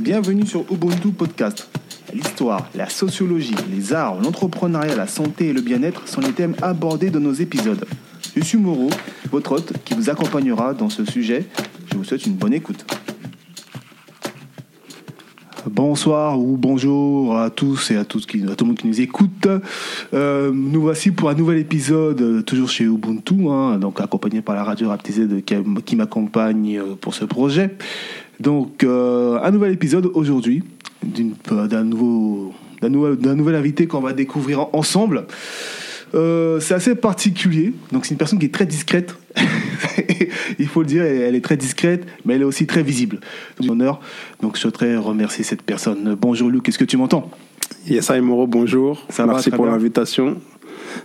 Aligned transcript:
bienvenue 0.00 0.46
sur 0.46 0.64
Ubuntu 0.72 1.10
Podcast. 1.10 1.68
L'histoire, 2.14 2.70
la 2.74 2.88
sociologie, 2.88 3.54
les 3.70 3.92
arts, 3.92 4.18
l'entrepreneuriat, 4.20 4.96
la 4.96 5.06
santé 5.06 5.48
et 5.48 5.52
le 5.52 5.60
bien-être 5.60 6.08
sont 6.08 6.22
les 6.22 6.32
thèmes 6.32 6.54
abordés 6.62 7.10
dans 7.10 7.20
nos 7.20 7.34
épisodes. 7.34 7.84
Je 8.34 8.42
suis 8.42 8.56
Moreau, 8.56 8.88
votre 9.30 9.52
hôte 9.52 9.74
qui 9.84 9.92
vous 9.92 10.08
accompagnera 10.08 10.72
dans 10.72 10.88
ce 10.88 11.04
sujet. 11.04 11.44
Je 11.92 11.98
vous 11.98 12.04
souhaite 12.04 12.24
une 12.24 12.32
bonne 12.32 12.54
écoute. 12.54 12.86
Bonsoir 15.66 16.40
ou 16.40 16.56
bonjour 16.56 17.36
à 17.36 17.50
tous 17.50 17.90
et 17.90 17.96
à, 17.96 18.06
tous 18.06 18.24
qui, 18.24 18.42
à 18.44 18.54
tout 18.54 18.64
le 18.64 18.68
monde 18.68 18.78
qui 18.78 18.86
nous 18.86 19.00
écoute. 19.02 19.46
Euh, 20.14 20.50
nous 20.54 20.80
voici 20.80 21.10
pour 21.10 21.28
un 21.28 21.34
nouvel 21.34 21.58
épisode, 21.58 22.42
toujours 22.46 22.70
chez 22.70 22.84
Ubuntu, 22.84 23.48
hein, 23.48 23.76
donc 23.78 24.00
accompagné 24.00 24.40
par 24.40 24.54
la 24.54 24.64
radio 24.64 24.88
Raptisé 24.88 25.26
qui, 25.42 25.54
qui 25.84 25.96
m'accompagne 25.96 26.78
euh, 26.78 26.94
pour 26.98 27.14
ce 27.14 27.26
projet. 27.26 27.76
Donc, 28.40 28.82
euh, 28.84 29.38
un 29.42 29.50
nouvel 29.50 29.72
épisode 29.72 30.10
aujourd'hui 30.14 30.62
d'une- 31.02 31.34
d'un 31.48 31.84
nouveau, 31.84 32.52
d'un 32.80 32.88
nouvel, 32.88 33.54
invité 33.54 33.86
qu'on 33.86 34.00
va 34.00 34.12
découvrir 34.12 34.60
en- 34.60 34.70
ensemble. 34.72 35.26
Euh, 36.14 36.58
c'est 36.60 36.74
assez 36.74 36.94
particulier. 36.94 37.72
Donc, 37.92 38.04
c'est 38.06 38.12
une 38.12 38.18
personne 38.18 38.38
qui 38.38 38.46
est 38.46 38.54
très 38.54 38.66
discrète. 38.66 39.14
Il 40.58 40.66
faut 40.66 40.80
le 40.80 40.86
dire, 40.86 41.02
elle 41.04 41.34
est 41.34 41.40
très 41.44 41.56
discrète, 41.56 42.04
mais 42.24 42.34
elle 42.34 42.40
est 42.42 42.44
aussi 42.46 42.66
très 42.66 42.82
visible. 42.82 43.20
Donc, 43.60 43.70
honneur. 43.70 44.00
Donc, 44.42 44.56
je 44.56 44.60
souhaiterais 44.62 44.96
remercier 44.96 45.44
cette 45.44 45.62
personne. 45.62 46.16
Bonjour 46.20 46.48
Luc, 46.50 46.68
est-ce 46.68 46.78
que 46.78 46.84
tu 46.84 46.96
m'entends? 46.96 47.30
Yes, 47.86 48.10
hi, 48.14 48.20
Moro, 48.20 48.46
bonjour. 48.46 49.06
Ça 49.10 49.26
merci 49.26 49.50
pour 49.50 49.66
l'invitation. 49.66 50.36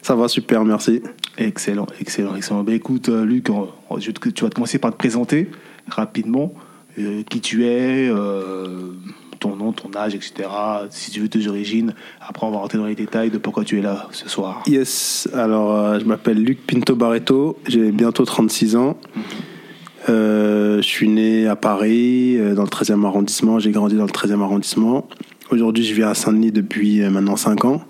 Ça 0.01 0.15
va 0.15 0.27
super, 0.27 0.63
merci. 0.65 1.01
Excellent, 1.37 1.85
excellent, 2.01 2.35
excellent. 2.35 2.63
Ben, 2.63 2.73
écoute, 2.75 3.09
euh, 3.09 3.23
Luc, 3.25 3.43
te- 3.45 4.29
tu 4.29 4.43
vas 4.43 4.49
commencer 4.49 4.79
par 4.79 4.91
te 4.91 4.97
présenter 4.97 5.49
rapidement. 5.87 6.53
Euh, 6.97 7.23
qui 7.29 7.41
tu 7.41 7.65
es, 7.65 8.09
euh, 8.09 8.93
ton 9.39 9.55
nom, 9.57 9.73
ton 9.73 9.93
âge, 9.97 10.15
etc. 10.15 10.47
Si 10.89 11.11
tu 11.11 11.19
veux 11.19 11.27
tes 11.27 11.47
origines. 11.47 11.93
Après, 12.21 12.47
on 12.47 12.51
va 12.51 12.59
rentrer 12.59 12.77
dans 12.77 12.85
les 12.85 12.95
détails 12.95 13.29
de 13.29 13.37
pourquoi 13.37 13.65
tu 13.65 13.79
es 13.79 13.81
là 13.81 14.07
ce 14.11 14.29
soir. 14.29 14.63
Yes, 14.65 15.27
alors 15.33 15.75
euh, 15.75 15.99
je 15.99 16.05
m'appelle 16.05 16.41
Luc 16.41 16.65
Pinto 16.65 16.95
Barreto, 16.95 17.57
j'ai 17.67 17.91
bientôt 17.91 18.23
36 18.23 18.77
ans. 18.77 18.97
Euh, 20.07 20.77
je 20.77 20.87
suis 20.87 21.09
né 21.09 21.47
à 21.47 21.55
Paris, 21.55 22.37
dans 22.55 22.63
le 22.63 22.69
13e 22.69 23.05
arrondissement, 23.05 23.59
j'ai 23.59 23.71
grandi 23.71 23.95
dans 23.95 24.05
le 24.05 24.11
13e 24.11 24.41
arrondissement. 24.41 25.07
Aujourd'hui, 25.51 25.83
je 25.83 25.93
vis 25.93 26.03
à 26.03 26.13
Saint-Denis 26.13 26.51
depuis 26.51 27.01
maintenant 27.01 27.35
5 27.35 27.65
ans. 27.65 27.83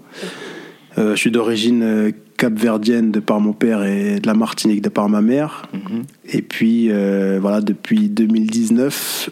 Je 0.97 1.15
suis 1.15 1.31
d'origine 1.31 2.11
capverdienne 2.37 3.11
de 3.11 3.19
par 3.19 3.39
mon 3.39 3.53
père 3.53 3.83
et 3.83 4.19
de 4.19 4.27
la 4.27 4.33
Martinique 4.33 4.81
de 4.81 4.89
par 4.89 5.09
ma 5.09 5.21
mère. 5.21 5.67
Mhm. 5.73 6.03
Et 6.33 6.41
puis, 6.41 6.87
euh, 6.91 7.37
voilà, 7.41 7.61
depuis 7.61 8.09
2019, 8.09 9.29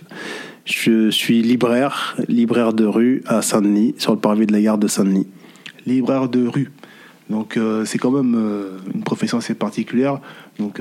je 0.65 1.09
suis 1.09 1.41
libraire, 1.41 2.15
libraire 2.27 2.73
de 2.73 2.85
rue 2.85 3.21
à 3.27 3.41
Saint-Denis, 3.41 3.95
sur 3.97 4.13
le 4.13 4.19
parvis 4.19 4.45
de 4.45 4.53
la 4.53 4.61
gare 4.61 4.77
de 4.77 4.87
Saint-Denis. 4.87 5.27
Libraire 5.85 6.29
de 6.29 6.47
rue. 6.47 6.71
Donc, 7.29 7.57
euh, 7.57 7.83
c'est 7.85 7.97
quand 7.97 8.11
même 8.11 8.35
euh, 8.35 8.77
une 8.93 9.03
profession 9.03 9.37
assez 9.37 9.53
particulière, 9.53 10.19
donc, 10.59 10.79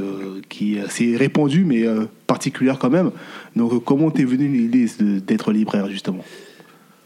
qui 0.48 0.76
est 0.76 0.80
assez 0.80 1.16
répandue, 1.16 1.64
mais 1.64 1.84
particulière 2.26 2.78
quand 2.78 2.90
même. 2.90 3.10
Donc, 3.56 3.82
comment 3.84 4.10
t'es 4.10 4.24
venu 4.24 4.46
l'idée 4.48 4.86
de- 5.00 5.18
d'être 5.18 5.50
libraire, 5.52 5.88
justement? 5.88 6.24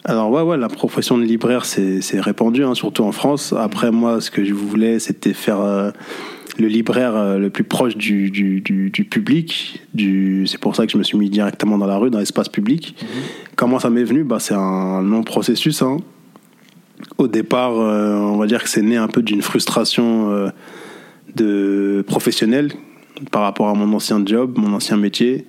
Alors, 0.08 0.30
ouais, 0.30 0.42
ouais, 0.42 0.56
la 0.56 0.68
profession 0.68 1.18
de 1.18 1.24
libraire, 1.24 1.64
c'est 1.64 2.20
répandu, 2.20 2.62
hein, 2.62 2.76
surtout 2.76 3.02
en 3.02 3.10
France. 3.10 3.52
Après, 3.58 3.90
moi, 3.90 4.20
ce 4.20 4.30
que 4.30 4.44
je 4.44 4.54
voulais, 4.54 5.00
c'était 5.00 5.32
faire 5.32 5.60
euh, 5.60 5.90
le 6.58 6.68
libraire 6.68 7.16
euh, 7.16 7.38
le 7.38 7.50
plus 7.50 7.64
proche 7.64 7.96
du, 7.96 8.30
du, 8.30 8.60
du, 8.60 8.90
du 8.90 9.04
public. 9.04 9.82
Du... 9.94 10.46
C'est 10.46 10.60
pour 10.60 10.76
ça 10.76 10.86
que 10.86 10.92
je 10.92 10.96
me 10.96 11.02
suis 11.02 11.18
mis 11.18 11.28
directement 11.28 11.76
dans 11.76 11.86
la 11.88 11.96
rue, 11.98 12.10
dans 12.10 12.20
l'espace 12.20 12.48
public. 12.48 12.94
Comment 13.56 13.80
ça 13.80 13.90
m'est 13.90 14.04
venu? 14.04 14.22
Bah, 14.22 14.38
C'est 14.38 14.54
un 14.54 15.02
long 15.02 15.24
processus. 15.24 15.82
hein. 15.82 15.96
Au 17.18 17.26
départ, 17.26 17.76
euh, 17.76 18.14
on 18.14 18.36
va 18.36 18.46
dire 18.46 18.62
que 18.62 18.68
c'est 18.68 18.82
né 18.82 18.96
un 18.96 19.08
peu 19.08 19.22
d'une 19.22 19.42
frustration 19.42 20.50
de 21.34 22.04
professionnelle 22.06 22.70
par 23.32 23.42
rapport 23.42 23.68
à 23.68 23.74
mon 23.74 23.92
ancien 23.92 24.22
job, 24.24 24.54
mon 24.56 24.72
ancien 24.72 24.96
métier. 24.96 25.46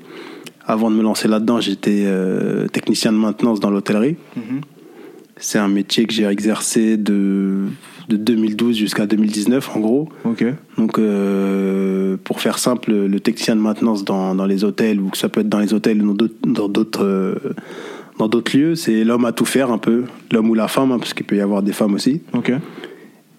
Avant 0.70 0.92
de 0.92 0.96
me 0.96 1.02
lancer 1.02 1.28
là-dedans, 1.30 1.62
j'étais 1.62 2.04
euh, 2.06 2.68
technicien 2.68 3.14
de 3.14 3.18
maintenance 3.18 3.60
dans 3.62 3.70
l'hôtellerie. 3.70 4.18
Mhm. 4.36 4.62
C'est 5.38 5.60
un 5.60 5.68
métier 5.70 6.06
que 6.06 6.14
j'ai 6.14 6.26
exercé 6.26 6.98
de, 6.98 7.66
de 8.10 8.18
2012 8.18 8.76
jusqu'à 8.76 9.06
2019, 9.06 9.76
en 9.76 9.80
gros. 9.80 10.10
Ok. 10.26 10.44
Donc, 10.78 10.98
euh, 11.00 12.18
pour 12.24 12.42
faire 12.42 12.58
simple, 12.58 12.92
le 12.92 13.20
technicien 13.20 13.56
de 13.56 13.62
maintenance 13.62 14.04
dans, 14.04 14.34
dans 14.36 14.46
les 14.46 14.64
hôtels, 14.64 15.00
ou 15.00 15.10
que 15.10 15.18
ça 15.18 15.30
peut 15.30 15.42
être 15.42 15.50
dans 15.50 15.60
les 15.60 15.74
hôtels 15.74 16.02
ou 16.04 16.14
dans 16.16 16.68
d'autres- 16.68 17.04
euh, 17.06 17.36
dans 18.20 18.28
d'autres 18.28 18.58
lieux, 18.58 18.76
c'est 18.76 19.04
l'homme 19.04 19.26
à 19.26 19.32
tout 19.32 19.46
faire 19.46 19.72
un 19.72 19.78
peu, 19.78 20.06
l'homme 20.32 20.50
ou 20.50 20.56
la 20.56 20.68
femme, 20.68 20.92
hein, 20.92 20.98
parce 21.00 21.14
qu'il 21.14 21.26
peut 21.26 21.36
y 21.38 21.42
avoir 21.42 21.62
des 21.62 21.72
femmes 21.74 21.94
aussi. 21.94 22.22
Ok. 22.34 22.52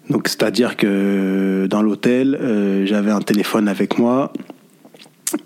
Donc, 0.09 0.27
c'est-à-dire 0.29 0.77
que 0.77 1.67
dans 1.69 1.81
l'hôtel, 1.83 2.35
euh, 2.41 2.85
j'avais 2.85 3.11
un 3.11 3.19
téléphone 3.21 3.67
avec 3.67 3.99
moi. 3.99 4.31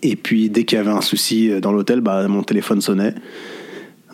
Et 0.02 0.16
puis, 0.16 0.50
dès 0.50 0.64
qu'il 0.64 0.78
y 0.78 0.82
avait 0.82 0.92
un 0.92 1.02
souci 1.02 1.50
dans 1.62 1.72
l'hôtel, 1.72 2.02
bah, 2.02 2.28
mon 2.28 2.44
téléphone 2.44 2.82
sonnait. 2.82 3.14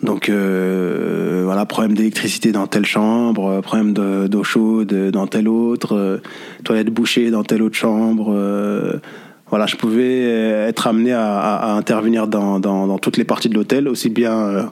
Donc, 0.02 0.28
euh, 0.30 1.42
voilà, 1.44 1.66
problème 1.66 1.94
d'électricité 1.94 2.52
dans 2.52 2.66
telle 2.66 2.86
chambre, 2.86 3.46
euh, 3.48 3.60
problème 3.60 3.92
de- 3.92 4.26
d'eau 4.28 4.42
chaude 4.42 4.92
dans 5.10 5.26
telle 5.26 5.46
autre, 5.48 5.94
euh, 5.94 6.18
toilette 6.64 6.88
bouchée 6.88 7.30
dans 7.30 7.42
telle 7.44 7.62
autre 7.62 7.76
chambre. 7.76 8.32
euh, 8.34 8.94
voilà, 9.50 9.66
je 9.66 9.74
pouvais 9.76 10.22
euh, 10.24 10.68
être 10.68 10.86
amené 10.86 11.12
à, 11.12 11.38
à- 11.38 11.72
à 11.72 11.76
intervenir 11.76 12.28
dans, 12.28 12.60
dans- 12.60 12.86
dans 12.86 12.98
toutes 12.98 13.16
les 13.16 13.24
parties 13.24 13.48
de 13.48 13.54
l'hôtel, 13.54 13.88
aussi 13.88 14.08
bien 14.08 14.32
euh, 14.38 14.62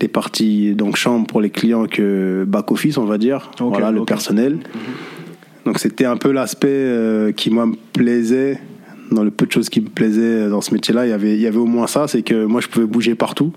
les 0.00 0.08
parties 0.08 0.74
donc 0.74 0.96
chambre 0.96 1.26
pour 1.26 1.40
les 1.42 1.50
clients 1.50 1.84
que 1.86 2.44
back 2.48 2.72
office, 2.72 2.96
on 2.98 3.04
va 3.04 3.18
dire. 3.18 3.50
Ok, 3.60 3.68
voilà, 3.68 3.90
le 3.92 4.04
personnel. 4.04 4.58
Donc 5.66 5.78
c'était 5.78 6.06
un 6.06 6.16
peu 6.16 6.32
l'aspect 6.32 6.68
euh, 6.70 7.30
qui 7.32 7.50
moi 7.50 7.66
me 7.66 7.74
plaisait 7.92 8.58
dans 9.12 9.24
le 9.24 9.30
peu 9.30 9.46
de 9.46 9.52
choses 9.52 9.68
qui 9.68 9.80
me 9.80 9.88
plaisaient 9.88 10.48
dans 10.48 10.60
ce 10.60 10.72
métier-là. 10.74 11.06
Il 11.06 11.10
y 11.10 11.12
avait 11.12 11.34
il 11.34 11.40
y 11.40 11.46
avait 11.46 11.58
au 11.58 11.66
moins 11.66 11.86
ça, 11.86 12.08
c'est 12.08 12.22
que 12.22 12.44
moi 12.44 12.60
je 12.60 12.68
pouvais 12.68 12.86
bouger 12.86 13.14
partout. 13.14 13.52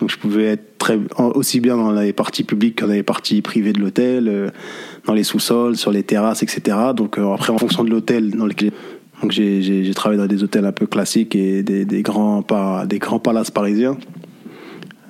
Donc 0.00 0.10
je 0.10 0.16
pouvais 0.16 0.44
être 0.44 0.78
très 0.78 0.96
aussi 1.34 1.58
bien 1.58 1.76
dans 1.76 1.90
les 1.90 2.12
parties 2.12 2.44
publiques 2.44 2.76
que 2.76 2.84
dans 2.84 2.92
les 2.92 3.02
parties 3.02 3.42
privées 3.42 3.72
de 3.72 3.80
l'hôtel, 3.80 4.28
euh, 4.28 4.48
dans 5.06 5.12
les 5.14 5.24
sous-sols, 5.24 5.76
sur 5.76 5.90
les 5.90 6.04
terrasses, 6.04 6.44
etc. 6.44 6.76
Donc 6.94 7.18
euh, 7.18 7.32
après 7.32 7.52
en 7.52 7.58
fonction 7.58 7.82
de 7.82 7.90
l'hôtel 7.90 8.30
dans 8.30 8.46
lequel 8.46 8.70
donc 9.20 9.32
j'ai 9.32 9.90
travaillé 9.96 10.20
dans 10.20 10.28
des 10.28 10.44
hôtels 10.44 10.64
un 10.64 10.70
peu 10.70 10.86
classiques 10.86 11.34
et 11.34 11.64
des, 11.64 12.02
grands 12.02 12.42
pa- 12.42 12.86
des 12.86 13.00
grands 13.00 13.18
palaces 13.18 13.50
parisiens. 13.50 13.96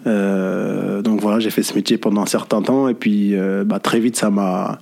Euh, 0.06 1.02
donc 1.02 1.20
voilà, 1.20 1.38
j'ai 1.40 1.50
fait 1.50 1.62
ce 1.62 1.74
métier 1.74 1.98
pendant 1.98 2.22
un 2.22 2.26
certain 2.26 2.62
temps 2.62 2.88
et 2.88 2.94
puis 2.94 3.34
euh, 3.34 3.64
bah, 3.64 3.80
très 3.80 4.00
vite 4.00 4.16
ça 4.16 4.30
m'a 4.30 4.78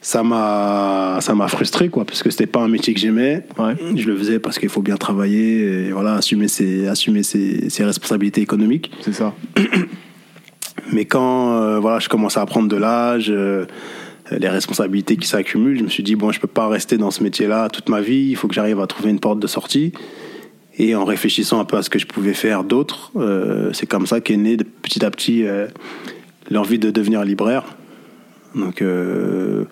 ça 0.00 0.22
m'a 0.22 1.18
ça 1.20 1.34
m'a 1.34 1.48
frustré 1.48 1.88
quoi 1.88 2.04
parce 2.04 2.22
que 2.22 2.30
c'était 2.30 2.46
pas 2.46 2.60
un 2.60 2.68
métier 2.68 2.94
que 2.94 3.00
j'aimais. 3.00 3.44
Ouais. 3.58 3.74
je 3.96 4.06
le 4.06 4.16
faisais 4.16 4.38
parce 4.38 4.58
qu'il 4.58 4.68
faut 4.68 4.82
bien 4.82 4.96
travailler 4.96 5.86
et 5.86 5.92
voilà 5.92 6.14
assumer 6.14 6.48
ses 6.48 6.86
assumer 6.86 7.22
ses, 7.22 7.68
ses 7.68 7.84
responsabilités 7.84 8.40
économiques. 8.40 8.92
C'est 9.00 9.12
ça. 9.12 9.34
mais 10.92 11.04
quand 11.04 11.52
euh, 11.52 11.80
voilà 11.80 11.98
je 11.98 12.08
commençais 12.08 12.38
à 12.38 12.46
prendre 12.46 12.68
de 12.68 12.76
l'âge 12.76 13.26
euh, 13.28 13.66
les 14.30 14.48
responsabilités 14.48 15.16
qui 15.16 15.26
s'accumulent 15.26 15.78
je 15.78 15.84
me 15.84 15.88
suis 15.88 16.04
dit 16.04 16.14
bon 16.14 16.30
je 16.30 16.38
peux 16.38 16.46
pas 16.46 16.68
rester 16.68 16.96
dans 16.96 17.10
ce 17.10 17.22
métier 17.22 17.48
là 17.48 17.68
toute 17.68 17.88
ma 17.88 18.00
vie. 18.00 18.28
Il 18.30 18.36
faut 18.36 18.46
que 18.46 18.54
j'arrive 18.54 18.80
à 18.80 18.86
trouver 18.86 19.10
une 19.10 19.20
porte 19.20 19.40
de 19.40 19.46
sortie. 19.46 19.92
Et 20.80 20.94
en 20.94 21.04
réfléchissant 21.04 21.58
un 21.58 21.64
peu 21.64 21.76
à 21.76 21.82
ce 21.82 21.90
que 21.90 21.98
je 21.98 22.06
pouvais 22.06 22.34
faire 22.34 22.62
d'autre 22.62 23.10
euh, 23.16 23.72
c'est 23.72 23.86
comme 23.86 24.06
ça 24.06 24.20
qu'est 24.20 24.36
né 24.36 24.56
petit 24.56 25.04
à 25.04 25.10
petit 25.10 25.44
l'envie 26.50 26.78
de 26.78 26.92
devenir 26.92 27.24
libraire 27.24 27.64
donc 28.58 28.82
euh, 28.82 29.64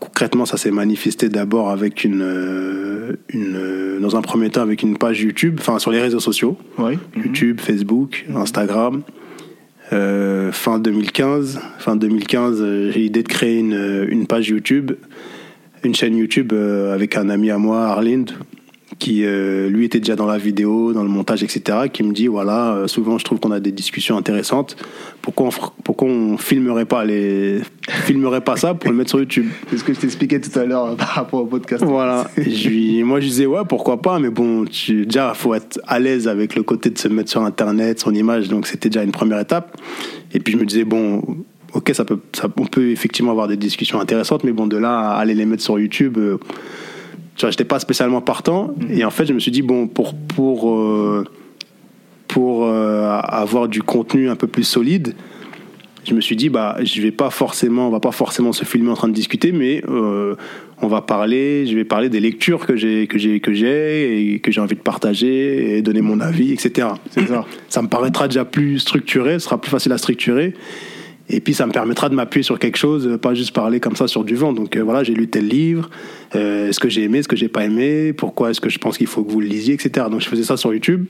concrètement, 0.00 0.46
ça 0.46 0.56
s'est 0.56 0.70
manifesté 0.70 1.28
d'abord 1.28 1.70
avec 1.70 2.04
une, 2.04 2.22
euh, 2.22 3.12
une, 3.28 3.56
euh, 3.56 4.00
dans 4.00 4.16
un 4.16 4.22
premier 4.22 4.50
temps 4.50 4.62
avec 4.62 4.82
une 4.82 4.96
page 4.96 5.20
YouTube, 5.20 5.56
enfin 5.60 5.78
sur 5.78 5.90
les 5.90 6.00
réseaux 6.00 6.20
sociaux, 6.20 6.56
Oui. 6.78 6.98
YouTube, 7.16 7.60
Facebook, 7.60 8.24
Instagram. 8.34 9.02
Euh, 9.92 10.52
fin 10.52 10.78
2015, 10.78 11.60
fin 11.78 11.96
2015, 11.96 12.58
euh, 12.62 12.90
j'ai 12.92 13.00
l'idée 13.00 13.22
de 13.22 13.28
créer 13.28 13.58
une, 13.58 14.06
une 14.08 14.26
page 14.26 14.48
YouTube, 14.48 14.92
une 15.84 15.94
chaîne 15.94 16.16
YouTube 16.16 16.52
avec 16.52 17.16
un 17.16 17.28
ami 17.28 17.50
à 17.50 17.58
moi, 17.58 17.86
Arlind, 17.88 18.30
qui 18.98 19.24
euh, 19.24 19.68
lui 19.68 19.84
était 19.84 19.98
déjà 19.98 20.16
dans 20.16 20.26
la 20.26 20.38
vidéo, 20.38 20.92
dans 20.92 21.02
le 21.02 21.08
montage, 21.08 21.42
etc. 21.42 21.88
Qui 21.92 22.02
me 22.02 22.12
dit 22.12 22.26
voilà, 22.26 22.74
euh, 22.74 22.86
souvent 22.86 23.18
je 23.18 23.24
trouve 23.24 23.40
qu'on 23.40 23.50
a 23.50 23.60
des 23.60 23.72
discussions 23.72 24.16
intéressantes. 24.16 24.76
Pourquoi 25.20 25.48
on, 25.48 25.50
pourquoi 25.82 26.08
on 26.08 26.36
filmerait 26.36 26.84
pas 26.84 27.04
les, 27.04 27.60
filmerait 28.06 28.40
pas 28.42 28.56
ça 28.56 28.74
pour 28.74 28.90
le 28.90 28.96
mettre 28.96 29.10
sur 29.10 29.18
YouTube? 29.18 29.46
C'est 29.70 29.78
ce 29.78 29.84
que 29.84 29.94
je 29.94 30.00
t'expliquais 30.00 30.40
tout 30.40 30.56
à 30.58 30.64
l'heure 30.64 30.86
euh, 30.86 30.94
par 30.96 31.08
rapport 31.08 31.40
au 31.42 31.46
podcast. 31.46 31.84
voilà. 31.84 32.30
Et 32.36 32.50
je 32.50 32.68
lui- 32.68 33.02
moi, 33.02 33.20
je 33.20 33.26
disais, 33.26 33.46
ouais, 33.46 33.62
pourquoi 33.68 34.00
pas, 34.00 34.18
mais 34.18 34.30
bon, 34.30 34.64
tu, 34.64 35.06
déjà, 35.06 35.34
faut 35.34 35.54
être 35.54 35.80
à 35.86 35.98
l'aise 35.98 36.28
avec 36.28 36.54
le 36.54 36.62
côté 36.62 36.90
de 36.90 36.98
se 36.98 37.08
mettre 37.08 37.30
sur 37.30 37.42
Internet, 37.42 38.00
son 38.00 38.14
image, 38.14 38.48
donc 38.48 38.66
c'était 38.66 38.88
déjà 38.88 39.02
une 39.04 39.12
première 39.12 39.40
étape. 39.40 39.76
Et 40.34 40.40
puis, 40.40 40.52
je 40.52 40.58
me 40.58 40.64
disais, 40.64 40.84
bon, 40.84 41.22
ok, 41.74 41.90
ça 41.94 42.04
peut, 42.04 42.18
ça, 42.32 42.48
on 42.56 42.66
peut 42.66 42.90
effectivement 42.90 43.30
avoir 43.30 43.48
des 43.48 43.56
discussions 43.56 44.00
intéressantes, 44.00 44.44
mais 44.44 44.52
bon, 44.52 44.66
de 44.66 44.76
là 44.76 45.10
à 45.10 45.18
aller 45.18 45.34
les 45.34 45.46
mettre 45.46 45.62
sur 45.62 45.78
YouTube, 45.78 46.18
euh, 46.18 46.38
tu 47.36 47.42
vois, 47.42 47.50
j'étais 47.50 47.64
pas 47.64 47.78
spécialement 47.78 48.20
partant. 48.20 48.74
Et 48.90 49.04
en 49.04 49.10
fait, 49.10 49.26
je 49.26 49.32
me 49.32 49.38
suis 49.38 49.50
dit, 49.50 49.62
bon, 49.62 49.88
pour, 49.88 50.14
pour, 50.14 50.70
euh, 50.70 51.24
pour 52.28 52.66
euh, 52.66 53.20
avoir 53.22 53.68
du 53.68 53.82
contenu 53.82 54.28
un 54.28 54.36
peu 54.36 54.46
plus 54.46 54.64
solide, 54.64 55.14
je 56.04 56.14
me 56.14 56.20
suis 56.20 56.36
dit 56.36 56.48
bah 56.48 56.76
je 56.82 57.00
vais 57.00 57.10
pas 57.10 57.30
forcément 57.30 57.86
on 57.88 57.90
va 57.90 58.00
pas 58.00 58.12
forcément 58.12 58.52
se 58.52 58.64
filmer 58.64 58.90
en 58.90 58.94
train 58.94 59.08
de 59.08 59.12
discuter 59.12 59.52
mais 59.52 59.82
euh, 59.88 60.34
on 60.80 60.88
va 60.88 61.00
parler 61.00 61.66
je 61.66 61.76
vais 61.76 61.84
parler 61.84 62.08
des 62.08 62.20
lectures 62.20 62.66
que 62.66 62.76
j'ai 62.76 63.06
que 63.06 63.18
j'ai 63.18 63.40
que 63.40 63.52
j'ai 63.52 64.34
et 64.34 64.40
que 64.40 64.50
j'ai 64.50 64.60
envie 64.60 64.74
de 64.74 64.80
partager 64.80 65.76
et 65.76 65.82
donner 65.82 66.00
mon 66.00 66.20
avis 66.20 66.52
etc 66.52 66.88
C'est 67.10 67.28
ça. 67.28 67.44
ça 67.68 67.82
me 67.82 67.88
paraîtra 67.88 68.26
déjà 68.26 68.44
plus 68.44 68.80
structuré 68.80 69.34
ce 69.34 69.44
sera 69.44 69.60
plus 69.60 69.70
facile 69.70 69.92
à 69.92 69.98
structurer 69.98 70.54
et 71.28 71.40
puis 71.40 71.54
ça 71.54 71.66
me 71.66 71.72
permettra 71.72 72.08
de 72.08 72.14
m'appuyer 72.14 72.42
sur 72.42 72.58
quelque 72.58 72.76
chose 72.76 73.06
euh, 73.06 73.18
pas 73.18 73.34
juste 73.34 73.52
parler 73.52 73.80
comme 73.80 73.96
ça 73.96 74.08
sur 74.08 74.24
du 74.24 74.34
vent. 74.34 74.52
Donc 74.52 74.76
euh, 74.76 74.82
voilà 74.82 75.04
j'ai 75.04 75.14
lu 75.14 75.28
tel 75.28 75.46
livre. 75.46 75.90
Euh, 76.34 76.68
est-ce 76.68 76.80
que 76.80 76.88
j'ai 76.88 77.02
aimé 77.02 77.18
est-ce 77.18 77.28
que 77.28 77.36
j'ai 77.36 77.48
pas 77.48 77.64
aimé? 77.64 78.12
Pourquoi 78.12 78.50
est-ce 78.50 78.60
que 78.60 78.68
je 78.68 78.78
pense 78.78 78.98
qu'il 78.98 79.06
faut 79.06 79.22
que 79.22 79.30
vous 79.30 79.40
le 79.40 79.46
lisiez 79.46 79.74
etc 79.74 80.06
donc 80.10 80.20
je 80.20 80.28
faisais 80.28 80.44
ça 80.44 80.56
sur 80.56 80.72
YouTube. 80.72 81.06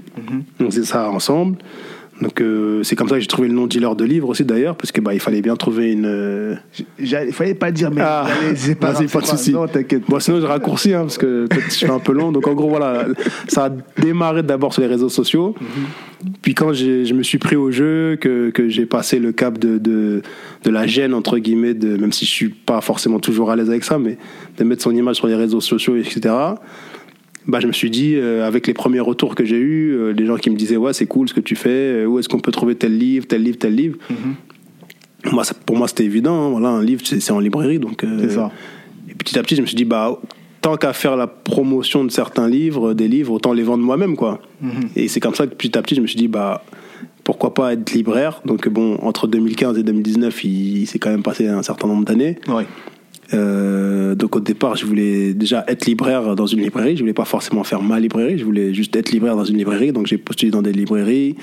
On 0.61 0.67
faisait 0.67 0.85
ça 0.85 1.11
ensemble 1.11 1.59
donc 2.23 2.41
euh, 2.41 2.83
c'est 2.83 2.97
comme 2.97 3.09
ça 3.09 3.17
que 3.17 3.21
j'ai 3.21 3.27
trouvé 3.27 3.49
le 3.49 3.55
nom 3.55 3.67
dealer 3.67 3.95
de 3.97 4.05
livres 4.05 4.29
aussi 4.29 4.45
d'ailleurs 4.45 4.77
parce 4.77 4.93
que 4.93 5.01
bah 5.01 5.13
il 5.13 5.21
fallait 5.21 5.43
bien 5.43 5.57
trouver 5.57 5.93
une 5.93 6.07
euh, 6.07 6.55
Il 6.99 7.33
fallait 7.33 7.55
pas 7.55 7.71
dire, 7.71 7.91
mais 7.91 8.01
Ah, 8.03 8.27
c'est 8.55 8.75
pas, 8.75 8.93
vas-y, 8.93 9.07
grave, 9.07 9.13
pas 9.13 9.21
de 9.21 9.27
souci. 9.27 9.53
Non, 9.53 9.67
t'inquiète. 9.67 10.03
Bon, 10.09 10.19
sinon, 10.21 10.41
je 10.41 10.47
raccourcis, 10.47 10.95
hein, 10.95 11.03
parce 11.03 11.19
que 11.19 11.47
je 11.51 11.71
suis 11.71 11.87
un 11.87 11.99
peu 11.99 12.13
long. 12.13 12.33
Donc, 12.33 12.47
en 12.47 12.55
gros, 12.55 12.69
voilà, 12.69 13.07
ça 13.49 13.67
a 13.67 13.71
démarré 14.01 14.43
d'abord 14.43 14.73
sur 14.73 14.83
les 14.83 14.89
réseaux 14.89 15.09
sociaux. 15.09 15.55
Puis, 16.43 16.55
quand 16.55 16.73
je 16.73 17.13
me 17.13 17.23
suis 17.23 17.39
pris 17.39 17.57
au 17.57 17.71
jeu, 17.71 18.17
que, 18.21 18.51
que 18.51 18.69
j'ai 18.69 18.87
passé 18.87 19.19
le 19.19 19.33
cap 19.33 19.59
de, 19.59 19.79
de, 19.79 20.23
de 20.65 20.71
la 20.71 20.87
gêne, 20.87 21.15
entre 21.15 21.39
guillemets, 21.39 21.75
de, 21.75 21.97
même 21.97 22.13
si 22.13 22.25
je 22.25 22.31
suis 22.31 22.49
pas 22.49 22.81
forcément 22.81 23.19
toujours 23.19 23.51
à 23.51 23.57
l'aise 23.57 23.71
avec 23.71 23.85
ça, 23.85 23.99
mais 23.99 24.19
de 24.59 24.65
mettre 24.65 24.83
son 24.83 24.95
image 24.95 25.17
sur 25.17 25.27
les 25.27 25.35
réseaux 25.37 25.61
sociaux, 25.61 25.97
etc. 25.97 26.35
Bah, 27.49 27.59
je 27.61 27.67
me 27.67 27.73
suis 27.73 27.91
dit, 27.91 28.15
euh, 28.15 28.47
avec 28.47 28.67
les 28.69 28.75
premiers 28.75 29.01
retours 29.01 29.35
que 29.35 29.45
j'ai 29.45 29.59
eus, 29.59 29.93
euh, 29.97 30.13
les 30.13 30.27
gens 30.27 30.37
qui 30.37 30.49
me 30.51 30.57
disaient, 30.57 30.77
ouais, 30.77 30.93
c'est 30.93 31.07
cool 31.07 31.29
ce 31.29 31.35
que 31.35 31.41
tu 31.41 31.57
fais, 31.57 31.71
euh, 31.71 32.07
où 32.07 32.19
est-ce 32.19 32.29
qu'on 32.29 32.39
peut 32.41 32.53
trouver 32.53 32.75
tel 32.77 32.97
livre, 32.97 33.27
tel 33.27 33.43
livre, 33.43 33.59
tel 33.59 33.75
livre. 33.75 33.97
Moi, 35.31 35.45
ça- 35.45 35.55
pour 35.67 35.77
moi, 35.77 35.89
c'était 35.89 36.05
évident. 36.05 36.35
hein, 36.47 36.51
voilà, 36.51 36.69
un 36.69 36.83
livre, 36.83 37.03
c'est 37.05 37.31
en 37.31 37.39
librairie. 37.41 37.79
Donc, 37.79 38.05
euh, 38.05 38.29
ça. 38.29 38.51
et 39.09 39.15
petit 39.15 39.39
à 39.39 39.43
petit, 39.43 39.57
je 39.57 39.63
me 39.63 39.67
suis 39.67 39.77
dit, 39.77 39.85
bah, 39.85 40.21
tant 40.61 40.77
qu'à 40.77 40.93
faire 40.93 41.17
la 41.17 41.27
promotion 41.27 42.05
de 42.05 42.11
certains 42.11 42.49
livres, 42.49 42.95
des 42.95 43.09
livres, 43.09 43.33
autant 43.33 43.53
les 43.53 43.63
vendre 43.65 43.83
moi-même, 43.85 44.17
quoi. 44.17 44.41
Et 44.97 45.09
c'est 45.09 45.21
comme 45.21 45.35
ça 45.35 45.47
que 45.47 45.55
petit 45.55 45.77
à 45.77 45.83
petit, 45.83 45.95
je 45.97 46.01
me 46.01 46.07
suis 46.07 46.17
dit, 46.19 46.29
bah, 46.29 46.65
pourquoi 47.25 47.55
pas 47.55 47.73
être 47.73 47.93
libraire 47.93 48.41
Donc, 48.45 48.69
bon, 48.69 48.97
entre 49.03 49.27
2015 49.29 49.79
et 49.79 49.83
2019, 49.83 50.45
il, 50.45 50.79
il 50.83 50.87
s'est 50.87 50.99
quand 50.99 51.11
même 51.11 51.23
passé 51.23 51.47
un 51.49 51.63
certain 51.63 51.87
nombre 51.89 52.05
d'années. 52.05 52.39
Ouais. 52.49 52.67
Euh, 53.35 54.15
donc, 54.15 54.37
au 54.37 54.41
départ, 54.41 54.77
je 54.77 54.85
voulais 54.87 55.33
déjà 55.35 55.65
être 55.69 55.87
libraire 55.87 56.35
dans 56.37 56.47
une 56.47 56.61
librairie. 56.61 56.97
Je 56.97 57.03
voulais 57.03 57.13
pas 57.15 57.25
forcément 57.25 57.65
faire 57.65 57.83
ma 57.83 57.99
librairie. 57.99 58.39
Je 58.39 58.45
voulais 58.45 58.75
juste 58.75 58.95
être 58.97 59.11
libraire 59.11 59.37
dans 59.37 59.45
une 59.45 59.57
librairie. 59.57 59.93
Donc, 59.93 60.07
j'ai 60.07 60.19
postulé 60.19 60.51
dans 60.51 60.63
des 60.63 60.73
librairies. 60.73 61.37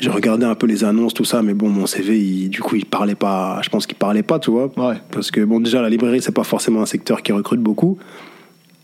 J'ai 0.00 0.10
regardé 0.10 0.44
un 0.44 0.54
peu 0.54 0.66
les 0.66 0.84
annonces, 0.84 1.12
tout 1.14 1.24
ça, 1.24 1.42
mais 1.42 1.54
bon, 1.54 1.68
mon 1.70 1.86
CV, 1.86 2.18
il- 2.20 2.48
du 2.50 2.60
coup, 2.60 2.76
il 2.76 2.84
parlait 2.86 3.16
pas. 3.16 3.60
Je 3.64 3.68
pense 3.68 3.84
qu'il 3.86 3.96
parlait 3.96 4.22
pas, 4.22 4.38
tu 4.38 4.50
vois. 4.50 4.70
Ouais. 4.76 4.94
Parce 5.10 5.30
que 5.32 5.40
bon, 5.44 5.58
déjà 5.58 5.82
la 5.82 5.88
librairie 5.90 6.22
c'est 6.22 6.30
pas 6.34 6.44
forcément 6.44 6.82
un 6.82 6.86
secteur 6.86 7.20
qui 7.22 7.32
recrute 7.32 7.58
beaucoup. 7.60 7.98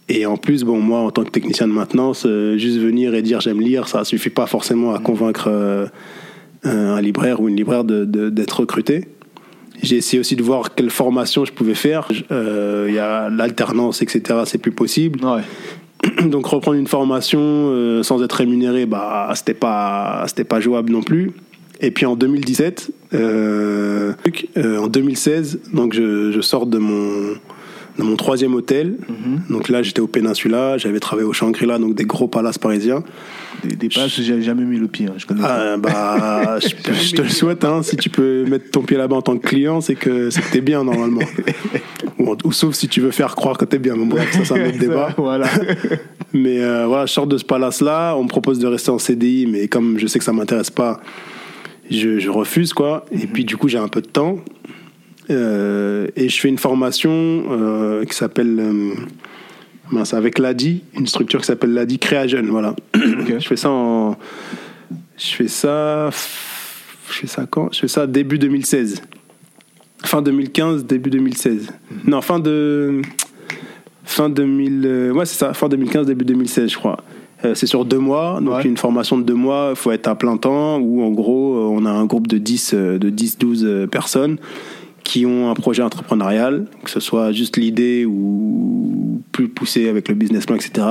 Et 0.09 0.27
en 0.27 0.37
plus, 0.37 0.65
bon, 0.65 0.81
moi 0.81 0.99
en 1.01 1.13
tant 1.13 1.23
que 1.23 1.31
technicien 1.31 1.69
de 1.69 1.73
maintenance, 1.73 2.25
euh, 2.27 2.59
juste 2.59 2.79
venir 2.79 3.15
et 3.15 3.23
dire 3.23 3.41
j'aime 3.41 3.61
lire, 3.61 3.87
ça 3.87 4.03
suffit 4.05 4.29
pas 4.29 4.47
forcément 4.47 4.93
à 4.93 4.99
convaincre 4.99 5.45
euh, 5.49 5.87
un 6.65 7.01
libraire 7.01 7.41
ou 7.41 7.49
une 7.49 7.55
libraire 7.57 7.85
de- 7.85 8.05
de- 8.05 8.29
d'être 8.29 8.59
recruté. 8.61 9.05
J'ai 9.85 9.97
essayé 9.97 10.19
aussi 10.19 10.35
de 10.35 10.43
voir 10.43 10.75
quelle 10.75 10.91
formation 10.91 11.45
je 11.45 11.53
pouvais 11.53 11.75
faire. 11.75 12.09
Euh, 12.31 12.87
Il 12.89 12.95
y 12.95 12.99
a 12.99 13.29
l'alternance, 13.29 14.01
etc. 14.03 14.41
C'est 14.47 14.59
plus 14.59 14.73
possible. 14.73 15.25
Ouais. 15.25 15.43
Donc 16.25 16.47
reprendre 16.47 16.79
une 16.79 16.87
formation 16.87 17.41
euh, 17.41 18.03
sans 18.03 18.23
être 18.23 18.33
rémunéré, 18.33 18.87
bah 18.87 19.31
c'était 19.35 19.55
pas 19.55 20.25
c'était 20.27 20.45
pas 20.45 20.61
jouable 20.61 20.91
non 20.91 21.03
plus. 21.03 21.33
Et 21.81 21.91
puis 21.91 22.07
en 22.07 22.17
2017, 22.17 22.91
euh, 23.15 24.13
euh, 24.57 24.79
en 24.79 24.87
2016, 24.87 25.61
donc 25.73 25.93
je, 25.93 26.31
je 26.31 26.41
sors 26.41 26.67
de 26.67 26.79
mon 26.79 27.35
de 27.99 28.03
mon 28.03 28.17
troisième 28.17 28.55
hôtel. 28.55 28.97
Donc 29.51 29.69
là 29.69 29.83
j'étais 29.83 30.01
au 30.01 30.07
Péninsula, 30.07 30.79
j'avais 30.79 31.01
travaillé 31.01 31.27
au 31.29 31.33
Shangri-La, 31.33 31.79
donc 31.79 31.95
des 31.95 32.05
gros 32.05 32.29
palaces 32.29 32.59
parisiens. 32.59 33.03
Des, 33.63 33.77
des 33.77 33.89
places 33.89 34.19
où 34.19 34.23
j'ai 34.23 34.43
jamais 34.43 34.65
mis 34.65 34.79
le 34.79 34.89
pied. 34.89 35.07
hein, 35.07 35.15
je 35.17 35.27
connais. 35.27 35.41
Ah, 35.45 35.77
bah 35.79 36.59
je, 36.63 36.69
je 36.93 37.15
te 37.15 37.23
le 37.23 37.29
souhaite. 37.29 37.65
Hein, 37.65 37.83
si 37.83 37.97
tu 37.97 38.11
peux 38.11 38.45
mettre 38.45 38.71
ton 38.71 38.83
pied 38.83 38.97
là-bas 38.97 39.17
en 39.17 39.23
tant 39.23 39.39
que 39.39 39.47
client, 39.47 39.81
c'est 39.81 39.95
que 39.95 40.29
c'est 40.31 40.43
que 40.43 40.51
t'es 40.53 40.61
bien 40.61 40.85
normalement. 40.85 41.23
ou, 42.19 42.37
ou 42.45 42.53
sauf 42.53 42.75
si 42.75 42.89
tu 42.89 43.01
veux 43.01 43.11
faire 43.13 43.37
croire 43.37 43.57
que 43.57 43.65
t'es 43.65 43.79
bien. 43.79 43.95
Mais 43.97 44.07
bref, 44.07 44.33
ça 44.33 44.45
c'est 44.45 44.61
un 44.61 44.69
autre 44.69 44.79
débat. 44.79 45.15
voilà. 45.17 45.49
Mais 46.33 46.61
euh, 46.63 46.87
voilà, 46.87 47.07
je 47.07 47.13
sors 47.13 47.27
de 47.29 47.39
ce 47.39 47.45
palace-là, 47.45 48.17
on 48.17 48.25
me 48.25 48.29
propose 48.29 48.59
de 48.59 48.67
rester 48.67 48.91
en 48.91 48.99
CDI, 48.99 49.47
mais 49.47 49.69
comme 49.69 49.99
je 49.99 50.07
sais 50.09 50.19
que 50.19 50.25
ça 50.25 50.33
m'intéresse 50.33 50.71
pas, 50.71 51.01
je, 51.91 52.19
je 52.19 52.29
refuse, 52.31 52.73
quoi. 52.75 53.07
Et 53.13 53.27
puis 53.29 53.45
du 53.45 53.57
coup, 53.57 53.69
j'ai 53.69 53.79
un 53.79 53.89
peu 53.89 54.03
de 54.03 54.09
temps. 54.09 54.41
Euh, 55.31 56.07
et 56.17 56.29
je 56.29 56.41
fais 56.41 56.49
une 56.49 56.59
formation 56.59 57.11
euh, 57.51 58.05
qui 58.05 58.15
s'appelle... 58.15 58.59
euh, 58.61 58.95
avec 60.13 60.39
l'ADI, 60.39 60.83
une 60.99 61.07
structure 61.07 61.41
qui 61.41 61.47
s'appelle 61.47 61.73
l'ADI 61.73 61.99
Créa 61.99 62.27
Jeune, 62.27 62.47
voilà. 62.49 62.75
Je 62.95 63.47
fais 63.47 63.57
ça 63.57 63.71
en... 63.71 64.17
Je 65.17 65.27
fais 65.35 65.49
ça... 65.49 66.11
Je 66.11 67.15
fais 67.15 67.27
ça 67.27 67.47
quand? 67.49 67.73
Je 67.73 67.81
fais 67.81 67.89
ça 67.89 68.07
début 68.07 68.39
2016. 68.39 69.03
Fin 70.05 70.21
2015, 70.21 70.85
début 70.85 71.11
2016. 71.11 71.69
Non, 72.07 72.21
fin 72.21 72.39
de... 72.41 73.03
Fin 74.05 74.29
2000... 74.29 74.83
euh, 74.85 75.11
Ouais, 75.13 75.27
c'est 75.27 75.37
ça, 75.39 75.55
fin 75.55 75.69
2015, 75.69 76.07
début 76.07 76.25
2016, 76.25 76.71
je 76.71 76.77
crois. 76.77 76.99
C'est 77.53 77.67
sur 77.67 77.85
deux 77.85 77.99
mois, 77.99 78.41
donc 78.41 78.55
Ouais. 78.57 78.63
une 78.65 78.79
formation 78.79 79.19
de 79.19 79.23
deux 79.23 79.35
mois, 79.35 79.69
il 79.73 79.77
faut 79.77 79.93
être 79.93 80.09
à 80.09 80.15
plein 80.15 80.39
temps, 80.39 80.79
où 80.79 81.03
en 81.03 81.11
gros, 81.11 81.71
on 81.71 81.85
a 81.85 81.91
un 81.91 82.07
groupe 82.07 82.27
de 82.27 82.39
10, 82.39 82.71
euh, 82.73 82.99
de 82.99 83.11
10 83.11 83.37
12 83.39 83.65
euh, 83.67 83.87
personnes 83.87 84.39
qui 85.05 85.27
ont 85.27 85.51
un 85.51 85.55
projet 85.55 85.83
entrepreneurial, 85.83 86.67
que 86.83 86.91
ce 86.91 86.99
soit 86.99 87.31
juste 87.31 87.57
l'idée 87.57 88.05
ou 88.07 89.21
plus 89.33 89.49
poussé 89.49 89.89
avec 89.89 90.09
le 90.09 90.15
business 90.15 90.47
plan, 90.47 90.57
etc. 90.57 90.87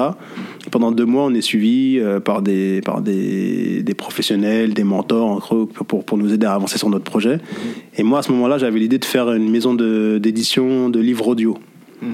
Et 0.67 0.69
pendant 0.69 0.91
deux 0.91 1.05
mois, 1.05 1.23
on 1.23 1.33
est 1.33 1.41
suivi 1.41 1.97
euh, 1.99 2.19
par, 2.19 2.41
des, 2.41 2.81
par 2.81 3.01
des, 3.01 3.83
des 3.83 3.93
professionnels, 3.93 4.73
des 4.73 4.83
mentors, 4.83 5.29
entre 5.29 5.65
pour, 5.65 6.03
pour 6.05 6.17
nous 6.17 6.33
aider 6.33 6.45
à 6.45 6.53
avancer 6.53 6.77
sur 6.77 6.89
notre 6.89 7.05
projet. 7.05 7.39
Et 7.97 8.03
moi, 8.03 8.19
à 8.19 8.21
ce 8.21 8.31
moment-là, 8.31 8.57
j'avais 8.57 8.79
l'idée 8.79 8.99
de 8.99 9.05
faire 9.05 9.31
une 9.31 9.49
maison 9.49 9.73
d'édition 9.73 10.89
de, 10.89 10.99
livres 10.99 11.27
audio. 11.27 11.57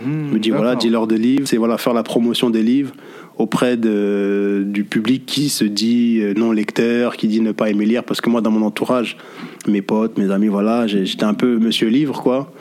Je 0.05 0.33
me 0.33 0.39
dis, 0.39 0.51
voilà, 0.51 0.75
dealer 0.75 1.07
de 1.07 1.15
livres, 1.15 1.47
c'est 1.47 1.57
voilà, 1.57 1.77
faire 1.77 1.93
la 1.93 2.03
promotion 2.03 2.49
des 2.49 2.63
livres 2.63 2.93
auprès 3.39 3.77
de, 3.77 4.63
du 4.67 4.83
public 4.83 5.25
qui 5.25 5.47
se 5.47 5.63
dit 5.63 6.19
euh, 6.21 6.33
non 6.35 6.51
lecteur, 6.51 7.15
qui 7.15 7.27
dit 7.27 7.39
ne 7.39 7.53
pas 7.53 7.69
aimer 7.69 7.85
lire. 7.85 8.03
Parce 8.03 8.19
que 8.19 8.29
moi, 8.29 8.41
dans 8.41 8.51
mon 8.51 8.65
entourage, 8.65 9.17
mes 9.65 9.81
potes, 9.81 10.17
mes 10.17 10.29
amis, 10.29 10.49
voilà, 10.49 10.87
j'étais 10.87 11.23
un 11.23 11.33
peu 11.33 11.57
monsieur 11.57 11.87
livre, 11.87 12.21
quoi. 12.21 12.51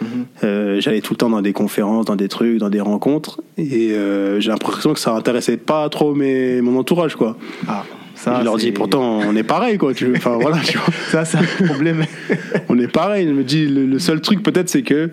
Euh, 0.45 0.81
J'allais 0.81 1.01
tout 1.01 1.15
le 1.15 1.19
temps 1.19 1.31
dans 1.31 1.43
des 1.43 1.53
conférences, 1.53 2.07
dans 2.07 2.17
des 2.17 2.29
trucs, 2.29 2.59
dans 2.59 2.71
des 2.71 2.81
rencontres. 2.81 3.41
Et 3.59 3.93
euh, 3.93 4.41
j'ai 4.41 4.51
l'impression 4.51 4.95
que 4.95 5.01
ça 5.01 5.13
intéressait 5.13 5.57
pas 5.57 5.89
trop 5.89 6.15
mes, 6.15 6.61
mon 6.63 6.79
entourage, 6.79 7.17
quoi. 7.17 7.37
Ah, 7.67 7.85
ça, 8.15 8.39
je 8.39 8.45
leur 8.45 8.57
dis, 8.57 8.71
pourtant, 8.71 9.19
on 9.19 9.35
est 9.35 9.43
pareil, 9.43 9.79
quoi. 9.79 9.95
Tu, 9.95 10.13
enfin, 10.17 10.39
voilà, 10.41 10.59
tu 10.59 10.79
vois 10.79 10.95
Ça, 11.11 11.25
c'est 11.25 11.39
un 11.39 11.67
problème. 11.67 12.05
on 12.69 12.79
est 12.79 12.89
pareil. 12.89 13.27
Je 13.27 13.33
me 13.33 13.43
dis, 13.43 13.67
le, 13.67 13.85
le 13.85 13.99
seul 13.99 14.21
truc 14.21 14.45
peut-être, 14.45 14.69
c'est 14.69 14.83
que 14.83 15.11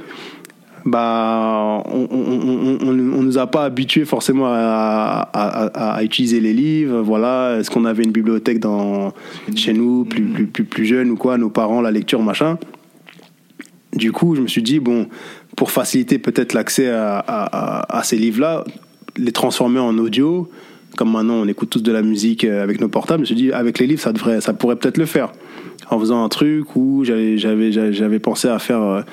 bah, 0.86 1.82
on, 1.86 2.08
on, 2.12 2.78
on, 2.82 2.90
on, 2.90 3.24
nous 3.24 3.38
a 3.40 3.48
pas 3.48 3.66
habitués 3.66 4.06
forcément 4.06 4.46
à, 4.48 5.30
à, 5.34 6.04
utiliser 6.04 6.40
les 6.40 6.54
livres. 6.54 7.02
Voilà, 7.02 7.58
est-ce 7.60 7.72
qu'on 7.72 7.86
avait 7.86 8.04
une 8.04 8.12
bibliothèque 8.12 8.60
dans, 8.60 9.12
chez 9.56 9.74
nous, 9.74 10.06
plus, 10.06 10.26
plus, 10.26 10.46
plus, 10.46 10.64
plus 10.64 10.86
jeune 10.86 11.10
ou 11.10 11.16
quoi, 11.16 11.40
nos 11.40 11.50
parents, 11.50 11.82
la 11.82 11.90
lecture, 11.90 12.22
machin. 12.22 12.60
Du 13.94 14.12
coup, 14.12 14.36
je 14.36 14.42
me 14.42 14.48
suis 14.48 14.62
dit, 14.62 14.80
bon, 14.80 15.08
pour 15.56 15.72
faciliter 15.72 16.20
peut-être 16.20 16.54
l'accès 16.54 16.90
à, 16.90 17.18
à, 17.18 18.04
ces 18.04 18.18
livres-là, 18.18 18.64
les 19.18 19.32
transformer 19.32 19.80
en 19.80 19.98
audio, 19.98 20.50
comme 20.98 21.12
maintenant 21.12 21.36
on 21.36 21.48
écoute 21.48 21.70
tous 21.70 21.82
de 21.82 21.92
la 21.92 22.02
musique 22.02 22.44
euh, 22.44 22.62
avec 22.62 22.80
nos 22.80 22.90
portables, 22.90 23.20
je 23.26 23.34
me 23.34 23.38
suis 23.38 23.48
dit, 23.48 23.52
avec 23.52 23.80
les 23.80 23.88
livres, 23.88 24.02
ça, 24.02 24.14
devrait, 24.14 24.40
ça 24.40 24.54
pourrait 24.54 24.76
peut-être 24.76 24.98
le 24.98 25.06
faire. 25.06 25.32
En 25.90 26.00
faisant 26.00 26.24
un 26.24 26.30
truc 26.30 26.76
où 26.76 27.04
j'avais, 27.04 28.20
pensé 28.20 28.50
à 28.50 28.60
faire, 28.60 29.04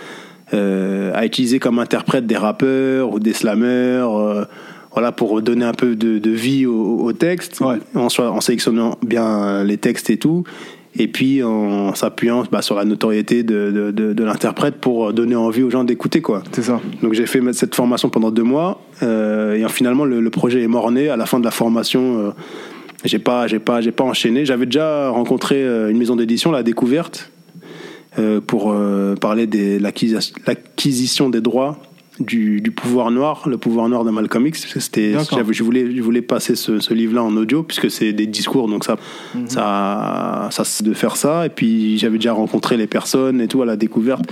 euh, 0.54 1.11
à 1.14 1.25
utiliser 1.25 1.59
comme 1.59 1.78
interprète 1.78 2.26
des 2.26 2.37
rappeurs 2.37 3.12
ou 3.12 3.18
des 3.18 3.32
slammers, 3.32 4.06
euh, 4.06 4.44
voilà, 4.92 5.12
pour 5.12 5.40
donner 5.40 5.64
un 5.64 5.73
peu 5.73 5.97
de, 5.97 6.18
de 6.18 6.30
vie 6.30 6.66
au, 6.66 6.99
au 7.00 7.12
texte, 7.12 7.61
Ouais. 7.61 7.78
en, 7.94 8.40
sélectionnant 8.40 8.99
bien 9.02 9.64
les 9.64 9.78
textes 9.78 10.11
et 10.11 10.18
tout. 10.18 10.44
Et 10.94 11.09
puis 11.09 11.42
en 11.42 11.94
s'appuyant 11.94 12.44
bah, 12.52 12.61
sur 12.61 12.75
la 12.75 12.85
notoriété 12.85 13.42
de, 13.44 13.71
de, 13.71 13.90
de, 13.92 14.12
de 14.12 14.25
l'interprète 14.25 14.75
pour 14.75 15.14
donner 15.14 15.35
envie 15.35 15.62
aux 15.62 15.71
gens 15.71 15.85
d'écouter 15.85 16.21
quoi. 16.21 16.42
C'est 16.52 16.61
ça. 16.61 16.82
Donc 17.02 17.14
j'ai 17.14 17.25
fait 17.25 17.40
cette 17.54 17.75
formation 17.75 18.11
pendant 18.11 18.30
deux 18.30 18.42
mois 18.42 18.82
euh, 19.02 19.54
et 19.54 19.66
finalement 19.71 20.04
le, 20.04 20.21
le 20.21 20.30
projet 20.30 20.61
est 20.62 20.66
mort-né 20.68 21.09
à 21.09 21.16
la 21.16 21.25
fin 21.25 21.40
de 21.40 21.47
la 21.47 21.50
formation. 21.50 22.35
J'ai 23.06 23.18
pas 23.18 23.47
j'ai 23.47 23.59
pas 23.59 23.80
j'ai 23.80 23.90
pas 23.90 24.04
enchaîné. 24.04 24.44
J'avais 24.44 24.66
déjà 24.66 25.09
rencontré 25.09 25.64
une 25.64 25.97
maison 25.97 26.14
d'édition, 26.14 26.50
la 26.52 26.62
Découverte, 26.62 27.30
pour 28.47 28.73
euh, 28.73 29.14
parler 29.14 29.47
de 29.47 29.78
l'acquisition 30.47 31.28
des 31.31 31.40
droits 31.40 31.78
du, 32.21 32.61
du 32.61 32.71
pouvoir 32.71 33.11
noir, 33.11 33.49
le 33.49 33.57
pouvoir 33.57 33.88
noir 33.88 34.04
de 34.04 34.11
Malcolm 34.11 34.47
X. 34.47 34.61
parce 34.61 34.75
que 34.75 34.81
C'était, 34.81 35.14
je 35.50 35.62
voulais, 35.64 35.97
je 35.97 36.02
voulais 36.02 36.21
passer 36.21 36.54
ce, 36.57 36.78
ce 36.78 36.92
livre-là 36.92 37.23
en 37.25 37.35
audio 37.37 37.62
puisque 37.62 37.90
c'est 37.90 38.12
des 38.12 38.26
discours, 38.26 38.69
donc 38.69 38.85
ça, 38.85 38.97
Mhm. 39.35 39.49
ça, 39.49 40.49
ça, 40.50 40.62
c'est 40.64 40.85
de 40.85 40.92
faire 40.92 41.16
ça. 41.16 41.47
Et 41.47 41.49
puis 41.49 41.97
j'avais 41.99 42.19
déjà 42.19 42.35
rencontré 42.35 42.76
les 42.76 42.87
personnes 42.87 43.40
et 43.40 43.49
tout 43.49 43.62
à 43.62 43.66
la 43.66 43.76
découverte. 43.76 44.25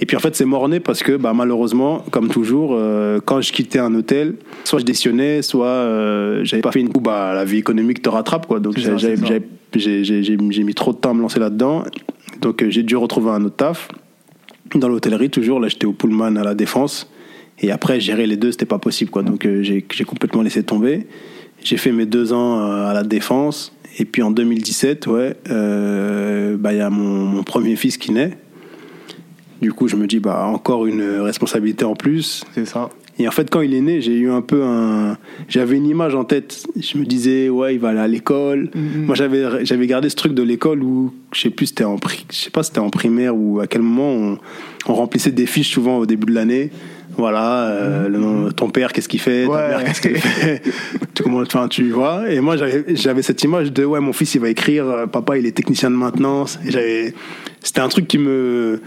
Et 0.00 0.06
puis 0.06 0.16
en 0.16 0.20
fait, 0.20 0.34
c'est 0.34 0.46
mort-né 0.46 0.80
parce 0.80 1.02
que 1.02 1.12
bah, 1.16 1.34
malheureusement, 1.34 2.02
comme 2.10 2.28
toujours, 2.28 2.70
euh, 2.72 3.20
quand 3.22 3.42
je 3.42 3.52
quittais 3.52 3.78
un 3.80 3.94
hôtel, 3.94 4.36
soit 4.64 4.78
je 4.78 4.84
décionnais, 4.86 5.42
soit 5.42 5.66
euh, 5.66 6.40
j'avais 6.42 6.62
pas 6.62 6.72
fait 6.72 6.80
une 6.80 6.88
coup, 6.88 7.00
bah, 7.00 7.32
la 7.34 7.44
vie 7.44 7.58
économique 7.58 8.00
te 8.00 8.08
rattrape 8.08 8.46
quoi. 8.46 8.60
Donc 8.60 8.78
j'ai 8.78 10.64
mis 10.64 10.74
trop 10.74 10.92
de 10.92 10.96
temps 10.98 11.10
à 11.10 11.14
me 11.14 11.20
lancer 11.20 11.38
là-dedans. 11.38 11.84
Donc 12.40 12.62
euh, 12.62 12.70
j'ai 12.70 12.82
dû 12.82 12.96
retrouver 12.96 13.30
un 13.30 13.44
autre 13.44 13.56
taf 13.56 13.88
dans 14.74 14.88
l'hôtellerie 14.88 15.30
toujours. 15.30 15.60
Là, 15.60 15.68
j'étais 15.68 15.86
au 15.86 15.92
Pullman 15.92 16.36
à 16.36 16.44
la 16.44 16.54
Défense. 16.54 17.10
Et 17.60 17.70
après, 17.70 18.00
gérer 18.00 18.26
les 18.26 18.36
deux, 18.36 18.52
c'était 18.52 18.66
pas 18.66 18.78
possible. 18.78 19.10
Quoi. 19.10 19.22
Donc 19.22 19.46
euh, 19.46 19.62
j'ai 19.62 19.82
complètement 20.04 20.42
laissé 20.42 20.62
tomber. 20.62 21.06
J'ai 21.62 21.76
fait 21.76 21.92
mes 21.92 22.06
deux 22.06 22.32
ans 22.32 22.60
euh, 22.60 22.86
à 22.86 22.92
la 22.92 23.02
Défense. 23.02 23.72
Et 23.98 24.04
puis 24.04 24.22
en 24.22 24.30
2017, 24.30 25.06
ouais, 25.06 25.36
bah, 25.46 26.72
il 26.72 26.78
y 26.78 26.82
a 26.82 26.90
mon, 26.90 27.24
mon 27.24 27.42
premier 27.42 27.76
fils 27.76 27.96
qui 27.96 28.12
naît. 28.12 28.36
Du 29.62 29.72
coup, 29.72 29.88
je 29.88 29.96
me 29.96 30.06
dis, 30.06 30.18
bah, 30.18 30.44
encore 30.46 30.84
une 30.84 31.02
responsabilité 31.20 31.86
en 31.86 31.94
plus. 31.94 32.44
C'est 32.54 32.66
ça. 32.66 32.90
Et 33.18 33.26
en 33.26 33.30
fait, 33.30 33.48
quand 33.50 33.62
il 33.62 33.72
est 33.74 33.80
né, 33.80 34.00
j'ai 34.02 34.12
eu 34.16 34.30
un 34.30 34.42
peu 34.42 34.62
un. 34.62 35.16
J'avais 35.48 35.76
une 35.76 35.86
image 35.86 36.14
en 36.14 36.24
tête. 36.24 36.64
Je 36.78 36.98
me 36.98 37.04
disais, 37.04 37.48
ouais, 37.48 37.74
il 37.74 37.80
va 37.80 37.88
aller 37.88 37.98
à 38.00 38.08
l'école. 38.08 38.68
Mhm. 38.74 39.04
Moi, 39.06 39.14
j'avais, 39.14 39.64
j'avais 39.64 39.86
gardé 39.86 40.08
ce 40.10 40.16
truc 40.16 40.34
de 40.34 40.42
l'école 40.42 40.82
où, 40.82 41.14
je 41.32 41.40
sais 41.40 41.50
plus, 41.50 41.66
c'était 41.66 41.84
en, 41.84 41.96
pri- 41.96 42.24
je 42.30 42.36
sais 42.36 42.50
pas, 42.50 42.62
c'était 42.62 42.78
en 42.80 42.90
primaire 42.90 43.34
ou 43.34 43.60
à 43.60 43.66
quel 43.66 43.80
moment 43.82 44.10
on, 44.12 44.38
on 44.86 44.94
remplissait 44.94 45.30
des 45.32 45.46
fiches 45.46 45.70
souvent 45.72 45.96
au 45.98 46.04
début 46.06 46.26
de 46.26 46.34
l'année. 46.34 46.70
Voilà, 47.18 47.68
euh, 47.68 48.08
le 48.08 48.18
nom- 48.18 48.50
ton 48.52 48.68
père, 48.68 48.92
qu'est-ce 48.92 49.08
qu'il 49.08 49.20
fait, 49.20 49.46
ta 49.46 49.50
Ouais. 49.50 49.68
mère, 49.68 49.84
qu'est-ce 49.84 50.02
qu'elle 50.02 50.18
fait, 50.18 50.60
comment, 51.22 51.38
enfin, 51.40 51.66
tu 51.68 51.88
vois. 51.90 52.30
Et 52.30 52.40
moi, 52.40 52.58
j'avais, 52.58 52.84
j'avais 52.94 53.22
cette 53.22 53.42
image 53.42 53.72
de, 53.72 53.86
ouais, 53.86 54.00
mon 54.00 54.12
fils, 54.12 54.34
il 54.34 54.42
va 54.42 54.50
écrire, 54.50 54.84
euh, 54.86 55.06
papa, 55.06 55.38
il 55.38 55.46
est 55.46 55.52
technicien 55.56 55.90
de 55.90 55.96
maintenance. 55.96 56.58
Et 56.66 56.70
j'avais, 56.70 57.14
c'était 57.62 57.80
un 57.80 57.88
truc 57.88 58.06
qui 58.06 58.18
me, 58.18 58.82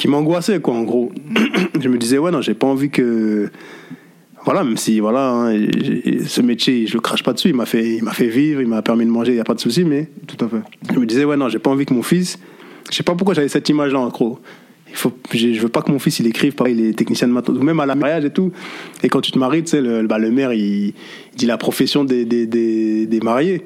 qui 0.00 0.08
m'angoissait, 0.08 0.60
quoi, 0.60 0.72
en 0.74 0.82
gros. 0.82 1.12
je 1.80 1.88
me 1.90 1.98
disais, 1.98 2.16
ouais, 2.16 2.30
non, 2.30 2.40
j'ai 2.40 2.54
pas 2.54 2.66
envie 2.66 2.88
que, 2.88 3.50
voilà, 4.46 4.64
même 4.64 4.78
si, 4.78 4.98
voilà, 4.98 5.30
hein, 5.30 5.54
ce 6.26 6.40
métier, 6.40 6.86
je 6.86 6.94
le 6.94 7.00
crache 7.00 7.22
pas 7.22 7.34
dessus, 7.34 7.48
il 7.50 7.54
m'a 7.54 7.66
fait, 7.66 7.96
il 7.96 8.02
m'a 8.02 8.12
fait 8.12 8.28
vivre, 8.28 8.62
il 8.62 8.66
m'a 8.66 8.80
permis 8.80 9.04
de 9.04 9.10
manger, 9.10 9.32
il 9.32 9.36
y 9.36 9.40
a 9.40 9.44
pas 9.44 9.52
de 9.54 9.60
souci, 9.60 9.84
mais 9.84 10.08
Tout 10.26 10.42
à 10.42 10.48
fait. 10.48 10.62
je 10.94 10.98
me 10.98 11.04
disais, 11.04 11.24
ouais, 11.26 11.36
non, 11.36 11.50
j'ai 11.50 11.58
pas 11.58 11.68
envie 11.70 11.84
que 11.84 11.92
mon 11.92 12.02
fils. 12.02 12.38
Je 12.90 12.96
sais 12.96 13.02
pas 13.02 13.14
pourquoi 13.14 13.34
j'avais 13.34 13.48
cette 13.48 13.68
image-là, 13.68 14.00
en 14.00 14.08
gros. 14.08 14.38
Il 14.88 14.96
faut, 14.96 15.12
j'ai- 15.32 15.52
je 15.52 15.60
veux 15.60 15.68
pas 15.68 15.82
que 15.82 15.92
mon 15.92 15.98
fils 15.98 16.18
il 16.18 16.26
écrive, 16.26 16.54
pareil, 16.54 16.74
il 16.78 16.84
est 16.86 16.92
technicien 16.94 17.28
de 17.28 17.32
maintenance, 17.34 17.58
ou 17.60 17.62
même 17.62 17.78
à 17.80 17.84
la 17.86 17.94
mariage 17.94 18.24
et 18.24 18.30
tout. 18.30 18.52
Et 19.02 19.08
quand 19.10 19.20
tu 19.20 19.30
te 19.32 19.38
maries, 19.38 19.62
tu 19.64 19.68
sais, 19.72 19.82
le, 19.82 20.06
bah, 20.06 20.18
le 20.18 20.30
maire, 20.30 20.54
il, 20.54 20.86
il 20.86 20.94
dit 21.36 21.44
la 21.46 21.58
profession 21.58 22.04
des, 22.04 22.24
des, 22.24 22.46
des, 22.46 23.06
des 23.06 23.20
mariés. 23.20 23.62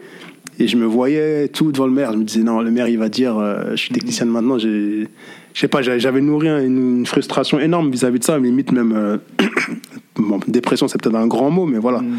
Et 0.59 0.67
je 0.67 0.77
me 0.77 0.85
voyais 0.85 1.47
tout 1.49 1.71
devant 1.73 1.87
le 1.87 1.93
maire. 1.93 2.13
Je 2.13 2.19
me 2.19 2.25
disais, 2.25 2.43
non, 2.43 2.61
le 2.61 2.71
maire, 2.73 2.89
il 2.89 2.99
va 2.99 3.09
dire, 3.09 3.39
euh, 3.39 3.71
je 3.71 3.77
suis 3.77 3.91
technicien 3.95 4.27
de 4.27 4.33
maintenance. 4.33 4.63
J'ai- 4.63 5.07
Je 5.55 5.61
sais 5.61 5.69
pas, 5.69 5.81
j'avais 5.83 6.21
nourri 6.21 6.49
une, 6.49 6.99
une 6.99 7.07
frustration 7.07 7.59
énorme 7.61 7.91
vis-à-vis 7.91 8.19
de 8.19 8.25
ça, 8.25 8.39
limite 8.39 8.73
même. 8.73 8.93
euh, 8.93 9.17
bon, 10.17 10.41
dépression, 10.49 10.89
c'est 10.89 11.01
peut-être 11.01 11.15
un 11.17 11.27
grand 11.29 11.51
mot, 11.51 11.65
mais 11.65 11.79
voilà. 11.79 12.01
Mhm. 12.01 12.17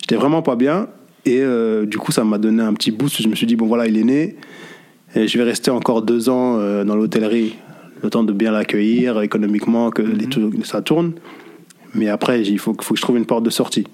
J'étais 0.00 0.14
vraiment 0.16 0.40
pas 0.40 0.56
bien. 0.56 0.88
Et 1.24 1.40
euh, 1.42 1.84
du 1.84 1.98
coup, 1.98 2.12
ça 2.12 2.22
m'a 2.24 2.38
donné 2.38 2.62
un 2.62 2.72
petit 2.74 2.92
boost. 2.92 3.20
Je 3.20 3.28
me 3.28 3.34
suis 3.34 3.46
dit, 3.46 3.56
bon 3.56 3.66
voilà, 3.66 3.86
il 3.88 3.98
est 3.98 4.04
né. 4.04 4.36
Et 5.16 5.26
je 5.26 5.36
vais 5.38 5.42
rester 5.44 5.70
encore 5.72 6.02
deux 6.02 6.28
ans 6.28 6.58
euh, 6.58 6.84
dans 6.84 6.94
l'hôtellerie, 6.94 7.56
le 8.04 8.10
temps 8.10 8.22
de 8.22 8.32
bien 8.32 8.52
l'accueillir 8.52 9.20
économiquement, 9.20 9.90
que 9.90 10.02
les 10.02 10.26
trucs- 10.28 10.64
ça 10.64 10.80
tourne. 10.80 11.14
Mais 11.94 12.08
après, 12.08 12.42
il 12.42 12.58
faut, 12.60 12.76
faut 12.80 12.94
que 12.94 12.98
je 12.98 13.02
trouve 13.02 13.16
une 13.16 13.26
porte 13.26 13.42
de 13.42 13.50
sortie. 13.50 13.84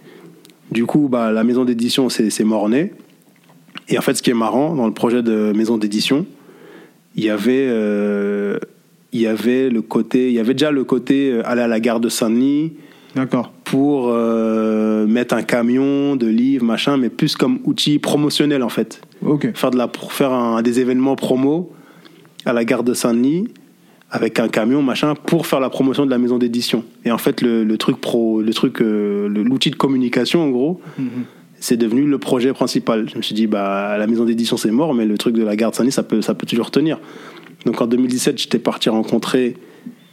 Du 0.70 0.84
coup, 0.84 1.08
bah, 1.10 1.32
la 1.32 1.44
maison 1.44 1.64
d'édition, 1.64 2.10
c'est 2.10 2.28
c'est 2.28 2.44
mort-né. 2.44 2.92
Et 3.88 3.96
en 3.98 4.02
fait, 4.02 4.14
ce 4.14 4.22
qui 4.22 4.30
est 4.30 4.34
marrant, 4.34 4.74
dans 4.74 4.86
le 4.86 4.92
projet 4.92 5.22
de 5.22 5.52
maison 5.54 5.78
d'édition, 5.78 6.26
il 7.14 7.24
y 7.24 7.30
avait, 7.30 7.66
euh, 7.68 8.58
il 9.12 9.20
y 9.20 9.26
avait 9.26 9.68
le 9.68 9.82
côté, 9.82 10.28
il 10.28 10.34
y 10.34 10.38
avait 10.38 10.54
déjà 10.54 10.70
le 10.70 10.84
côté 10.84 11.30
euh, 11.30 11.42
aller 11.48 11.62
à 11.62 11.68
la 11.68 11.80
gare 11.80 12.00
de 12.00 12.08
Saint-Denis, 12.08 12.72
D'accord. 13.14 13.52
pour 13.64 14.08
euh, 14.08 15.06
mettre 15.06 15.34
un 15.34 15.42
camion 15.42 16.16
de 16.16 16.26
livres, 16.26 16.64
machin, 16.64 16.96
mais 16.96 17.10
plus 17.10 17.36
comme 17.36 17.58
outil 17.64 17.98
promotionnel 17.98 18.62
en 18.62 18.68
fait. 18.70 19.02
Ok. 19.24 19.50
Faire, 19.54 19.70
de 19.70 19.76
la, 19.76 19.86
pour 19.88 20.12
faire 20.12 20.32
un- 20.32 20.62
des 20.62 20.80
événements 20.80 21.14
promo 21.16 21.72
à 22.44 22.52
la 22.52 22.64
gare 22.64 22.82
de 22.84 22.94
Saint-Denis 22.94 23.48
avec 24.10 24.38
un 24.40 24.48
camion, 24.48 24.82
machin, 24.82 25.14
pour 25.14 25.46
faire 25.46 25.60
la 25.60 25.70
promotion 25.70 26.04
de 26.04 26.10
la 26.10 26.18
maison 26.18 26.36
d'édition. 26.38 26.84
Et 27.06 27.10
en 27.10 27.16
fait, 27.18 27.40
le, 27.40 27.64
le 27.64 27.78
truc 27.78 27.98
pro, 27.98 28.42
le 28.42 28.52
truc, 28.52 28.82
euh, 28.82 29.26
l'outil 29.28 29.70
de 29.70 29.76
communication 29.76 30.42
en 30.42 30.50
gros, 30.50 30.80
Mhm. 30.98 31.24
c'est 31.58 31.78
devenu 31.78 32.04
le 32.04 32.18
projet 32.18 32.52
principal. 32.52 33.08
Je 33.10 33.16
me 33.16 33.22
suis 33.22 33.34
dit, 33.34 33.46
bah, 33.46 33.96
la 33.96 34.06
maison 34.06 34.24
d'édition 34.24 34.56
c'est 34.58 34.70
mort, 34.70 34.92
mais 34.92 35.06
le 35.06 35.16
truc 35.16 35.34
de 35.34 35.42
la 35.44 35.56
gare 35.56 35.70
de 35.70 35.76
Saint-Denis, 35.76 35.92
ça 35.92 36.02
peut, 36.02 36.20
ça 36.20 36.34
peut 36.34 36.44
toujours 36.46 36.70
tenir. 36.70 36.98
Donc 37.66 37.80
en 37.80 37.86
2017, 37.86 38.38
j'étais 38.38 38.58
parti 38.58 38.88
rencontrer 38.88 39.56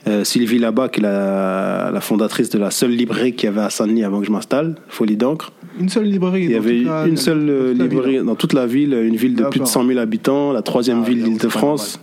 euh, 0.08 0.24
Sylvie 0.24 0.60
Labat, 0.60 0.90
qui 0.90 1.00
est 1.00 1.04
la, 1.04 1.90
la 1.94 2.02
fondatrice 2.02 2.50
de 2.50 2.58
la 2.60 2.72
seule 2.72 2.92
librairie 2.92 3.34
qu'il 3.34 3.48
y 3.48 3.52
avait 3.52 3.62
à 3.62 3.70
Saint-Denis 3.70 4.04
avant 4.04 4.20
que 4.22 4.26
je 4.28 4.32
m'installe, 4.32 4.76
Folie 4.88 5.18
d'encre. 5.18 5.52
Une 5.80 5.90
seule 5.90 6.06
librairie. 6.06 6.46
Il 6.46 6.52
y 6.52 6.56
avait 6.56 6.78
la- 6.80 7.06
une 7.08 7.18
seule 7.18 7.50
euh, 7.50 7.74
ville. 7.74 7.82
librairie 7.84 8.18
dans 8.24 8.36
toute 8.36 8.54
la 8.54 8.66
ville, 8.66 8.94
une 8.94 9.16
ville 9.16 9.36
de 9.36 9.44
plus 9.44 9.60
de 9.60 9.66
D'accord. 9.66 9.68
100 9.68 9.88
000 9.88 10.00
habitants, 10.00 10.52
la 10.52 10.62
troisième 10.62 11.02
Ah, 11.06 11.08
ville 11.10 11.24
d'Île-de-France. 11.24 12.00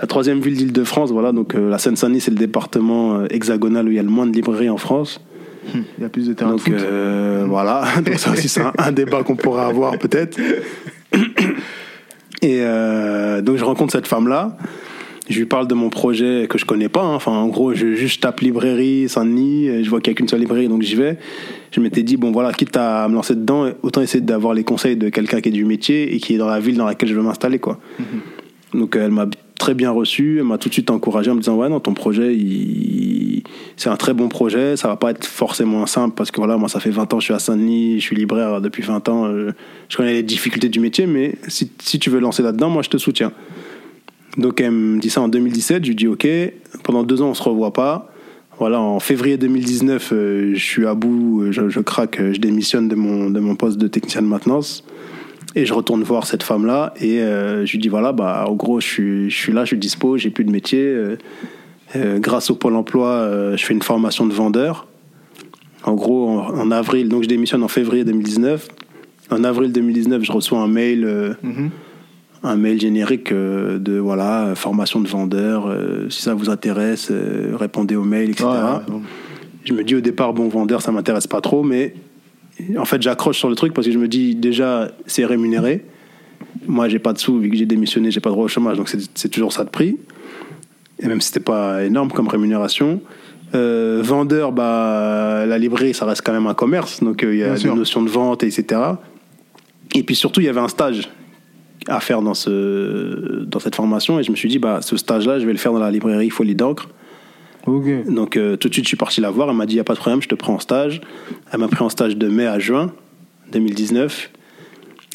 La 0.00 0.06
troisième 0.08 0.40
ville 0.40 0.56
d'Île-de-France, 0.56 1.12
voilà, 1.12 1.30
donc 1.32 1.54
euh, 1.54 1.70
la 1.70 1.78
Seine-Saint-Denis, 1.78 2.20
c'est 2.20 2.30
le 2.32 2.36
département 2.36 3.14
euh, 3.20 3.26
hexagonal 3.30 3.86
où 3.86 3.90
il 3.90 3.94
y 3.96 3.98
a 3.98 4.02
le 4.02 4.08
moins 4.10 4.26
de 4.26 4.32
librairies 4.32 4.68
en 4.70 4.76
France. 4.76 5.20
Il 5.74 6.02
y 6.02 6.04
a 6.04 6.08
plus 6.10 6.26
de 6.28 6.34
terrain 6.34 6.50
Donc 6.50 6.68
de 6.68 6.76
foot. 6.76 6.86
voilà, 7.48 7.84
donc 8.04 8.18
ça 8.18 8.32
aussi 8.32 8.48
c'est 8.48 8.60
un, 8.60 8.72
un 8.76 8.92
débat 8.92 9.22
qu'on 9.22 9.36
pourrait 9.36 9.64
avoir 9.64 9.96
peut-être. 9.98 10.38
Et 12.44 12.58
euh, 12.60 13.40
donc 13.40 13.56
je 13.56 13.64
rencontre 13.64 13.92
cette 13.92 14.06
femme-là, 14.06 14.56
je 15.30 15.38
lui 15.38 15.46
parle 15.46 15.66
de 15.66 15.72
mon 15.72 15.88
projet 15.88 16.46
que 16.48 16.58
je 16.58 16.66
connais 16.66 16.90
pas. 16.90 17.00
hein. 17.02 17.14
Enfin 17.14 17.32
en 17.32 17.48
gros, 17.48 17.72
je 17.72 17.94
juste 17.94 18.22
tape 18.22 18.40
librairie 18.40 19.08
Saint-Denis, 19.08 19.82
je 19.82 19.88
vois 19.88 20.00
qu'il 20.02 20.10
y 20.10 20.14
a 20.14 20.16
qu'une 20.16 20.28
seule 20.28 20.40
librairie, 20.40 20.68
donc 20.68 20.82
j'y 20.82 20.94
vais. 20.94 21.16
Je 21.70 21.80
m'étais 21.80 22.02
dit 22.02 22.18
bon 22.18 22.32
voilà, 22.32 22.52
quitte 22.52 22.76
à 22.76 23.08
me 23.08 23.14
lancer 23.14 23.34
dedans, 23.34 23.70
autant 23.82 24.02
essayer 24.02 24.20
d'avoir 24.20 24.52
les 24.52 24.62
conseils 24.62 24.96
de 24.96 25.08
quelqu'un 25.08 25.40
qui 25.40 25.48
est 25.48 25.52
du 25.52 25.64
métier 25.64 26.14
et 26.14 26.18
qui 26.18 26.34
est 26.34 26.38
dans 26.38 26.48
la 26.48 26.60
ville 26.60 26.76
dans 26.76 26.84
laquelle 26.86 27.08
je 27.08 27.14
veux 27.14 27.22
m'installer 27.22 27.58
quoi. 27.58 27.78
Donc 28.74 28.96
elle 28.96 29.10
m'a 29.10 29.26
très 29.58 29.74
bien 29.74 29.90
reçu, 29.90 30.38
elle 30.38 30.44
m'a 30.44 30.58
tout 30.58 30.68
de 30.68 30.74
suite 30.74 30.90
encouragé 30.90 31.30
en 31.30 31.34
me 31.34 31.40
disant 31.40 31.56
ouais 31.56 31.68
non 31.68 31.80
ton 31.80 31.94
projet 31.94 32.36
c'est 33.76 33.88
un 33.88 33.96
très 33.96 34.14
bon 34.14 34.28
projet, 34.28 34.76
ça 34.76 34.88
va 34.88 34.96
pas 34.96 35.10
être 35.10 35.24
forcément 35.24 35.86
simple 35.86 36.14
parce 36.16 36.30
que 36.30 36.38
voilà 36.38 36.56
moi 36.56 36.68
ça 36.68 36.80
fait 36.80 36.90
20 36.90 37.14
ans 37.14 37.20
je 37.20 37.24
suis 37.24 37.34
à 37.34 37.38
Saint-Denis, 37.38 38.00
je 38.00 38.04
suis 38.04 38.16
libraire 38.16 38.60
depuis 38.60 38.82
20 38.82 39.08
ans, 39.08 39.26
euh, 39.26 39.52
je 39.88 39.96
connais 39.96 40.12
les 40.12 40.22
difficultés 40.22 40.68
du 40.68 40.80
métier 40.80 41.06
mais 41.06 41.36
si, 41.48 41.70
si 41.80 41.98
tu 41.98 42.10
veux 42.10 42.20
lancer 42.20 42.42
là-dedans 42.42 42.70
moi 42.70 42.82
je 42.82 42.90
te 42.90 42.98
soutiens. 42.98 43.32
Donc 44.36 44.60
elle 44.60 44.72
me 44.72 45.00
dit 45.00 45.10
ça 45.10 45.20
en 45.20 45.28
2017, 45.28 45.84
je 45.84 45.88
lui 45.88 45.96
dis 45.96 46.08
ok, 46.08 46.26
pendant 46.82 47.04
deux 47.04 47.22
ans 47.22 47.28
on 47.28 47.34
se 47.34 47.42
revoit 47.42 47.72
pas. 47.72 48.10
Voilà, 48.58 48.80
en 48.80 49.00
février 49.00 49.36
2019, 49.36 50.12
euh, 50.12 50.52
je 50.54 50.64
suis 50.64 50.86
à 50.86 50.94
bout, 50.94 51.46
je, 51.50 51.68
je 51.68 51.80
craque, 51.80 52.20
je 52.20 52.38
démissionne 52.38 52.86
de 52.86 52.94
mon, 52.94 53.28
de 53.28 53.40
mon 53.40 53.56
poste 53.56 53.78
de 53.78 53.88
technicien 53.88 54.22
de 54.22 54.28
maintenance. 54.28 54.84
Et 55.56 55.66
je 55.66 55.72
retourne 55.74 56.02
voir 56.02 56.26
cette 56.26 56.42
femme-là 56.42 56.94
et 57.00 57.20
euh, 57.20 57.64
je 57.64 57.72
lui 57.72 57.78
dis 57.78 57.88
voilà, 57.88 58.12
bah, 58.12 58.44
en 58.48 58.54
gros, 58.54 58.80
je 58.80 58.86
suis, 58.86 59.30
je 59.30 59.36
suis 59.36 59.52
là, 59.52 59.62
je 59.62 59.68
suis 59.68 59.78
dispo, 59.78 60.16
j'ai 60.16 60.30
plus 60.30 60.44
de 60.44 60.50
métier. 60.50 60.80
Euh, 60.82 61.16
euh, 61.94 62.18
grâce 62.18 62.50
au 62.50 62.56
Pôle 62.56 62.74
emploi, 62.74 63.08
euh, 63.08 63.56
je 63.56 63.64
fais 63.64 63.72
une 63.74 63.82
formation 63.82 64.26
de 64.26 64.32
vendeur. 64.32 64.88
En 65.84 65.94
gros, 65.94 66.28
en, 66.28 66.58
en 66.58 66.70
avril, 66.72 67.08
donc 67.08 67.22
je 67.22 67.28
démissionne 67.28 67.62
en 67.62 67.68
février 67.68 68.04
2019. 68.04 68.68
En 69.30 69.44
avril 69.44 69.70
2019, 69.70 70.24
je 70.24 70.32
reçois 70.32 70.58
un 70.58 70.66
mail, 70.66 71.36
Mhm. 71.42 71.70
un 72.42 72.56
mail 72.56 72.80
générique 72.80 73.32
de 73.32 73.98
voilà, 73.98 74.54
formation 74.56 75.00
de 75.00 75.08
vendeur. 75.08 75.72
si 76.10 76.20
ça 76.22 76.34
vous 76.34 76.50
intéresse, 76.50 77.12
répondez 77.54 77.96
au 77.96 78.02
mail, 78.02 78.30
etc. 78.30 78.44
Ouais, 78.46 78.52
ouais, 78.52 78.80
bon. 78.88 79.02
Je 79.64 79.72
me 79.72 79.82
dis 79.84 79.94
au 79.94 80.00
départ, 80.00 80.32
bon, 80.34 80.48
vendeur, 80.48 80.82
ça 80.82 80.90
m'intéresse 80.92 81.26
pas 81.26 81.40
trop, 81.40 81.62
mais 81.62 81.94
en 82.78 82.84
fait, 82.84 83.02
j'accroche 83.02 83.38
sur 83.38 83.48
le 83.48 83.54
truc 83.54 83.74
parce 83.74 83.86
que 83.86 83.92
je 83.92 83.98
me 83.98 84.08
dis 84.08 84.34
déjà, 84.34 84.90
c'est 85.06 85.24
rémunéré. 85.24 85.84
Moi, 86.66 86.88
j'ai 86.88 86.98
pas 86.98 87.12
de 87.12 87.18
sous, 87.18 87.38
vu 87.38 87.50
que 87.50 87.56
j'ai 87.56 87.66
démissionné, 87.66 88.10
j'ai 88.10 88.20
pas 88.20 88.30
droit 88.30 88.44
au 88.44 88.48
chômage, 88.48 88.76
donc 88.76 88.88
c'est 89.14 89.28
toujours 89.28 89.52
ça 89.52 89.64
de 89.64 89.70
prix. 89.70 89.98
Et 91.00 91.06
même 91.08 91.20
si 91.20 91.28
c'était 91.28 91.40
pas 91.40 91.84
énorme 91.84 92.10
comme 92.10 92.28
rémunération. 92.28 93.00
Euh, 93.54 94.00
vendeur, 94.02 94.52
bah, 94.52 95.44
la 95.46 95.58
librairie, 95.58 95.94
ça 95.94 96.06
reste 96.06 96.22
quand 96.24 96.32
même 96.32 96.46
un 96.46 96.54
commerce, 96.54 97.02
donc 97.02 97.22
euh, 97.22 97.34
il 97.34 97.40
y 97.40 97.44
a 97.44 97.54
des 97.54 97.60
sûr. 97.60 97.76
notions 97.76 98.02
de 98.02 98.08
vente, 98.08 98.42
etc. 98.42 98.80
Et 99.94 100.02
puis 100.02 100.16
surtout, 100.16 100.40
il 100.40 100.46
y 100.46 100.48
avait 100.48 100.60
un 100.60 100.68
stage 100.68 101.08
à 101.86 102.00
faire 102.00 102.22
dans, 102.22 102.34
ce, 102.34 103.44
dans 103.44 103.60
cette 103.60 103.76
formation, 103.76 104.18
et 104.18 104.22
je 104.22 104.30
me 104.30 104.36
suis 104.36 104.48
dit, 104.48 104.58
bah, 104.58 104.80
ce 104.80 104.96
stage-là, 104.96 105.38
je 105.38 105.46
vais 105.46 105.52
le 105.52 105.58
faire 105.58 105.72
dans 105.72 105.78
la 105.78 105.90
librairie 105.90 106.30
Folie 106.30 106.54
d'encre. 106.54 106.88
Donc 108.08 108.36
euh, 108.36 108.56
tout 108.56 108.68
de 108.68 108.74
suite, 108.74 108.84
je 108.84 108.88
suis 108.88 108.96
parti 108.96 109.20
la 109.20 109.30
voir. 109.30 109.48
Elle 109.50 109.56
m'a 109.56 109.66
dit, 109.66 109.74
il 109.74 109.76
n'y 109.76 109.80
a 109.80 109.84
pas 109.84 109.94
de 109.94 109.98
problème, 109.98 110.20
je 110.22 110.28
te 110.28 110.34
prends 110.34 110.54
en 110.54 110.58
stage. 110.60 111.00
Elle 111.52 111.60
m'a 111.60 111.68
pris 111.68 111.82
en 111.84 111.88
stage 111.88 112.16
de 112.16 112.28
mai 112.28 112.46
à 112.46 112.58
juin 112.58 112.92
2019. 113.52 114.30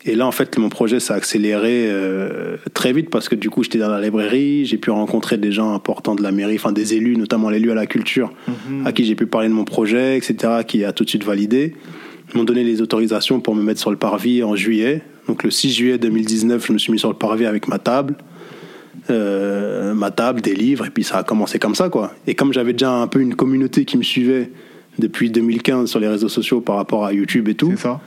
Et 0.06 0.16
là, 0.16 0.26
en 0.26 0.32
fait, 0.32 0.58
mon 0.58 0.70
projet 0.70 1.00
s'est 1.02 1.14
accéléré 1.14 1.88
euh, 1.90 2.56
très 2.74 2.94
vite 2.94 3.10
parce 3.10 3.28
que 3.28 3.36
du 3.36 3.50
coup, 3.50 3.64
j'étais 3.64 3.80
dans 3.80 3.90
la 3.90 4.00
librairie, 4.02 4.66
j'ai 4.66 4.78
pu 4.78 4.92
rencontrer 4.92 5.38
des 5.38 5.52
gens 5.52 5.74
importants 5.74 6.16
de 6.16 6.24
la 6.24 6.32
mairie, 6.32 6.56
enfin 6.56 6.72
des 6.72 6.94
élus, 6.94 7.18
notamment 7.18 7.50
l'élu 7.50 7.70
à 7.72 7.76
la 7.76 7.86
culture, 7.86 8.32
Mhm. 8.48 8.88
à 8.88 8.94
qui 8.94 9.04
j'ai 9.04 9.16
pu 9.16 9.26
parler 9.26 9.50
de 9.50 9.54
mon 9.54 9.66
projet, 9.66 10.16
etc., 10.18 10.64
qui 10.66 10.86
a 10.86 10.94
tout 10.94 11.04
de 11.04 11.10
suite 11.10 11.26
validé. 11.26 11.76
Ils 12.34 12.38
m'ont 12.38 12.46
donné 12.46 12.64
les 12.64 12.82
autorisations 12.82 13.42
pour 13.42 13.56
me 13.56 13.62
mettre 13.62 13.82
sur 13.82 13.92
le 13.92 13.98
parvis 13.98 14.42
en 14.42 14.56
juillet. 14.56 15.02
Donc 15.28 15.44
le 15.44 15.52
6 15.52 15.74
juillet 15.74 15.98
2019, 15.98 16.66
je 16.66 16.74
me 16.74 16.78
suis 16.78 16.94
mis 16.94 17.00
sur 17.00 17.10
le 17.10 17.16
parvis 17.16 17.46
avec 17.46 17.68
ma 17.68 17.78
table. 17.78 18.16
Euh, 19.10 19.94
ma 19.94 20.12
table, 20.12 20.42
des 20.42 20.56
livres, 20.56 20.86
et 20.86 20.90
puis 20.90 21.04
ça 21.04 21.18
a 21.18 21.24
commencé 21.24 21.60
comme 21.60 21.76
ça, 21.76 21.90
quoi. 21.90 22.14
Et 22.28 22.36
comme 22.36 22.54
j'avais 22.54 22.74
déjà 22.74 22.92
un 22.92 23.08
peu 23.08 23.20
une 23.22 23.36
communauté 23.36 23.86
qui 23.86 23.98
me 23.98 24.04
suivait 24.04 24.52
depuis 25.00 25.32
2015 25.32 25.90
sur 25.90 26.00
les 26.00 26.08
réseaux 26.08 26.30
sociaux 26.30 26.62
par 26.62 26.76
rapport 26.76 27.06
à 27.06 27.14
YouTube 27.14 27.48
et 27.48 27.56
tout, 27.56 27.76
ça. 27.78 28.02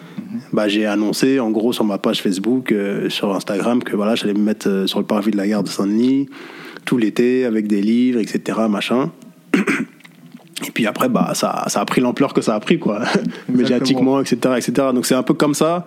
bah, 0.53 0.69
j'ai 0.69 0.87
annoncé 0.87 1.41
en 1.41 1.51
gros 1.51 1.73
sur 1.73 1.85
ma 1.85 1.99
page 1.99 2.23
Facebook, 2.23 2.71
euh, 2.71 3.09
sur 3.09 3.35
Instagram, 3.35 3.83
que 3.83 3.97
voilà, 3.97 4.15
j'allais 4.15 4.35
me 4.35 4.43
mettre 4.43 4.69
euh, 4.69 4.87
sur 4.87 5.01
le 5.01 5.07
parvis 5.07 5.33
de 5.33 5.37
la 5.37 5.49
gare 5.49 5.63
de 5.63 5.69
Saint-Denis 5.69 6.29
tout 6.85 6.99
l'été 6.99 7.45
avec 7.45 7.67
des 7.67 7.81
livres, 7.81 8.21
etc. 8.21 8.59
Machin. 8.69 9.11
Et 10.67 10.71
puis 10.71 10.87
après, 10.87 11.09
bah, 11.09 11.33
ça, 11.35 11.65
ça 11.69 11.81
a 11.81 11.85
pris 11.85 12.01
l'ampleur 12.01 12.35
que 12.35 12.41
ça 12.41 12.55
a 12.55 12.61
pris, 12.61 12.79
quoi. 12.79 13.03
Médiatiquement, 13.49 14.21
etc., 14.21 14.55
etc. 14.57 14.89
Donc 14.95 15.07
c'est 15.07 15.15
un 15.15 15.23
peu 15.23 15.35
comme 15.35 15.55
ça 15.55 15.87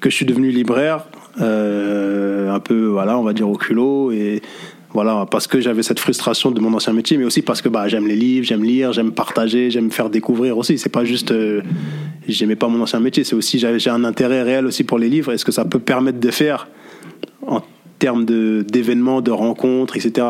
que 0.00 0.10
je 0.10 0.16
suis 0.16 0.26
devenu 0.26 0.50
libraire, 0.50 1.06
un 1.38 2.60
peu, 2.60 2.86
voilà, 2.86 3.18
on 3.18 3.22
va 3.22 3.32
dire 3.32 3.48
au 3.48 3.56
culot, 3.56 4.12
et 4.12 4.42
voilà, 4.94 5.26
parce 5.30 5.46
que 5.46 5.60
j'avais 5.60 5.82
cette 5.82 6.00
frustration 6.00 6.50
de 6.50 6.60
mon 6.60 6.74
ancien 6.74 6.92
métier, 6.92 7.16
mais 7.16 7.24
aussi 7.24 7.40
parce 7.40 7.62
que 7.62 7.70
bah, 7.70 7.88
j'aime 7.88 8.06
les 8.06 8.16
livres, 8.16 8.44
j'aime 8.44 8.62
lire, 8.62 8.92
j'aime 8.92 9.12
partager, 9.12 9.70
j'aime 9.70 9.90
faire 9.90 10.10
découvrir 10.10 10.58
aussi. 10.58 10.76
C'est 10.76 10.90
pas 10.90 11.04
juste, 11.04 11.32
euh, 11.32 11.62
j'aimais 12.28 12.56
pas 12.56 12.68
mon 12.68 12.82
ancien 12.82 13.00
métier, 13.00 13.24
c'est 13.24 13.34
aussi, 13.34 13.58
j'ai 13.58 13.90
un 13.90 14.04
intérêt 14.04 14.42
réel 14.42 14.66
aussi 14.66 14.84
pour 14.84 14.98
les 14.98 15.08
livres, 15.08 15.32
et 15.32 15.38
ce 15.38 15.46
que 15.46 15.52
ça 15.52 15.64
peut 15.64 15.78
permettre 15.78 16.20
de 16.20 16.30
faire 16.30 16.68
en 17.46 17.62
termes 17.98 18.24
d'événements, 18.26 19.22
de 19.22 19.30
rencontres, 19.30 19.96
etc. 19.96 20.26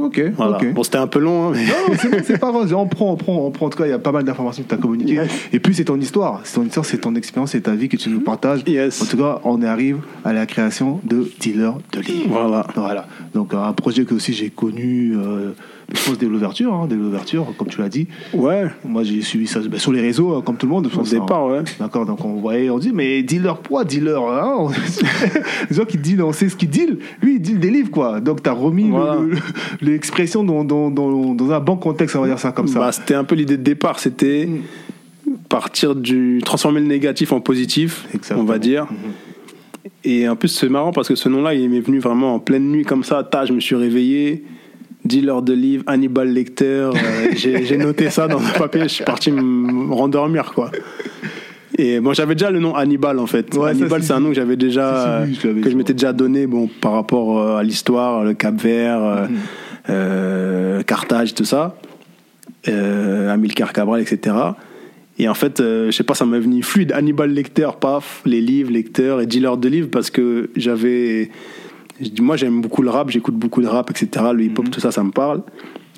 Ok. 0.00 0.22
Voilà. 0.36 0.56
ok. 0.56 0.72
Bon, 0.72 0.82
c'était 0.82 0.98
un 0.98 1.06
peu 1.06 1.18
long, 1.18 1.48
hein, 1.48 1.52
mais. 1.54 1.64
Non, 1.64 1.96
c'est 1.98 2.10
bon, 2.10 2.18
c'est 2.24 2.38
pas 2.38 2.50
grave. 2.50 2.74
On 2.74 2.86
prend, 2.86 3.12
on 3.12 3.16
prend, 3.16 3.46
on 3.46 3.50
prend. 3.50 3.66
En 3.66 3.70
tout 3.70 3.78
cas, 3.78 3.86
il 3.86 3.90
y 3.90 3.92
a 3.92 3.98
pas 3.98 4.12
mal 4.12 4.24
d'informations 4.24 4.62
que 4.62 4.68
tu 4.68 4.74
as 4.74 4.78
communiquées. 4.78 5.14
Yes. 5.14 5.30
Et 5.52 5.60
puis, 5.60 5.74
c'est 5.74 5.84
ton 5.84 5.98
histoire. 6.00 6.40
C'est 6.44 6.56
ton 6.56 6.64
histoire, 6.64 6.86
c'est 6.86 6.98
ton 6.98 7.14
expérience, 7.14 7.52
c'est 7.52 7.62
ta 7.62 7.74
vie 7.74 7.88
que 7.88 7.96
tu 7.96 8.08
nous 8.08 8.20
partages. 8.20 8.62
Yes. 8.66 9.02
En 9.02 9.06
tout 9.06 9.16
cas, 9.16 9.40
on 9.44 9.62
arrive 9.62 9.98
à 10.24 10.32
la 10.32 10.46
création 10.46 11.00
de 11.04 11.30
Dealer 11.40 11.74
de 11.92 12.00
livres. 12.00 12.28
Voilà. 12.28 12.66
Voilà. 12.74 13.06
Donc, 13.34 13.54
un 13.54 13.72
projet 13.72 14.04
que 14.04 14.14
aussi 14.14 14.32
j'ai 14.32 14.50
connu, 14.50 15.14
euh, 15.16 15.52
je 15.94 16.04
pense, 16.04 16.18
dès 16.18 16.26
l'ouverture, 16.26 16.72
hein, 16.72 16.86
dès 16.88 16.96
l'ouverture, 16.96 17.46
comme 17.56 17.68
tu 17.68 17.80
l'as 17.80 17.88
dit. 17.88 18.06
Ouais, 18.32 18.64
Moi, 18.84 19.02
j'ai 19.02 19.22
suivi 19.22 19.46
ça 19.46 19.60
ben, 19.60 19.78
sur 19.78 19.92
les 19.92 20.00
réseaux, 20.00 20.34
hein, 20.34 20.42
comme 20.44 20.56
tout 20.56 20.66
le 20.66 20.72
monde. 20.72 20.86
au 20.94 20.98
hein. 21.00 21.02
départ, 21.10 21.46
ouais. 21.46 21.60
D'accord, 21.78 22.06
donc 22.06 22.24
on 22.24 22.34
voyait, 22.34 22.70
on 22.70 22.78
dit, 22.78 22.92
mais 22.92 23.22
dealer 23.22 23.60
quoi, 23.66 23.84
dealer 23.84 24.18
hein 24.22 24.68
Les 25.70 25.76
gens 25.76 25.84
qui 25.84 25.98
deal, 25.98 26.22
on 26.22 26.32
sait 26.32 26.48
ce 26.48 26.56
qu'ils 26.56 26.70
deal. 26.70 26.98
Lui, 27.22 27.36
il 27.36 27.40
deal 27.40 27.58
des 27.58 27.70
livres, 27.70 27.90
quoi. 27.90 28.20
Donc, 28.20 28.42
tu 28.42 28.48
as 28.48 28.52
remis 28.52 28.84
le- 28.84 28.90
Voilà. 28.90 29.16
le- 29.20 29.36
l'expression 29.80 30.44
dans, 30.44 30.64
dans, 30.64 30.90
dans, 30.90 31.34
dans 31.34 31.50
un 31.52 31.60
bon 31.60 31.76
contexte, 31.76 32.16
on 32.16 32.20
va 32.20 32.26
dire 32.28 32.38
ça 32.38 32.52
comme 32.52 32.68
ça. 32.68 32.78
Bah, 32.80 32.92
c'était 32.92 33.14
un 33.14 33.24
peu 33.24 33.34
l'idée 33.34 33.56
de 33.56 33.62
départ, 33.62 33.98
c'était 33.98 34.48
partir 35.48 35.94
du 35.94 36.40
transformer 36.44 36.80
le 36.80 36.86
négatif 36.86 37.32
en 37.32 37.40
positif, 37.40 38.04
Exactement. 38.14 38.40
on 38.42 38.44
va 38.44 38.58
dire. 38.58 38.86
Et 40.04 40.28
en 40.28 40.36
plus 40.36 40.48
c'est 40.48 40.68
marrant 40.68 40.92
parce 40.92 41.08
que 41.08 41.14
ce 41.14 41.28
nom-là, 41.28 41.54
il 41.54 41.68
m'est 41.68 41.80
venu 41.80 41.98
vraiment 41.98 42.34
en 42.34 42.38
pleine 42.38 42.70
nuit 42.70 42.84
comme 42.84 43.02
ça. 43.04 43.22
Ta, 43.24 43.44
je 43.44 43.52
me 43.52 43.60
suis 43.60 43.74
réveillé, 43.74 44.44
dealer 45.10 45.42
de 45.42 45.52
livres, 45.52 45.84
Hannibal 45.86 46.28
Lecter. 46.32 46.64
euh, 46.64 46.90
j'ai 47.34 47.76
noté 47.76 48.08
ça 48.10 48.28
dans 48.28 48.38
un 48.40 48.58
papier. 48.58 48.82
Je 48.82 48.88
suis 48.88 49.04
parti 49.04 49.30
me 49.30 49.92
rendormir 49.92 50.52
quoi. 50.54 50.70
Et 51.78 52.00
bon, 52.00 52.12
j'avais 52.12 52.34
déjà 52.34 52.50
le 52.50 52.58
nom 52.60 52.74
Hannibal 52.74 53.18
en 53.18 53.26
fait. 53.26 53.54
Ouais, 53.56 53.70
Hannibal, 53.70 54.02
c'est 54.02 54.12
un 54.12 54.20
nom 54.20 54.28
que 54.28 54.34
j'avais 54.34 54.56
déjà, 54.56 55.24
Si, 55.26 55.34
si, 55.34 55.36
oui, 55.36 55.38
je 55.42 55.48
l'avais 55.48 55.60
que 55.62 55.70
je 55.70 55.76
m'étais 55.76 55.94
déjà 55.94 56.12
donné, 56.12 56.46
bon, 56.46 56.68
par 56.80 56.92
rapport 56.92 57.38
euh, 57.38 57.56
à 57.56 57.62
l'histoire, 57.62 58.24
le 58.24 58.34
Cap 58.34 58.54
Vert, 58.60 59.02
euh, 59.02 59.26
euh, 59.88 60.82
Carthage, 60.82 61.34
tout 61.34 61.44
ça, 61.44 61.76
euh, 62.68 63.32
Amilcar 63.32 63.72
Cabral, 63.72 64.00
etc. 64.02 64.36
Et 65.18 65.28
en 65.28 65.34
fait, 65.34 65.60
euh, 65.60 65.86
je 65.90 65.96
sais 65.96 66.04
pas, 66.04 66.14
ça 66.14 66.26
m'est 66.26 66.40
venu 66.40 66.62
fluide. 66.62 66.92
Hannibal 66.92 67.30
Lecter, 67.30 67.68
paf, 67.80 68.22
les 68.26 68.40
livres, 68.40 68.70
lecteurs 68.72 69.20
et 69.20 69.26
dealer 69.26 69.56
de 69.56 69.68
livres, 69.68 69.88
parce 69.90 70.10
que 70.10 70.50
j'avais. 70.56 71.30
Moi, 72.20 72.36
j'aime 72.36 72.60
beaucoup 72.60 72.82
le 72.82 72.90
rap, 72.90 73.10
j'écoute 73.10 73.34
beaucoup 73.34 73.62
de 73.62 73.66
rap, 73.66 73.90
etc. 73.90 74.26
Le 74.34 74.42
hip-hop, 74.44 74.70
tout 74.70 74.80
ça, 74.80 74.90
ça 74.90 75.02
me 75.04 75.10
parle. 75.10 75.42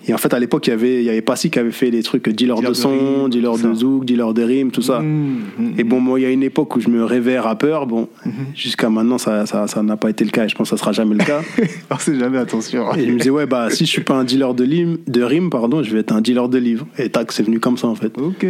Et 0.09 0.13
en 0.13 0.19
fait, 0.19 0.35
à 0.35 0.41
l'époque, 0.41 0.67
il 0.67 0.71
y 0.71 0.73
avait, 0.73 0.97
il 0.97 1.05
y 1.05 1.11
avait 1.11 1.23
Passy 1.23 1.49
qui 1.49 1.61
avait 1.61 1.71
fait 1.71 1.88
les 1.93 2.03
trucs 2.03 2.29
dealer, 2.29 2.57
Dealer 2.57 2.71
de 2.71 2.75
son, 2.75 3.29
dealer 3.29 3.57
de 3.57 3.73
zouk, 3.73 4.05
dealer 4.05 4.35
de 4.35 4.43
rimes, 4.43 4.73
tout 4.73 4.83
ça. 4.83 4.99
Mmh, 4.99 5.37
mmh, 5.59 5.73
Et 5.79 5.85
bon, 5.85 6.01
moi, 6.01 6.19
il 6.19 6.25
y 6.25 6.27
a 6.27 6.31
une 6.31 6.43
époque 6.43 6.75
où 6.75 6.81
je 6.81 6.88
me 6.88 7.05
rêvais 7.05 7.38
rappeur. 7.38 7.87
Bon, 7.87 8.09
jusqu'à 8.53 8.91
maintenant, 8.91 9.19
ça 9.19 9.47
ça 9.47 9.69
ça 9.69 9.81
n'a 9.85 9.97
pas 9.97 10.11
été 10.11 10.25
le 10.25 10.31
cas 10.33 10.47
et 10.47 10.49
je 10.49 10.57
pense 10.57 10.71
que 10.71 10.77
ça 10.77 10.81
sera 10.81 10.91
jamais 10.91 11.15
le 11.15 11.23
cas. 11.25 11.41
On 11.91 11.99
sait 11.99 12.19
jamais, 12.19 12.38
attention. 12.38 12.93
Et 12.97 13.07
je 13.07 13.12
me 13.12 13.19
disais, 13.19 13.31
ouais, 13.31 13.47
bah, 13.47 13.71
si 13.71 13.87
je 13.87 13.91
suis 13.91 14.03
pas 14.03 14.15
un 14.15 14.25
dealer 14.25 14.55
de, 14.55 14.65
lim- 14.65 14.99
de 15.07 15.23
rimes, 15.23 15.51
pardon, 15.51 15.85
je 15.85 15.93
vais 15.93 16.01
être 16.01 16.12
un 16.12 16.21
dealer 16.21 16.49
de 16.49 16.59
livres. 16.59 16.87
Et 16.99 17.09
tac, 17.09 17.31
c'est 17.31 17.45
venu 17.45 17.61
comme 17.61 17.77
ça, 17.79 17.87
en 17.87 17.95
fait. 17.95 18.12
Ok. 18.19 18.45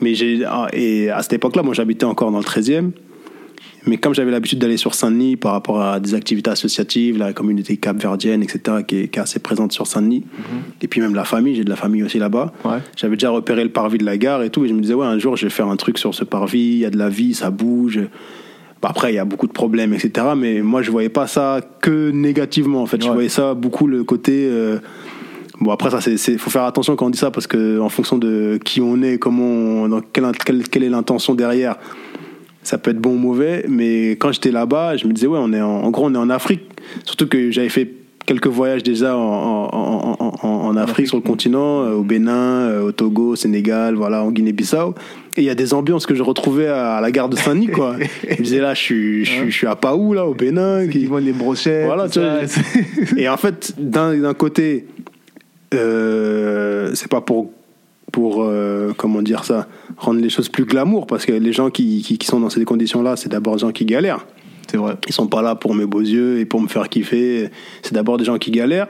Mais 0.00 0.14
j'ai, 0.14 0.44
ah, 0.46 0.68
et 0.72 1.10
à 1.10 1.20
cette 1.20 1.34
époque-là, 1.34 1.62
moi, 1.62 1.74
j'habitais 1.74 2.04
encore 2.06 2.30
dans 2.30 2.38
le 2.38 2.44
13e. 2.44 2.92
Mais 3.86 3.98
comme 3.98 4.14
j'avais 4.14 4.30
l'habitude 4.32 4.58
d'aller 4.58 4.76
sur 4.76 4.94
Saint-Denis 4.94 5.36
par 5.36 5.52
rapport 5.52 5.80
à 5.80 6.00
des 6.00 6.14
activités 6.14 6.50
associatives, 6.50 7.18
la 7.18 7.32
communauté 7.32 7.76
capverdienne, 7.76 8.42
etc., 8.42 8.78
qui 8.86 8.96
est, 9.02 9.08
qui 9.08 9.18
est 9.18 9.22
assez 9.22 9.38
présente 9.38 9.72
sur 9.72 9.86
Saint-Denis, 9.86 10.24
et 10.82 10.88
puis 10.88 11.00
même 11.00 11.14
la 11.14 11.24
famille, 11.24 11.54
j'ai 11.54 11.64
de 11.64 11.70
la 11.70 11.76
famille 11.76 12.02
aussi 12.02 12.18
là-bas, 12.18 12.52
Ouais. 12.64 12.78
j'avais 12.96 13.14
déjà 13.16 13.30
repéré 13.30 13.62
le 13.62 13.70
parvis 13.70 13.98
de 13.98 14.04
la 14.04 14.16
gare 14.18 14.42
et 14.42 14.50
tout, 14.50 14.64
et 14.64 14.68
je 14.68 14.74
me 14.74 14.80
disais, 14.80 14.94
ouais, 14.94 15.06
un 15.06 15.18
jour, 15.18 15.36
je 15.36 15.44
vais 15.46 15.50
faire 15.50 15.68
un 15.68 15.76
truc 15.76 15.98
sur 15.98 16.14
ce 16.14 16.24
parvis, 16.24 16.58
il 16.58 16.78
y 16.78 16.84
a 16.84 16.90
de 16.90 16.98
la 16.98 17.08
vie, 17.08 17.32
ça 17.34 17.50
bouge. 17.50 18.00
Bah, 18.82 18.88
après, 18.90 19.12
il 19.12 19.16
y 19.16 19.18
a 19.20 19.24
beaucoup 19.24 19.46
de 19.46 19.52
problèmes, 19.52 19.94
etc., 19.94 20.26
mais 20.36 20.62
moi, 20.62 20.82
je 20.82 20.90
voyais 20.90 21.08
pas 21.08 21.26
ça 21.28 21.60
que 21.80 22.10
négativement, 22.10 22.82
en 22.82 22.86
fait. 22.86 23.00
Je 23.02 23.08
voyais 23.10 23.28
ça 23.28 23.54
beaucoup 23.54 23.86
le 23.86 24.02
côté. 24.04 24.48
euh, 24.50 24.78
Bon 25.58 25.70
après 25.70 25.88
ça 25.88 26.02
c'est 26.02 26.18
c'est- 26.18 26.36
faut 26.36 26.50
faire 26.50 26.64
attention 26.64 26.96
quand 26.96 27.06
on 27.06 27.08
dit 27.10 27.16
ça 27.18 27.30
parce 27.30 27.46
que 27.46 27.80
en 27.80 27.88
fonction 27.88 28.18
de 28.18 28.58
qui 28.62 28.82
on 28.82 29.00
est, 29.02 29.16
comment 29.16 29.42
on, 29.84 29.88
dans 29.88 30.02
quelle, 30.02 30.26
quelle, 30.44 30.68
quelle 30.68 30.82
est 30.82 30.90
l'intention 30.90 31.34
derrière, 31.34 31.76
ça 32.66 32.78
peut 32.78 32.90
être 32.90 32.98
bon 32.98 33.10
ou 33.10 33.18
mauvais. 33.18 33.64
Mais 33.68 34.10
quand 34.10 34.32
j'étais 34.32 34.50
là-bas, 34.50 34.96
je 34.96 35.06
me 35.06 35.12
disais 35.12 35.28
ouais 35.28 35.38
on 35.40 35.52
est 35.52 35.60
en, 35.60 35.84
en 35.84 35.90
gros 35.90 36.06
on 36.06 36.14
est 36.14 36.18
en 36.18 36.30
Afrique. 36.30 36.62
Surtout 37.04 37.28
que 37.28 37.50
j'avais 37.50 37.68
fait 37.68 37.90
quelques 38.26 38.48
voyages 38.48 38.82
déjà 38.82 39.16
en, 39.16 40.76
Afrique 40.76 41.06
sur 41.06 41.16
le 41.16 41.22
continent, 41.22 41.84
euh, 41.84 41.92
au 41.92 42.02
Bénin, 42.02 42.32
euh, 42.34 42.82
au 42.82 42.92
Togo, 42.92 43.30
au 43.30 43.36
Sénégal, 43.36 43.94
voilà 43.94 44.22
en 44.22 44.30
Guinée-Bissau. 44.30 44.94
Et 45.36 45.40
il 45.40 45.44
y 45.44 45.50
a 45.50 45.54
des 45.54 45.72
ambiances 45.72 46.04
que 46.04 46.14
je 46.14 46.22
retrouvais 46.22 46.66
à, 46.66 47.00
la 47.00 47.10
gare 47.10 47.30
de 47.30 47.36
Saint-Denis 47.36 47.68
quoi. 47.68 47.96
je 48.28 48.34
me 48.34 48.42
disais 48.42 48.60
là 48.60 48.74
je 48.74 48.80
suis 48.80 49.24
je, 49.24 49.30
suis- 49.30 49.50
je 49.50 49.56
suis 49.56 49.66
à 49.66 49.74
Paou 49.76 50.12
là 50.12 50.26
au 50.26 50.34
Bénin. 50.34 50.86
Qui 50.88 51.06
vendent 51.06 51.24
les 51.24 51.32
brochettes. 51.32 51.86
Voilà, 51.86 52.08
tu 52.08 52.18
vois. 52.18 52.40
Et 53.16 53.28
en 53.28 53.36
fait, 53.38 53.72
d'un 53.78 54.18
d'un 54.18 54.34
côté, 54.34 54.86
euh, 55.74 56.90
c'est 56.94 57.10
pas 57.10 57.20
pour, 57.20 57.50
pour 58.16 58.42
euh, 58.42 58.94
comment 58.96 59.20
dire 59.20 59.44
ça, 59.44 59.68
rendre 59.98 60.22
les 60.22 60.30
choses 60.30 60.48
plus 60.48 60.64
glamour, 60.64 61.06
parce 61.06 61.26
que 61.26 61.32
les 61.32 61.52
gens 61.52 61.68
qui, 61.68 62.00
qui, 62.00 62.16
qui 62.16 62.26
sont 62.26 62.40
dans 62.40 62.48
ces 62.48 62.64
conditions-là, 62.64 63.14
c'est 63.14 63.28
d'abord 63.28 63.56
des 63.56 63.60
gens 63.60 63.72
qui 63.72 63.84
galèrent. 63.84 64.24
C'est 64.70 64.78
vrai. 64.78 64.94
Ils 65.06 65.12
sont 65.12 65.26
pas 65.26 65.42
là 65.42 65.54
pour 65.54 65.74
mes 65.74 65.84
beaux 65.84 66.00
yeux 66.00 66.38
et 66.38 66.46
pour 66.46 66.62
me 66.62 66.66
faire 66.66 66.88
kiffer. 66.88 67.50
C'est 67.82 67.92
d'abord 67.92 68.16
des 68.16 68.24
gens 68.24 68.38
qui 68.38 68.50
galèrent. 68.50 68.88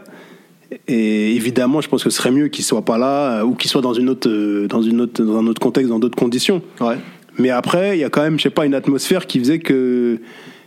Et 0.86 1.34
évidemment, 1.34 1.80
je 1.80 1.88
pense 1.88 2.04
que 2.04 2.08
ce 2.10 2.16
serait 2.16 2.30
mieux 2.30 2.46
qu'ils 2.46 2.64
soient 2.64 2.84
pas 2.84 2.98
là 2.98 3.40
euh, 3.40 3.42
ou 3.42 3.56
qu'ils 3.56 3.68
soient 3.68 3.82
dans 3.82 3.94
une 3.94 4.10
autre, 4.10 4.30
euh, 4.30 4.68
dans 4.68 4.82
une 4.82 5.00
autre, 5.00 5.20
dans 5.24 5.38
un 5.38 5.46
autre 5.48 5.60
contexte, 5.60 5.90
dans 5.90 5.98
d'autres 5.98 6.14
conditions. 6.16 6.62
Ouais. 6.80 6.94
Mais 7.36 7.50
après, 7.50 7.98
il 7.98 8.02
y 8.02 8.04
a 8.04 8.10
quand 8.10 8.22
même, 8.22 8.38
je 8.38 8.44
sais 8.44 8.50
pas, 8.50 8.64
une 8.64 8.74
atmosphère 8.74 9.26
qui 9.26 9.40
faisait 9.40 9.58
que, 9.58 10.20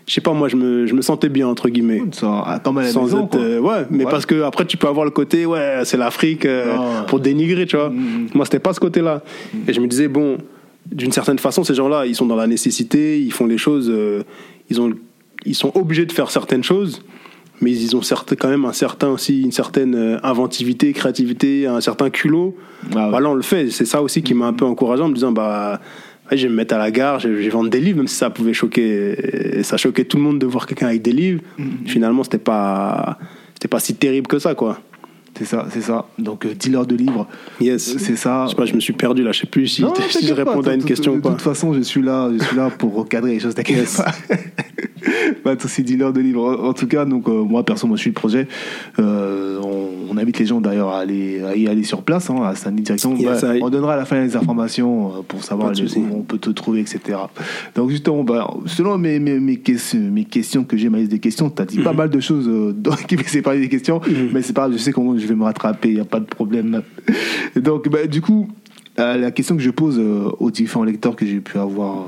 je 0.10 0.16
sais 0.16 0.22
pas, 0.22 0.34
moi, 0.34 0.48
je 0.48 0.56
me, 0.56 0.88
je 0.88 0.96
me 0.96 1.04
sentais 1.04 1.30
bien 1.30 1.48
entre 1.48 1.70
guillemets. 1.70 2.02
Ah, 2.24 2.60
comme 2.64 2.80
à 2.80 2.82
la 2.82 2.88
Sans 2.90 3.04
maison, 3.04 3.26
être, 3.26 3.38
euh, 3.38 3.60
ouais, 3.60 3.86
mais 3.92 4.06
Ouais. 4.06 4.10
parce 4.12 4.26
que 4.26 4.42
après 4.42 4.66
tu 4.66 4.76
peux 4.76 4.88
avoir 4.88 5.06
le 5.06 5.12
côté, 5.12 5.46
ouais, 5.46 5.82
c'est 5.84 5.98
l'Afrique 5.98 6.48
euh, 6.48 6.76
Non. 6.76 7.06
pour 7.08 7.20
dénigrer, 7.20 7.68
tu 7.68 7.76
vois. 7.78 7.92
Mhm. 7.92 8.30
Moi, 8.34 8.46
c'était 8.46 8.58
pas 8.58 8.74
ce 8.74 8.80
côté-là. 8.80 9.22
Et 9.68 9.72
je 9.74 9.80
me 9.80 9.86
disais, 9.86 10.08
bon, 10.08 10.40
d'une 10.88 11.12
certaine 11.12 11.38
façon, 11.38 11.64
ces 11.64 11.76
gens-là, 11.76 12.08
ils 12.08 12.16
sont 12.16 12.26
dans 12.26 12.36
la 12.36 12.48
nécessité, 12.48 13.22
ils 13.22 13.32
font 13.32 13.46
les 13.46 13.60
choses, 13.60 13.88
euh, 13.94 14.24
ils 14.72 14.82
ont, 14.82 14.92
ils 15.46 15.54
sont 15.54 15.72
obligés 15.78 16.08
de 16.08 16.12
faire 16.12 16.32
certaines 16.32 16.64
choses, 16.64 17.04
mais 17.62 17.70
ils 17.72 17.96
ont 17.96 18.02
certes, 18.02 18.34
quand 18.36 18.50
même 18.50 18.66
un 18.66 18.74
certain 18.74 19.10
aussi, 19.10 19.44
une 19.44 19.52
certaine 19.52 19.94
euh, 19.94 20.18
inventivité, 20.24 20.92
créativité, 20.92 21.68
un 21.68 21.82
certain 21.82 22.10
culot. 22.10 22.56
Ah 22.96 23.04
ouais. 23.04 23.10
Voilà, 23.12 23.30
on 23.30 23.36
le 23.36 23.44
fait. 23.44 23.70
C'est 23.70 23.86
ça 23.86 24.02
aussi 24.02 24.24
qui 24.24 24.34
m'a 24.34 24.48
un 24.48 24.54
peu 24.54 24.66
encouragé 24.66 25.04
en 25.04 25.10
me 25.10 25.14
disant, 25.14 25.32
bah. 25.32 25.80
Je 26.38 26.44
vais 26.44 26.50
me 26.50 26.56
mettre 26.56 26.76
à 26.76 26.78
la 26.78 26.92
gare, 26.92 27.20
je 27.20 27.28
vais 27.30 27.50
vendre 27.50 27.70
des 27.70 27.80
livres, 27.80 27.98
même 27.98 28.08
si 28.08 28.16
ça 28.16 28.30
pouvait 28.30 28.54
choquer, 28.54 29.62
ça 29.64 29.78
choquait 29.78 30.06
tout 30.06 30.18
le 30.18 30.24
monde 30.24 30.40
de 30.40 30.46
voir 30.46 30.68
quelqu'un 30.68 30.88
avec 30.88 31.02
des 31.02 31.12
livres. 31.12 31.42
Finalement, 31.86 32.24
c'était 32.24 32.38
pas, 32.38 33.18
c'était 33.54 33.68
pas 33.68 33.80
si 33.80 33.96
terrible 33.96 34.28
que 34.28 34.40
ça, 34.40 34.56
quoi. 34.56 34.80
C'est 35.40 35.46
ça, 35.46 35.66
c'est 35.72 35.82
ça. 35.82 36.06
Donc, 36.20 36.46
euh, 36.46 36.54
dealer 36.54 36.86
de 36.86 36.96
livres. 36.96 37.26
Yes. 37.62 37.98
C'est 37.98 38.16
ça. 38.18 38.44
Je 38.46 38.50
sais 38.52 38.56
pas, 38.58 38.66
je 38.66 38.74
me 38.76 38.80
suis 38.82 38.94
perdu 38.94 39.24
là, 39.24 39.32
je 39.32 39.40
sais 39.40 39.48
plus 39.48 39.68
si, 39.68 39.82
Non, 39.82 39.94
si 40.10 40.28
je 40.28 40.34
répondais 40.34 40.72
à 40.72 40.74
une 40.76 40.84
question 40.84 41.14
ou 41.14 41.22
pas. 41.22 41.30
De 41.30 41.34
toute 41.36 41.44
façon, 41.44 41.74
je 41.74 41.80
suis 41.80 42.02
là, 42.02 42.30
je 42.38 42.44
suis 42.44 42.58
là 42.58 42.70
pour 42.70 42.94
recadrer 42.94 43.32
les 43.32 43.40
choses, 43.40 43.56
t'inquiète 43.56 43.78
Yes. 43.78 43.98
pas. 43.98 44.12
Pas 45.44 45.56
de 45.56 45.62
souci, 45.62 45.84
dealer 45.84 46.12
de 46.12 46.20
livres. 46.20 46.60
En 46.62 46.74
tout 46.74 46.86
cas, 46.88 47.06
donc 47.06 47.28
euh, 47.30 47.44
moi 47.44 47.64
perso, 47.64 47.88
moi 47.88 47.96
je 47.96 48.02
suis 48.02 48.10
le 48.10 48.16
projet. 48.16 48.48
Euh, 49.00 49.58
on, 49.64 50.12
on 50.14 50.18
invite 50.18 50.40
les 50.40 50.46
gens 50.46 50.60
d'ailleurs 50.60 50.90
à 50.90 51.00
aller 51.00 51.42
à 51.42 51.56
y 51.56 51.68
aller 51.68 51.84
sur 51.84 52.02
place, 52.02 52.30
hein, 52.30 52.42
à 52.44 52.72
directement. 52.72 53.16
Yes, 53.16 53.42
Bah, 53.42 53.54
on 53.62 53.70
donnera 53.70 53.94
à 53.94 53.98
la 53.98 54.04
fin 54.06 54.22
les 54.22 54.36
informations 54.36 55.08
euh, 55.08 55.22
pour 55.26 55.44
savoir 55.44 55.72
les- 55.72 55.98
où 55.98 56.08
on 56.18 56.22
peut 56.22 56.38
te 56.38 56.50
trouver, 56.50 56.82
etc. 56.82 57.18
Donc 57.76 57.90
justement, 57.92 58.24
bah, 58.24 58.54
selon 58.66 58.98
mes, 58.98 59.20
mes, 59.20 59.40
mes, 59.40 59.56
questions, 59.58 60.00
mes 60.00 60.26
questions 60.26 60.66
que 60.66 60.76
j'ai, 60.76 60.90
ma 60.90 60.98
liste 60.98 61.12
des 61.12 61.20
questions, 61.20 61.50
tu 61.50 61.62
as 61.62 61.66
dit 61.66 61.80
pas 61.80 61.94
mal 61.94 62.10
de 62.10 62.20
choses 62.20 62.48
euh, 62.50 62.74
qui 63.08 63.16
me 63.16 63.24
séparent 63.24 63.54
des 63.56 63.70
questions, 63.70 64.02
mais 64.34 64.42
c'est 64.42 64.54
pas 64.54 64.70
je 64.70 64.78
sais 64.78 64.92
comment 64.92 65.18
je 65.18 65.29
vais 65.30 65.40
me 65.40 65.44
rattraper, 65.44 65.90
il 65.90 65.96
n'y 65.96 66.02
a 66.02 66.06
pas 66.06 66.20
de 66.20 66.26
problème. 66.26 66.82
Donc 67.56 67.90
bah, 67.90 68.08
du 68.08 68.22
coup, 68.22 68.50
euh, 69.00 69.18
la 69.18 69.32
question 69.32 69.56
que 69.56 69.62
je 69.62 69.70
pose 69.70 69.98
euh, 69.98 70.30
aux 70.40 70.52
différents 70.52 70.84
lecteurs 70.84 71.16
que 71.16 71.26
j'ai 71.26 71.40
pu 71.40 71.58
avoir 71.58 72.08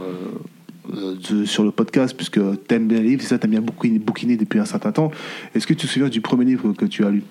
euh, 0.94 1.46
sur 1.46 1.64
le 1.64 1.72
podcast, 1.72 2.16
puisque 2.16 2.40
t'aimes 2.68 2.88
bien 2.88 3.00
les 3.00 3.10
livres, 3.10 3.22
c'est 3.22 3.30
ça, 3.30 3.38
t'aimes 3.38 3.52
bien 3.52 3.62
bouquiner, 3.62 4.00
bouquiner 4.00 4.36
depuis 4.36 4.60
un 4.60 4.66
certain 4.66 4.92
temps. 4.92 5.12
Est-ce 5.56 5.66
que 5.66 5.74
tu 5.74 5.88
te 5.88 5.92
souviens 5.92 6.10
du 6.10 6.22
premier 6.22 6.46
livre 6.46 6.74
que 6.74 6.86
tu 6.86 7.06
as 7.06 7.10
lu? 7.10 7.24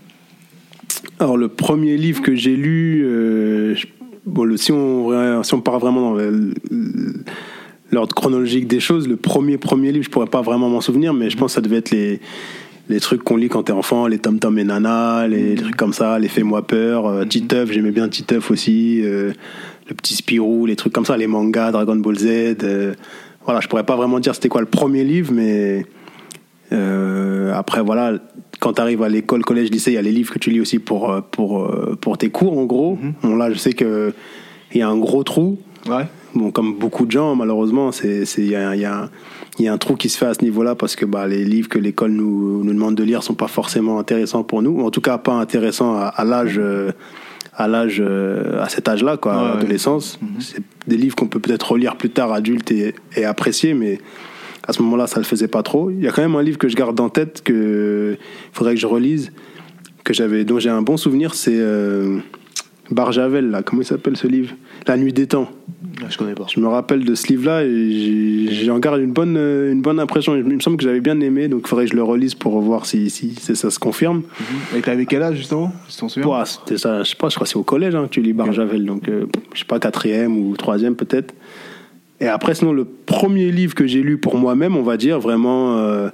Alors, 1.19 1.37
le 1.37 1.49
premier 1.49 1.97
livre 1.97 2.23
que 2.23 2.35
j'ai 2.35 2.57
lu, 2.57 3.07
bon, 4.25 4.57
si, 4.57 4.73
on, 4.73 5.43
si 5.43 5.55
on 5.55 5.61
part 5.61 5.79
vraiment 5.79 6.15
dans 6.15 6.21
l'ordre 7.93 8.15
chronologique 8.15 8.67
des 8.67 8.81
choses, 8.81 9.07
le 9.09 9.17
premier 9.17 9.59
premier 9.59 9.93
livre, 9.93 10.05
je 10.05 10.11
pourrais 10.11 10.27
pas 10.27 10.43
vraiment 10.43 10.71
m'en 10.71 10.81
souvenir, 10.81 11.13
mais 11.13 11.29
je 11.29 11.37
pense 11.37 11.53
que 11.53 11.55
ça 11.57 11.61
devait 11.61 11.77
être 11.77 11.91
les, 11.91 12.21
les 12.91 12.99
trucs 12.99 13.23
qu'on 13.23 13.37
lit 13.37 13.49
quand 13.49 13.63
t'es 13.63 13.73
enfant, 13.73 14.09
les 14.09 14.19
Tom 14.19 14.41
Tom 14.41 14.59
et 14.59 14.65
Nana, 14.65 15.29
les 15.29 15.55
trucs 15.55 15.77
comme 15.77 15.93
ça, 15.93 16.19
les 16.19 16.27
Fais-moi 16.27 16.67
peur, 16.67 17.07
euh, 17.07 17.25
Titeuf, 17.25 17.71
j'aimais 17.71 17.93
bien 17.93 18.09
Titeuf 18.09 18.51
aussi, 18.51 19.01
euh, 19.05 19.33
le 19.89 19.95
petit 19.95 20.17
Spirou, 20.17 20.67
les 20.67 20.75
trucs 20.75 20.93
comme 20.93 21.05
ça, 21.07 21.17
les 21.17 21.29
mangas, 21.29 21.71
Dragon 21.71 21.95
Ball 21.95 22.19
Z. 22.19 22.27
euh, 22.65 22.95
voilà, 23.45 23.61
je 23.61 23.69
pourrais 23.69 23.85
pas 23.85 23.95
vraiment 23.95 24.19
dire 24.19 24.35
c'était 24.35 24.49
quoi 24.49 24.61
le 24.61 24.67
premier 24.67 25.05
livre, 25.05 25.33
mais 25.33 25.87
après, 27.53 27.81
voilà, 27.83 28.19
quand 28.61 28.75
tu 28.75 28.81
arrives 28.81 29.03
à 29.03 29.09
l'école, 29.09 29.45
collège, 29.45 29.71
lycée, 29.71 29.93
il 29.93 29.95
y 29.95 29.99
a 29.99 30.03
les 30.03 30.13
livres 30.13 30.33
que 30.33 30.39
tu 30.39 30.51
lis 30.51 30.61
aussi 30.61 30.79
pour, 30.79 31.21
pour, 31.31 31.69
pour 32.01 32.17
tes 32.17 32.31
cours, 32.31 32.59
en 32.59 32.65
gros. 32.65 32.97
Bon, 33.23 33.35
là, 33.37 33.51
je 33.51 33.59
sais 33.59 33.73
qu'il 33.73 34.15
y 34.75 34.83
a 34.83 34.89
un 34.89 34.97
gros 34.97 35.25
trou. 35.25 35.59
Ouais. 35.89 36.07
Bon, 36.35 36.53
comme 36.53 36.75
beaucoup 36.79 37.07
de 37.07 37.11
gens, 37.11 37.35
malheureusement, 37.35 37.91
c'est 37.93 38.25
il 38.39 38.47
y 38.47 38.55
a, 38.55 38.75
il 38.77 38.81
y, 38.81 38.85
a, 38.85 39.11
il 39.59 39.65
y 39.65 39.69
a 39.69 39.73
un 39.73 39.79
trou 39.79 39.97
qui 39.97 40.09
se 40.09 40.17
fait 40.17 40.27
à 40.27 40.35
ce 40.35 40.43
niveau-là 40.43 40.75
parce 40.75 40.97
que 40.97 41.05
bah, 41.05 41.27
les 41.27 41.45
livres 41.45 41.69
que 41.69 41.79
l'école 41.79 42.13
nous, 42.13 42.65
nous 42.65 42.73
demande 42.73 42.95
de 42.95 43.03
lire 43.03 43.23
sont 43.23 43.35
pas 43.35 43.49
forcément 43.49 43.99
intéressants 43.99 44.45
pour 44.45 44.63
nous, 44.63 44.71
ou 44.81 44.87
en 44.87 44.91
tout 44.91 45.01
cas 45.01 45.19
pas 45.19 45.33
intéressants 45.33 45.97
à, 45.97 46.07
à 46.07 46.25
l'âge. 46.25 46.57
euh, 46.59 46.93
à 47.53 47.67
l'âge 47.69 48.01
euh, 48.01 48.63
à 48.63 48.69
cet 48.69 48.89
âge-là 48.89 49.17
quoi 49.19 49.35
à 49.35 49.43
ouais. 49.43 49.55
l'adolescence 49.57 50.19
c'est 50.39 50.63
des 50.87 50.97
livres 50.97 51.17
qu'on 51.17 51.27
peut 51.27 51.41
peut-être 51.41 51.73
relire 51.73 51.97
plus 51.97 52.09
tard 52.09 52.33
adulte 52.33 52.71
et, 52.71 52.95
et 53.17 53.25
apprécier 53.25 53.75
mais 53.75 53.99
à 54.67 54.73
ce 54.73 54.83
moment-là, 54.83 55.07
ça 55.07 55.19
le 55.19 55.25
faisait 55.25 55.49
pas 55.49 55.63
trop. 55.63 55.91
Il 55.91 56.01
y 56.01 56.07
a 56.07 56.13
quand 56.13 56.23
même 56.23 56.37
un 56.37 56.43
livre 56.43 56.59
que 56.59 56.69
je 56.69 56.77
garde 56.77 56.99
en 57.01 57.09
tête 57.09 57.43
que 57.43 58.17
faudrait 58.53 58.75
que 58.75 58.81
je 58.81 58.87
relise, 58.87 59.33
que 60.05 60.13
j'avais, 60.15 60.45
dont 60.45 60.59
j'ai 60.61 60.71
un 60.71 60.83
bon 60.83 60.97
souvenir, 60.97 61.35
c'est 61.35 61.57
euh, 61.59 62.19
Barjavel. 62.91 63.51
Là, 63.51 63.63
comment 63.63 63.83
il 63.83 63.85
s'appelle 63.85 64.17
ce 64.17 64.27
livre? 64.27 64.55
La 64.87 64.97
Nuit 64.97 65.13
des 65.13 65.27
Temps. 65.27 65.51
Ah, 66.03 66.07
Je 66.09 66.17
connais 66.19 66.35
pas. 66.35 66.47
Je 66.53 66.61
me 66.61 66.67
rappelle 66.69 67.05
de 67.05 67.15
ce 67.15 67.27
livre-là 67.29 67.63
et 67.65 68.49
j'en 68.65 68.79
garde 68.79 69.01
une 69.01 69.13
bonne, 69.13 69.37
euh, 69.37 69.71
une 69.73 69.83
bonne 69.83 70.01
impression. 70.01 70.35
Il 70.37 70.45
me 70.45 70.61
semble 70.61 70.77
que 70.77 70.85
j'avais 70.85 71.01
bien 71.01 71.19
aimé, 71.21 71.49
donc 71.49 71.63
il 71.65 71.69
faudrait 71.69 71.85
que 71.85 71.91
je 71.93 71.97
le 71.97 72.03
relise 72.03 72.35
pour 72.35 72.59
voir 72.61 72.87
si, 72.87 73.11
si, 73.11 73.35
si 73.35 73.55
ça 73.57 73.71
se 73.71 73.79
confirme. 73.79 74.23
Et 74.77 74.81
t'avais 74.81 75.07
quel 75.07 75.23
âge 75.23 75.37
justement? 75.37 75.73
Si 76.47 76.59
c'était 76.61 76.79
ça, 76.79 77.03
je 77.03 77.11
sais 77.11 77.17
pas, 77.17 77.29
je 77.29 77.35
crois 77.35 77.45
que 77.45 77.51
c'est 77.51 77.59
au 77.59 77.63
collège 77.63 77.95
hein, 77.95 78.05
que 78.05 78.11
tu 78.11 78.23
lis 78.23 78.33
Barjavel, 78.33 78.85
donc 78.85 79.09
euh, 79.09 79.27
je 79.55 79.59
sais 79.61 79.65
pas, 79.67 79.79
quatrième 79.79 80.37
ou 80.39 80.57
troisième 80.57 80.97
peut-être. 80.97 81.35
Et 82.21 82.27
après, 82.29 82.55
sinon, 82.55 82.73
le 82.73 82.85
premier 82.85 83.51
livre 83.51 83.75
que 83.75 83.87
j'ai 83.87 84.03
lu 84.03 84.19
pour 84.19 84.37
moi-même, 84.37 84.77
on 84.77 84.83
va 84.83 84.97
dire, 84.97 85.21
vraiment 85.21 85.79
euh, 85.79 86.09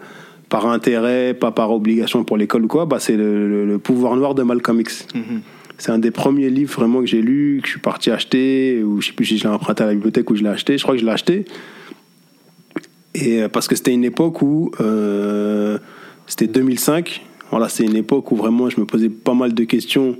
par 0.48 0.66
intérêt, 0.68 1.34
pas 1.34 1.50
par 1.50 1.72
obligation 1.72 2.22
pour 2.22 2.36
l'école 2.36 2.64
ou 2.64 2.68
quoi, 2.68 2.86
bah, 2.86 2.98
c'est 3.00 3.16
le, 3.16 3.48
le- 3.48 3.64
le 3.66 3.78
Pouvoir 3.78 4.14
Noir 4.16 4.34
de 4.36 4.42
Malcolm 4.44 4.80
X. 4.80 5.06
Mhm. 5.14 5.40
C'est 5.78 5.90
un 5.90 5.98
des 5.98 6.10
premiers 6.10 6.48
livres 6.48 6.72
vraiment 6.74 7.00
que 7.00 7.06
j'ai 7.06 7.20
lu, 7.20 7.60
que 7.60 7.66
je 7.66 7.72
suis 7.72 7.80
parti 7.80 8.10
acheter, 8.10 8.82
ou 8.82 9.00
je 9.00 9.08
sais 9.08 9.12
plus 9.12 9.26
si 9.26 9.38
je 9.38 9.44
l'ai 9.44 9.50
emprunté 9.50 9.82
à 9.82 9.86
la 9.86 9.94
bibliothèque 9.94 10.30
ou 10.30 10.36
je 10.36 10.42
l'ai 10.42 10.48
acheté. 10.48 10.78
Je 10.78 10.82
crois 10.82 10.94
que 10.94 11.00
je 11.00 11.06
l'ai 11.06 11.12
acheté. 11.12 11.44
Et 13.14 13.42
euh, 13.42 13.48
parce 13.48 13.68
que 13.68 13.74
c'était 13.74 13.92
une 13.92 14.04
époque 14.04 14.42
où 14.42 14.70
euh, 14.80 15.78
c'était 16.26 16.46
2005. 16.46 17.22
Voilà, 17.50 17.68
c'est 17.68 17.84
une 17.84 17.96
époque 17.96 18.32
où 18.32 18.36
vraiment 18.36 18.68
je 18.70 18.80
me 18.80 18.86
posais 18.86 19.08
pas 19.08 19.34
mal 19.34 19.54
de 19.54 19.64
questions 19.64 20.16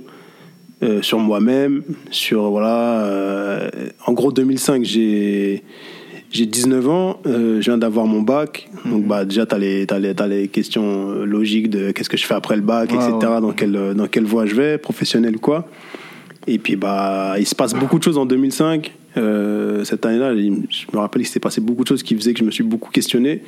euh, 0.83 1.01
sur 1.01 1.19
moi-même, 1.19 1.83
sur 2.11 2.49
voilà. 2.49 3.69
en 4.05 4.13
gros, 4.13 4.31
2005, 4.31 4.83
j'ai 4.83 5.63
j'ai 6.31 6.45
19 6.45 6.89
ans, 6.89 7.19
euh, 7.25 7.61
je 7.61 7.65
viens 7.69 7.77
d'avoir 7.77 8.05
mon 8.05 8.21
bac. 8.21 8.69
Donc 8.85 9.05
bah 9.07 9.25
déjà 9.25 9.45
les 9.57 9.85
t'as 9.87 9.99
les 9.99 10.13
t'as 10.13 10.27
les 10.27 10.47
questions 10.47 11.09
euh, 11.11 11.25
logiques 11.25 11.69
de 11.69 11.91
qu'est-ce 11.91 12.09
que 12.09 12.17
je 12.17 12.25
fais 12.25 12.33
après 12.35 12.55
le 12.55 12.61
bac, 12.61 12.91
etc. 12.93 13.09
ouais. 13.11 13.41
Dans 13.41 13.51
quelle 13.53 13.75
euh, 13.75 13.93
dans 13.93 14.07
quelle 14.07 14.25
voie 14.25 14.45
je 14.45 14.55
vais, 14.55 14.77
professionnelle 14.77 15.35
ou 15.37 15.39
quoi. 15.39 15.67
Et 16.47 16.59
puis 16.59 16.75
bah 16.75 17.35
il 17.39 17.45
se 17.45 17.55
passe 17.55 17.73
beaucoup 17.73 17.97
de 17.99 18.03
choses 18.03 18.17
en 18.17 18.25
2005. 18.25 18.93
Euh, 19.17 19.83
cette 19.83 20.05
année-là, 20.05 20.35
je 20.35 20.41
me 20.93 20.99
rappelle 20.99 21.23
qu'il 21.23 21.31
s'est 21.31 21.39
passé 21.39 21.59
beaucoup 21.59 21.83
de 21.83 21.87
choses 21.87 22.03
qui 22.03 22.15
faisaient 22.15 22.33
que 22.33 22.39
je 22.39 22.43
me 22.45 22.51
suis 22.51 22.63
beaucoup 22.63 22.91
questionné. 22.91 23.41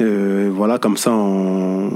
Euh, 0.00 0.50
voilà, 0.52 0.78
comme 0.78 0.96
ça, 0.96 1.12
en, 1.12 1.88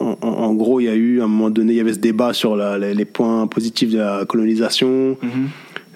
en, 0.00 0.16
en 0.22 0.54
gros, 0.54 0.80
il 0.80 0.84
y 0.84 0.88
a 0.88 0.94
eu, 0.94 1.20
à 1.20 1.24
un 1.24 1.26
moment 1.26 1.50
donné, 1.50 1.72
il 1.74 1.76
y 1.76 1.80
avait 1.80 1.92
ce 1.94 1.98
débat 1.98 2.32
sur 2.32 2.54
la- 2.56 2.78
les, 2.78 2.94
les 2.94 3.04
points 3.04 3.46
positifs 3.46 3.90
de 3.90 3.98
la 3.98 4.24
colonisation. 4.26 5.16
Mhm. 5.22 5.48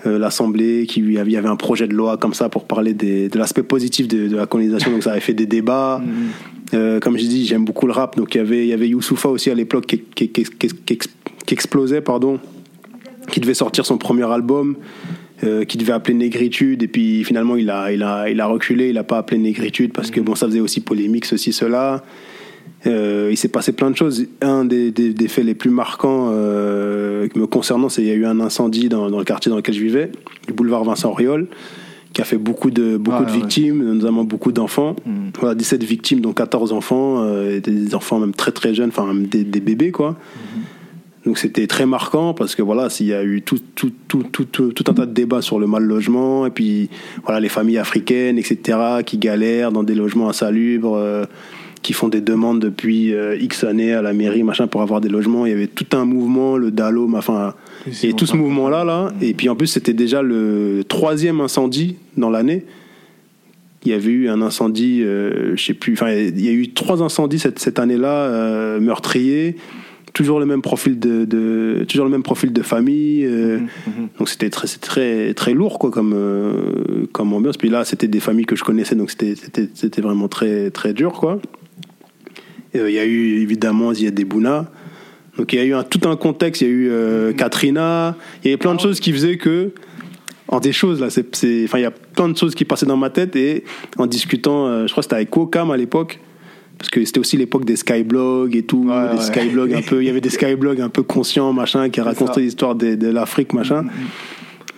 Euh, 0.06 0.18
L'Assemblée, 0.18 0.86
qui 0.88 1.00
il 1.00 1.12
y 1.12 1.18
avait 1.36 1.48
un 1.48 1.54
projet 1.56 1.86
de 1.86 1.94
loi 1.94 2.16
comme 2.16 2.34
ça 2.34 2.48
pour 2.48 2.64
parler 2.64 2.92
des- 2.92 3.28
de 3.28 3.38
l'aspect 3.38 3.62
positif 3.62 4.08
de, 4.08 4.26
de 4.26 4.36
la 4.36 4.46
colonisation, 4.46 4.90
donc 4.90 5.02
ça 5.04 5.12
avait 5.12 5.20
fait 5.20 5.32
des 5.34 5.46
débats. 5.46 6.02
Euh, 6.74 6.98
comme 7.00 7.16
je 7.18 7.24
dis, 7.24 7.46
j'aime 7.46 7.64
beaucoup 7.64 7.86
le 7.86 7.92
rap, 7.92 8.16
donc 8.16 8.34
il 8.34 8.38
y 8.38 8.40
avait, 8.40 8.64
il 8.64 8.68
y 8.68 8.72
avait 8.72 8.88
Youssoufa 8.88 9.28
aussi 9.28 9.50
à 9.50 9.54
l'époque 9.54 9.86
qui, 9.86 9.98
qui, 10.00 10.28
qui, 10.30 10.42
qui- 10.44 10.68
qui 10.86 10.92
ex- 10.94 11.08
qui 11.46 11.54
explosait, 11.54 12.00
pardon, 12.00 12.40
qui 13.30 13.38
devait 13.40 13.54
sortir 13.54 13.84
son 13.86 13.96
premier 13.98 14.24
album, 14.30 14.76
euh, 15.44 15.64
qui 15.64 15.76
devait 15.78 15.92
appeler 15.92 16.14
Négritude, 16.14 16.82
et 16.82 16.88
puis 16.88 17.22
finalement 17.24 17.56
il 17.56 17.68
a, 17.70 17.92
il 17.92 18.02
a, 18.02 18.28
il 18.28 18.40
a 18.40 18.46
reculé, 18.46 18.88
il 18.88 18.94
n'a 18.94 19.04
pas 19.04 19.18
appelé 19.18 19.38
Négritude 19.38 19.92
parce 19.92 20.10
que 20.10 20.20
bon, 20.20 20.34
ça 20.34 20.46
faisait 20.46 20.60
aussi 20.60 20.80
polémique, 20.80 21.26
ceci, 21.26 21.52
cela. 21.52 22.02
Euh, 22.86 23.28
il 23.30 23.36
s'est 23.36 23.48
passé 23.48 23.72
plein 23.72 23.90
de 23.90 23.96
choses. 23.96 24.26
Un 24.40 24.64
des, 24.64 24.90
des- 24.90 25.12
des 25.14 25.28
faits 25.28 25.44
les 25.44 25.54
plus 25.54 25.70
marquants 25.70 26.30
euh, 26.32 27.28
me 27.36 27.46
concernant, 27.46 27.88
c'est 27.88 28.02
qu'il 28.02 28.10
y 28.10 28.12
a 28.12 28.16
eu 28.16 28.26
un 28.26 28.40
incendie 28.40 28.88
dans, 28.88 29.08
dans 29.10 29.18
le 29.18 29.24
quartier 29.24 29.50
dans 29.50 29.56
lequel 29.56 29.74
je 29.74 29.82
vivais, 29.82 30.10
le 30.48 30.54
boulevard 30.54 30.82
Vincent 30.84 31.12
Riol, 31.12 31.46
qui 32.12 32.20
a 32.20 32.24
fait 32.24 32.38
beaucoup 32.38 32.70
de, 32.70 32.96
beaucoup 32.96 33.20
Ouais, 33.20 33.26
de 33.26 33.30
ouais. 33.30 33.36
victimes, 33.38 33.84
notamment 33.94 34.24
beaucoup 34.24 34.50
d'enfants. 34.52 34.96
Mhm. 35.06 35.30
Voilà, 35.38 35.54
17 35.54 35.84
victimes, 35.84 36.20
dont 36.20 36.32
14 36.32 36.72
enfants, 36.72 37.22
euh, 37.22 37.60
des 37.60 37.94
enfants 37.94 38.18
même 38.18 38.32
très 38.34 38.50
très 38.52 38.74
jeunes, 38.74 38.88
enfin 38.88 39.06
même 39.06 39.26
des, 39.26 39.44
des 39.44 39.60
bébés, 39.60 39.92
quoi. 39.92 40.16
Donc 41.24 41.38
c'était 41.38 41.68
très 41.68 41.86
marquant 41.86 42.34
parce 42.34 42.56
que 42.56 42.62
voilà, 42.62 42.90
s'il 42.90 43.06
y 43.06 43.14
a 43.14 43.22
eu 43.22 43.42
tout, 43.42 43.60
tout, 43.76 43.92
tout, 44.08 44.24
tout, 44.24 44.42
tout, 44.44 44.72
tout 44.72 44.84
un 44.90 44.92
tas 44.92 45.06
de 45.06 45.12
débats 45.12 45.40
sur 45.40 45.60
le 45.60 45.68
mal 45.68 45.84
logement 45.84 46.46
et 46.46 46.50
puis 46.50 46.90
voilà 47.22 47.38
les 47.38 47.48
familles 47.48 47.78
africaines, 47.78 48.38
etc., 48.38 48.76
qui 49.06 49.18
galèrent 49.18 49.70
dans 49.70 49.84
des 49.84 49.94
logements 49.94 50.28
insalubres, 50.28 50.96
euh, 50.96 51.24
qui 51.82 51.92
font 51.92 52.08
des 52.08 52.20
demandes 52.20 52.60
depuis 52.60 53.12
euh, 53.12 53.36
X 53.36 53.64
années 53.64 53.92
à 53.92 54.02
la 54.02 54.12
mairie, 54.12 54.42
machin, 54.44 54.66
pour 54.68 54.82
avoir 54.82 55.00
des 55.00 55.08
logements. 55.08 55.46
Il 55.46 55.50
y 55.50 55.54
avait 55.54 55.66
tout 55.66 55.86
un 55.96 56.04
mouvement, 56.04 56.56
le 56.56 56.70
DALOM, 56.70 57.14
enfin, 57.16 57.54
c'est 57.90 58.08
et 58.10 58.12
tout 58.12 58.26
ce 58.26 58.36
mouvement-là, 58.36 58.84
là. 58.84 59.12
Et 59.20 59.34
puis 59.34 59.48
en 59.48 59.56
plus, 59.56 59.66
c'était 59.66 59.92
déjà 59.92 60.22
le 60.22 60.84
troisième 60.88 61.40
incendie 61.40 61.96
dans 62.16 62.30
l'année. 62.30 62.64
Il 63.84 63.90
y 63.90 63.94
avait 63.94 64.12
eu 64.12 64.28
un 64.28 64.42
incendie, 64.42 65.02
euh, 65.02 65.56
je 65.56 65.64
sais 65.64 65.74
plus, 65.74 65.94
enfin, 65.94 66.12
il 66.12 66.40
y 66.40 66.48
a 66.48 66.52
eu 66.52 66.72
trois 66.72 67.02
incendies 67.02 67.40
cette, 67.40 67.58
cette 67.58 67.80
année-là, 67.80 68.08
euh, 68.28 68.78
meurtriers. 68.80 69.56
Toujours 70.12 70.38
le 70.38 70.46
même 70.46 70.60
profil 70.62 71.00
de, 71.00 71.24
de- 71.24 71.84
toujours 71.88 72.04
le 72.04 72.10
même 72.12 72.22
profil 72.22 72.52
de 72.52 72.62
famille. 72.62 73.24
euh, 73.24 73.58
Mhm. 73.58 74.08
donc 74.18 74.28
c'était 74.28 74.50
très, 74.50 74.68
très, 74.68 75.34
très 75.34 75.52
lourd 75.54 75.78
quoi 75.80 75.90
comme, 75.90 76.12
euh, 76.14 76.52
comme 77.12 77.32
ambiance. 77.32 77.56
Puis 77.56 77.70
là, 77.70 77.84
c'était 77.84 78.08
des 78.08 78.20
familles 78.20 78.44
que 78.46 78.54
je 78.54 78.62
connaissais, 78.62 78.94
donc 78.94 79.10
c'était 79.10 80.00
vraiment 80.02 80.28
très, 80.28 80.70
très 80.70 80.92
dur 80.92 81.12
quoi. 81.14 81.40
Euh, 82.76 82.90
Il 82.90 82.94
y 82.94 82.98
a 82.98 83.04
eu 83.04 83.40
évidemment 83.40 83.92
Ziad 83.94 84.18
Bouna. 84.24 84.70
Donc 85.38 85.52
il 85.52 85.58
y 85.58 85.62
a 85.62 85.64
eu 85.64 85.74
un, 85.74 85.82
tout 85.82 86.06
un 86.08 86.16
contexte. 86.16 86.62
Il 86.62 86.68
y 86.68 86.70
a 86.70 86.72
eu 86.74 86.88
euh, 86.90 87.32
Katrina. 87.32 88.16
Il 88.44 88.48
y 88.48 88.50
avait 88.50 88.58
plein 88.58 88.74
de 88.74 88.80
choses 88.80 89.00
qui 89.00 89.12
faisaient 89.12 89.36
que 89.38 89.70
en 90.48 90.60
des 90.60 90.72
choses 90.72 91.00
là, 91.00 91.08
c'est, 91.08 91.64
enfin 91.64 91.78
il 91.78 91.82
y 91.82 91.86
a 91.86 91.90
plein 91.90 92.28
de 92.28 92.36
choses 92.36 92.54
qui 92.54 92.66
passaient 92.66 92.84
dans 92.84 92.98
ma 92.98 93.08
tête 93.08 93.34
et 93.36 93.64
en 93.96 94.06
discutant, 94.06 94.66
euh, 94.66 94.86
je 94.86 94.92
crois 94.92 95.00
que 95.00 95.04
c'était 95.04 95.14
avec 95.16 95.30
Kokam 95.30 95.70
à 95.70 95.76
l'époque. 95.78 96.20
Parce 96.78 96.90
que 96.90 97.04
c'était 97.04 97.20
aussi 97.20 97.36
l'époque 97.36 97.64
des 97.64 97.76
skyblogs 97.76 98.56
et 98.56 98.62
tout, 98.64 98.86
Ouais, 98.88 99.08
des 99.12 99.16
ouais. 99.18 99.22
skyblogs 99.22 99.72
un 99.72 99.82
peu, 99.82 100.02
il 100.02 100.06
y 100.06 100.10
avait 100.10 100.20
des 100.20 100.30
skyblogs 100.30 100.80
un 100.80 100.88
peu 100.88 101.04
conscients, 101.04 101.52
machin, 101.52 101.88
qui 101.90 102.00
racontaient 102.00 102.40
l'histoire 102.40 102.74
de, 102.74 102.96
de 102.96 103.06
l'Afrique, 103.08 103.52
machin. 103.52 103.84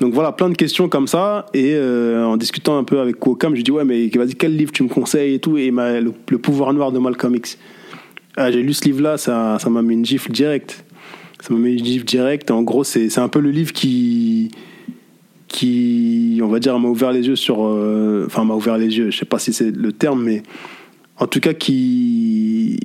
Donc 0.01 0.13
voilà, 0.13 0.33
plein 0.33 0.51
de 0.51 0.55
questions 0.55 0.89
comme 0.89 1.07
ça. 1.07 1.47
Et 1.55 1.73
euh, 1.75 2.25
en 2.27 2.37
discutant 2.37 2.77
un 2.77 2.85
peu 2.85 3.01
avec 3.01 3.19
Kokam, 3.19 3.53
je 3.53 3.57
lui 3.57 3.63
dis 3.65 3.71
ouais, 3.71 3.85
mais 3.85 4.09
vas-y, 4.15 4.35
quel 4.35 4.55
livre 4.55 4.71
tu 4.71 4.83
me 4.83 4.89
conseilles 4.89 5.35
et 5.35 5.39
tout. 5.39 5.57
Et 5.57 5.71
m'a- 5.71 5.99
le, 6.01 6.13
le 6.31 6.39
pouvoir 6.39 6.75
noir 6.75 6.93
de 6.93 6.99
Malcolm 6.99 7.35
X. 7.37 7.59
Ah, 8.37 8.51
j'ai 8.51 8.63
lu 8.63 8.73
ce 8.75 8.85
livre-là, 8.85 9.17
ça, 9.17 9.59
ça 9.61 9.71
m'a 9.71 9.83
mis 9.83 9.95
une 9.95 10.05
gifle 10.05 10.33
directe. 10.33 10.85
Ça 11.41 11.53
m'a 11.55 11.61
mis 11.61 11.73
une 11.79 11.85
gifle 11.85 12.05
directe. 12.05 12.51
En 12.51 12.63
gros, 12.63 12.83
c'est 12.85 13.09
c'est 13.09 13.21
un 13.21 13.29
peu 13.29 13.41
le 13.41 13.51
livre 13.51 13.73
qui, 13.73 14.51
qui, 15.49 16.41
on 16.43 16.49
va 16.49 16.59
dire, 16.59 16.79
m'a 16.79 16.89
ouvert 16.89 17.13
les 17.13 17.27
yeux 17.27 17.37
sur. 17.37 17.65
euh, 17.65 18.25
Enfin, 18.27 18.45
m'a 18.45 18.55
ouvert 18.55 18.79
les 18.79 18.97
yeux. 18.97 19.11
Je 19.11 19.19
sais 19.19 19.25
pas 19.25 19.39
si 19.39 19.53
c'est 19.53 19.71
le 19.75 19.93
terme, 19.93 20.23
mais 20.25 20.43
en 21.19 21.27
tout 21.27 21.41
cas, 21.41 21.53
qui. 21.55 22.81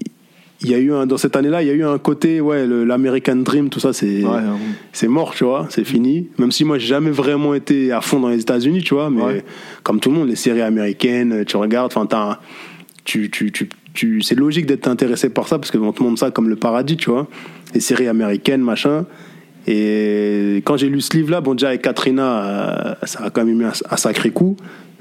Il 0.61 0.69
y 0.69 0.73
a 0.73 0.77
eu 0.77 0.91
un, 0.91 1.05
dans 1.07 1.15
cette 1.15 1.37
année-là, 1.37 1.61
il 1.63 1.69
y 1.69 1.71
a 1.71 1.73
eu 1.73 1.85
un 1.85 1.97
côté, 1.97 2.41
ouais, 2.41 2.67
l'American 2.67 3.37
Dream, 3.37 3.69
tout 3.69 3.79
ça, 3.79 3.93
c'est 3.93 4.25
Ouais, 4.25 4.39
hein. 4.39 4.57
c'est 4.91 5.07
mort, 5.07 5.33
tu 5.33 5.45
vois, 5.45 5.67
c'est 5.69 5.85
fini. 5.85 6.27
Même 6.37 6.51
si 6.51 6.65
moi, 6.65 6.77
j'ai 6.77 6.87
jamais 6.87 7.11
vraiment 7.11 7.53
été 7.53 7.93
à 7.93 8.01
fond 8.01 8.19
dans 8.19 8.27
les 8.27 8.41
États-Unis, 8.41 8.83
tu 8.83 8.93
vois, 8.93 9.09
mais 9.09 9.21
Ouais. 9.23 9.43
comme 9.83 10.01
tout 10.01 10.09
le 10.11 10.17
monde, 10.17 10.27
les 10.27 10.35
séries 10.35 10.59
américaines, 10.61 11.45
tu 11.47 11.55
regardes, 11.55 11.93
enfin, 11.95 12.37
tu, 13.05 13.29
tu, 13.31 13.53
tu, 13.53 13.69
tu, 13.99 14.21
c'est 14.21 14.35
logique 14.35 14.65
d'être 14.65 14.87
intéressé 14.87 15.29
par 15.29 15.47
ça 15.47 15.57
parce 15.59 15.71
qu'on 15.71 15.91
te 15.91 16.01
montre 16.03 16.19
ça 16.19 16.31
comme 16.31 16.47
le 16.49 16.55
paradis, 16.55 16.97
tu 16.97 17.09
vois. 17.09 17.27
Les 17.73 17.79
séries 17.81 18.07
américaines, 18.07 18.61
machin. 18.61 19.05
Et 19.67 20.61
quand 20.65 20.77
j'ai 20.77 20.89
lu 20.89 21.01
ce 21.01 21.15
livre-là, 21.17 21.41
bon, 21.41 21.53
déjà 21.53 21.69
avec 21.69 21.81
Katrina, 21.81 22.43
euh, 22.43 22.93
ça 23.03 23.25
a 23.25 23.29
quand 23.29 23.45
même 23.45 23.57
mis 23.57 23.63
un, 23.65 23.71
un 23.89 23.97
sacré 23.97 24.31
coup. 24.31 24.55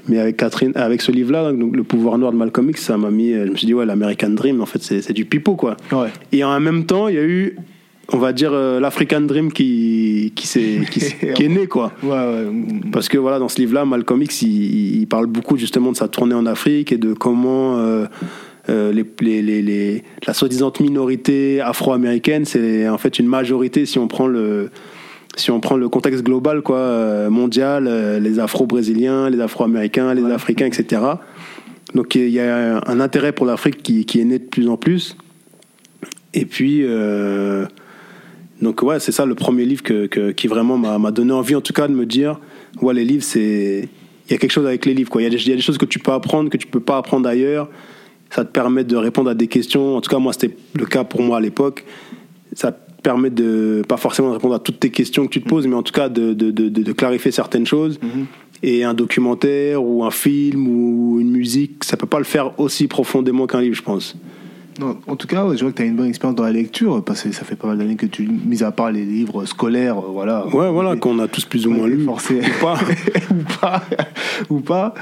Mais 0.07 0.17
avec, 0.19 0.37
Catherine, 0.37 0.71
avec 0.75 1.01
ce 1.01 1.11
livre-là, 1.11 1.51
donc, 1.51 1.75
Le 1.75 1.83
pouvoir 1.83 2.17
noir 2.17 2.31
de 2.31 2.37
Malcolm 2.37 2.69
X, 2.69 2.81
ça 2.81 2.97
m'a 2.97 3.11
mis. 3.11 3.31
euh, 3.33 3.45
Je 3.45 3.51
me 3.51 3.55
suis 3.55 3.67
dit, 3.67 3.73
ouais, 3.73 3.85
l'American 3.85 4.29
Dream, 4.31 4.61
en 4.61 4.65
fait, 4.65 4.81
c'est 4.81 5.01
c'est 5.01 5.13
du 5.13 5.25
pipeau, 5.25 5.55
quoi. 5.55 5.77
Ouais. 5.91 6.07
Et 6.31 6.43
en 6.43 6.59
même 6.59 6.85
temps, 6.85 7.07
il 7.09 7.15
y 7.15 7.19
a 7.19 7.23
eu, 7.23 7.55
on 8.11 8.17
va 8.17 8.33
dire, 8.33 8.51
euh, 8.53 8.79
l'African 8.79 9.21
Dream 9.21 9.51
qui, 9.51 10.33
qui, 10.35 10.47
s'est- 10.47 10.81
qui, 10.89 10.99
est 11.43 11.47
né, 11.49 11.67
quoi. 11.67 11.91
Ouais, 12.01 12.09
ouais. 12.09 12.47
Parce 12.91 13.07
que 13.07 13.17
voilà, 13.19 13.37
dans 13.39 13.49
ce 13.49 13.59
livre-là, 13.61 13.85
Malcolm 13.85 14.21
X, 14.23 14.41
il, 14.41 14.99
il 15.01 15.07
parle 15.07 15.27
beaucoup 15.27 15.57
justement 15.57 15.91
de 15.91 15.97
sa 15.97 16.07
tournée 16.07 16.35
en 16.35 16.45
Afrique 16.47 16.91
et 16.91 16.97
de 16.97 17.13
comment 17.13 17.77
euh, 17.77 18.05
euh, 18.69 18.93
les, 18.93 19.03
les, 19.21 19.41
les, 19.41 19.61
les- 19.61 20.03
la 20.27 20.33
soi-disant 20.33 20.71
minorité 20.79 21.59
afro-américaine, 21.61 22.45
c'est 22.45 22.87
en 22.87 22.97
fait 22.97 23.19
une 23.19 23.27
majorité 23.27 23.85
si 23.85 23.97
on 23.99 24.07
prend 24.07 24.27
le 24.27 24.69
si 25.35 25.51
on 25.51 25.59
prend 25.59 25.77
le 25.77 25.87
contexte 25.89 26.23
global 26.23 26.61
quoi 26.61 26.77
euh, 26.77 27.29
mondial, 27.29 27.87
euh, 27.87 28.19
les 28.19 28.39
Afro-brésiliens, 28.39 29.29
les 29.29 29.39
Afro-américains, 29.39 30.13
les 30.13 30.25
Africains, 30.25 30.65
etc. 30.65 31.01
Donc 31.95 32.15
il 32.15 32.29
y 32.29 32.39
a 32.39 32.81
un 32.85 32.99
intérêt 32.99 33.31
pour 33.31 33.45
l'Afrique 33.45 33.81
qui, 33.81 34.05
qui 34.05 34.19
est 34.19 34.25
né 34.25 34.39
de 34.39 34.43
plus 34.45 34.67
en 34.67 34.77
plus. 34.77 35.15
Et 36.33 36.45
puis 36.45 36.81
euh, 36.83 37.65
donc 38.61 38.81
ouais, 38.83 38.99
c'est 38.99 39.11
ça 39.11 39.25
le 39.25 39.35
premier 39.35 39.65
livre 39.65 39.83
que, 39.83 40.07
que- 40.07 40.31
qui 40.31 40.47
vraiment 40.47 40.77
m'a 40.77 40.97
m'a 40.99 41.11
donné 41.11 41.31
envie, 41.31 41.55
en 41.55 41.61
tout 41.61 41.73
cas, 41.73 41.87
de 41.87 41.93
me 41.93 42.05
dire, 42.05 42.39
ouais, 42.81 42.93
les 42.93 43.05
livres, 43.05 43.23
c'est, 43.23 43.87
il 44.27 44.31
y 44.31 44.35
a 44.35 44.37
quelque 44.37 44.51
chose 44.51 44.65
avec 44.67 44.85
les 44.85 44.93
livres, 44.93 45.09
quoi. 45.09 45.21
Il 45.21 45.23
y, 45.23 45.27
a 45.27 45.29
des- 45.29 45.37
il 45.41 45.49
y 45.49 45.53
a 45.53 45.55
des 45.55 45.61
choses 45.61 45.77
que 45.77 45.85
tu 45.85 45.99
peux 45.99 46.11
apprendre 46.11 46.49
que 46.49 46.57
tu 46.57 46.67
peux 46.67 46.81
pas 46.81 46.97
apprendre 46.97 47.27
ailleurs. 47.29 47.69
Ça 48.29 48.45
te 48.45 48.51
permet 48.51 48.83
de 48.83 48.95
répondre 48.95 49.29
à 49.29 49.33
des 49.35 49.47
questions. 49.47 49.95
En 49.97 50.01
tout 50.01 50.09
cas, 50.09 50.19
moi, 50.19 50.33
c'était 50.33 50.55
le 50.75 50.85
cas 50.85 51.03
pour 51.03 51.21
moi 51.21 51.37
à 51.37 51.41
l'époque. 51.41 51.83
Ça 52.53 52.71
te 52.71 53.01
permet 53.01 53.29
de, 53.29 53.81
pas 53.87 53.97
forcément 53.97 54.29
de 54.29 54.33
répondre 54.33 54.53
à 54.55 54.59
toutes 54.59 54.79
tes 54.79 54.91
questions 54.91 55.25
que 55.25 55.31
tu 55.31 55.41
te 55.41 55.47
poses, 55.49 55.65
mais 55.67 55.75
en 55.75 55.83
tout 55.83 55.93
cas 55.93 56.09
de, 56.09 56.33
de, 56.33 56.51
de, 56.51 56.69
de- 56.69 56.83
de 56.83 56.91
clarifier 56.91 57.31
certaines 57.31 57.65
choses. 57.65 57.99
Et 58.61 58.83
un 58.83 58.93
documentaire 58.93 59.81
ou 59.83 60.03
un 60.03 60.11
film 60.11 60.67
ou 60.67 61.19
une 61.19 61.31
musique, 61.31 61.83
ça 61.85 61.95
peut 61.97 62.07
pas 62.07 62.17
le 62.19 62.25
faire 62.25 62.59
aussi 62.59 62.87
profondément 62.87 63.47
qu'un 63.47 63.61
livre, 63.61 63.75
je 63.75 63.81
pense. 63.83 64.15
Non, 64.79 64.97
en 65.07 65.15
tout 65.15 65.27
cas, 65.27 65.45
ouais, 65.45 65.57
je 65.57 65.61
vois 65.63 65.71
que 65.71 65.77
tu 65.77 65.83
as 65.83 65.85
une 65.85 65.95
bonne 65.95 66.07
expérience 66.07 66.35
dans 66.37 66.43
la 66.43 66.51
lecture, 66.53 67.03
parce 67.03 67.23
que 67.23 67.31
ça 67.31 67.43
fait 67.43 67.55
pas 67.55 67.67
mal 67.67 67.77
d'années 67.77 67.95
que 67.97 68.05
tu, 68.05 68.27
mis 68.27 68.63
à 68.63 68.71
part 68.71 68.91
les 68.91 69.03
livres 69.03 69.45
scolaires, 69.45 69.97
euh, 69.99 70.09
voilà. 70.11 70.45
Ouais, 70.47 70.71
voilà, 70.71 70.95
qu'on 70.95 71.19
a 71.19 71.27
tous 71.27 71.43
plus 71.45 71.67
ou 71.67 71.71
moins 71.71 71.87
lu. 71.87 72.03
forcé. 72.05 72.39
Ou 72.39 72.63
pas. 72.63 72.79
ou 73.31 73.59
pas, 73.59 73.81
ou 74.49 74.59
pas. 74.61 74.93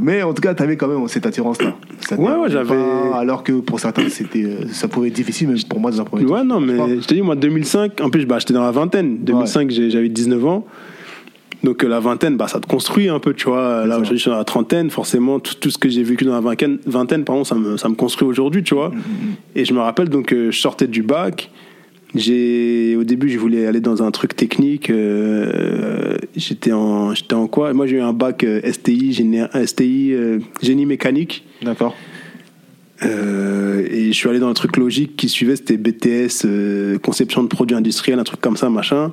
Mais 0.00 0.22
en 0.22 0.34
tout 0.34 0.42
cas, 0.42 0.54
tu 0.54 0.62
avais 0.62 0.76
quand 0.76 0.88
même 0.88 1.06
cette 1.08 1.24
attirance-là. 1.26 1.74
Ouais, 2.18 2.36
ouais, 2.36 2.50
j'avais- 2.50 2.74
Alors 3.14 3.42
que 3.42 3.52
pour 3.60 3.80
certains, 3.80 4.08
c'était, 4.08 4.44
euh, 4.44 4.68
ça 4.70 4.88
pouvait 4.88 5.08
être 5.08 5.14
difficile, 5.14 5.48
même 5.48 5.58
pour 5.68 5.80
moi, 5.80 5.90
dans 5.90 6.00
un 6.00 6.04
premier 6.04 6.24
temps. 6.26 6.34
Ouais, 6.34 6.44
non, 6.44 6.60
mais 6.60 6.76
Je 7.00 7.06
t'ai 7.06 7.14
dit, 7.14 7.22
moi, 7.22 7.34
2005, 7.36 8.00
en 8.02 8.10
plus, 8.10 8.26
bah, 8.26 8.38
j'étais 8.38 8.54
dans 8.54 8.62
la 8.62 8.70
vingtaine. 8.70 9.18
2005, 9.20 9.70
j'ai- 9.70 9.90
j'avais 9.90 10.08
19 10.08 10.44
ans. 10.44 10.66
Donc, 11.62 11.84
euh, 11.84 11.88
la 11.88 12.00
vingtaine, 12.00 12.36
bah, 12.36 12.48
ça 12.48 12.58
te 12.60 12.66
construit 12.66 13.08
un 13.08 13.20
peu, 13.20 13.34
tu 13.34 13.44
vois. 13.48 13.86
Là, 13.86 13.96
aujourd'hui, 13.98 14.16
je 14.18 14.22
suis 14.22 14.30
dans 14.30 14.36
la 14.36 14.44
trentaine. 14.44 14.90
Forcément, 14.90 15.38
tout, 15.38 15.54
tout 15.54 15.70
ce 15.70 15.78
que 15.78 15.88
j'ai 15.88 16.02
vécu 16.02 16.24
dans 16.24 16.32
la 16.34 16.40
vingtaine, 16.40 16.78
vingtaine 16.86 17.24
pardon, 17.24 17.44
ça, 17.44 17.54
me, 17.54 17.76
ça 17.76 17.88
me 17.88 17.94
construit 17.94 18.26
aujourd'hui, 18.26 18.62
tu 18.64 18.74
vois. 18.74 18.88
Mm, 18.90 19.00
Et 19.56 19.64
je 19.64 19.72
me 19.72 19.78
rappelle, 19.80 20.08
donc, 20.08 20.32
euh, 20.32 20.50
je 20.50 20.58
sortais 20.58 20.86
du 20.88 21.02
bac. 21.02 21.50
J'ai, 22.14 22.94
au 22.96 23.04
début, 23.04 23.30
je 23.30 23.38
voulais 23.38 23.66
aller 23.66 23.80
dans 23.80 24.02
un 24.02 24.10
truc 24.10 24.36
technique. 24.36 24.90
euh, 24.90 26.18
j'étais 26.36 26.72
en, 26.72 27.14
j'étais 27.14 27.34
en 27.34 27.46
quoi? 27.46 27.72
Moi, 27.72 27.86
j'ai 27.86 27.96
eu 27.96 28.00
un 28.00 28.12
bac 28.12 28.44
euh, 28.44 28.60
STI, 28.70 29.12
géné- 29.12 29.48
STI, 29.66 30.12
euh, 30.12 30.38
génie 30.62 30.84
mécanique. 30.84 31.44
D'accord. 31.62 31.94
Et 33.04 34.06
je 34.08 34.12
suis 34.12 34.28
allé 34.28 34.38
dans 34.38 34.48
un 34.48 34.52
truc 34.54 34.76
logique 34.76 35.16
qui 35.16 35.28
suivait, 35.28 35.56
c'était 35.56 35.76
BTS, 35.76 36.46
conception 37.02 37.42
de 37.42 37.48
produits 37.48 37.76
industriels, 37.76 38.18
un 38.20 38.24
truc 38.24 38.40
comme 38.40 38.56
ça, 38.56 38.70
machin. 38.70 39.10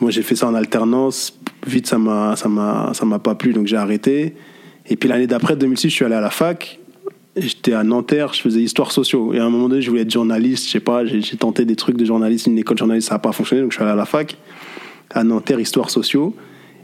Moi, 0.00 0.10
j'ai 0.10 0.20
fait 0.22 0.36
ça 0.36 0.46
en 0.48 0.54
alternance. 0.54 1.38
Vite, 1.66 1.86
ça 1.86 1.98
m'a, 1.98 2.36
ça 2.36 2.48
m'a, 2.48 2.90
ça 2.94 3.04
m'a 3.04 3.18
pas 3.18 3.34
plu, 3.34 3.52
donc 3.52 3.66
j'ai 3.66 3.76
arrêté. 3.76 4.34
Et 4.88 4.96
puis 4.96 5.08
l'année 5.08 5.26
d'après, 5.26 5.56
2006, 5.56 5.88
je 5.90 5.94
suis 5.94 6.04
allé 6.04 6.14
à 6.14 6.20
la 6.20 6.30
fac. 6.30 6.78
J'étais 7.36 7.74
à 7.74 7.84
Nanterre, 7.84 8.32
je 8.32 8.40
faisais 8.40 8.60
histoire 8.60 8.90
sociaux. 8.92 9.32
Et 9.34 9.38
à 9.38 9.44
un 9.44 9.50
moment 9.50 9.68
donné, 9.68 9.82
je 9.82 9.88
voulais 9.90 10.02
être 10.02 10.10
journaliste, 10.10 10.66
je 10.66 10.70
sais 10.72 10.80
pas, 10.80 11.04
j'ai, 11.04 11.20
j'ai 11.20 11.36
tenté 11.36 11.64
des 11.64 11.76
trucs 11.76 11.96
de 11.96 12.04
journaliste, 12.04 12.46
une 12.46 12.58
école 12.58 12.74
de 12.74 12.80
journaliste, 12.80 13.08
ça 13.08 13.14
n'a 13.14 13.18
pas 13.20 13.32
fonctionné, 13.32 13.62
donc 13.62 13.70
je 13.72 13.76
suis 13.76 13.82
allé 13.84 13.92
à 13.92 13.96
la 13.96 14.04
fac, 14.06 14.36
à 15.14 15.22
Nanterre, 15.22 15.60
histoire 15.60 15.90
sociaux. 15.90 16.34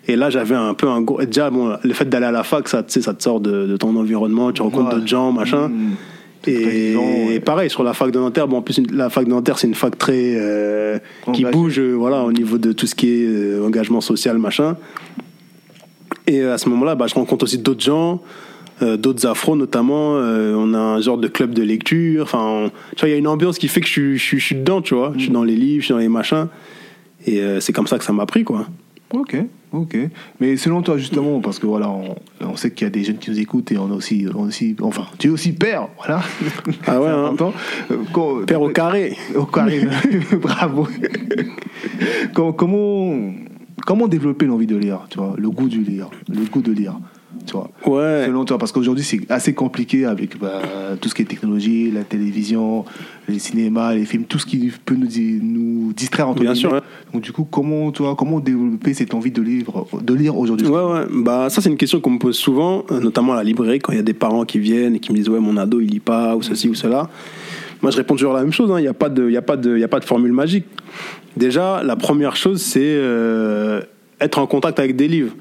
Et 0.09 0.15
là, 0.15 0.31
j'avais 0.31 0.55
un 0.55 0.73
peu 0.75 0.87
un 0.89 1.01
gros. 1.01 1.21
Déjà, 1.25 1.51
bon, 1.51 1.77
le 1.83 1.93
fait 1.93 2.09
d'aller 2.09 2.27
à 2.27 2.31
la 2.31 2.45
fac, 2.45 2.69
ça, 2.69 2.85
ça 2.87 3.13
te 3.13 3.23
sort 3.23 3.41
de, 3.41 3.67
de 3.67 3.77
ton 3.77 3.97
environnement, 3.97 4.53
tu 4.53 4.63
rencontres 4.63 4.91
Ouais. 4.91 4.95
d'autres 4.95 5.09
gens, 5.09 5.33
machin. 5.33 5.69
Mmh. 5.69 5.95
Et, 6.47 7.41
pareil 7.41 7.71
sur 7.71 7.83
la 7.83 7.93
fac 7.93 8.11
de 8.11 8.19
Nanterre. 8.19 8.49
Bon, 8.49 8.59
en 8.59 8.63
plus 8.63 8.81
la 8.93 9.11
fac 9.11 9.25
de 9.25 9.31
Nanterre 9.31 9.59
c'est 9.59 9.67
une 9.67 9.75
fac 9.75 9.97
très 9.99 10.35
euh, 10.37 10.99
qui 11.33 11.45
bouge, 11.45 11.79
euh, 11.79 11.93
voilà, 11.93 12.23
au 12.25 12.33
niveau 12.33 12.59
de 12.59 12.73
tout 12.73 12.87
ce 12.87 12.95
qui 12.95 13.09
est 13.09 13.27
euh, 13.27 13.65
engagement 13.65 14.01
social, 14.01 14.39
machin. 14.39 14.77
Et 16.27 16.43
à 16.43 16.59
ce 16.59 16.69
moment-là, 16.71 16.95
bah, 16.95 17.07
je 17.07 17.15
rencontre 17.15 17.45
aussi 17.45 17.59
d'autres 17.59 17.85
gens, 17.85 18.21
d'autres 18.81 19.27
afros 19.27 19.55
notamment. 19.55 20.15
On 20.15 20.75
a 20.75 20.79
un 20.79 21.01
genre 21.01 21.19
de 21.19 21.29
club 21.29 21.55
de 21.55 21.63
lecture. 21.63 22.25
Enfin, 22.25 22.71
tu 22.97 23.01
vois, 23.01 23.09
il 23.09 23.13
y 23.13 23.15
a 23.15 23.19
une 23.19 23.29
ambiance 23.29 23.59
qui 23.59 23.69
fait 23.69 23.81
que 23.81 23.87
je, 23.87 23.93
suis- 23.93 24.19
je, 24.19 24.37
je 24.37 24.45
suis 24.45 24.57
dedans, 24.57 24.83
tu 24.83 24.95
vois. 24.95 25.13
Je 25.17 25.23
suis 25.23 25.31
dans 25.31 25.45
les 25.45 25.55
livres, 25.55 25.83
je 25.83 25.87
suis 25.87 25.95
dans 25.95 26.01
les 26.01 26.09
machins. 26.09 26.49
Et 27.27 27.41
c'est 27.61 27.73
comme 27.73 27.87
ça 27.87 27.97
que 27.99 28.05
ça 28.05 28.13
m'a 28.13 28.27
pris, 28.27 28.43
quoi. 28.43 28.67
Ok, 29.13 29.37
ok. 29.73 29.97
Mais 30.41 30.57
selon 30.57 30.83
toi, 30.83 30.99
justement, 30.99 31.41
parce 31.41 31.59
que 31.61 31.67
voilà, 31.67 31.89
on, 31.89 32.17
on 32.41 32.57
sait 32.57 32.73
qu'il 32.73 32.87
y 32.87 32.89
a 32.89 32.91
des 32.91 33.05
jeunes 33.05 33.19
qui 33.19 33.31
nous 33.31 33.39
écoutent 33.39 33.71
et 33.71 33.79
on 33.79 33.91
a 33.91 33.95
aussi, 33.95 34.27
on 34.35 34.45
a 34.45 34.47
aussi 34.49 34.75
enfin, 34.83 35.07
tu 35.19 35.29
es 35.29 35.31
aussi 35.31 35.53
père, 35.53 35.89
voilà. 35.97 36.23
Ah 36.87 37.01
ouais, 37.01 37.09
hein. 37.11 37.35
quand- 38.13 38.45
Père 38.47 38.61
au 38.61 38.71
carré. 38.71 39.17
Au 39.37 39.45
carré, 39.45 39.87
bravo. 40.43 40.89
comment, 42.35 42.53
comment, 42.53 43.15
comment 43.87 44.09
développer 44.09 44.47
l'envie 44.47 44.67
de 44.67 44.77
lire, 44.77 45.07
tu 45.09 45.19
vois, 45.19 45.35
le 45.39 45.51
goût 45.51 45.69
du 45.69 45.83
lire, 45.83 46.11
le 46.29 46.45
goût 46.51 46.63
de 46.63 46.73
lire, 46.73 46.99
tu 47.45 47.53
vois. 47.53 47.71
Ouais. 47.87 48.25
Selon 48.27 48.45
toi, 48.45 48.59
parce 48.59 48.73
qu'aujourd'hui 48.73 49.05
c'est 49.05 49.21
assez 49.31 49.53
compliqué 49.55 50.05
avec 50.07 50.39
bah, 50.39 50.63
tout 51.01 51.09
ce 51.09 51.15
qui 51.15 51.23
est 51.23 51.27
technologie, 51.27 51.91
la 51.91 52.05
télévision, 52.05 52.85
les 53.29 53.39
cinémas, 53.39 53.95
les 53.95 54.05
films, 54.05 54.25
tout 54.25 54.39
ce 54.39 54.47
qui 54.47 54.73
peut 54.85 54.95
nous, 54.95 55.09
nous 55.43 55.93
distraire 55.93 56.29
entre 56.29 56.43
Bien 56.43 56.55
sûr, 56.55 56.73
ouais. 56.73 56.81
Donc 57.13 57.23
du 57.23 57.33
coup, 57.33 57.45
comment 57.45 57.91
toi, 57.93 58.15
comment 58.17 58.41
développer 58.41 58.95
cette 58.95 59.15
envie 59.15 59.31
de 59.31 59.43
lire, 59.43 59.67
de 60.01 60.15
lire 60.15 60.37
aujourd'hui? 60.39 60.67
Ouais, 60.69 60.83
ouais. 60.83 61.05
Bah, 61.11 61.49
ça, 61.51 61.61
c'est 61.61 61.69
une 61.71 61.77
question 61.77 62.01
qu'on 62.01 62.11
me 62.11 62.19
pose 62.19 62.37
souvent, 62.37 62.85
euh, 62.91 63.01
notamment 63.01 63.33
à 63.33 63.37
la 63.37 63.45
librairie, 63.45 63.79
quand 63.81 63.93
il 63.93 63.97
y 63.97 64.01
a 64.01 64.05
des 64.05 64.15
parents 64.15 64.45
qui 64.45 64.59
viennent 64.59 64.95
et 64.95 65.01
qui 65.01 65.11
me 65.13 65.17
disent, 65.17 65.29
ouais, 65.29 65.41
mon 65.41 65.57
ado, 65.57 65.81
il 65.81 65.89
lit 65.91 66.01
pas, 66.01 66.37
ou 66.37 66.43
ceci 66.43 66.69
ou 66.69 66.75
cela. 66.75 67.09
Moi, 67.83 67.91
je 67.91 67.97
réponds 67.99 68.15
toujours 68.15 68.33
la 68.33 68.41
même 68.43 68.53
chose. 68.53 68.71
hein. 68.73 68.79
Il 68.79 68.83
n'y 68.83 68.89
a, 68.89 68.95
pas 68.95 69.09
de- 69.09 69.29
y 69.29 69.37
a, 69.37 69.43
pas 69.43 69.57
de- 69.57 69.77
il 69.77 69.81
y 69.81 69.85
a 69.85 69.89
pas 69.89 70.01
de 70.01 70.05
formule 70.05 70.33
magique. 70.33 70.65
Déjà, 71.37 71.83
la 71.83 71.97
première 71.97 72.35
chose, 72.37 72.61
c'est 72.63 72.81
euh, 72.83 73.83
être 74.21 74.39
en 74.39 74.47
contact 74.47 74.79
avec 74.79 74.97
des 74.97 75.09
livres. 75.09 75.33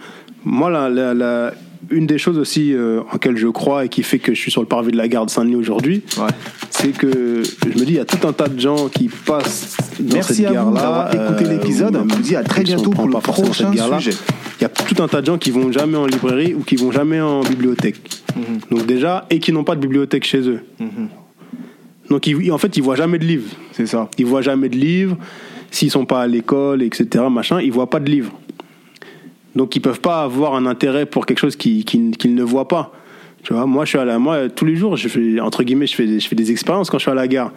Moi, 0.43 0.69
la, 0.69 0.89
la- 0.89 1.13
la- 1.13 1.53
une 1.89 2.07
des 2.07 2.17
choses 2.17 2.37
aussi 2.37 2.73
euh, 2.73 3.01
en 3.11 3.17
quelles 3.17 3.37
je 3.37 3.47
crois 3.47 3.85
et 3.85 3.89
qui 3.89 4.03
fait 4.03 4.19
que 4.19 4.33
je 4.33 4.39
suis 4.39 4.51
sur 4.51 4.61
le 4.61 4.67
parvis 4.67 4.91
de 4.91 4.97
la 4.97 5.07
gare 5.07 5.25
de 5.25 5.31
Saint-Denis 5.31 5.55
aujourd'hui, 5.55 6.01
Ouais. 6.17 6.27
c'est 6.69 6.89
que 6.91 7.43
je 7.63 7.69
me 7.79 7.85
dis, 7.85 7.93
il 7.93 7.95
y 7.95 7.99
a 7.99 8.05
tout 8.05 8.27
un 8.27 8.33
tas 8.33 8.47
de 8.47 8.59
gens 8.59 8.87
qui 8.89 9.07
passent 9.09 9.77
dans 9.99 10.15
Merci 10.15 10.35
cette 10.35 10.45
à 10.45 10.49
vous 10.49 10.55
gare-là. 10.73 10.81
d'avoir 10.81 11.13
écouté 11.15 11.45
euh, 11.45 11.53
l'épisode. 11.53 11.95
On 11.95 12.01
vous 12.15 12.21
dit 12.21 12.35
à 12.35 12.43
très 12.43 12.63
bientôt 12.63 12.89
pour 12.89 13.05
le 13.07 13.13
pas 13.13 13.21
forcément 13.21 13.53
cette 13.53 13.65
prochain 13.67 13.75
gare-là. 13.75 13.99
sujet. 13.99 14.17
Il 14.59 14.63
y 14.63 14.65
a 14.65 14.69
tout 14.69 15.03
un 15.03 15.07
tas 15.07 15.21
de 15.21 15.25
gens 15.25 15.37
qui 15.37 15.51
vont 15.51 15.71
jamais 15.71 15.97
en 15.97 16.05
librairie 16.05 16.53
ou 16.53 16.61
qui 16.61 16.75
vont 16.77 16.91
jamais 16.91 17.19
en 17.21 17.41
bibliothèque. 17.41 17.97
Mhm. 18.35 18.59
Donc 18.77 18.85
déjà, 18.85 19.25
et 19.29 19.39
qui 19.39 19.51
n'ont 19.51 19.63
pas 19.63 19.75
de 19.75 19.81
bibliothèque 19.81 20.23
chez 20.25 20.47
eux. 20.49 20.61
Donc 22.09 22.27
ils- 22.27 22.51
en 22.51 22.57
fait, 22.57 22.75
ils 22.77 22.83
voient 22.83 22.95
jamais 22.95 23.17
de 23.19 23.25
livres. 23.25 23.49
C'est 23.71 23.87
ça. 23.87 24.09
Ils 24.17 24.25
voient 24.25 24.41
jamais 24.41 24.69
de 24.69 24.75
livres. 24.77 25.17
S'ils 25.71 25.91
sont 25.91 26.05
pas 26.05 26.21
à 26.21 26.27
l'école, 26.27 26.83
etc., 26.83 27.25
machin, 27.29 27.59
ils 27.59 27.71
voient 27.71 27.89
pas 27.89 27.99
de 27.99 28.09
livres. 28.09 28.31
Donc 29.55 29.75
ils 29.75 29.79
peuvent 29.79 30.01
pas 30.01 30.23
avoir 30.23 30.55
un 30.55 30.65
intérêt 30.65 31.05
pour 31.05 31.25
quelque 31.25 31.39
chose 31.39 31.55
qu'ils 31.55 31.85
qu'ils- 31.85 32.17
qu'ils 32.17 32.35
ne 32.35 32.43
voient 32.43 32.67
pas. 32.67 32.91
Tu 33.43 33.53
vois, 33.53 33.67
moi, 33.67 33.85
je 33.85 33.89
suis 33.89 33.99
à 33.99 34.05
la, 34.05 34.17
moi, 34.17 34.49
tous 34.49 34.65
les 34.65 34.75
jours, 34.75 34.97
je 34.97 35.07
fais, 35.07 35.39
entre 35.39 35.61
guillemets, 35.63 35.85
je 35.85 35.95
fais, 35.95 36.07
des- 36.07 36.19
je 36.19 36.27
fais 36.27 36.35
des 36.35 36.49
expériences 36.49 36.89
quand 36.89 36.97
je 36.97 37.03
suis 37.03 37.11
à 37.11 37.15
la 37.15 37.27
gare. 37.27 37.53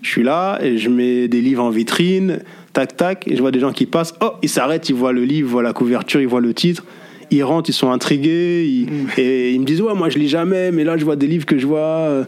Je 0.00 0.08
suis 0.08 0.22
là 0.22 0.60
et 0.62 0.78
je 0.78 0.88
mets 0.88 1.26
des 1.26 1.40
livres 1.40 1.64
en 1.64 1.70
vitrine, 1.70 2.38
tac, 2.72 2.96
tac, 2.96 3.26
et 3.26 3.34
je 3.34 3.40
vois 3.40 3.50
des 3.50 3.58
gens 3.58 3.72
qui 3.72 3.86
passent. 3.86 4.14
Oh, 4.20 4.30
ils 4.42 4.48
s'arrêtent, 4.48 4.88
ils 4.88 4.94
voient 4.94 5.12
le 5.12 5.24
livre, 5.24 5.48
ils 5.48 5.50
voient 5.52 5.62
la 5.64 5.72
couverture, 5.72 6.20
ils 6.20 6.28
voient 6.28 6.40
le 6.40 6.54
titre. 6.54 6.84
Ils 7.32 7.42
rentrent, 7.42 7.70
ils 7.70 7.72
sont 7.72 7.90
intrigués, 7.90 8.64
ils- 8.68 8.88
et 9.20 9.52
ils 9.52 9.60
me 9.60 9.64
disent, 9.64 9.80
ouais, 9.80 9.94
moi, 9.94 10.10
je 10.10 10.18
lis 10.18 10.28
jamais, 10.28 10.70
mais 10.70 10.84
là, 10.84 10.96
je 10.96 11.04
vois 11.04 11.16
des 11.16 11.26
livres 11.26 11.44
que 11.46 11.58
je 11.58 11.66
vois, 11.66 11.78
euh, 11.78 12.24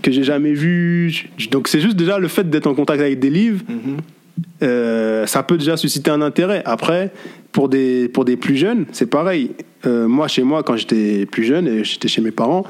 que 0.00 0.10
j'ai 0.10 0.22
jamais 0.22 0.52
vus. 0.54 1.26
Donc, 1.50 1.68
c'est 1.68 1.80
juste 1.80 1.96
déjà 1.96 2.18
le 2.18 2.28
fait 2.28 2.48
d'être 2.48 2.66
en 2.66 2.74
contact 2.74 3.00
avec 3.02 3.18
des 3.18 3.30
livres, 3.30 3.62
euh, 4.62 5.26
ça 5.26 5.42
peut 5.42 5.56
déjà 5.58 5.76
susciter 5.76 6.10
un 6.10 6.22
intérêt. 6.22 6.62
Après, 6.64 7.12
pour 7.52 7.68
des, 7.68 8.08
pour 8.08 8.24
des 8.24 8.36
plus 8.36 8.56
jeunes, 8.56 8.86
c'est 8.92 9.06
pareil. 9.06 9.52
Euh, 9.86 10.08
moi, 10.08 10.28
chez 10.28 10.42
moi, 10.42 10.62
quand 10.62 10.76
j'étais 10.76 11.26
plus 11.26 11.44
jeune 11.44 11.66
et 11.68 11.84
j'étais 11.84 12.08
chez 12.08 12.20
mes 12.22 12.30
parents, 12.32 12.64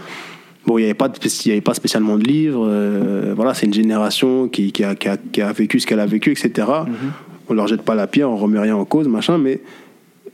Bon, 0.67 0.79
il 0.79 0.81
n'y 0.81 0.87
avait, 0.87 0.95
pas 0.95 1.09
de- 1.09 1.19
il 1.23 1.49
y 1.49 1.53
avait 1.53 1.61
pas 1.61 1.75
spécialement 1.75 2.17
de 2.17 2.25
livres. 2.25 2.67
euh, 2.67 3.35
voilà, 3.37 3.53
c'est 3.53 3.67
une 3.67 3.75
génération 3.75 4.49
qui, 4.49 4.73
qui, 4.73 4.83
a, 4.83 4.95
qui, 4.95 5.09
a, 5.11 5.19
qui 5.19 5.43
a 5.43 5.53
vécu 5.53 5.79
ce 5.79 5.87
qu'elle 5.87 6.01
a 6.01 6.07
vécu, 6.07 6.31
etc. 6.33 6.67
On 7.51 7.53
leur 7.53 7.67
jette 7.67 7.83
pas 7.83 7.95
la 7.95 8.07
pierre, 8.07 8.31
on 8.31 8.37
remet 8.37 8.59
rien 8.59 8.75
en 8.75 8.87
cause, 8.87 9.07
machin. 9.07 9.37
Mais 9.37 9.61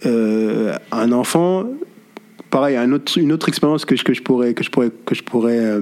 un 0.04 1.12
enfant, 1.12 1.64
pareil, 2.50 2.76
un 2.76 2.92
autre, 2.92 3.18
une 3.18 3.32
autre 3.32 3.48
expérience 3.48 3.84
que 3.84 3.96
je, 3.96 4.04
que 4.04 4.14
je 4.14 4.22
pourrais, 4.22 4.54
que 4.54 4.62
je 4.62 4.70
pourrais, 4.70 4.90
que 5.04 5.16
je 5.16 5.22
pourrais, 5.24 5.80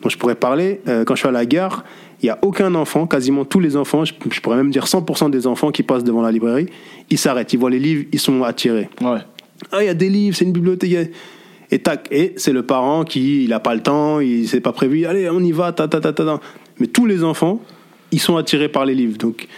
dont 0.00 0.08
je 0.08 0.16
pourrais 0.16 0.36
parler. 0.36 0.80
quand 1.06 1.14
je 1.16 1.20
suis 1.20 1.28
à 1.28 1.32
la 1.32 1.44
gare, 1.46 1.84
il 2.22 2.26
y 2.26 2.30
a 2.30 2.38
aucun 2.42 2.74
enfant, 2.74 3.06
quasiment 3.06 3.44
tous 3.44 3.60
les 3.60 3.76
enfants, 3.76 4.04
je, 4.04 4.12
je 4.30 4.40
pourrais 4.40 4.56
même 4.56 4.70
dire 4.70 4.84
100% 4.84 5.30
des 5.30 5.46
enfants 5.46 5.70
qui 5.72 5.82
passent 5.82 6.04
devant 6.04 6.22
la 6.22 6.30
librairie, 6.30 6.66
ils 7.10 7.18
s'arrêtent, 7.18 7.52
ils 7.52 7.58
voient 7.58 7.70
les 7.70 7.80
livres, 7.80 8.04
ils 8.12 8.20
sont 8.20 8.42
attirés. 8.44 8.88
Ouais. 9.00 9.18
Ah, 9.72 9.82
il 9.82 9.86
y 9.86 9.88
a 9.88 9.94
des 9.94 10.08
livres, 10.08 10.36
c'est 10.36 10.44
une 10.44 10.52
bibliothèque. 10.52 10.94
a- 10.94 11.74
Et 11.74 11.78
tac, 11.78 12.06
et 12.10 12.34
c'est 12.36 12.52
le 12.52 12.62
parent 12.64 13.04
qui, 13.04 13.44
il 13.44 13.50
n'a 13.50 13.58
pas 13.60 13.74
le 13.74 13.80
temps, 13.80 14.20
il 14.20 14.46
s'est 14.46 14.60
pas 14.60 14.72
prévu. 14.72 15.04
Allez, 15.06 15.28
on 15.30 15.40
y 15.40 15.52
va, 15.52 15.72
ta 15.72 15.88
ta 15.88 16.00
ta 16.00 16.12
ta. 16.12 16.24
ta. 16.24 16.40
Mais 16.78 16.86
tous 16.86 17.06
les 17.06 17.24
enfants, 17.24 17.60
ils 18.12 18.20
sont 18.20 18.36
attirés 18.36 18.68
par 18.68 18.84
les 18.84 18.94
livres. 18.94 19.16
Donc, 19.18 19.48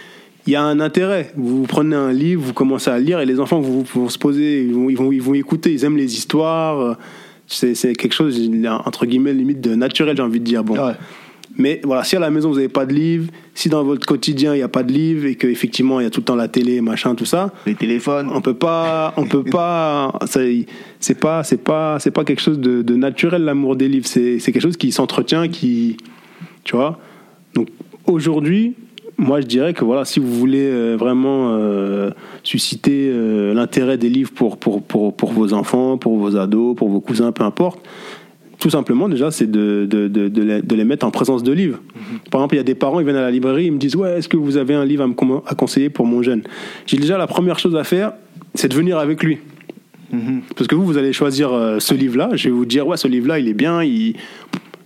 il 0.47 0.53
y 0.53 0.55
a 0.55 0.63
un 0.63 0.79
intérêt. 0.79 1.31
Vous 1.35 1.63
prenez 1.63 1.95
un 1.95 2.13
livre, 2.13 2.41
vous 2.43 2.53
commencez 2.53 2.89
à 2.89 2.99
lire, 2.99 3.19
et 3.19 3.25
les 3.25 3.39
enfants 3.39 3.59
vont, 3.59 3.83
vont 3.93 4.09
se 4.09 4.17
poser, 4.17 4.61
ils 4.63 4.73
vont, 4.73 4.89
ils 4.89 4.95
vont, 4.97 5.11
ils 5.11 5.21
vont 5.21 5.33
écouter, 5.33 5.73
ils 5.73 5.83
aiment 5.83 5.97
les 5.97 6.13
histoires. 6.15 6.97
C'est 7.47 7.75
c'est 7.75 7.93
quelque 7.93 8.13
chose, 8.13 8.39
entre 8.85 9.05
guillemets, 9.05 9.33
limite 9.33 9.59
de 9.61 9.75
naturel, 9.75 10.15
j'ai 10.17 10.23
envie 10.23 10.39
de 10.39 10.45
dire. 10.45 10.63
Bon. 10.63 10.75
Ouais. 10.77 10.93
Mais 11.57 11.79
voilà, 11.83 12.03
si 12.03 12.15
à 12.15 12.19
la 12.19 12.29
maison 12.29 12.49
vous 12.49 12.55
n'avez 12.55 12.69
pas 12.69 12.85
de 12.85 12.93
livre, 12.93 13.31
si 13.53 13.69
dans 13.69 13.83
votre 13.83 14.05
quotidien 14.05 14.53
il 14.53 14.57
n'y 14.57 14.63
a 14.63 14.67
pas 14.67 14.83
de 14.83 14.91
livre 14.91 15.25
et 15.25 15.35
qu'effectivement 15.35 15.99
il 15.99 16.03
y 16.03 16.05
a 16.05 16.09
tout 16.09 16.19
le 16.19 16.25
temps 16.25 16.35
la 16.35 16.47
télé, 16.47 16.81
machin, 16.81 17.15
tout 17.15 17.25
ça, 17.25 17.53
Les 17.65 17.75
téléphones. 17.75 18.29
on 18.33 18.41
peut 18.41 18.53
pas 18.53 19.13
on 19.17 19.25
peut 19.25 19.43
pas 19.43 20.17
c'est 20.99 21.19
pas 21.19 21.43
c'est 21.43 21.63
pas 21.63 21.99
c'est 21.99 22.11
pas 22.11 22.23
quelque 22.23 22.41
chose 22.41 22.59
de, 22.59 22.81
de 22.81 22.95
naturel 22.95 23.43
l'amour 23.43 23.75
des 23.75 23.87
livres 23.87 24.07
c'est 24.07 24.39
c'est 24.39 24.51
quelque 24.51 24.63
chose 24.63 24.77
qui 24.77 24.91
s'entretient 24.91 25.47
qui 25.47 25.97
tu 26.63 26.75
vois 26.75 26.99
donc 27.53 27.69
aujourd'hui 28.05 28.75
moi 29.17 29.39
je 29.39 29.45
dirais 29.45 29.73
que 29.73 29.85
voilà 29.85 30.03
si 30.05 30.19
vous 30.19 30.33
voulez 30.33 30.65
euh, 30.65 30.95
vraiment 30.95 31.51
euh, 31.51 32.11
susciter 32.43 33.09
euh, 33.09 33.53
l'intérêt 33.53 33.97
des 33.97 34.09
livres 34.09 34.31
pour, 34.33 34.57
pour 34.57 34.83
pour 34.83 35.15
pour 35.15 35.31
vos 35.31 35.53
enfants 35.53 35.97
pour 35.97 36.17
vos 36.17 36.35
ados 36.35 36.75
pour 36.75 36.89
vos 36.89 36.99
cousins 36.99 37.31
peu 37.31 37.43
importe 37.43 37.79
tout 38.59 38.69
simplement 38.69 39.09
déjà 39.09 39.31
c'est 39.31 39.49
de, 39.49 39.85
de, 39.89 40.07
de, 40.07 40.27
de 40.27 40.41
les, 40.41 40.61
de 40.61 40.75
les 40.75 40.85
mettre 40.85 41.05
en 41.05 41.11
présence 41.11 41.43
de 41.43 41.51
livres. 41.51 41.79
Par 42.31 42.41
exemple 42.41 42.55
il 42.55 42.57
y 42.57 42.61
a 42.61 42.63
des 42.63 42.75
parents 42.75 42.99
ils 42.99 43.05
viennent 43.05 43.15
à 43.17 43.21
la 43.21 43.31
librairie 43.31 43.65
ils 43.65 43.71
me 43.71 43.77
disent 43.77 43.95
ouais 43.95 44.17
est-ce 44.17 44.29
que 44.29 44.37
vous 44.37 44.57
avez 44.57 44.73
un 44.73 44.85
livre 44.85 45.03
à 45.03 45.07
me 45.07 45.13
à 45.45 45.55
conseiller 45.55 45.89
pour 45.89 46.05
mon 46.05 46.21
jeune? 46.21 46.43
J'ai 46.85 46.97
déjà 46.97 47.17
la 47.17 47.27
première 47.27 47.59
chose 47.59 47.75
à 47.75 47.83
faire 47.83 48.13
c'est 48.53 48.67
de 48.69 48.75
venir 48.75 48.97
avec 48.97 49.23
lui. 49.23 49.39
Mhm. 50.11 50.41
parce 50.55 50.67
que 50.67 50.75
vous 50.75 50.85
vous 50.85 50.97
allez 50.99 51.13
choisir 51.13 51.51
euh, 51.51 51.79
ce 51.79 51.93
livre 51.95 52.17
là 52.17 52.29
je 52.33 52.45
vais 52.47 52.51
vous 52.51 52.65
dire 52.65 52.85
ouais 52.87 52.95
ce 52.95 53.07
livre 53.07 53.27
là 53.27 53.39
il 53.39 53.47
est 53.47 53.55
bien 53.55 53.83
il 53.83 54.15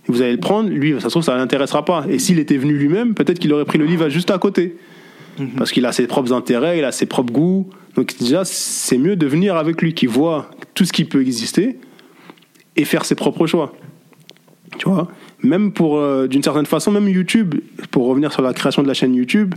vous 0.06 0.22
allez 0.22 0.32
le 0.32 0.38
prendre. 0.38 0.68
Lui 0.68 0.94
ça 0.94 1.02
se 1.02 1.08
trouve 1.08 1.22
ça 1.22 1.36
l'intéressera 1.36 1.84
pas. 1.84 2.04
Et 2.08 2.18
s'il 2.18 2.38
était 2.38 2.56
venu 2.56 2.74
lui-même 2.74 3.14
peut-être 3.14 3.38
qu'il 3.38 3.52
aurait 3.52 3.64
pris 3.66 3.78
le 3.78 3.84
livre 3.84 4.08
juste 4.08 4.30
à 4.30 4.38
côté. 4.38 4.76
Parce 5.56 5.72
qu'il 5.72 5.86
a 5.86 5.92
ses 5.92 6.06
propres 6.06 6.32
intérêts 6.32 6.78
il 6.78 6.84
a 6.84 6.92
ses 6.92 7.06
propres 7.06 7.32
goûts. 7.32 7.68
Donc 7.96 8.14
déjà 8.18 8.44
c'est 8.44 8.98
mieux 8.98 9.16
de 9.16 9.26
venir 9.26 9.56
avec 9.56 9.80
lui 9.80 9.94
qui 9.94 10.06
voit 10.06 10.50
tout 10.74 10.84
ce 10.84 10.92
qui 10.92 11.04
peut 11.04 11.20
exister 11.20 11.78
et 12.76 12.84
faire 12.84 13.04
ses 13.04 13.14
propres 13.14 13.46
choix. 13.46 13.74
Tu 14.78 14.88
vois 14.88 15.08
Même 15.42 15.72
pour, 15.72 15.98
euh, 15.98 16.26
d'une 16.28 16.42
certaine 16.42 16.66
façon, 16.66 16.90
même 16.92 17.08
YouTube, 17.08 17.54
pour 17.90 18.06
revenir 18.06 18.32
sur 18.32 18.42
la 18.42 18.52
création 18.54 18.82
de 18.82 18.88
la 18.88 18.94
chaîne 18.94 19.14
YouTube, 19.14 19.54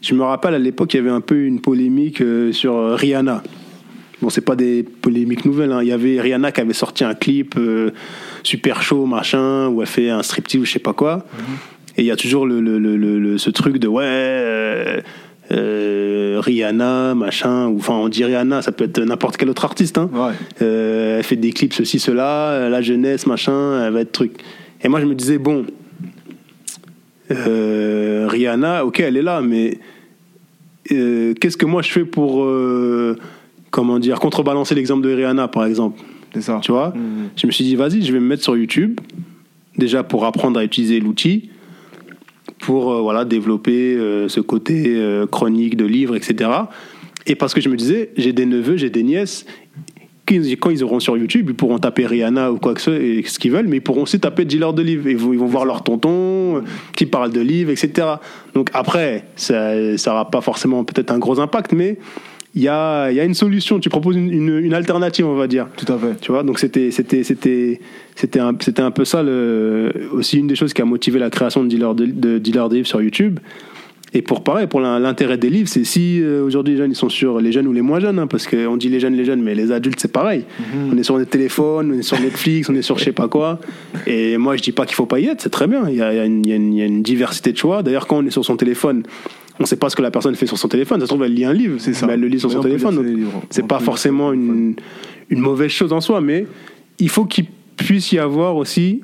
je 0.00 0.14
me 0.14 0.22
rappelle 0.24 0.54
à 0.54 0.58
l'époque, 0.58 0.92
il 0.94 0.96
y 0.96 1.00
avait 1.00 1.10
un 1.10 1.20
peu 1.20 1.44
une 1.44 1.60
polémique 1.60 2.20
euh, 2.20 2.52
sur 2.52 2.74
euh, 2.76 2.94
Rihanna. 2.96 3.42
Bon, 4.20 4.30
c'est 4.30 4.40
pas 4.44 4.56
des 4.56 4.82
polémiques 4.82 5.44
nouvelles. 5.44 5.72
hein. 5.72 5.80
Il 5.82 5.88
y 5.88 5.92
avait 5.92 6.20
Rihanna 6.20 6.52
qui 6.52 6.60
avait 6.60 6.72
sorti 6.72 7.04
un 7.04 7.14
clip 7.14 7.54
euh, 7.56 7.90
super 8.42 8.82
chaud, 8.82 9.06
machin, 9.06 9.68
où 9.68 9.80
elle 9.80 9.86
fait 9.88 10.10
un 10.10 10.22
striptease 10.22 10.60
ou 10.60 10.64
je 10.64 10.72
sais 10.72 10.78
pas 10.78 10.92
quoi. 10.92 11.24
Et 11.96 12.02
il 12.02 12.04
y 12.06 12.10
a 12.10 12.16
toujours 12.16 12.46
le- 12.46 12.60
le- 12.60 12.78
le- 12.78 13.38
ce 13.38 13.50
truc 13.50 13.78
de 13.78 13.86
ouais, 13.88 15.02
euh, 15.52 16.40
Rihanna, 16.40 17.14
machin, 17.14 17.68
ou 17.68 17.76
enfin 17.76 17.94
on 17.94 18.08
dit 18.08 18.24
Rihanna, 18.24 18.62
ça 18.62 18.72
peut 18.72 18.84
être 18.84 19.00
n'importe 19.00 19.36
quel 19.36 19.50
autre 19.50 19.64
artiste. 19.64 19.98
Hein. 19.98 20.08
Ouais. 20.12 20.32
Euh, 20.62 21.18
elle 21.18 21.24
fait 21.24 21.36
des 21.36 21.52
clips 21.52 21.74
ceci, 21.74 21.98
cela, 21.98 22.50
euh, 22.50 22.68
la 22.68 22.80
jeunesse, 22.80 23.26
machin, 23.26 23.84
elle 23.84 23.92
va 23.92 24.00
être 24.00 24.12
truc. 24.12 24.32
Et 24.82 24.88
moi 24.88 25.00
je 25.00 25.06
me 25.06 25.14
disais, 25.14 25.38
bon, 25.38 25.66
euh, 27.30 28.26
Rihanna, 28.28 28.84
ok, 28.84 29.00
elle 29.00 29.16
est 29.16 29.22
là, 29.22 29.40
mais 29.40 29.78
qu'est-ce 30.88 31.56
que 31.56 31.66
moi 31.66 31.82
je 31.82 31.90
fais 31.90 32.04
pour, 32.04 32.46
comment 33.70 33.98
dire, 33.98 34.18
contrebalancer 34.20 34.74
l'exemple 34.74 35.02
de 35.02 35.14
Rihanna 35.14 35.48
par 35.48 35.64
exemple? 35.66 36.02
C'est 36.34 36.42
ça. 36.42 36.60
tu 36.62 36.72
vois? 36.72 36.94
Mhm. 36.96 37.28
Je 37.36 37.46
me 37.46 37.52
suis 37.52 37.64
dit, 37.64 37.76
vas-y, 37.76 38.02
je 38.02 38.12
vais 38.12 38.20
me 38.20 38.26
mettre 38.26 38.42
sur 38.42 38.56
YouTube, 38.56 38.98
déjà 39.76 40.02
pour 40.02 40.24
apprendre 40.24 40.58
à 40.58 40.64
utiliser 40.64 40.98
l'outil, 40.98 41.50
pour 42.62 42.92
euh, 42.92 43.00
voilà, 43.00 43.24
développer 43.24 43.94
euh, 43.94 44.28
ce 44.28 44.40
côté 44.40 44.84
euh, 44.86 45.26
chronique 45.26 45.76
de 45.76 45.84
livres, 45.84 46.14
etc. 46.16 46.48
Et 47.26 47.34
parce 47.34 47.52
que 47.52 47.60
je 47.60 47.68
me 47.68 47.76
disais, 47.76 48.10
j'ai 48.16 48.32
des 48.32 48.46
neveux, 48.46 48.76
j'ai 48.76 48.88
des 48.88 49.02
nièces, 49.02 49.44
quand 50.60 50.70
ils 50.70 50.82
auront 50.82 51.00
sur 51.00 51.18
YouTube, 51.18 51.46
ils 51.50 51.54
pourront 51.54 51.78
taper 51.78 52.06
Rihanna 52.06 52.52
ou 52.52 52.58
quoi 52.58 52.72
que 52.72 52.80
ce 52.80 52.92
soit, 52.92 53.28
ce 53.28 53.38
qu'ils 53.38 53.50
veulent, 53.50 53.66
mais 53.66 53.78
ils 53.78 53.82
pourront 53.82 54.02
aussi 54.02 54.18
taper 54.18 54.46
dealer 54.46 54.72
de 54.72 54.80
livres. 54.80 55.08
Ils 55.08 55.16
vont, 55.16 55.32
ils 55.32 55.38
vont 55.38 55.46
voir 55.46 55.66
leur 55.66 55.82
tonton 55.82 56.62
qui 56.96 57.04
parle 57.04 57.32
de 57.32 57.40
livres, 57.40 57.70
etc. 57.70 58.06
Donc 58.54 58.70
après, 58.72 59.24
ça 59.36 59.74
n'aura 59.74 60.30
pas 60.30 60.40
forcément 60.40 60.84
peut-être 60.84 61.10
un 61.10 61.18
gros 61.18 61.38
impact, 61.38 61.72
mais 61.72 61.98
il 62.54 62.62
y 62.62 62.68
a, 62.68 63.10
il 63.10 63.16
y 63.16 63.20
a 63.20 63.24
une 63.24 63.34
solution. 63.34 63.78
Tu 63.80 63.88
proposes 63.88 64.16
une- 64.16 64.30
une- 64.30 64.58
une 64.58 64.74
alternative, 64.74 65.26
on 65.26 65.34
va 65.34 65.46
dire. 65.46 65.68
Tout 65.76 65.90
à 65.92 65.98
fait. 65.98 66.20
Tu 66.20 66.30
vois, 66.32 66.42
donc 66.42 66.58
c'était 66.58 66.90
c'était 66.90 67.22
c'était 67.24 67.80
c'était 68.14 68.40
un, 68.40 68.54
c'était 68.60 68.82
un 68.82 68.90
peu 68.90 69.04
ça 69.04 69.22
le, 69.22 69.90
aussi 70.12 70.38
une 70.38 70.46
des 70.48 70.54
choses 70.56 70.72
qui 70.74 70.82
a 70.82 70.84
motivé 70.84 71.18
la 71.18 71.30
création 71.30 71.62
de 71.64 71.68
dealer 71.68 71.94
de, 71.94 72.06
de 72.06 72.38
dealer 72.38 72.68
de 72.68 72.74
livres 72.76 72.86
sur 72.88 73.00
YouTube. 73.00 73.38
Et 74.14 74.20
pour 74.20 74.44
pareil, 74.44 74.66
pour 74.66 74.80
l'in- 74.80 74.98
l'intérêt 74.98 75.38
des 75.38 75.48
livres, 75.48 75.70
c'est 75.70 75.84
si 75.84 76.20
euh, 76.20 76.44
aujourd'hui 76.44 76.74
les 76.74 76.78
jeunes 76.80 76.90
ils 76.90 76.94
sont 76.94 77.08
sur 77.08 77.40
les 77.40 77.50
jeunes 77.50 77.66
ou 77.66 77.72
les 77.72 77.80
moins 77.80 77.98
jeunes, 77.98 78.18
hein, 78.18 78.26
parce 78.26 78.46
qu'on 78.46 78.76
dit 78.76 78.90
les 78.90 79.00
jeunes 79.00 79.14
les 79.16 79.24
jeunes, 79.24 79.40
mais 79.40 79.54
les 79.54 79.72
adultes 79.72 79.98
c'est 80.00 80.12
pareil. 80.12 80.44
On 80.92 80.98
est 80.98 81.02
sur 81.02 81.16
des 81.16 81.24
téléphones, 81.24 81.90
on 81.94 81.98
est 81.98 82.02
sur 82.02 82.20
Netflix, 82.20 82.68
on 82.68 82.74
est 82.74 82.82
sur 82.82 82.98
je 82.98 83.04
sais 83.04 83.12
pas 83.12 83.28
quoi. 83.28 83.58
Et 84.06 84.36
moi 84.36 84.54
je 84.56 84.62
dis 84.62 84.72
pas 84.72 84.84
qu'il 84.84 84.96
faut 84.96 85.06
pas 85.06 85.18
y 85.18 85.28
être, 85.28 85.40
c'est 85.40 85.48
très 85.48 85.66
bien. 85.66 85.88
Y 85.88 86.02
a, 86.02 86.12
y 86.12 86.18
a 86.18 86.26
il 86.26 86.46
y 86.76 86.82
a 86.82 86.84
une 86.84 87.02
diversité 87.02 87.52
de 87.52 87.56
choix. 87.56 87.82
D'ailleurs 87.82 88.06
quand 88.06 88.18
on 88.18 88.26
est 88.26 88.30
sur 88.30 88.44
son 88.44 88.56
téléphone, 88.58 89.04
on 89.60 89.66
sait 89.66 89.76
pas 89.76 89.90
ce 89.90 89.96
que 89.96 90.02
la 90.02 90.10
personne 90.10 90.34
fait 90.34 90.46
sur 90.46 90.58
son 90.58 90.68
téléphone. 90.68 91.00
Ça 91.00 91.06
se 91.06 91.08
trouve 91.08 91.24
elle 91.24 91.34
lit 91.34 91.44
un 91.44 91.52
livre, 91.52 91.76
C'est 91.78 91.92
ça. 91.92 92.06
mais 92.06 92.14
elle 92.14 92.20
le 92.20 92.28
lit 92.28 92.40
sur 92.40 92.48
Mais 92.48 92.54
son 92.56 92.62
téléphone. 92.62 93.16
C'est 93.50 93.66
pas 93.66 93.80
forcément 93.80 94.32
une 94.32 94.74
une 95.32 95.40
mauvaise 95.40 95.70
chose 95.70 95.92
en 95.92 96.00
soi, 96.00 96.20
mais 96.20 96.46
il 96.98 97.08
faut 97.08 97.24
qu'il 97.24 97.46
puisse 97.76 98.12
y 98.12 98.18
avoir 98.18 98.56
aussi 98.56 99.00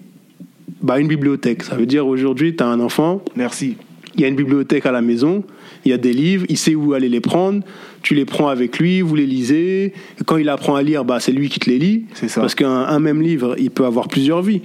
bah, 0.82 1.00
une 1.00 1.08
bibliothèque. 1.08 1.62
Ça 1.62 1.74
veut 1.74 1.86
dire 1.86 2.06
aujourd'hui, 2.06 2.54
tu 2.54 2.62
as 2.62 2.66
un 2.66 2.80
enfant, 2.80 3.22
Merci. 3.34 3.76
il 4.14 4.20
y 4.20 4.24
a 4.24 4.28
une 4.28 4.36
bibliothèque 4.36 4.84
à 4.84 4.92
la 4.92 5.00
maison, 5.00 5.42
il 5.84 5.90
y 5.90 5.94
a 5.94 5.96
des 5.98 6.12
livres, 6.12 6.44
il 6.50 6.58
sait 6.58 6.74
où 6.74 6.92
aller 6.92 7.08
les 7.08 7.20
prendre, 7.20 7.62
tu 8.02 8.14
les 8.14 8.26
prends 8.26 8.48
avec 8.48 8.78
lui, 8.78 9.00
vous 9.00 9.14
les 9.14 9.26
lisez. 9.26 9.94
Quand 10.26 10.36
il 10.36 10.48
apprend 10.50 10.74
à 10.76 10.82
lire, 10.82 11.04
bah, 11.04 11.18
c'est 11.18 11.32
lui 11.32 11.48
qui 11.48 11.60
te 11.60 11.70
les 11.70 11.78
lit. 11.78 12.04
C'est 12.12 12.28
ça. 12.28 12.42
Parce 12.42 12.54
qu'un 12.54 12.70
un 12.70 13.00
même 13.00 13.22
livre, 13.22 13.54
il 13.58 13.70
peut 13.70 13.86
avoir 13.86 14.08
plusieurs 14.08 14.42
vies. 14.42 14.60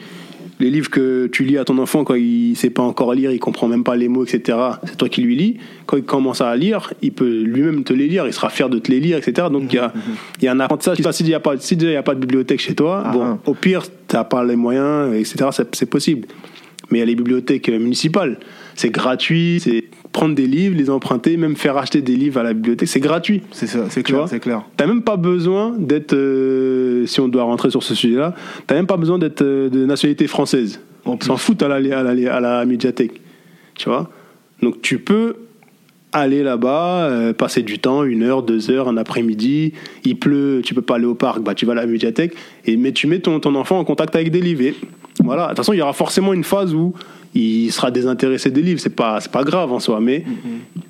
Les 0.60 0.70
livres 0.70 0.90
que 0.90 1.28
tu 1.28 1.44
lis 1.44 1.58
à 1.58 1.66
ton 1.66 1.78
enfant 1.80 2.04
quand 2.04 2.14
il 2.14 2.56
sait 2.56 2.70
pas 2.70 2.84
encore 2.84 3.14
lire, 3.14 3.32
il 3.32 3.40
comprend 3.40 3.68
même 3.68 3.84
pas 3.84 3.96
les 3.96 4.08
mots, 4.08 4.24
etc. 4.24 4.58
C'est 4.86 4.96
toi 4.98 5.10
qui 5.10 5.22
lui 5.22 5.36
lis. 5.36 5.58
Quand 5.88 5.98
il 5.98 6.04
commence 6.04 6.42
à 6.42 6.56
lire, 6.56 6.94
il 7.02 7.12
peut 7.12 7.42
lui-même 7.42 7.84
te 7.84 7.92
les 7.92 8.08
lire, 8.08 8.28
il 8.28 8.34
sera 8.34 8.50
fier 8.50 8.70
de 8.70 8.78
te 8.78 8.92
les 8.92 9.00
lire, 9.00 9.18
etc. 9.18 9.48
Donc 9.52 9.74
il 9.74 9.78
y, 9.78 9.80
a, 9.80 9.92
il 10.40 10.46
y 10.46 10.48
a 10.48 10.52
un 10.52 10.60
apprentissage. 10.60 10.98
S'il 11.12 11.26
n'y 11.26 11.34
a, 11.34 11.40
pas- 11.40 11.58
si 11.58 11.76
déjà 11.76 11.90
il 11.90 11.94
n'y 11.94 11.98
a 11.98 12.04
pas 12.04 12.14
de 12.16 12.20
bibliothèque 12.20 12.60
chez 12.62 12.76
toi, 12.76 13.04
Ah, 13.06 13.12
bon, 13.12 13.40
au 13.46 13.54
pire, 13.56 13.82
tu 14.08 14.16
n'as 14.16 14.24
pas 14.24 14.44
les 14.44 14.56
moyens, 14.56 15.14
etc. 15.16 15.50
C'est 15.74 15.90
possible. 15.90 16.28
Mais 16.92 17.00
il 17.00 17.02
y 17.02 17.04
a 17.04 17.06
les 17.08 17.16
bibliothèques 17.16 17.70
municipales. 17.70 18.38
C'est 18.76 18.92
gratuit, 18.92 19.60
c'est 19.60 19.86
prendre 20.14 20.36
des 20.36 20.48
livres, 20.48 20.78
les 20.78 20.90
emprunter, 20.90 21.36
même 21.36 21.58
faire 21.58 21.76
acheter 21.76 22.02
des 22.02 22.16
livres 22.16 22.40
à 22.40 22.44
la 22.44 22.54
bibliothèque, 22.54 22.88
c'est 22.88 23.02
gratuit. 23.02 23.42
C'est 23.52 23.68
ça, 23.68 23.90
c'est 23.90 24.04
clair, 24.04 24.30
c'est 24.30 24.40
clair. 24.40 24.64
T'as 24.78 24.88
même 24.88 25.02
pas 25.02 25.18
besoin 25.18 25.76
d'être, 25.78 26.14
euh, 26.14 27.06
si 27.06 27.20
on 27.20 27.28
doit 27.28 27.44
rentrer 27.44 27.70
sur 27.70 27.84
ce 27.84 27.96
sujet-là, 27.96 28.34
t'as 28.68 28.76
même 28.76 28.88
pas 28.88 28.96
besoin 28.96 29.20
d'être 29.20 29.42
euh, 29.42 29.70
de 29.70 29.86
nationalité 29.86 30.28
française. 30.28 30.80
On 31.06 31.20
s'en 31.20 31.36
fout 31.36 31.62
à 31.62 31.68
la, 31.68 31.76
à, 31.76 32.04
la, 32.04 32.36
à 32.36 32.40
la 32.40 32.66
médiathèque. 32.66 33.20
Tu 33.76 33.90
vois 33.90 34.10
Donc 34.62 34.82
tu 34.82 35.00
peux 35.00 35.36
aller 36.14 36.44
là-bas, 36.44 37.06
euh, 37.06 37.34
passer 37.34 37.64
du 37.64 37.80
temps, 37.80 38.04
une 38.04 38.24
heure, 38.24 38.44
deux 38.44 38.70
heures, 38.70 38.88
un 38.88 38.98
après-midi. 38.98 39.74
Il 40.06 40.18
pleut, 40.18 40.62
tu 40.64 40.76
peux 40.76 40.84
pas 40.84 40.96
aller 40.96 41.06
au 41.06 41.16
parc, 41.16 41.42
bah 41.42 41.56
tu 41.56 41.66
vas 41.66 41.74
à 41.74 41.76
la 41.76 41.88
médiathèque. 41.88 42.36
Et 42.66 42.78
mais 42.78 42.92
tu 42.92 43.08
mets 43.08 43.20
ton, 43.20 43.40
ton 43.40 43.56
enfant 43.56 43.80
en 43.80 43.84
contact 43.84 44.16
avec 44.16 44.30
des 44.32 44.42
livres. 44.42 44.62
Et 44.62 44.76
voilà. 45.24 45.46
De 45.46 45.48
toute 45.50 45.58
façon, 45.58 45.74
il 45.74 45.80
y 45.80 45.82
aura 45.82 45.94
forcément 45.94 46.34
une 46.34 46.44
phase 46.44 46.74
où 46.74 46.94
il 47.36 47.72
sera 47.72 47.92
désintéressé 47.92 48.52
des 48.52 48.62
livres. 48.62 48.80
C'est 48.80 48.96
pas, 48.96 49.20
c'est 49.20 49.32
pas 49.32 49.44
grave 49.44 49.72
en 49.72 49.80
soi, 49.80 50.00
mais 50.00 50.24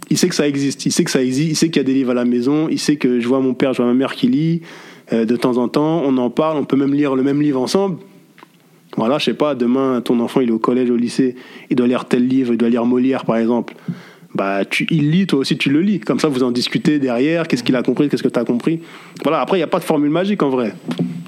il 0.09 0.17
sait 0.17 0.27
que 0.27 0.35
ça 0.35 0.47
existe. 0.47 0.85
Il 0.85 0.91
sait 0.91 1.03
que 1.03 1.11
ça 1.11 1.23
existe. 1.23 1.51
Il 1.51 1.55
sait 1.55 1.69
qu'il 1.69 1.77
y 1.77 1.85
a 1.85 1.87
des 1.87 1.93
livres 1.93 2.11
à 2.11 2.15
la 2.15 2.25
maison. 2.25 2.67
Il 2.69 2.79
sait 2.79 2.97
que 2.97 3.19
je 3.19 3.27
vois 3.27 3.39
mon 3.39 3.53
père, 3.53 3.73
je 3.73 3.77
vois 3.81 3.87
ma 3.87 3.93
mère 3.93 4.13
qui 4.13 4.27
lit 4.27 4.61
euh, 5.11 5.25
de 5.25 5.35
temps 5.35 5.57
en 5.57 5.67
temps. 5.67 6.01
On 6.05 6.17
en 6.17 6.29
parle. 6.29 6.57
On 6.57 6.65
peut 6.65 6.77
même 6.77 6.93
lire 6.93 7.15
le 7.15 7.23
même 7.23 7.41
livre 7.41 7.61
ensemble. 7.61 7.97
Voilà, 8.95 9.17
je 9.17 9.25
sais 9.25 9.33
pas, 9.33 9.55
demain, 9.55 10.01
ton 10.01 10.19
enfant, 10.19 10.41
il 10.41 10.49
est 10.49 10.51
au 10.51 10.59
collège, 10.59 10.91
au 10.91 10.95
lycée, 10.95 11.35
il 11.71 11.75
doit 11.75 11.87
lire 11.87 12.05
tel 12.05 12.27
livre, 12.27 12.53
il 12.53 12.57
doit 12.57 12.69
lire 12.69 12.85
Molière, 12.85 13.25
par 13.25 13.37
exemple. 13.37 13.73
Bah, 14.35 14.65
tu, 14.65 14.87
il 14.89 15.11
lit, 15.11 15.27
toi 15.27 15.39
aussi, 15.39 15.57
tu 15.57 15.69
le 15.69 15.81
lis. 15.81 15.99
Comme 15.99 16.19
ça, 16.19 16.27
vous 16.27 16.41
en 16.43 16.51
discutez 16.51 16.97
derrière, 16.97 17.47
qu'est-ce 17.47 17.63
qu'il 17.63 17.75
a 17.75 17.83
compris, 17.83 18.09
qu'est-ce 18.09 18.23
que 18.23 18.29
tu 18.29 18.39
as 18.39 18.43
compris? 18.45 18.79
Voilà, 19.21 19.39
après, 19.41 19.57
il 19.57 19.59
n'y 19.59 19.63
a 19.63 19.67
pas 19.67 19.77
de 19.79 19.83
formule 19.83 20.09
magique, 20.09 20.41
en 20.41 20.49
vrai. 20.49 20.73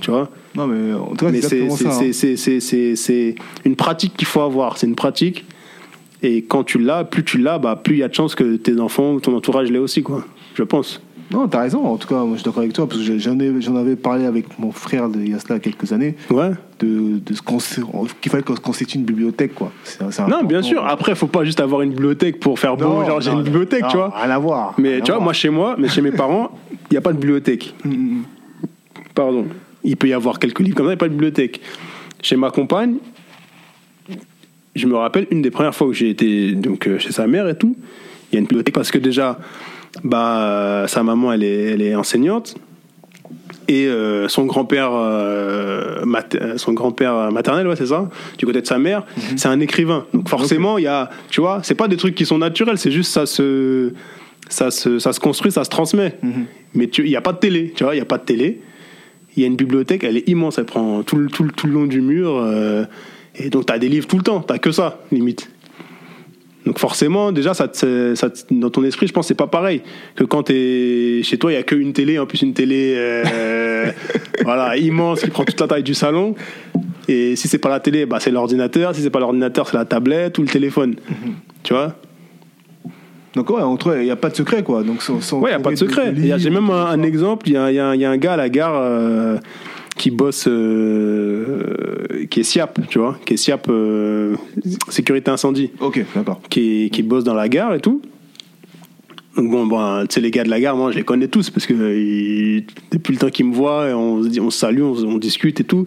Tu 0.01 0.09
vois? 0.09 0.29
Non, 0.55 0.65
mais 0.67 0.93
en 0.93 1.07
tout 1.15 1.25
cas, 1.25 1.31
Mais 1.31 1.41
c'est 1.41 1.49
c'est 1.49 1.59
exactement 1.63 1.91
ça. 1.93 1.99
c'est- 1.99 2.13
c'est- 2.13 2.35
c'est- 2.37 2.59
c'est- 2.59 2.95
c'est 2.95 3.35
une 3.63 3.75
pratique 3.75 4.15
qu'il 4.17 4.27
faut 4.27 4.41
avoir. 4.41 4.77
C'est 4.77 4.87
une 4.87 4.95
pratique. 4.95 5.45
Et 6.23 6.41
quand 6.43 6.63
tu 6.63 6.79
l'as, 6.79 7.03
plus 7.03 7.23
tu 7.23 7.37
l'as, 7.37 7.59
bah, 7.59 7.79
plus 7.81 7.95
il 7.95 7.99
y 7.99 8.03
a 8.03 8.07
de 8.07 8.13
chances 8.15 8.33
que 8.33 8.55
tes 8.55 8.79
enfants 8.79 9.13
ou 9.13 9.19
ton 9.19 9.35
entourage 9.35 9.69
l'aient 9.71 9.77
aussi, 9.77 10.01
quoi. 10.01 10.25
Je 10.55 10.63
pense. 10.63 10.99
Non, 11.31 11.47
t'as 11.47 11.61
raison. 11.61 11.83
En 11.85 11.97
tout 11.97 12.07
cas, 12.07 12.15
moi, 12.23 12.31
je 12.33 12.35
suis 12.35 12.43
d'accord 12.45 12.59
avec 12.61 12.73
toi 12.73 12.87
parce 12.87 13.01
que 13.01 13.17
j'en 13.17 13.39
ai- 13.39 13.59
j'en 13.61 13.75
avais 13.75 13.95
parlé 13.95 14.25
avec 14.25 14.59
mon 14.59 14.71
frère 14.71 15.09
de- 15.09 15.19
il 15.19 15.31
y 15.31 15.33
a 15.33 15.39
cela 15.39 15.59
quelques 15.59 15.91
années 15.91 16.15
Ouais. 16.29 16.51
de, 16.79 17.17
de 17.19 17.33
ce 17.33 17.41
qu'on 17.41 17.57
qu'il 18.21 18.31
fallait 18.31 18.43
qu'on 18.43 18.55
se 18.55 18.61
constitue 18.61 18.97
une 18.99 19.05
bibliothèque, 19.05 19.55
quoi. 19.55 19.71
C'est- 19.83 19.99
c'est 20.11 20.27
Non, 20.27 20.43
bien 20.43 20.61
sûr. 20.61 20.85
Après, 20.85 21.15
faut 21.15 21.25
pas 21.27 21.43
juste 21.43 21.59
avoir 21.59 21.81
une 21.81 21.89
bibliothèque 21.91 22.39
pour 22.39 22.59
faire 22.59 22.77
beau. 22.77 22.83
Non, 22.85 23.05
genre, 23.05 23.21
j'ai 23.21 23.31
non, 23.31 23.37
une 23.37 23.43
bibliothèque, 23.43 23.83
non, 23.83 23.89
tu 23.89 23.97
vois. 23.97 24.13
Rien 24.15 24.29
à 24.31 24.37
voir. 24.37 24.75
Mais 24.77 24.95
rien 24.95 25.01
tu 25.01 25.11
à 25.11 25.15
vois, 25.15 25.23
moi 25.23 25.33
chez 25.33 25.49
moi, 25.49 25.75
mais 25.79 25.87
chez 25.89 26.01
mes 26.01 26.11
parents, 26.23 26.51
il 26.71 26.77
n'y 26.93 26.97
a 26.97 27.01
pas 27.01 27.11
de 27.11 27.17
bibliothèque. 27.17 27.73
Mm, 27.83 27.89
mm, 27.89 28.23
Pardon. 29.15 29.45
Il 29.83 29.97
peut 29.97 30.07
y 30.07 30.13
avoir 30.13 30.37
quelques 30.39 30.59
livres 30.59 30.75
comme 30.75 30.85
ça, 30.87 30.91
il 30.91 30.95
n'y 30.95 30.99
a 30.99 31.05
pas 31.05 31.07
de 31.07 31.13
bibliothèque. 31.13 31.59
Chez 32.21 32.35
ma 32.35 32.51
compagne, 32.51 32.95
je 34.75 34.87
me 34.87 34.95
rappelle 34.95 35.25
une 35.31 35.41
des 35.41 35.51
premières 35.51 35.73
fois 35.73 35.87
où 35.87 35.93
j'ai 35.93 36.09
été 36.09 36.51
donc, 36.51 36.87
euh, 36.87 36.99
chez 36.99 37.11
sa 37.11 37.27
mère 37.27 37.47
et 37.47 37.57
tout, 37.57 37.75
il 38.31 38.35
y 38.35 38.37
a 38.37 38.39
une 38.39 38.45
bibliothèque 38.45 38.75
parce 38.75 38.91
que 38.91 38.97
déjà, 38.97 39.39
bah, 40.03 40.39
euh, 40.41 40.87
sa 40.87 41.03
maman, 41.03 41.31
elle 41.33 41.43
est, 41.43 41.71
elle 41.73 41.81
est 41.81 41.95
enseignante. 41.95 42.55
Et 43.67 43.87
euh, 43.87 44.27
son 44.27 44.45
grand-père 44.45 44.91
euh, 44.93 46.05
mat- 46.05 46.37
son 46.57 46.73
grand-père 46.73 47.31
maternel, 47.31 47.67
ouais, 47.67 47.75
c'est 47.75 47.87
ça, 47.87 48.09
du 48.37 48.45
côté 48.45 48.61
de 48.61 48.67
sa 48.67 48.77
mère, 48.77 49.03
c'est 49.37 49.47
un 49.47 49.59
écrivain. 49.59 50.05
Donc 50.13 50.29
forcément, 50.29 50.77
il 50.77 50.83
y 50.83 50.87
a, 50.87 51.09
tu 51.31 51.41
vois, 51.41 51.61
c'est 51.63 51.73
pas 51.73 51.87
des 51.87 51.97
trucs 51.97 52.13
qui 52.13 52.25
sont 52.27 52.37
naturels, 52.37 52.77
c'est 52.77 52.91
juste 52.91 53.11
ça 53.11 53.25
se, 53.25 53.91
ça 54.49 54.69
se, 54.69 54.99
ça 54.99 55.13
se 55.13 55.19
construit, 55.19 55.51
ça 55.51 55.63
se 55.63 55.71
transmet. 55.71 56.15
Mhm. 56.21 56.45
Mais 56.75 56.87
tu- 56.87 57.03
il 57.05 57.09
n'y 57.09 57.15
a 57.15 57.21
pas 57.21 57.33
de 57.33 57.39
télé, 57.39 57.73
tu 57.75 57.83
vois, 57.83 57.95
il 57.95 57.97
n'y 57.97 58.01
a 58.03 58.05
pas 58.05 58.19
de 58.19 58.23
télé. 58.25 58.61
Il 59.35 59.41
y 59.41 59.43
a 59.43 59.47
une 59.47 59.55
bibliothèque, 59.55 60.03
elle 60.03 60.17
est 60.17 60.29
immense, 60.29 60.59
elle 60.59 60.65
prend 60.65 61.01
tout 61.01 61.15
le, 61.17 61.27
tout 61.27 61.43
le, 61.43 61.49
tout 61.51 61.65
le 61.65 61.73
long 61.73 61.85
du 61.87 62.01
mur. 62.01 62.37
euh, 62.37 62.85
et 63.37 63.49
donc, 63.49 63.65
tu 63.65 63.73
as 63.73 63.79
des 63.79 63.89
livres 63.89 64.07
tout 64.07 64.17
le 64.17 64.23
temps, 64.23 64.41
tu 64.47 64.57
que 64.59 64.71
ça, 64.71 64.99
limite. 65.11 65.49
Donc, 66.65 66.79
forcément, 66.79 67.31
déjà, 67.31 67.53
ça, 67.53 67.67
te- 67.67 68.15
ça, 68.15 68.29
te- 68.29 68.51
dans 68.51 68.69
ton 68.71 68.83
esprit, 68.83 69.05
je 69.07 69.13
pense 69.13 69.25
que 69.25 69.27
c'est 69.29 69.35
pas 69.35 69.47
pareil 69.47 69.81
que 70.15 70.23
quand 70.23 70.43
tu 70.43 70.53
es 70.53 71.23
chez 71.23 71.37
toi, 71.37 71.51
il 71.51 71.55
n'y 71.55 71.59
a 71.59 71.63
qu'une 71.63 71.93
télé, 71.93 72.17
en 72.17 72.25
plus 72.25 72.41
une 72.41 72.53
télé 72.53 72.95
euh, 72.97 73.85
voilà, 74.43 74.75
immense 74.77 75.21
qui 75.21 75.29
prend 75.29 75.43
toute 75.45 75.59
la 75.61 75.67
taille 75.67 75.83
du 75.83 75.93
salon. 75.93 76.33
Et 77.07 77.35
si 77.35 77.47
c'est 77.47 77.59
pas 77.59 77.69
la 77.69 77.79
télé, 77.79 78.07
bah, 78.07 78.17
c'est 78.19 78.31
l'ordinateur. 78.31 78.95
Si 78.95 79.01
c'est 79.01 79.11
pas 79.11 79.19
l'ordinateur, 79.19 79.67
c'est 79.69 79.77
la 79.77 79.85
tablette 79.85 80.39
ou 80.39 80.41
le 80.41 80.47
téléphone. 80.47 80.95
Tu 81.61 81.73
vois? 81.73 81.95
Donc, 83.35 83.49
ouais, 83.51 83.61
entre 83.61 83.97
il 83.97 84.05
n'y 84.05 84.11
a 84.11 84.15
pas 84.15 84.29
de 84.29 84.35
secret, 84.35 84.63
quoi. 84.63 84.81
Donc, 84.81 85.03
sans, 85.03 85.21
sans 85.21 85.39
Ouais, 85.39 85.49
il 85.51 85.55
n'y 85.55 85.59
a 85.61 85.63
pas 85.63 85.69
de 85.71 85.75
secret. 85.75 86.13
Y 86.17 86.39
J'ai 86.39 86.49
même 86.49 86.69
un, 86.69 86.85
un 86.85 87.03
exemple, 87.03 87.47
il 87.49 87.53
y 87.53 87.57
a, 87.57 87.69
il 87.69 87.75
y 87.75 87.79
a- 87.79 87.93
il 87.93 88.01
y 88.01 88.05
a 88.05 88.09
un 88.09 88.17
gars 88.17 88.33
à 88.33 88.37
la 88.37 88.49
gare 88.49 88.73
euh, 88.75 89.37
qui 89.97 90.11
bosse, 90.11 90.45
euh, 90.47 92.25
qui 92.29 92.41
est 92.41 92.43
SIAP, 92.43 92.79
tu 92.89 92.99
vois, 92.99 93.17
qui 93.25 93.33
est 93.33 93.37
SIAP 93.37 93.67
euh, 93.69 94.35
sécurité 94.89 95.31
incendie, 95.31 95.71
Ok, 95.79 96.03
d'accord. 96.15 96.41
qui, 96.49 96.89
qui 96.91 97.01
bosse 97.03 97.23
dans 97.23 97.33
la 97.33 97.47
gare 97.49 97.73
et 97.73 97.79
tout. 97.79 98.01
Donc 99.37 99.49
bon, 99.51 99.65
bon 99.65 100.01
tu 100.07 100.15
sais, 100.15 100.21
les 100.21 100.31
gars 100.31 100.43
de 100.43 100.49
la 100.49 100.59
gare, 100.59 100.75
moi, 100.75 100.91
je 100.91 100.97
les 100.97 101.03
connais 101.03 101.27
tous 101.27 101.49
parce 101.49 101.65
que 101.65 101.73
ils- 101.73 102.65
depuis 102.91 103.13
le 103.13 103.19
temps 103.19 103.29
qu'ils 103.29 103.45
me 103.45 103.53
voient, 103.53 103.85
on 103.95 104.23
se 104.23 104.27
dit, 104.29 104.39
on 104.39 104.49
se 104.49 104.59
salue, 104.59 104.81
on, 104.81 105.17
discute 105.17 105.59
et 105.59 105.63
tout. 105.65 105.85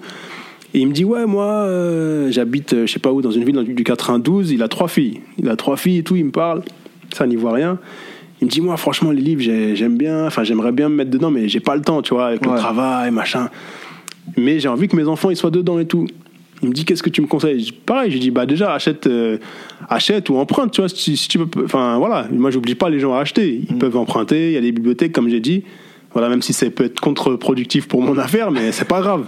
Et 0.75 0.81
il 0.81 0.87
me 0.87 0.93
dit, 0.93 1.05
ouais, 1.05 1.25
moi, 1.25 1.47
euh, 1.47 2.31
j'habite, 2.31 2.75
je 2.85 2.93
sais 2.93 2.99
pas 2.99 3.11
où, 3.11 3.23
dans 3.23 3.31
une 3.31 3.45
ville 3.45 3.55
dans- 3.55 3.63
du 3.63 3.85
92, 3.85 4.51
il 4.53 4.63
a 4.63 4.69
trois 4.69 4.89
filles. 4.89 5.21
Il 5.39 5.49
a 5.49 5.57
trois 5.57 5.77
filles 5.79 5.99
et 5.99 6.03
tout, 6.03 6.15
il 6.17 6.27
me 6.27 6.31
parle. 6.31 6.63
Ça 7.15 7.27
n'y 7.27 7.37
voit 7.37 7.53
rien. 7.55 7.79
Il 8.43 8.45
me 8.47 8.51
dit, 8.51 8.61
moi, 8.61 8.77
franchement, 8.77 9.11
les 9.11 9.23
livres, 9.23 9.41
j'ai- 9.41 9.75
j'aime 9.77 9.97
bien, 9.97 10.27
enfin, 10.27 10.45
j'aimerais 10.45 10.73
bien 10.73 10.91
me 10.91 10.97
mettre 10.97 11.11
dedans, 11.11 11.31
mais 11.31 11.49
j'ai 11.49 11.61
pas 11.61 11.75
le 11.75 11.81
temps, 11.83 12.03
tu 12.03 12.13
vois, 12.13 12.27
avec 12.27 12.45
le 12.45 12.51
Ouais. 12.53 12.59
travail, 12.59 13.11
machin. 13.11 13.49
Mais 14.37 14.61
j'ai 14.61 14.69
envie 14.69 14.89
que 14.89 14.97
mes 14.97 15.07
enfants, 15.07 15.31
ils 15.31 15.37
soient 15.37 15.51
dedans 15.51 15.79
et 15.79 15.87
tout. 15.87 16.07
Il 16.63 16.69
me 16.71 16.75
dit, 16.75 16.85
qu'est-ce 16.85 17.03
que 17.03 17.11
tu 17.11 17.21
me 17.21 17.27
conseilles? 17.27 17.65
Je 17.65 17.73
Pareil, 17.73 18.11
je 18.11 18.19
dis, 18.19 18.31
bah 18.31 18.47
déjà, 18.47 18.75
achète, 18.75 19.07
euh, 19.07 19.39
achète 19.89 20.29
ou 20.29 20.37
emprunte, 20.37 20.73
tu 20.73 20.81
vois, 20.81 20.89
si, 20.89 21.17
si 21.17 21.29
tu 21.29 21.39
peux. 21.39 21.65
Enfin, 21.65 21.99
voilà, 21.99 22.27
moi, 22.31 22.51
j'oblige 22.51 22.75
pas 22.77 22.91
les 22.91 22.99
gens 22.99 23.15
à 23.15 23.21
acheter. 23.21 23.63
Ils 23.69 23.79
peuvent 23.79 23.97
emprunter, 23.97 24.49
il 24.49 24.55
y 24.55 24.57
a 24.57 24.61
des 24.61 24.73
bibliothèques, 24.73 25.13
comme 25.13 25.29
j'ai 25.29 25.41
dit. 25.41 25.63
Voilà, 26.13 26.29
même 26.29 26.43
si 26.43 26.53
ça 26.53 26.69
peut 26.71 26.85
être 26.85 27.01
contre-productif 27.01 27.87
pour 27.87 28.03
mon 28.03 28.19
affaire, 28.19 28.51
mais 28.51 28.73
c'est 28.73 28.89
pas 28.89 29.01
grave. 29.01 29.27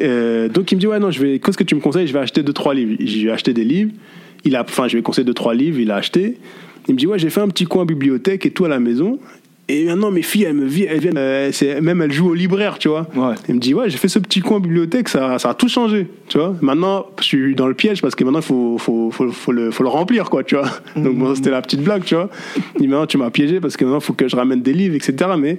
Euh, 0.00 0.48
donc 0.48 0.72
il 0.72 0.76
me 0.76 0.80
dit 0.80 0.86
ouais 0.86 0.98
non 0.98 1.10
je 1.10 1.20
vais 1.20 1.38
qu'est-ce 1.38 1.58
que 1.58 1.64
tu 1.64 1.74
me 1.74 1.80
conseilles? 1.80 2.06
Je 2.06 2.12
vais 2.12 2.20
acheter 2.20 2.42
deux 2.42 2.52
trois 2.52 2.72
livres 2.72 2.96
j'ai 3.00 3.30
acheté 3.30 3.52
des 3.52 3.64
livres 3.64 3.92
il 4.44 4.56
a 4.56 4.62
enfin 4.62 4.88
je 4.88 4.96
vais 4.96 5.02
conseiller 5.02 5.26
deux 5.26 5.34
trois 5.34 5.54
livres 5.54 5.78
il 5.78 5.90
a 5.90 5.96
acheté 5.96 6.38
il 6.88 6.94
me 6.94 6.98
dit 6.98 7.06
ouais 7.06 7.18
j'ai 7.18 7.28
fait 7.28 7.40
un 7.40 7.48
petit 7.48 7.66
coin 7.66 7.84
bibliothèque 7.84 8.46
et 8.46 8.50
tout 8.50 8.64
à 8.64 8.68
la 8.68 8.80
maison 8.80 9.18
et 9.72 9.84
maintenant 9.84 10.10
mes 10.10 10.22
filles 10.22 10.44
elles 10.44 10.54
me 10.54 10.66
vi- 10.66 10.86
elles 10.88 11.00
viennent 11.00 11.16
euh, 11.18 11.50
même 11.80 12.02
elles 12.02 12.12
jouent 12.12 12.30
au 12.30 12.34
libraire 12.34 12.78
tu 12.78 12.88
vois 12.88 13.06
Ouais. 13.16 13.34
il 13.48 13.54
me 13.54 13.60
dit 13.60 13.72
ouais 13.74 13.88
j'ai 13.90 13.98
fait 13.98 14.08
ce 14.08 14.18
petit 14.18 14.40
coin 14.40 14.58
bibliothèque 14.60 15.08
ça, 15.08 15.38
ça 15.38 15.50
a 15.50 15.54
tout 15.54 15.68
changé 15.68 16.06
tu 16.28 16.38
vois 16.38 16.54
maintenant 16.60 17.06
je 17.20 17.24
suis 17.24 17.54
dans 17.54 17.66
le 17.66 17.74
piège 17.74 18.02
parce 18.02 18.14
que 18.14 18.24
maintenant 18.24 18.40
il 18.40 18.44
faut, 18.44 18.76
faut, 18.78 19.10
faut, 19.10 19.30
faut 19.30 19.52
le, 19.52 19.70
faut 19.70 19.82
le 19.82 19.88
remplir 19.88 20.28
quoi 20.30 20.42
tu 20.44 20.56
vois 20.56 20.68
donc 20.96 21.16
bon 21.16 21.34
c'était 21.34 21.50
la 21.50 21.62
petite 21.62 21.82
blague 21.82 22.04
tu 22.04 22.14
vois 22.14 22.28
il 22.76 22.82
dit 22.82 22.88
maintenant 22.88 23.06
tu 23.06 23.18
m'as 23.18 23.30
piégé 23.30 23.60
parce 23.60 23.76
que 23.76 23.84
maintenant 23.84 24.00
il 24.00 24.04
faut 24.04 24.12
que 24.14 24.28
je 24.28 24.36
ramène 24.36 24.62
des 24.62 24.72
livres 24.72 24.94
etc 24.96 25.30
mais 25.38 25.58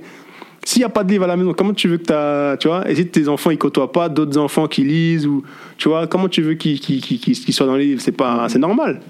s'il 0.63 0.81
n'y 0.81 0.85
a 0.85 0.89
pas 0.89 1.03
de 1.03 1.09
livre 1.11 1.23
à 1.23 1.27
la 1.27 1.35
maison, 1.37 1.53
comment 1.57 1.73
tu 1.73 1.87
veux 1.87 1.97
que 1.97 2.03
ta, 2.03 2.55
tu 2.59 2.67
vois, 2.67 2.87
et 2.87 2.93
si 2.93 3.07
tes 3.07 3.27
enfants 3.27 3.49
ils 3.49 3.57
côtoient 3.57 3.91
pas 3.91 4.09
d'autres 4.09 4.37
enfants 4.37 4.67
qui 4.67 4.83
lisent 4.83 5.25
ou, 5.25 5.41
tu 5.79 5.89
vois, 5.89 6.05
comment 6.05 6.29
tu 6.29 6.43
veux 6.43 6.53
qu'ils 6.53 7.35
soient 7.55 7.65
dans 7.65 7.75
les 7.77 7.85
livres? 7.87 8.01
C'est 8.01 8.11
pas, 8.11 8.47
c'est 8.47 8.59
normal. 8.59 9.01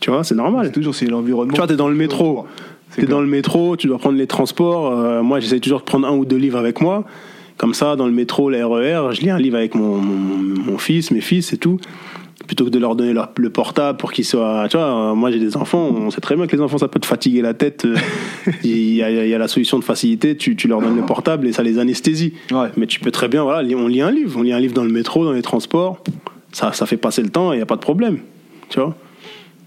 Tu 0.00 0.10
vois, 0.10 0.22
c'est 0.22 0.36
normal. 0.36 0.66
C'est 0.66 0.72
toujours 0.72 0.94
c'est 0.94 1.06
l'environnement. 1.06 1.52
Tu 1.52 1.58
vois, 1.58 1.66
t'es 1.66 1.74
dans 1.74 1.88
le 1.88 1.96
métro. 1.96 2.46
T'es 2.94 3.02
clair. 3.02 3.16
dans 3.16 3.20
le 3.20 3.26
métro, 3.28 3.76
tu 3.76 3.86
dois 3.86 3.98
prendre 3.98 4.16
les 4.18 4.26
transports. 4.26 4.90
Euh, 4.92 5.22
moi, 5.22 5.40
j'essaie 5.40 5.60
toujours 5.60 5.80
de 5.80 5.84
prendre 5.84 6.06
un 6.06 6.16
ou 6.16 6.24
deux 6.24 6.36
livres 6.36 6.58
avec 6.58 6.80
moi. 6.80 7.04
Comme 7.56 7.74
ça, 7.74 7.94
dans 7.96 8.06
le 8.06 8.12
métro, 8.12 8.50
la 8.50 8.66
RER, 8.66 9.10
je 9.12 9.20
lis 9.20 9.30
un 9.30 9.38
livre 9.38 9.56
avec 9.56 9.74
mon, 9.74 9.96
mon, 9.96 10.36
mon 10.72 10.78
fils, 10.78 11.10
mes 11.10 11.20
fils 11.20 11.52
et 11.52 11.56
tout. 11.56 11.78
Plutôt 12.48 12.64
que 12.66 12.70
de 12.70 12.78
leur 12.78 12.94
donner 12.96 13.12
leur- 13.14 13.30
le 13.36 13.48
portable 13.48 13.96
pour 13.96 14.12
qu'ils 14.12 14.24
soient. 14.26 14.66
Tu 14.68 14.76
vois, 14.76 15.12
euh, 15.12 15.14
moi 15.14 15.30
j'ai 15.30 15.38
des 15.38 15.56
enfants, 15.56 15.88
on 15.96 16.10
sait 16.10 16.20
très 16.20 16.36
bien 16.36 16.46
que 16.46 16.54
les 16.54 16.60
enfants 16.60 16.76
ça 16.78 16.88
peut 16.88 16.98
te 17.00 17.06
fatiguer 17.06 17.40
la 17.40 17.54
tête. 17.54 17.84
Euh, 17.86 17.94
Il 18.64 18.92
y, 18.94 19.02
a, 19.02 19.10
il 19.10 19.28
y 19.30 19.34
a 19.34 19.38
la 19.38 19.48
solution 19.48 19.78
de 19.78 19.84
facilité, 19.84 20.36
tu, 20.36 20.54
tu 20.54 20.68
leur 20.68 20.80
donnes 20.82 20.96
le 20.96 21.06
portable 21.06 21.46
et 21.46 21.52
ça 21.54 21.62
les 21.62 21.78
anesthésie. 21.78 22.34
Ouais. 22.50 22.68
Mais 22.76 22.86
tu 22.86 23.00
peux 23.00 23.10
très 23.10 23.28
bien, 23.28 23.44
voilà, 23.44 23.66
on 23.78 23.86
lit 23.86 24.02
un 24.02 24.10
livre, 24.10 24.38
on 24.38 24.42
lit 24.42 24.52
un 24.52 24.58
livre 24.60 24.74
dans 24.74 24.84
le 24.84 24.90
métro, 24.92 25.24
dans 25.24 25.32
les 25.32 25.40
transports. 25.40 26.02
Ça, 26.52 26.72
ça 26.74 26.84
fait 26.84 26.98
passer 26.98 27.22
le 27.22 27.30
temps 27.30 27.52
et 27.52 27.56
il 27.56 27.58
n'y 27.58 27.62
a 27.62 27.66
pas 27.66 27.76
de 27.76 27.80
problème. 27.80 28.18
Tu 28.68 28.78
vois 28.80 28.94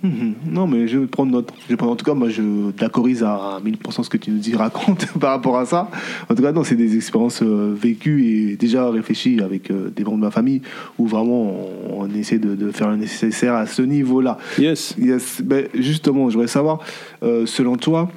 Mhm. 0.04 0.36
Non, 0.52 0.68
mais 0.68 0.88
je 0.88 1.00
vais 1.00 1.08
prendre 1.08 1.32
note. 1.32 1.52
Je 1.64 1.70
vais 1.70 1.76
prendre- 1.76 1.94
en 1.94 1.96
tout 1.96 2.06
cas, 2.06 2.14
moi, 2.14 2.30
je 2.30 2.72
d'accorise 2.72 3.24
à 3.24 3.60
1000% 3.64 4.04
ce 4.04 4.10
que 4.10 4.18
tu 4.18 4.30
nous 4.32 4.38
dis, 4.38 4.56
raconte 4.56 5.08
par 5.20 5.32
rapport 5.32 5.58
à 5.58 5.66
ça. 5.66 5.90
En 6.30 6.36
tout 6.36 6.42
cas, 6.44 6.52
non, 6.52 6.64
c'est 6.64 6.76
des 6.76 6.96
expériences 6.96 7.42
euh, 7.42 7.74
vécues 7.76 8.26
et 8.26 8.56
déjà 8.58 8.90
réfléchies 8.92 9.42
avec 9.42 9.72
euh, 9.72 9.90
des 9.96 10.04
membres 10.04 10.18
de 10.18 10.22
ma 10.24 10.32
famille 10.32 10.62
où 11.00 11.08
vraiment 11.08 11.52
on, 11.90 12.02
on 12.04 12.10
essaie 12.14 12.38
de, 12.40 12.56
de 12.56 12.72
faire 12.72 12.90
le 12.90 12.98
nécessaire 12.98 13.56
à 13.56 13.66
ce 13.66 13.82
niveau-là. 13.82 14.38
Yes. 14.60 14.96
Yes. 15.00 15.42
Ben, 15.44 15.66
justement, 15.74 16.30
je 16.30 16.36
voudrais 16.36 16.48
savoir, 16.48 16.80
euh, 17.24 17.46
selon 17.46 17.76
toi, 17.78 18.10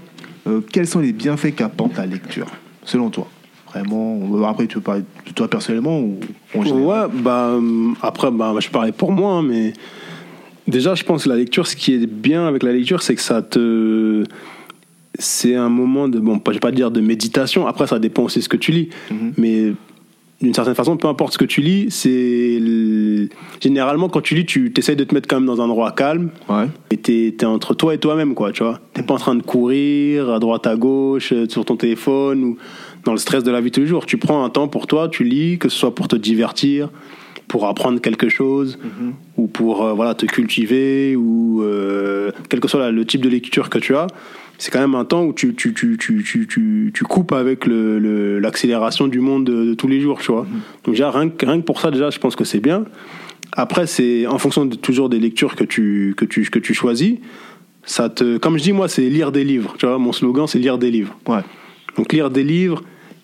quels 0.73 0.87
sont 0.87 0.99
les 1.01 1.13
bienfaits 1.13 1.55
qu'apporte 1.55 1.97
la 1.97 2.07
lecture 2.07 2.47
Selon 2.83 3.09
toi? 3.11 3.29
Vraiment, 3.69 4.19
après, 4.49 4.67
tu 4.67 4.75
peux 4.77 4.81
parler 4.81 5.03
de 5.27 5.33
toi 5.33 5.49
personnellement 5.49 6.01
ou 6.01 6.19
en 6.57 6.65
général? 6.65 7.07
Ouais, 7.09 7.23
bah, 7.23 7.53
après, 8.03 8.31
bah, 8.33 8.53
je 8.59 8.69
parlais 8.69 8.91
pour 8.91 9.13
moi, 9.13 9.35
hein, 9.35 9.43
mais 9.43 9.73
déjà, 10.71 10.95
je 10.95 11.05
pense 11.05 11.25
que 11.25 11.29
la 11.29 11.37
lecture, 11.37 11.67
ce 11.67 11.77
qui 11.77 11.95
est 11.95 12.07
bien 12.07 12.47
avec 12.47 12.63
la 12.63 12.73
lecture, 12.73 13.03
c'est 13.03 13.15
que 13.15 13.21
ça 13.23 13.43
te. 13.43 14.25
C'est 15.19 15.55
un 15.55 15.69
moment 15.69 16.09
de. 16.09 16.19
Bon, 16.19 16.41
je 16.47 16.53
vais 16.53 16.59
pas 16.61 16.71
dire 16.73 16.91
de 16.91 17.01
méditation, 17.01 17.67
après, 17.67 17.87
ça 17.87 17.99
dépend 17.99 18.23
aussi 18.25 18.39
de 18.39 18.45
ce 18.45 18.49
que 18.49 18.57
tu 18.57 18.73
lis, 18.73 18.89
Mhm. 19.11 19.33
mais 19.37 19.73
d'une 20.41 20.55
certaine 20.55 20.75
façon, 20.75 20.97
peu 20.97 21.09
importe 21.09 21.35
ce 21.35 21.39
que 21.39 21.45
tu 21.45 21.61
lis, 21.61 21.89
c'est. 21.91 22.59
le- 22.61 23.29
Généralement, 23.61 24.09
quand 24.09 24.23
tu 24.23 24.35
lis, 24.35 24.47
tu 24.47 24.73
essayes 24.77 24.97
de 24.97 25.05
te 25.05 25.15
mettre 25.15 25.29
quand 25.29 25.37
même 25.37 25.47
dans 25.47 25.61
un 25.61 25.65
endroit 25.65 25.93
calme. 25.93 26.31
Ouais. 26.49 26.67
Et 26.91 26.97
t'es 26.97 27.35
es 27.39 27.45
entre 27.45 27.75
toi 27.75 27.93
et 27.95 27.99
toi-même, 27.99 28.35
quoi, 28.35 28.53
tu 28.53 28.63
vois. 28.63 28.81
T'es 28.95 29.03
pas 29.03 29.15
en 29.15 29.19
train 29.19 29.35
de 29.35 29.43
courir 29.43 30.31
à 30.31 30.39
droite, 30.39 30.67
à 30.67 30.77
gauche, 30.77 31.33
euh, 31.33 31.47
sur 31.49 31.65
ton 31.67 31.77
téléphone 31.77 32.43
ou 32.45 32.57
dans 33.05 33.13
le 33.13 33.19
stress 33.19 33.43
de 33.45 33.51
la 33.51 33.61
vie 33.61 33.71
de 33.71 33.75
tous 33.75 33.81
les 33.81 33.87
jours. 33.87 34.07
Tu 34.07 34.17
prends 34.17 34.43
un 34.45 34.49
temps 34.51 34.69
pour 34.69 34.87
toi, 34.87 35.09
tu 35.11 35.25
lis, 35.25 35.59
que 35.59 35.69
ce 35.69 35.77
soit 35.77 35.95
pour 35.95 36.09
te 36.09 36.17
divertir, 36.17 36.89
pour 37.51 37.67
apprendre 37.67 38.01
quelque 38.01 38.29
chose, 38.29 38.79
ou 39.37 39.49
pour 39.49 39.83
euh, 39.85 39.93
voilà 39.93 40.15
te 40.15 40.25
cultiver, 40.25 41.17
ou 41.17 41.63
euh, 41.65 42.31
quel 42.49 42.61
que 42.61 42.69
soit 42.69 42.93
le 42.93 43.05
type 43.05 43.23
de 43.23 43.29
lecture 43.29 43.69
que 43.69 43.79
tu 43.81 43.97
as. 43.97 44.07
C'est 44.59 44.71
quand 44.71 44.79
même 44.79 44.95
un 44.95 45.05
temps 45.05 45.25
où 45.25 45.33
tu, 45.33 45.55
tu, 45.55 45.75
tu, 45.75 45.97
tu, 45.99 46.23
tu, 46.23 46.47
tu, 46.47 46.93
tu 46.95 47.05
coupes 47.05 47.33
avec 47.33 47.67
le- 47.67 47.99
le- 47.99 48.39
l'accélération 48.39 49.09
du 49.09 49.19
monde 49.19 49.45
de, 49.47 49.65
de 49.65 49.75
tous 49.75 49.89
les 49.89 50.01
jours, 50.01 50.21
tu 50.21 50.31
vois. 50.31 50.47
Donc 50.85 50.95
déjà, 50.95 51.11
rien 51.11 51.29
que, 51.29 51.45
rien 51.45 51.59
que 51.61 51.65
pour 51.65 51.81
ça, 51.81 51.91
déjà, 51.91 52.11
je 52.11 52.19
pense 52.21 52.37
que 52.37 52.45
c'est 52.45 52.61
bien. 52.61 52.85
Après, 53.53 53.87
c'est 53.89 54.29
en 54.29 54.39
fonction 54.39 54.65
de, 54.67 54.77
toujours 54.77 55.09
des 55.09 55.19
lectures 55.19 55.57
que 55.57 55.65
tu, 55.65 56.15
que 56.17 56.25
tu, 56.27 56.45
que 56.51 56.61
tu 56.61 56.73
choisis. 56.73 57.15
Ça 57.85 58.09
te, 58.11 58.37
comme 58.39 58.59
je 58.59 58.63
dis, 58.63 58.73
moi, 58.73 58.87
c'est 58.89 59.09
lire 59.09 59.33
des 59.33 59.43
livres. 59.43 59.75
Tu 59.77 59.87
vois, 59.87 59.99
mon 59.99 60.13
slogan, 60.13 60.47
c'est 60.47 60.61
lire 60.61 60.79
des 60.79 60.91
livres. 60.93 61.17
Ouais. 61.27 61.41
Donc 61.97 62.13
lire 62.13 62.31
des 62.31 62.45
livres, 62.45 62.83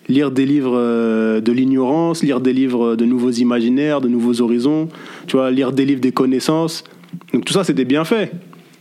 lire 0.09 0.31
des 0.31 0.45
livres 0.45 0.75
euh, 0.75 1.41
de 1.41 1.51
l'ignorance, 1.51 2.23
lire 2.23 2.39
des 2.39 2.53
livres 2.53 2.95
de 2.95 3.05
nouveaux 3.05 3.31
imaginaires, 3.31 4.01
de 4.01 4.07
nouveaux 4.07 4.41
horizons, 4.41 4.89
tu 5.27 5.37
vois, 5.37 5.51
lire 5.51 5.71
des 5.71 5.85
livres 5.85 6.01
des 6.01 6.11
connaissances. 6.11 6.83
Donc 7.33 7.45
tout 7.45 7.53
ça, 7.53 7.63
c'est 7.63 7.73
des 7.73 7.85
bienfaits. 7.85 8.31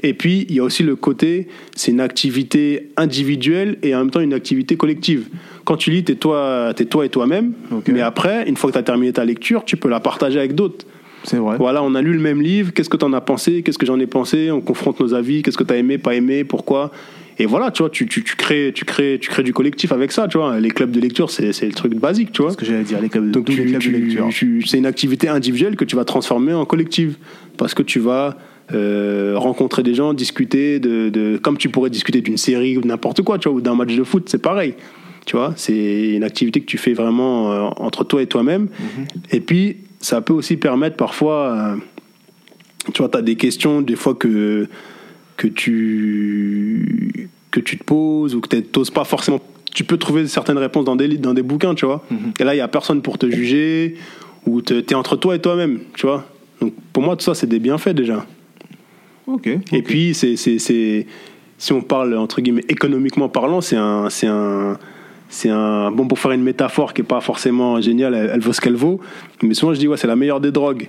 Et 0.02 0.14
puis, 0.14 0.46
il 0.48 0.54
y 0.54 0.60
a 0.60 0.62
aussi 0.62 0.82
le 0.82 0.94
côté, 0.94 1.48
c'est 1.74 1.90
une 1.90 2.00
activité 2.00 2.90
individuelle 2.96 3.78
et 3.82 3.94
en 3.94 3.98
même 3.98 4.10
temps 4.10 4.20
une 4.20 4.34
activité 4.34 4.76
collective. 4.76 5.28
Quand 5.64 5.76
tu 5.76 5.90
lis, 5.90 6.04
t'es 6.04 6.14
toi, 6.14 6.72
es 6.78 6.84
toi 6.84 7.06
et 7.06 7.08
toi-même. 7.08 7.52
Mais 7.88 8.02
après, 8.02 8.48
une 8.48 8.56
fois 8.56 8.70
que 8.70 8.74
tu 8.74 8.78
as 8.78 8.82
terminé 8.82 9.12
ta 9.12 9.24
lecture, 9.24 9.64
tu 9.64 9.76
peux 9.76 9.88
la 9.88 10.00
partager 10.00 10.38
avec 10.38 10.54
d'autres. 10.54 10.86
C'est 11.24 11.38
vrai. 11.38 11.56
Voilà, 11.56 11.82
on 11.82 11.94
a 11.94 12.02
lu 12.02 12.12
le 12.12 12.20
même 12.20 12.40
livre, 12.40 12.72
qu'est-ce 12.72 12.88
que 12.88 12.96
tu 12.96 13.04
en 13.04 13.12
as 13.12 13.20
pensé, 13.20 13.62
qu'est-ce 13.62 13.78
que 13.78 13.86
j'en 13.86 13.98
ai 13.98 14.06
pensé, 14.06 14.50
on 14.52 14.60
confronte 14.60 15.00
nos 15.00 15.12
avis, 15.12 15.42
qu'est-ce 15.42 15.58
que 15.58 15.64
tu 15.64 15.72
as 15.72 15.76
aimé, 15.76 15.98
pas 15.98 16.14
aimé, 16.14 16.44
pourquoi. 16.44 16.92
Et 17.38 17.46
voilà, 17.46 17.70
tu 17.70 17.82
vois, 17.82 17.90
tu, 17.90 18.06
tu, 18.06 18.24
tu, 18.24 18.34
crées, 18.36 18.72
tu, 18.74 18.84
crées, 18.84 19.18
tu 19.20 19.28
crées 19.28 19.42
du 19.42 19.52
collectif 19.52 19.92
avec 19.92 20.10
ça, 20.12 20.26
tu 20.26 20.38
vois. 20.38 20.58
Les 20.58 20.70
clubs 20.70 20.90
de 20.90 21.00
lecture, 21.00 21.30
c'est 21.30 21.52
c'est 21.52 21.66
le 21.66 21.72
truc 21.74 21.94
basique, 21.94 22.32
tu 22.32 22.40
vois. 22.42 22.50
Ce 22.52 22.56
que 22.56 22.64
j'allais 22.64 22.82
dire, 22.84 23.00
les 23.00 23.08
clubs 23.10 23.26
de, 23.26 23.30
Donc 23.30 23.48
les 23.50 23.54
tu- 23.56 23.64
clubs 23.66 23.80
tu- 23.80 23.92
de 23.92 23.96
lecture. 23.98 24.28
tu- 24.30 24.62
c'est 24.66 24.78
une 24.78 24.86
activité 24.86 25.28
individuelle 25.28 25.76
que 25.76 25.84
tu 25.84 25.96
vas 25.96 26.04
transformer 26.04 26.54
en 26.54 26.64
collective 26.64 27.16
parce 27.58 27.74
que 27.74 27.82
tu 27.82 27.98
vas 28.00 28.36
euh, 28.74 29.34
rencontrer 29.36 29.82
des 29.84 29.94
gens, 29.94 30.12
discuter 30.14 30.80
de, 30.80 31.08
de 31.08 31.36
comme 31.36 31.56
tu 31.56 31.68
pourrais 31.68 31.90
discuter 31.90 32.20
d'une 32.20 32.36
série 32.38 32.76
ou 32.76 32.80
n'importe 32.80 33.22
quoi, 33.22 33.38
tu 33.38 33.48
vois, 33.48 33.58
ou 33.58 33.60
d'un 33.60 33.74
match 33.76 33.94
de 33.94 34.02
foot, 34.02 34.28
c'est 34.28 34.42
pareil. 34.42 34.74
Tu 35.24 35.36
vois, 35.36 35.52
c'est 35.56 36.14
une 36.14 36.24
activité 36.24 36.60
que 36.60 36.66
tu 36.66 36.78
fais 36.78 36.92
vraiment 36.92 37.52
euh, 37.52 37.60
entre 37.76 38.02
toi 38.04 38.22
et 38.22 38.26
toi-même. 38.26 38.62
Mhm. 38.62 39.04
Et 39.32 39.40
puis, 39.40 39.76
ça 40.00 40.20
peut 40.20 40.32
aussi 40.32 40.56
permettre 40.56 40.96
parfois, 40.96 41.52
euh, 41.52 41.76
tu 42.92 43.02
vois, 43.02 43.08
tu 43.08 43.18
as 43.18 43.22
des 43.22 43.36
questions 43.36 43.82
des 43.82 43.96
fois 43.96 44.14
que, 44.14 44.68
que, 45.36 45.46
tu, 45.46 47.28
que 47.50 47.60
tu 47.60 47.78
te 47.78 47.84
poses 47.84 48.34
ou 48.34 48.40
que 48.40 48.54
tu 48.56 48.64
n'oses 48.76 48.90
pas 48.90 49.04
forcément. 49.04 49.40
Tu 49.74 49.84
peux 49.84 49.98
trouver 49.98 50.26
certaines 50.26 50.58
réponses 50.58 50.84
dans 50.84 50.96
des, 50.96 51.06
livres, 51.06 51.22
dans 51.22 51.34
des 51.34 51.42
bouquins, 51.42 51.74
tu 51.74 51.86
vois. 51.86 52.04
Mhm. 52.10 52.32
Et 52.40 52.44
là, 52.44 52.54
il 52.54 52.58
n'y 52.58 52.62
a 52.62 52.68
personne 52.68 53.02
pour 53.02 53.18
te 53.18 53.30
juger 53.30 53.96
ou 54.46 54.62
tu 54.62 54.74
es 54.74 54.94
entre 54.94 55.16
toi 55.16 55.34
et 55.34 55.40
toi-même, 55.40 55.80
tu 55.94 56.06
vois. 56.06 56.24
Donc, 56.60 56.72
pour 56.92 57.02
moi, 57.02 57.16
tout 57.16 57.24
ça, 57.24 57.34
c'est 57.34 57.46
des 57.46 57.58
bienfaits 57.58 57.90
déjà. 57.90 58.24
Ok. 59.26 59.48
Et 59.72 59.82
puis, 59.82 60.14
c'est, 60.14 60.36
c'est, 60.36 60.58
c'est, 60.58 61.06
si 61.58 61.72
on 61.72 61.82
parle, 61.82 62.16
entre 62.16 62.40
guillemets, 62.40 62.64
économiquement 62.68 63.28
parlant, 63.28 63.60
c'est 63.60 63.76
un. 63.76 64.08
C'est 64.08 64.26
un 64.26 64.78
c'est 65.28 65.50
un 65.50 65.90
bon 65.90 66.06
pour 66.06 66.20
faire 66.20 66.30
une 66.30 66.44
métaphore 66.44 66.94
qui 66.94 67.00
est 67.00 67.04
pas 67.04 67.20
forcément 67.20 67.80
géniale 67.80 68.14
elle, 68.14 68.30
elle 68.34 68.40
vaut 68.40 68.52
ce 68.52 68.60
qu'elle 68.60 68.76
vaut 68.76 69.00
mais 69.42 69.54
souvent 69.54 69.74
je 69.74 69.80
dis 69.80 69.88
ouais 69.88 69.96
c'est 69.96 70.06
la 70.06 70.14
meilleure 70.14 70.40
des 70.40 70.52
drogues 70.52 70.88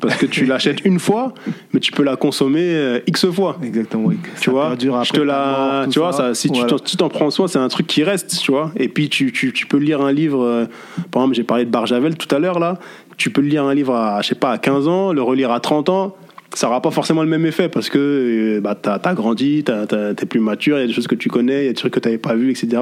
parce 0.00 0.16
que 0.16 0.26
tu 0.26 0.44
l'achètes 0.44 0.84
une 0.84 0.98
fois 0.98 1.34
mais 1.72 1.80
tu 1.80 1.92
peux 1.92 2.02
la 2.02 2.16
consommer 2.16 2.60
euh, 2.62 3.00
x 3.06 3.26
fois. 3.30 3.58
Exactement, 3.62 4.10
tu 4.10 4.16
Ça 4.44 4.50
vois 4.50 4.76
je 5.04 5.10
te 5.12 5.20
la 5.20 5.80
mort, 5.82 5.88
tu 5.90 5.98
vois 5.98 6.12
ça. 6.12 6.34
si 6.34 6.48
tu 6.50 6.60
Voilà. 6.60 6.76
t'en- 6.98 7.08
prends 7.08 7.30
soin 7.30 7.48
c'est 7.48 7.58
un 7.58 7.68
truc 7.68 7.86
qui 7.86 8.02
reste 8.04 8.38
tu 8.40 8.50
vois. 8.52 8.70
Et 8.76 8.88
puis 8.88 9.08
tu, 9.08 9.32
tu, 9.32 9.52
tu 9.52 9.66
peux 9.66 9.78
lire 9.78 10.00
un 10.00 10.12
livre 10.12 10.42
euh, 10.44 10.64
par 11.10 11.22
exemple 11.22 11.34
j'ai 11.36 11.44
parlé 11.44 11.64
de 11.64 11.70
Barjavel 11.70 12.16
tout 12.16 12.32
à 12.34 12.38
l'heure 12.38 12.58
là. 12.58 12.78
Tu 13.16 13.30
peux 13.30 13.40
lire 13.40 13.64
un 13.64 13.74
livre 13.74 13.94
à 13.94 14.22
je 14.22 14.28
sais 14.28 14.34
pas 14.34 14.52
à 14.52 14.58
15 14.58 14.86
ans 14.88 15.12
le 15.12 15.22
relire 15.22 15.50
à 15.50 15.60
30 15.60 15.88
ans 15.88 16.16
ça 16.54 16.66
n'aura 16.66 16.80
pas 16.80 16.90
forcément 16.90 17.22
le 17.22 17.28
même 17.28 17.44
effet 17.44 17.68
parce 17.68 17.90
que 17.90 17.98
euh, 17.98 18.60
bah, 18.60 18.74
t'as 18.80 18.94
as 19.04 19.14
grandi 19.14 19.64
t'as- 19.64 19.86
t'es 19.86 20.26
plus 20.26 20.40
mature 20.40 20.78
il 20.78 20.80
y 20.80 20.84
a 20.84 20.86
des 20.86 20.92
choses 20.94 21.06
que 21.06 21.14
tu 21.14 21.28
connais 21.28 21.62
il 21.62 21.64
y 21.64 21.68
a 21.68 21.70
des 21.70 21.74
trucs 21.74 21.92
que 21.92 22.00
t'avais 22.00 22.16
pas 22.18 22.34
vu 22.34 22.50
etc 22.50 22.80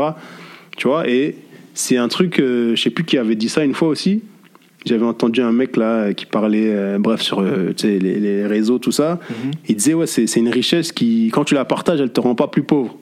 tu 0.76 0.86
vois 0.88 1.08
et 1.08 1.34
c'est 1.74 1.96
un 1.96 2.08
truc 2.08 2.38
euh, 2.38 2.76
je 2.76 2.82
sais 2.82 2.90
plus 2.90 3.04
qui 3.04 3.18
avait 3.18 3.34
dit 3.34 3.48
ça 3.48 3.64
une 3.64 3.74
fois 3.74 3.88
aussi 3.88 4.22
j'avais 4.86 5.04
entendu 5.04 5.42
un 5.42 5.52
mec 5.52 5.76
là 5.76 6.14
qui 6.14 6.26
parlait, 6.26 6.70
euh, 6.70 6.98
bref, 6.98 7.20
sur 7.20 7.40
euh, 7.40 7.72
tu 7.76 7.86
les, 7.86 7.98
les 7.98 8.46
réseaux, 8.46 8.78
tout 8.78 8.92
ça. 8.92 9.18
Mhm. 9.28 9.50
Il 9.68 9.76
disait, 9.76 9.94
ouais, 9.94 10.06
c'est 10.06 10.26
c'est 10.26 10.40
une 10.40 10.48
richesse 10.48 10.92
qui, 10.92 11.30
quand 11.32 11.44
tu 11.44 11.54
la 11.54 11.64
partages, 11.64 12.00
elle 12.00 12.12
te 12.12 12.20
rend 12.20 12.34
pas 12.34 12.46
plus 12.46 12.62
pauvre. 12.62 12.96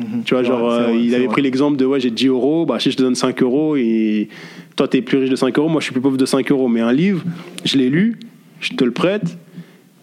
Mhm. 0.00 0.22
Tu 0.24 0.34
vois, 0.34 0.42
genre, 0.42 0.70
euh, 0.70 0.84
vrai, 0.84 1.00
il 1.02 1.14
avait 1.14 1.24
vrai. 1.24 1.32
pris 1.32 1.42
l'exemple 1.42 1.76
de, 1.76 1.86
ouais, 1.86 2.00
j'ai 2.00 2.10
10 2.10 2.26
euros, 2.28 2.66
bah, 2.66 2.78
si 2.80 2.90
je 2.90 2.96
te 2.96 3.02
donne 3.02 3.14
5 3.14 3.42
euros, 3.42 3.76
et 3.76 4.28
toi, 4.76 4.88
t'es 4.88 5.02
plus 5.02 5.18
riche 5.18 5.30
de 5.30 5.36
5 5.36 5.56
euros, 5.58 5.68
moi, 5.68 5.80
je 5.80 5.84
suis 5.84 5.92
plus 5.92 6.02
pauvre 6.02 6.16
de 6.16 6.26
5 6.26 6.50
euros. 6.50 6.68
Mais 6.68 6.80
un 6.80 6.92
livre, 6.92 7.22
je 7.64 7.78
l'ai 7.78 7.88
lu, 7.88 8.18
je 8.60 8.74
te 8.74 8.84
le 8.84 8.90
prête, 8.90 9.38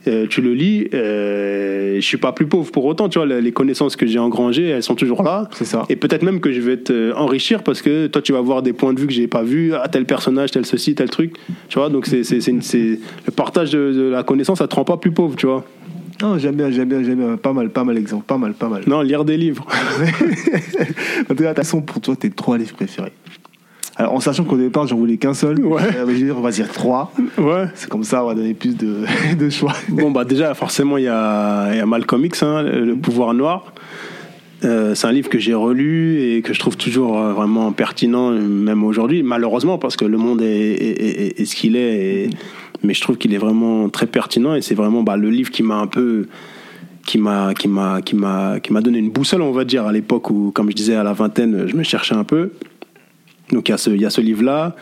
euh, 0.07 0.25
tu 0.27 0.41
le 0.41 0.53
lis, 0.53 0.87
euh, 0.93 1.95
je 1.95 2.01
suis 2.01 2.17
pas 2.17 2.31
plus 2.31 2.45
pauvre 2.47 2.71
pour 2.71 2.85
autant, 2.85 3.07
tu 3.09 3.19
vois, 3.19 3.25
les 3.27 3.51
connaissances 3.51 3.95
que 3.95 4.05
j'ai 4.07 4.19
engrangées, 4.19 4.67
elles 4.67 4.83
sont 4.83 4.95
toujours 4.95 5.23
là. 5.23 5.49
C'est 5.53 5.65
ça. 5.65 5.85
Et 5.89 5.95
peut-être 5.95 6.23
même 6.23 6.39
que 6.39 6.51
je 6.51 6.61
vais 6.61 6.77
te 6.77 7.13
enrichir 7.13 7.63
parce 7.63 7.81
que 7.81 8.07
toi, 8.07 8.21
tu 8.21 8.33
vas 8.33 8.41
voir 8.41 8.61
des 8.63 8.73
points 8.73 8.93
de 8.93 8.99
vue 8.99 9.07
que 9.07 9.13
j'ai 9.13 9.27
pas 9.27 9.43
vus, 9.43 9.73
à 9.75 9.87
tel 9.87 10.05
personnage, 10.05 10.51
tel 10.51 10.65
ceci, 10.65 10.95
tel 10.95 11.09
truc. 11.09 11.33
Tu 11.69 11.77
vois, 11.77 11.89
donc 11.89 12.05
c'est, 12.07 12.23
c'est, 12.23 12.41
c'est, 12.41 12.51
une- 12.51 12.61
c'est- 12.61 12.99
le 13.25 13.31
partage 13.31 13.69
de, 13.71 13.91
de 13.93 14.01
la 14.09 14.23
connaissance, 14.23 14.57
ça 14.59 14.67
te 14.67 14.75
rend 14.75 14.83
pas 14.85 14.97
plus 14.97 15.11
pauvre, 15.11 15.35
tu 15.35 15.45
vois. 15.45 15.65
Non, 16.21 16.37
j'aime 16.37 16.55
bien, 16.55 16.69
j'aime 16.69 16.87
bien, 16.89 17.01
j'aime 17.03 17.17
bien. 17.17 17.37
Pas 17.37 17.51
mal, 17.53 17.69
pas 17.71 17.83
mal 17.83 17.97
exemple. 17.97 18.25
Pas 18.25 18.37
mal, 18.37 18.53
pas 18.53 18.69
mal. 18.69 18.83
Non, 18.87 19.01
lire 19.01 19.25
des 19.25 19.37
livres. 19.37 19.65
En 21.29 21.35
tout 21.35 21.43
cas, 21.43 21.63
son 21.63 21.81
pour 21.81 22.01
toi, 22.01 22.15
tes 22.15 22.29
trois 22.29 22.57
livres 22.57 22.73
préférés. 22.75 23.11
Alors, 23.97 24.13
en 24.13 24.19
sachant 24.19 24.43
qu'au 24.45 24.57
départ, 24.57 24.87
j'en 24.87 24.95
voulais 24.95 25.17
qu'un 25.17 25.33
seul. 25.33 25.63
Ouais. 25.65 25.81
Euh, 25.81 26.05
je 26.07 26.11
vais 26.11 26.13
dire, 26.25 26.37
on 26.37 26.41
va 26.41 26.51
dire 26.51 26.71
trois. 26.71 27.11
Ouais. 27.37 27.65
C'est 27.75 27.89
comme 27.89 28.03
ça, 28.03 28.23
on 28.23 28.27
va 28.27 28.35
donner 28.35 28.53
plus 28.53 28.75
de, 28.75 28.99
de 29.39 29.49
choix. 29.49 29.73
Bon, 29.89 30.11
bah 30.11 30.23
déjà, 30.25 30.53
forcément, 30.53 30.97
il 30.97 31.03
y 31.03 31.07
a, 31.09 31.73
y 31.75 31.79
a 31.79 31.85
Malcolm 31.85 32.23
X, 32.25 32.43
hein, 32.43 32.63
le 32.63 32.85
le 32.85 32.95
pouvoir 32.95 33.33
noir. 33.33 33.73
Euh, 34.63 34.93
c'est 34.93 35.07
un 35.07 35.11
livre 35.11 35.27
que 35.27 35.39
j'ai 35.39 35.55
relu 35.55 36.21
et 36.21 36.41
que 36.43 36.53
je 36.53 36.59
trouve 36.59 36.77
toujours 36.77 37.17
euh, 37.19 37.33
vraiment 37.33 37.71
pertinent, 37.71 38.29
même 38.31 38.83
aujourd'hui, 38.83 39.23
malheureusement, 39.23 39.77
parce 39.79 39.95
que 39.97 40.05
le 40.05 40.17
monde 40.17 40.41
est, 40.43 40.47
est- 40.71 41.01
est- 41.01 41.41
est 41.41 41.45
ce 41.45 41.55
qu'il 41.55 41.75
est. 41.75 42.25
et- 42.25 42.29
mais 42.83 42.93
je 42.95 43.01
trouve 43.01 43.17
qu'il 43.17 43.33
est 43.33 43.37
vraiment 43.39 43.89
très 43.89 44.07
pertinent 44.07 44.55
et 44.55 44.61
c'est 44.63 44.73
vraiment 44.73 45.03
bah, 45.03 45.15
le 45.17 45.29
livre 45.29 45.51
qui 45.51 45.61
m'a 45.61 45.75
un 45.75 45.85
peu 45.85 46.25
qui 47.05 47.19
m'a 47.19 47.53
qui 47.53 47.67
m'a 47.67 48.01
qui 48.01 48.15
m'a 48.15 48.59
qui 48.59 48.73
m'a 48.73 48.81
donné 48.81 48.97
une 48.97 49.11
boussole 49.11 49.43
on 49.43 49.51
va 49.51 49.65
dire 49.65 49.85
à 49.85 49.91
l'époque 49.91 50.31
où 50.31 50.49
comme 50.51 50.69
je 50.71 50.75
disais 50.75 50.95
à 50.95 51.03
la 51.03 51.13
vingtaine 51.13 51.67
je 51.67 51.75
me 51.75 51.83
cherchais 51.83 52.15
un 52.15 52.23
peu 52.23 52.53
donc 53.51 53.67
il 53.69 53.71
y 53.71 53.73
a 53.73 53.77
ce 53.77 53.89
il 53.89 54.01
y 54.01 54.05
a 54.05 54.09
ce 54.09 54.21
livre 54.21 54.43
là 54.43 54.75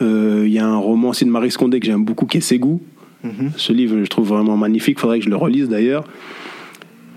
il 0.00 0.48
y 0.48 0.58
a 0.58 0.66
un 0.66 0.76
roman 0.78 1.10
aussi 1.10 1.24
de 1.24 1.30
Marie 1.30 1.50
Scondé 1.52 1.78
que 1.78 1.86
j'aime 1.86 2.04
beaucoup 2.04 2.26
qui 2.26 2.38
est 2.38 2.40
Ségou 2.42 2.80
Mhm. 3.24 3.52
ce 3.56 3.72
livre, 3.72 3.98
je 4.02 4.06
trouve 4.08 4.26
vraiment 4.26 4.56
magnifique. 4.56 4.98
Faudrait 4.98 5.20
que 5.20 5.24
je 5.26 5.30
le 5.30 5.36
relise 5.36 5.68
d'ailleurs. 5.68 6.02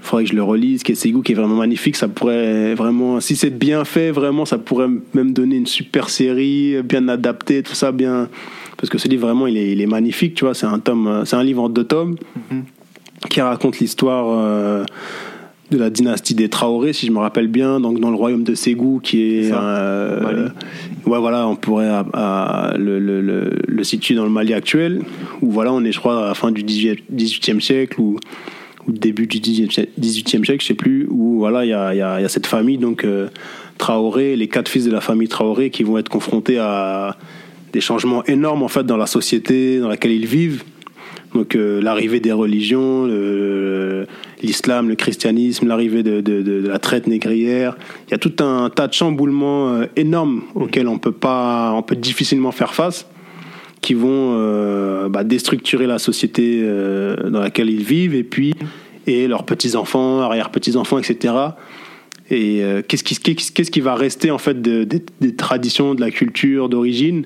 Faudrait 0.02 0.24
que 0.26 0.30
je 0.30 0.36
le 0.36 0.43
relise. 0.43 0.84
Qui 0.84 0.91
est 0.91 0.96
Ségou, 0.96 1.24
qui 1.24 1.32
est 1.32 1.36
vraiment 1.36 1.56
magnifique. 1.56 1.96
Ça 1.96 2.08
pourrait 2.08 2.76
vraiment, 2.76 3.20
si 3.20 3.36
c'est 3.36 3.50
bien 3.50 3.86
fait, 3.86 4.12
vraiment, 4.12 4.46
ça 4.46 4.60
pourrait 4.60 4.89
même 5.16 5.34
donner 5.34 5.56
une 5.56 5.66
super 5.66 6.10
série, 6.12 6.76
bien 6.84 7.08
adaptée, 7.08 7.64
tout 7.64 7.74
ça, 7.74 7.91
bien. 7.91 8.30
Parce 8.78 8.91
que 8.91 9.00
ce 9.00 9.08
livre, 9.08 9.26
vraiment, 9.26 9.48
il 9.48 9.58
est, 9.58 9.72
il 9.72 9.82
est 9.82 9.88
magnifique. 9.88 10.36
Tu 10.36 10.46
vois, 10.46 10.54
c'est 10.54 10.68
un 10.68 10.78
tome, 10.78 11.08
euh, 11.08 11.26
c'est 11.26 11.38
un 11.38 11.43
livre 11.43 11.64
en 11.64 11.70
deux 11.70 11.86
tomes 11.86 12.18
Mhm. 12.52 12.66
qui 13.32 13.41
raconte 13.41 13.80
l'histoire. 13.80 14.28
euh, 14.30 14.86
de 15.72 15.78
la 15.78 15.89
dynastie 15.89 16.36
des 16.36 16.47
Traoré, 16.49 16.93
si 16.93 17.07
je 17.07 17.11
me 17.11 17.18
rappelle 17.20 17.47
bien, 17.47 17.80
donc 17.80 17.99
dans 17.99 18.09
le 18.11 18.16
royaume 18.16 18.43
de 18.43 18.53
Ségou, 18.53 18.99
qui 19.01 19.22
est, 19.22 19.43
C'est 19.45 19.49
ça, 19.49 19.61
euh, 19.63 20.22
Mali. 20.22 20.41
ouais, 21.07 21.20
voilà, 21.20 21.47
on 21.47 21.55
pourrait 21.55 21.88
à- 21.88 22.05
à- 22.13 22.78
le, 22.78 22.99
le, 22.99 23.22
le, 23.22 23.49
le 23.68 23.84
situer 23.84 24.13
dans 24.16 24.26
le 24.26 24.30
Mali 24.30 24.53
actuel, 24.53 25.01
où 25.41 25.49
voilà, 25.49 25.74
on 25.74 25.84
est, 25.84 25.91
je 25.91 25.99
crois, 25.99 26.24
à 26.24 26.28
la 26.28 26.34
fin 26.36 26.51
du 26.51 26.63
18e 26.63 27.59
siècle 27.61 27.99
ou, 27.99 28.18
ou 28.88 28.91
début 28.91 29.26
du 29.26 29.39
18e 29.39 30.45
siècle, 30.45 30.61
je 30.61 30.68
sais 30.68 30.74
plus, 30.76 31.07
où 31.09 31.39
voilà, 31.39 31.66
il 31.66 31.70
y 31.70 31.74
a, 31.74 31.93
il 31.95 31.97
y, 31.97 32.01
a, 32.01 32.20
il 32.20 32.22
y 32.22 32.26
a 32.26 32.30
cette 32.30 32.45
famille, 32.47 32.78
donc 32.78 33.03
euh, 33.03 33.28
Traoré, 33.80 34.36
les 34.36 34.47
quatre 34.47 34.70
fils 34.70 34.86
de 34.86 34.91
la 34.91 35.01
famille 35.01 35.28
Traoré, 35.28 35.72
qui 35.72 35.82
vont 35.84 35.97
être 35.97 36.09
confrontés 36.09 36.59
à 36.59 37.18
des 37.74 37.82
changements 37.82 38.24
énormes 38.26 38.61
en 38.63 38.68
fait 38.70 38.86
dans 38.86 38.95
la 38.97 39.07
société 39.07 39.80
dans 39.80 39.89
laquelle 39.89 40.11
ils 40.13 40.28
vivent. 40.28 40.63
Donc 41.36 41.56
euh, 41.56 41.82
l'arrivée 41.82 42.22
des 42.22 42.32
religions, 42.32 43.06
l'islam, 44.42 44.88
le 44.88 44.96
christianisme, 44.96 45.68
l'arrivée 45.68 46.02
de, 46.02 46.66
la 46.66 46.80
traite 46.80 47.08
négrière. 47.08 47.78
Il 48.08 48.12
y 48.12 48.14
a 48.14 48.18
tout 48.18 48.34
un 48.40 48.70
tas 48.70 48.88
de 48.88 48.94
chamboulements 48.94 49.74
euh, 49.74 49.86
énormes 49.98 50.44
auxquels 50.56 50.88
on 50.88 50.98
peut 50.98 51.12
pas, 51.12 51.74
on 51.76 51.84
peut 51.84 51.98
difficilement 51.98 52.54
faire 52.54 52.74
face, 52.74 53.06
qui 53.82 53.94
vont 53.94 54.34
euh, 54.38 55.10
bah, 55.10 55.26
déstructurer 55.26 55.88
la 55.88 56.00
société 56.00 56.64
dans 56.64 57.42
laquelle 57.42 57.70
ils 57.70 57.84
vivent 57.84 58.16
et 58.16 58.24
puis 58.24 58.54
et 59.08 59.28
leurs 59.28 59.44
petits 59.44 59.76
enfants, 59.76 60.22
arrière 60.22 60.50
petits 60.50 60.78
enfants, 60.78 60.98
etc. 60.98 61.34
Et 62.32 62.64
euh, 62.64 62.82
qu'est-ce 62.88 63.04
qui, 63.04 63.82
va 63.82 63.96
rester 63.96 64.32
en 64.32 64.38
fait 64.40 64.60
de- 64.62 64.84
des- 64.84 65.04
des 65.22 65.36
traditions, 65.36 65.94
de 65.94 66.02
la 66.02 66.10
culture 66.12 66.70
d'origine? 66.70 67.26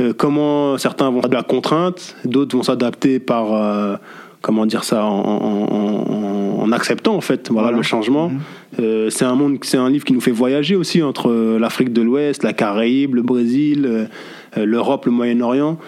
Euh, 0.00 0.12
Comment 0.16 0.78
certains 0.78 1.10
vont 1.10 1.20
de 1.20 1.32
la 1.34 1.42
contrainte, 1.42 2.16
d'autres 2.24 2.56
vont 2.56 2.62
s'adapter 2.64 3.18
par 3.20 3.52
euh, 3.54 3.96
comment 4.40 4.66
dire 4.66 4.82
ça 4.84 5.04
en, 5.04 5.20
en- 5.20 6.58
en- 6.58 6.62
en 6.62 6.72
acceptant 6.72 7.14
en 7.14 7.20
fait 7.20 7.48
voilà, 7.50 7.66
Voilà. 7.68 7.76
le 7.76 7.82
changement. 7.82 8.30
Mhm. 8.30 9.10
C'est 9.10 9.24
un 9.24 9.34
monde, 9.34 9.58
c'est 9.62 9.76
un 9.76 9.90
livre 9.90 10.04
qui 10.04 10.12
nous 10.12 10.20
fait 10.20 10.30
voyager 10.32 10.74
aussi 10.76 11.02
entre 11.02 11.58
l'Afrique 11.60 11.92
de 11.92 12.02
l'Ouest, 12.02 12.42
la 12.42 12.52
Caraïbe, 12.52 13.14
le 13.14 13.22
Brésil, 13.22 14.08
l'Europe, 14.56 15.04
le 15.06 15.12
Moyen-Orient. 15.12 15.78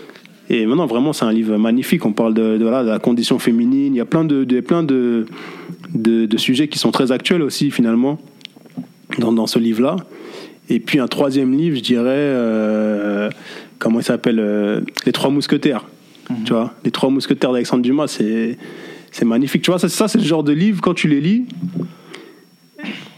Et 0.50 0.66
maintenant, 0.66 0.84
vraiment, 0.86 1.14
c'est 1.14 1.24
un 1.24 1.32
livre 1.32 1.56
magnifique. 1.56 2.04
On 2.04 2.12
parle 2.12 2.34
de, 2.34 2.58
de, 2.58 2.62
voilà, 2.62 2.84
de 2.84 2.90
la 2.90 2.98
condition 2.98 3.38
féminine. 3.38 3.94
Il 3.94 3.96
y 3.96 4.00
a 4.00 4.04
plein 4.04 4.24
de, 4.26 4.44
de- 4.44 4.60
plein 4.60 4.82
de 4.82 5.26
sujets 6.36 6.68
qui 6.68 6.78
sont 6.78 6.90
très 6.90 7.10
actuels 7.12 7.40
aussi, 7.42 7.70
finalement, 7.70 8.18
dans, 9.18 9.32
dans 9.32 9.46
ce 9.46 9.58
livre-là. 9.58 9.96
Et 10.68 10.80
puis, 10.80 10.98
un 10.98 11.08
troisième 11.08 11.56
livre, 11.56 11.76
je 11.76 11.82
dirais, 11.82 12.04
euh, 12.08 13.30
comment 13.78 14.00
il 14.00 14.04
s'appelle 14.04 14.38
euh, 14.40 14.80
Les 15.04 15.12
Trois 15.12 15.30
Mousquetaires. 15.30 15.84
Tu 16.46 16.54
vois, 16.54 16.72
Les 16.84 16.90
Trois 16.90 17.10
Mousquetaires 17.10 17.52
d'Alexandre 17.52 17.82
Dumas, 17.82 18.06
c'est, 18.08 18.56
c'est 19.10 19.26
magnifique. 19.26 19.62
Tu 19.62 19.70
vois, 19.70 19.78
ça, 19.78 19.90
ça 19.90 20.08
c'est 20.08 20.18
le 20.18 20.24
genre 20.24 20.42
de 20.42 20.52
livre, 20.52 20.80
quand 20.80 20.94
tu 20.94 21.06
les 21.06 21.20
lis, 21.20 21.44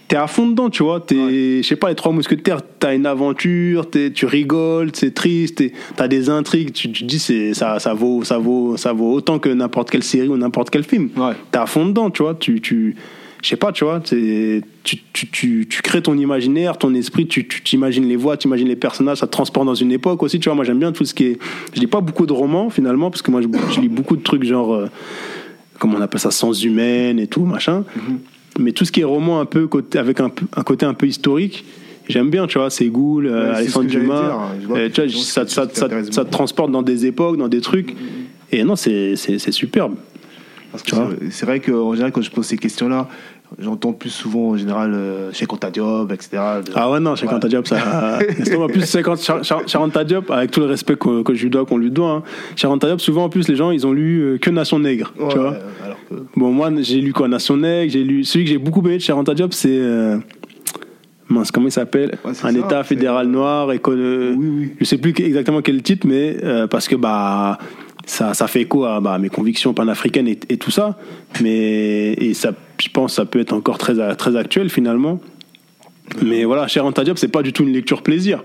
t'es 0.08 0.16
à 0.16 0.26
fond 0.26 0.48
dedans, 0.48 0.70
tu 0.70 0.82
vois. 0.82 1.00
T'es, 1.00 1.62
je 1.62 1.66
sais 1.66 1.76
pas, 1.76 1.88
les 1.88 1.94
trois 1.94 2.10
mousquetaires, 2.10 2.62
t'as 2.80 2.94
une 2.94 3.06
aventure, 3.06 3.88
t'es, 3.88 4.10
tu 4.10 4.26
rigoles, 4.26 4.90
c'est 4.92 5.14
triste, 5.14 5.62
t'as 5.94 6.08
des 6.08 6.28
intrigues. 6.30 6.72
Tu, 6.72 6.90
tu 6.90 7.02
te 7.02 7.08
dis, 7.08 7.18
c'est, 7.20 7.54
ça, 7.54 7.78
ça 7.78 7.94
vaut, 7.94 8.24
ça 8.24 8.38
vaut, 8.38 8.76
ça 8.76 8.92
vaut 8.92 9.12
autant 9.12 9.38
que 9.38 9.48
n'importe 9.48 9.90
quelle 9.90 10.02
série 10.02 10.28
ou 10.28 10.36
n'importe 10.36 10.70
quel 10.70 10.82
film. 10.82 11.10
Ouais. 11.16 11.34
T'es 11.52 11.58
à 11.58 11.66
fond 11.66 11.86
dedans, 11.86 12.10
tu 12.10 12.22
vois. 12.22 12.34
Tu, 12.34 12.60
tu, 12.60 12.96
je 13.42 13.48
sais 13.48 13.56
pas, 13.56 13.72
tu 13.72 13.84
vois. 13.84 14.00
Tu, 14.00 14.62
tu, 14.84 14.98
tu, 15.12 15.66
tu 15.68 15.82
crées 15.82 16.02
ton 16.02 16.16
imaginaire, 16.16 16.78
ton 16.78 16.94
esprit, 16.94 17.26
tu, 17.26 17.46
tu 17.46 17.62
t'imagines 17.62 18.08
les 18.08 18.16
voix, 18.16 18.36
tu 18.36 18.48
imagines 18.48 18.68
les 18.68 18.76
personnages, 18.76 19.18
ça 19.18 19.26
te 19.26 19.32
transporte 19.32 19.66
dans 19.66 19.74
une 19.74 19.92
époque 19.92 20.22
aussi, 20.22 20.38
tu 20.40 20.48
vois. 20.48 20.54
Moi, 20.56 20.64
j'aime 20.64 20.78
bien 20.78 20.92
tout 20.92 21.04
ce 21.04 21.14
qui 21.14 21.24
est. 21.24 21.38
Je 21.74 21.80
lis 21.80 21.86
pas 21.86 22.00
beaucoup 22.00 22.26
de 22.26 22.32
romans 22.32 22.70
finalement, 22.70 23.10
parce 23.10 23.22
que 23.22 23.30
moi, 23.30 23.40
je, 23.42 23.48
je 23.74 23.80
lis 23.80 23.88
beaucoup 23.88 24.16
de 24.16 24.22
trucs 24.22 24.44
genre. 24.44 24.74
euh, 24.74 24.86
comment 25.78 25.98
on 25.98 26.00
appelle 26.00 26.20
ça, 26.20 26.30
sens 26.30 26.62
humaine 26.64 27.18
et 27.18 27.26
tout, 27.26 27.44
machin. 27.44 27.84
Mais 28.58 28.72
tout 28.72 28.84
ce 28.86 28.92
qui 28.92 29.00
est 29.00 29.04
roman 29.04 29.40
un 29.40 29.44
peu 29.44 29.68
avec 29.96 30.20
un, 30.20 30.30
un 30.56 30.62
côté 30.62 30.86
un 30.86 30.94
peu 30.94 31.06
historique, 31.06 31.64
j'aime 32.08 32.30
bien, 32.30 32.46
tu 32.46 32.56
vois, 32.58 32.70
c'est 32.70 32.86
Ghoul, 32.86 33.26
euh, 33.26 33.50
Ouais, 33.50 33.56
Alexandre 33.56 33.86
Dumas. 34.00 34.22
euh, 34.76 34.88
tu 34.90 35.00
vois, 35.02 35.10
ça, 35.22 35.46
ça, 35.46 35.68
ça- 36.10 36.24
te 36.24 36.30
transporte 36.30 36.70
dans 36.72 36.80
des 36.82 37.04
époques, 37.04 37.36
dans 37.36 37.48
des 37.48 37.60
trucs. 37.60 37.94
Et 38.52 38.64
non, 38.64 38.76
c'est 38.76 39.16
superbe. 39.50 39.96
Parce 40.72 40.82
que 40.82 40.90
c'est- 41.30 41.46
vrai 41.46 41.60
qu'en 41.60 41.92
général, 41.92 42.12
quand 42.12 42.22
je 42.22 42.30
pose 42.30 42.44
ces 42.46 42.56
questions-là, 42.58 43.08
j'entends 43.58 43.92
plus 43.92 44.10
souvent 44.10 44.50
en 44.50 44.56
général 44.56 44.92
euh, 44.94 45.32
chez 45.32 45.46
etc. 46.12 46.38
Ah 46.74 46.90
ouais, 46.90 47.00
non, 47.00 47.14
chez 47.16 47.26
Voilà. 47.26 47.38
Ça. 47.66 48.18
en 48.60 48.66
plus, 48.66 48.82
c'est 48.84 49.02
quand 49.02 49.16
Char- 49.20 49.44
Char- 49.44 49.62
avec 50.30 50.50
tout 50.50 50.60
le 50.60 50.66
respect 50.66 50.96
que, 50.96 51.22
que 51.22 51.34
je 51.34 51.44
lui 51.44 51.50
dois, 51.50 51.64
qu'on 51.64 51.78
lui 51.78 51.90
doit, 51.90 52.10
hein, 52.10 52.22
souvent, 53.00 53.24
en 53.24 53.28
plus, 53.28 53.48
les 53.48 53.56
gens, 53.56 53.70
ils 53.70 53.86
ont 53.86 53.92
lu 53.92 54.20
euh, 54.20 54.38
que 54.38 54.50
Nation 54.50 54.78
Nègre. 54.78 55.12
Ouais, 55.18 55.28
tu 55.28 55.38
vois 55.38 55.50
ouais, 55.50 55.56
alors 55.84 55.96
que- 56.10 56.14
Bon, 56.38 56.50
moi, 56.52 56.70
j'ai 56.80 57.00
lu 57.00 57.12
quoi 57.12 57.28
Nation 57.28 57.56
Nègre, 57.56 57.92
j'ai 57.92 58.02
lu. 58.04 58.24
Celui 58.24 58.44
que 58.44 58.50
j'ai 58.50 58.58
beaucoup 58.58 58.80
aimé 58.84 58.96
de 58.96 59.02
Charanta 59.02 59.32
Diop, 59.34 59.52
c'est. 59.54 59.68
euh, 59.70 60.18
mince, 61.28 61.50
comment 61.50 61.68
il 61.68 61.72
s'appelle? 61.72 62.18
Ouais, 62.24 62.30
Un 62.30 62.34
ça, 62.34 62.50
État 62.52 62.82
fédéral 62.84 63.28
noir, 63.28 63.72
et 63.72 63.78
que- 63.78 64.34
Oui, 64.36 64.48
oui. 64.58 64.72
Je 64.80 64.84
sais 64.84 64.98
plus 64.98 65.14
exactement 65.20 65.62
quel 65.62 65.82
titre, 65.82 66.06
mais 66.06 66.36
euh, 66.42 66.66
parce 66.66 66.88
que, 66.88 66.96
bah. 66.96 67.58
Ça, 68.06 68.34
ça 68.34 68.46
fait 68.46 68.62
écho 68.62 68.84
à 68.84 69.00
bah, 69.00 69.18
mes 69.18 69.28
convictions 69.28 69.74
panafricaines 69.74 70.28
et, 70.28 70.38
et 70.48 70.56
tout 70.56 70.70
ça, 70.70 70.96
mais 71.42 72.12
et 72.12 72.34
ça, 72.34 72.52
je 72.80 72.88
pense, 72.88 73.12
que 73.12 73.16
ça 73.16 73.24
peut 73.26 73.40
être 73.40 73.52
encore 73.52 73.78
très 73.78 74.14
très 74.14 74.36
actuel 74.36 74.70
finalement. 74.70 75.20
Mais 76.22 76.44
voilà, 76.44 76.68
Cher 76.68 76.90
Diop, 76.92 77.18
c'est 77.18 77.28
pas 77.28 77.42
du 77.42 77.52
tout 77.52 77.64
une 77.64 77.72
lecture 77.72 78.02
plaisir. 78.02 78.44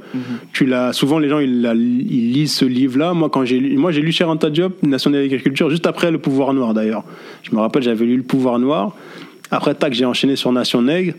Tu 0.52 0.66
l'as 0.66 0.94
souvent 0.94 1.20
les 1.20 1.30
gens 1.30 1.40
ils, 1.40 1.64
ils 2.10 2.34
lisent 2.34 2.54
ce 2.54 2.66
livre-là. 2.66 3.14
Moi 3.14 3.30
quand 3.30 3.46
j'ai 3.46 3.60
lu, 3.60 3.78
moi 3.78 3.92
j'ai 3.92 4.02
lu 4.02 4.12
Cher 4.12 4.36
Diop, 4.36 4.82
Nation 4.84 5.12
de 5.12 5.18
l'agriculture, 5.18 5.70
juste 5.70 5.86
après 5.86 6.10
Le 6.10 6.18
Pouvoir 6.18 6.54
Noir 6.54 6.74
d'ailleurs. 6.74 7.04
Je 7.44 7.56
me 7.56 7.62
rappelle, 7.62 7.84
j'avais 7.84 8.06
lu 8.06 8.18
Le 8.18 8.24
Pouvoir 8.24 8.58
Noir. 8.58 8.96
Après 9.52 9.76
tac, 9.76 9.94
j'ai 9.94 10.06
enchaîné 10.06 10.36
sur 10.36 10.52
Nation 10.52 10.82
Nègre. 10.82 11.14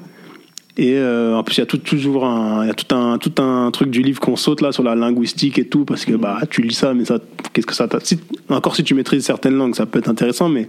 Et 0.79 0.95
euh, 0.97 1.37
en 1.37 1.43
plus, 1.43 1.57
il 1.57 1.61
y 1.61 1.63
a 1.63 1.67
tout, 1.67 1.77
toujours 1.79 2.25
un, 2.25 2.65
il 2.65 2.69
y 2.69 2.71
a 2.71 2.75
tout 2.75 2.95
un, 2.95 3.19
tout 3.19 3.43
un 3.43 3.71
truc 3.71 3.91
du 3.91 4.01
livre 4.03 4.21
qu'on 4.21 4.37
saute 4.37 4.63
là 4.63 4.73
sur 4.73 4.83
la 4.83 4.95
linguistique 4.95 5.59
et 5.59 5.67
tout, 5.67 5.85
parce 5.85 6.05
que 6.07 6.15
bah 6.15 6.39
tu 6.51 6.63
lis 6.63 6.73
ça, 6.75 6.95
mais 6.95 7.05
ça, 7.05 7.19
qu'est-ce 7.53 7.67
que 7.67 7.75
ça 7.75 7.89
t'a- 7.89 8.01
si- 8.01 8.19
Encore 8.49 8.75
si 8.75 8.83
tu 8.83 8.95
maîtrises 8.95 9.25
certaines 9.27 9.55
langues, 9.57 9.75
ça 9.75 9.85
peut 9.85 9.99
être 9.99 10.09
intéressant, 10.09 10.49
mais 10.49 10.67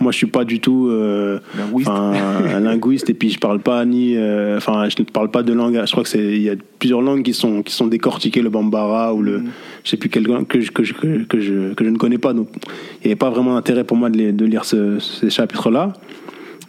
moi 0.00 0.12
je 0.12 0.16
suis 0.16 0.28
pas 0.28 0.44
du 0.44 0.60
tout 0.60 0.88
euh, 0.88 1.40
Linguiste. 1.58 1.90
un 1.90 2.60
linguiste 2.60 3.10
et 3.10 3.14
puis 3.14 3.28
je 3.28 3.38
parle 3.38 3.58
pas 3.60 3.84
ni, 3.84 4.16
euh, 4.16 4.56
enfin 4.56 4.88
je 4.88 4.94
ne 4.98 5.04
parle 5.04 5.30
pas 5.30 5.42
de 5.42 5.52
langue. 5.52 5.78
Je 5.84 5.90
crois 5.90 6.04
que 6.04 6.08
c'est, 6.08 6.24
il 6.24 6.40
y 6.42 6.48
a 6.48 6.54
plusieurs 6.78 7.02
langues 7.02 7.22
qui 7.22 7.34
sont 7.34 7.62
qui 7.62 7.74
sont 7.74 7.86
décortiquées, 7.86 8.40
le 8.40 8.48
bambara 8.48 9.12
ou 9.12 9.20
le, 9.20 9.42
je 9.84 9.90
sais 9.90 9.98
plus 9.98 10.08
quelle 10.08 10.24
langue 10.24 10.46
que 10.46 10.58
je, 10.62 10.70
que 10.70 10.84
je, 10.84 10.94
que, 10.94 11.24
que 11.24 11.38
je, 11.40 11.74
que 11.74 11.84
je 11.84 11.90
ne 11.90 11.98
connais 11.98 12.16
pas, 12.18 12.32
donc 12.32 12.48
il 12.54 13.06
n'y 13.06 13.06
avait 13.08 13.16
pas 13.16 13.28
vraiment 13.28 13.54
d'intérêt 13.56 13.84
pour 13.84 13.98
moi 13.98 14.08
de, 14.08 14.16
les- 14.16 14.32
de 14.32 14.46
lire 14.46 14.64
ce- 14.64 14.98
ces 15.00 15.28
chapitres 15.28 15.70
là. 15.70 15.92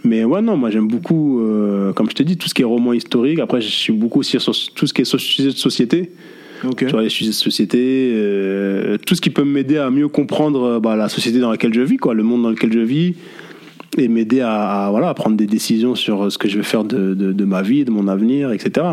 Mais 0.03 0.23
ouais, 0.23 0.41
non, 0.41 0.55
moi 0.55 0.69
j'aime 0.69 0.87
beaucoup, 0.87 1.41
euh, 1.41 1.91
comme 1.93 2.09
je 2.09 2.15
t'ai 2.15 2.23
dit, 2.23 2.37
tout 2.37 2.47
ce 2.47 2.53
qui 2.53 2.61
est 2.61 2.65
roman 2.65 2.93
historique. 2.93 3.39
Après, 3.39 3.61
je 3.61 3.67
suis 3.67 3.93
beaucoup 3.93 4.19
aussi 4.19 4.39
sur 4.39 4.53
tout 4.75 4.87
ce 4.87 4.93
qui 4.93 5.01
est 5.01 5.05
sujet 5.05 5.49
de 5.49 5.51
société. 5.51 6.11
Ok. 6.63 6.85
Tu 6.85 6.91
vois, 6.91 7.03
les 7.03 7.09
sujets 7.09 7.29
de 7.29 7.35
société, 7.35 8.11
euh, 8.13 8.97
tout 9.05 9.15
ce 9.15 9.21
qui 9.21 9.29
peut 9.29 9.43
m'aider 9.43 9.77
à 9.77 9.89
mieux 9.89 10.09
comprendre 10.09 10.63
euh, 10.63 10.79
bah, 10.79 10.95
la 10.95 11.07
société 11.07 11.39
dans 11.39 11.51
laquelle 11.51 11.73
je 11.73 11.81
vis, 11.81 11.97
quoi, 11.97 12.13
le 12.13 12.23
monde 12.23 12.43
dans 12.43 12.49
lequel 12.49 12.73
je 12.73 12.79
vis, 12.79 13.15
et 13.97 14.07
m'aider 14.07 14.41
à, 14.41 14.85
à, 14.85 14.89
voilà, 14.89 15.09
à 15.09 15.13
prendre 15.13 15.37
des 15.37 15.47
décisions 15.47 15.95
sur 15.95 16.31
ce 16.31 16.37
que 16.37 16.49
je 16.49 16.57
vais 16.57 16.63
faire 16.63 16.83
de, 16.83 17.13
de, 17.13 17.31
de 17.31 17.45
ma 17.45 17.61
vie, 17.61 17.85
de 17.85 17.91
mon 17.91 18.07
avenir, 18.07 18.51
etc. 18.51 18.87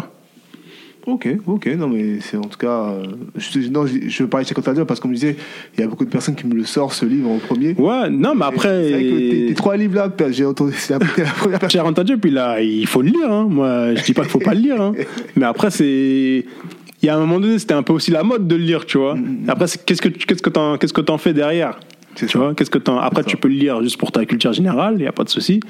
Ok, 1.06 1.28
ok, 1.46 1.66
non 1.78 1.86
mais 1.88 2.18
c'est 2.20 2.36
en 2.36 2.40
tout 2.42 2.58
cas. 2.58 2.88
euh, 2.90 3.04
je, 3.36 3.60
non, 3.68 3.86
je, 3.86 4.08
je 4.08 4.24
parlais 4.24 4.42
de 4.44 4.48
chez 4.48 4.58
Anta 4.58 4.74
Diop 4.74 4.88
parce 4.88 4.98
qu'on 4.98 5.06
me 5.06 5.14
disait, 5.14 5.36
il 5.76 5.80
y 5.80 5.84
a 5.84 5.86
beaucoup 5.86 6.04
de 6.04 6.10
personnes 6.10 6.34
qui 6.34 6.46
me 6.48 6.54
le 6.54 6.64
sortent 6.64 6.94
ce 6.94 7.06
livre 7.06 7.30
en 7.30 7.38
premier. 7.38 7.74
Ouais, 7.78 8.10
non, 8.10 8.34
mais 8.34 8.44
après. 8.44 8.88
C'est 8.90 9.02
que 9.02 9.46
tes, 9.48 9.54
trois 9.54 9.76
livres 9.76 9.94
là, 9.94 10.12
j'ai 10.30 10.44
entendu, 10.44 10.72
c'est 10.76 10.94
la, 10.94 10.98
première 10.98 11.60
personne. 11.60 11.70
Cher 11.70 11.86
Anta 11.86 12.02
Diop, 12.02 12.24
il, 12.24 12.36
a- 12.38 12.60
il 12.60 12.86
faut 12.88 13.02
le 13.02 13.10
lire. 13.10 13.30
Hein. 13.30 13.46
Moi, 13.48 13.94
je 13.94 14.02
dis 14.02 14.14
pas 14.14 14.22
qu'il 14.22 14.30
faut 14.32 14.40
pas 14.40 14.54
le 14.54 14.60
lire. 14.60 14.80
Hein. 14.80 14.94
Mais 15.36 15.46
après, 15.46 15.70
c'est. 15.70 16.44
Il 17.02 17.06
y 17.06 17.08
a 17.08 17.14
un 17.16 17.20
moment 17.20 17.38
donné, 17.38 17.58
c'était 17.60 17.74
un 17.74 17.84
peu 17.84 17.92
aussi 17.92 18.10
la 18.10 18.24
mode 18.24 18.48
de 18.48 18.56
le 18.56 18.62
lire, 18.64 18.84
tu 18.84 18.98
vois. 18.98 19.16
Après, 19.46 19.68
c'est- 19.68 19.84
qu'est-ce 19.84 20.02
que 20.02 20.08
tu- 20.08 20.26
qu'est-ce 20.26 20.42
que 20.42 20.50
t'en 20.50 20.76
qu'est-ce 20.76 20.92
que 20.94 21.02
t'en 21.02 21.18
fais 21.18 21.32
derrière? 21.32 21.78
Tu 22.16 22.26
ça. 22.26 22.38
vois, 22.38 22.54
qu'est-ce 22.54 22.70
que 22.70 22.78
t'en- 22.78 22.96
Après, 22.98 23.22
tu 23.22 23.36
peux 23.36 23.46
le 23.48 23.54
lire 23.54 23.80
juste 23.82 23.98
pour 23.98 24.10
ta 24.10 24.24
culture 24.24 24.52
générale, 24.54 24.94
il 24.96 25.02
n'y 25.02 25.06
a 25.06 25.12
pas 25.12 25.22
de 25.22 25.28
souci. 25.28 25.60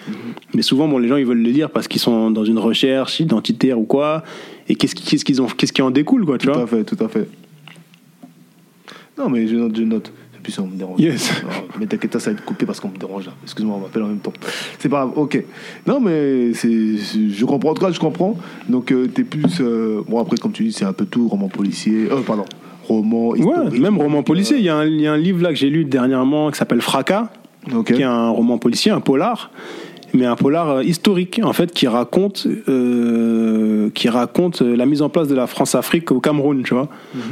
Mais 0.54 0.62
souvent, 0.62 0.86
bon, 0.88 0.96
les 0.98 1.08
gens, 1.08 1.16
ils 1.16 1.26
veulent 1.26 1.42
le 1.42 1.50
lire 1.50 1.68
parce 1.70 1.88
qu'ils 1.88 2.00
sont 2.00 2.30
dans 2.30 2.44
une 2.44 2.58
recherche 2.58 3.20
identitaire 3.20 3.78
ou 3.78 3.84
quoi. 3.84 4.22
Et 4.68 4.74
qu'est-ce 4.74 4.94
qui- 4.94 5.04
qu'est-ce 5.04 5.24
qu'ils 5.24 5.40
ont, 5.42 5.46
qu'est-ce 5.46 5.72
qui 5.72 5.82
en 5.82 5.90
découle, 5.90 6.24
quoi, 6.24 6.38
tu 6.38 6.46
Tout 6.46 6.52
vois 6.52 6.62
à 6.62 6.66
fait, 6.66 6.84
tout 6.84 7.02
à 7.04 7.08
fait. 7.08 7.28
Non 9.18 9.28
mais 9.28 9.46
je 9.46 9.56
note, 9.56 9.76
je 9.76 9.82
note. 9.82 10.12
Et 10.36 10.38
puis 10.42 10.52
ça 10.52 10.62
me 10.62 10.76
dérange. 10.76 11.00
Yes. 11.00 11.32
Non, 11.42 11.48
mais 11.80 11.86
t'inquiète 11.86 12.18
ça 12.18 12.30
va 12.30 12.36
être 12.36 12.44
coupé 12.44 12.66
parce 12.66 12.80
qu'on 12.80 12.88
me 12.88 12.96
dérange 12.98 13.26
là. 13.26 13.32
Excuse-moi, 13.44 13.76
on 13.76 13.80
m'appelle 13.80 14.02
en 14.02 14.08
même 14.08 14.18
temps. 14.18 14.32
C'est 14.78 14.88
pas 14.88 15.04
grave, 15.04 15.12
ok. 15.16 15.42
Non 15.86 16.00
mais 16.00 16.52
c'est, 16.54 16.96
je 16.96 17.44
comprends, 17.44 17.70
en 17.70 17.74
tout 17.74 17.84
cas 17.84 17.90
je 17.92 17.98
comprends. 17.98 18.36
Donc 18.68 18.92
euh, 18.92 19.06
t'es 19.08 19.24
plus... 19.24 19.60
euh, 19.60 20.02
bon 20.08 20.20
après 20.20 20.36
comme 20.36 20.52
tu 20.52 20.64
dis, 20.64 20.72
c'est 20.72 20.84
un 20.84 20.92
peu 20.92 21.06
tout, 21.06 21.28
roman 21.28 21.48
policier. 21.48 22.08
Euh, 22.10 22.20
pardon, 22.20 22.44
roman 22.86 23.28
Ouais, 23.30 23.78
même 23.78 23.96
roman 23.98 24.22
policier. 24.22 24.58
Il 24.58 24.64
y, 24.64 24.68
a 24.68 24.76
un- 24.76 24.86
il 24.86 25.00
y 25.00 25.06
a 25.06 25.12
un 25.12 25.16
livre 25.18 25.42
là 25.42 25.48
que 25.50 25.56
j'ai 25.56 25.70
lu 25.70 25.84
dernièrement 25.86 26.50
qui 26.50 26.58
s'appelle 26.58 26.80
Fracas. 26.82 27.30
Ok. 27.74 27.94
qui 27.94 28.02
est 28.02 28.04
un 28.04 28.28
roman 28.28 28.58
policier, 28.58 28.92
un 28.92 29.00
polar, 29.00 29.50
mais 30.14 30.24
un 30.26 30.36
polar 30.36 30.68
euh, 30.70 30.82
historique 30.82 31.40
en 31.42 31.52
fait 31.52 31.72
qui 31.72 31.86
raconte 31.86 32.46
euh, 32.68 33.90
qui 33.94 34.08
raconte 34.08 34.62
euh, 34.62 34.76
la 34.76 34.86
mise 34.86 35.02
en 35.02 35.08
place 35.08 35.28
de 35.28 35.34
la 35.34 35.46
France-Afrique 35.46 36.10
au 36.12 36.20
Cameroun, 36.20 36.62
tu 36.64 36.74
vois. 36.74 36.88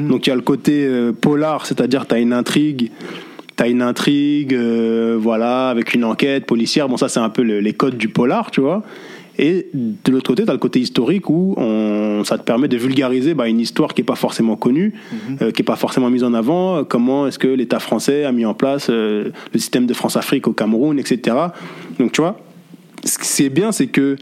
Donc 0.08 0.26
il 0.26 0.30
y 0.30 0.32
a 0.32 0.36
le 0.36 0.42
côté 0.42 0.84
euh, 0.86 1.12
polar, 1.12 1.66
c'est-à-dire 1.66 2.06
tu 2.06 2.14
as 2.14 2.18
une 2.18 2.32
intrigue 2.32 2.90
T'as 3.56 3.68
une 3.68 3.82
intrigue, 3.82 4.52
euh, 4.52 5.16
voilà, 5.16 5.68
avec 5.68 5.94
une 5.94 6.02
enquête 6.02 6.44
policière. 6.44 6.88
Bon, 6.88 6.96
ça, 6.96 7.08
c'est 7.08 7.20
un 7.20 7.28
peu 7.28 7.44
le- 7.44 7.60
les 7.60 7.72
codes 7.72 7.96
du 7.96 8.08
polar, 8.08 8.50
tu 8.50 8.60
vois. 8.60 8.82
Et 9.38 9.68
de 9.72 10.10
l'autre 10.10 10.26
côté, 10.26 10.42
tu 10.42 10.50
as 10.50 10.54
le 10.54 10.58
côté 10.58 10.80
historique 10.80 11.30
où 11.30 11.54
on, 11.56 12.24
ça 12.24 12.36
te 12.36 12.42
permet 12.42 12.66
de 12.66 12.76
vulgariser 12.76 13.32
bah, 13.32 13.46
une 13.46 13.60
histoire 13.60 13.94
qui 13.94 14.00
n'est 14.00 14.06
pas 14.06 14.16
forcément 14.16 14.56
connue, 14.56 14.94
euh, 15.40 15.52
qui 15.52 15.62
n'est 15.62 15.66
pas 15.66 15.76
forcément 15.76 16.10
mise 16.10 16.24
en 16.24 16.34
avant. 16.34 16.82
Comment 16.82 17.28
est-ce 17.28 17.38
que 17.38 17.46
l'État 17.46 17.78
français 17.78 18.24
a 18.24 18.32
mis 18.32 18.44
en 18.44 18.54
place 18.54 18.88
euh, 18.90 19.30
le 19.52 19.58
système 19.60 19.86
de 19.86 19.94
France-Afrique 19.94 20.48
au 20.48 20.52
Cameroun, 20.52 20.98
etc. 20.98 21.36
Donc, 22.00 22.10
tu 22.10 22.22
vois, 22.22 22.36
ce 23.04 23.18
qui 23.18 23.44
est 23.44 23.50
bien, 23.50 23.72
c'est 23.72 23.86
que 23.86 24.16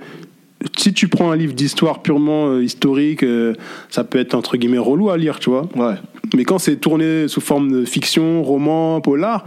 si 0.76 0.92
tu 0.92 1.08
prends 1.08 1.30
un 1.30 1.36
livre 1.36 1.54
d'histoire 1.54 2.02
purement 2.02 2.48
euh, 2.48 2.62
historique, 2.62 3.22
euh, 3.22 3.54
ça 3.90 4.04
peut 4.04 4.18
être 4.18 4.34
entre 4.34 4.56
guillemets 4.56 4.78
relou 4.78 5.10
à 5.10 5.16
lire, 5.16 5.38
tu 5.38 5.50
vois. 5.50 5.68
Ouais. 5.74 5.94
Mais 6.34 6.44
quand 6.44 6.58
c'est 6.58 6.76
tourné 6.76 7.28
sous 7.28 7.40
forme 7.40 7.72
de 7.72 7.84
fiction, 7.84 8.42
roman, 8.42 9.00
polar, 9.00 9.44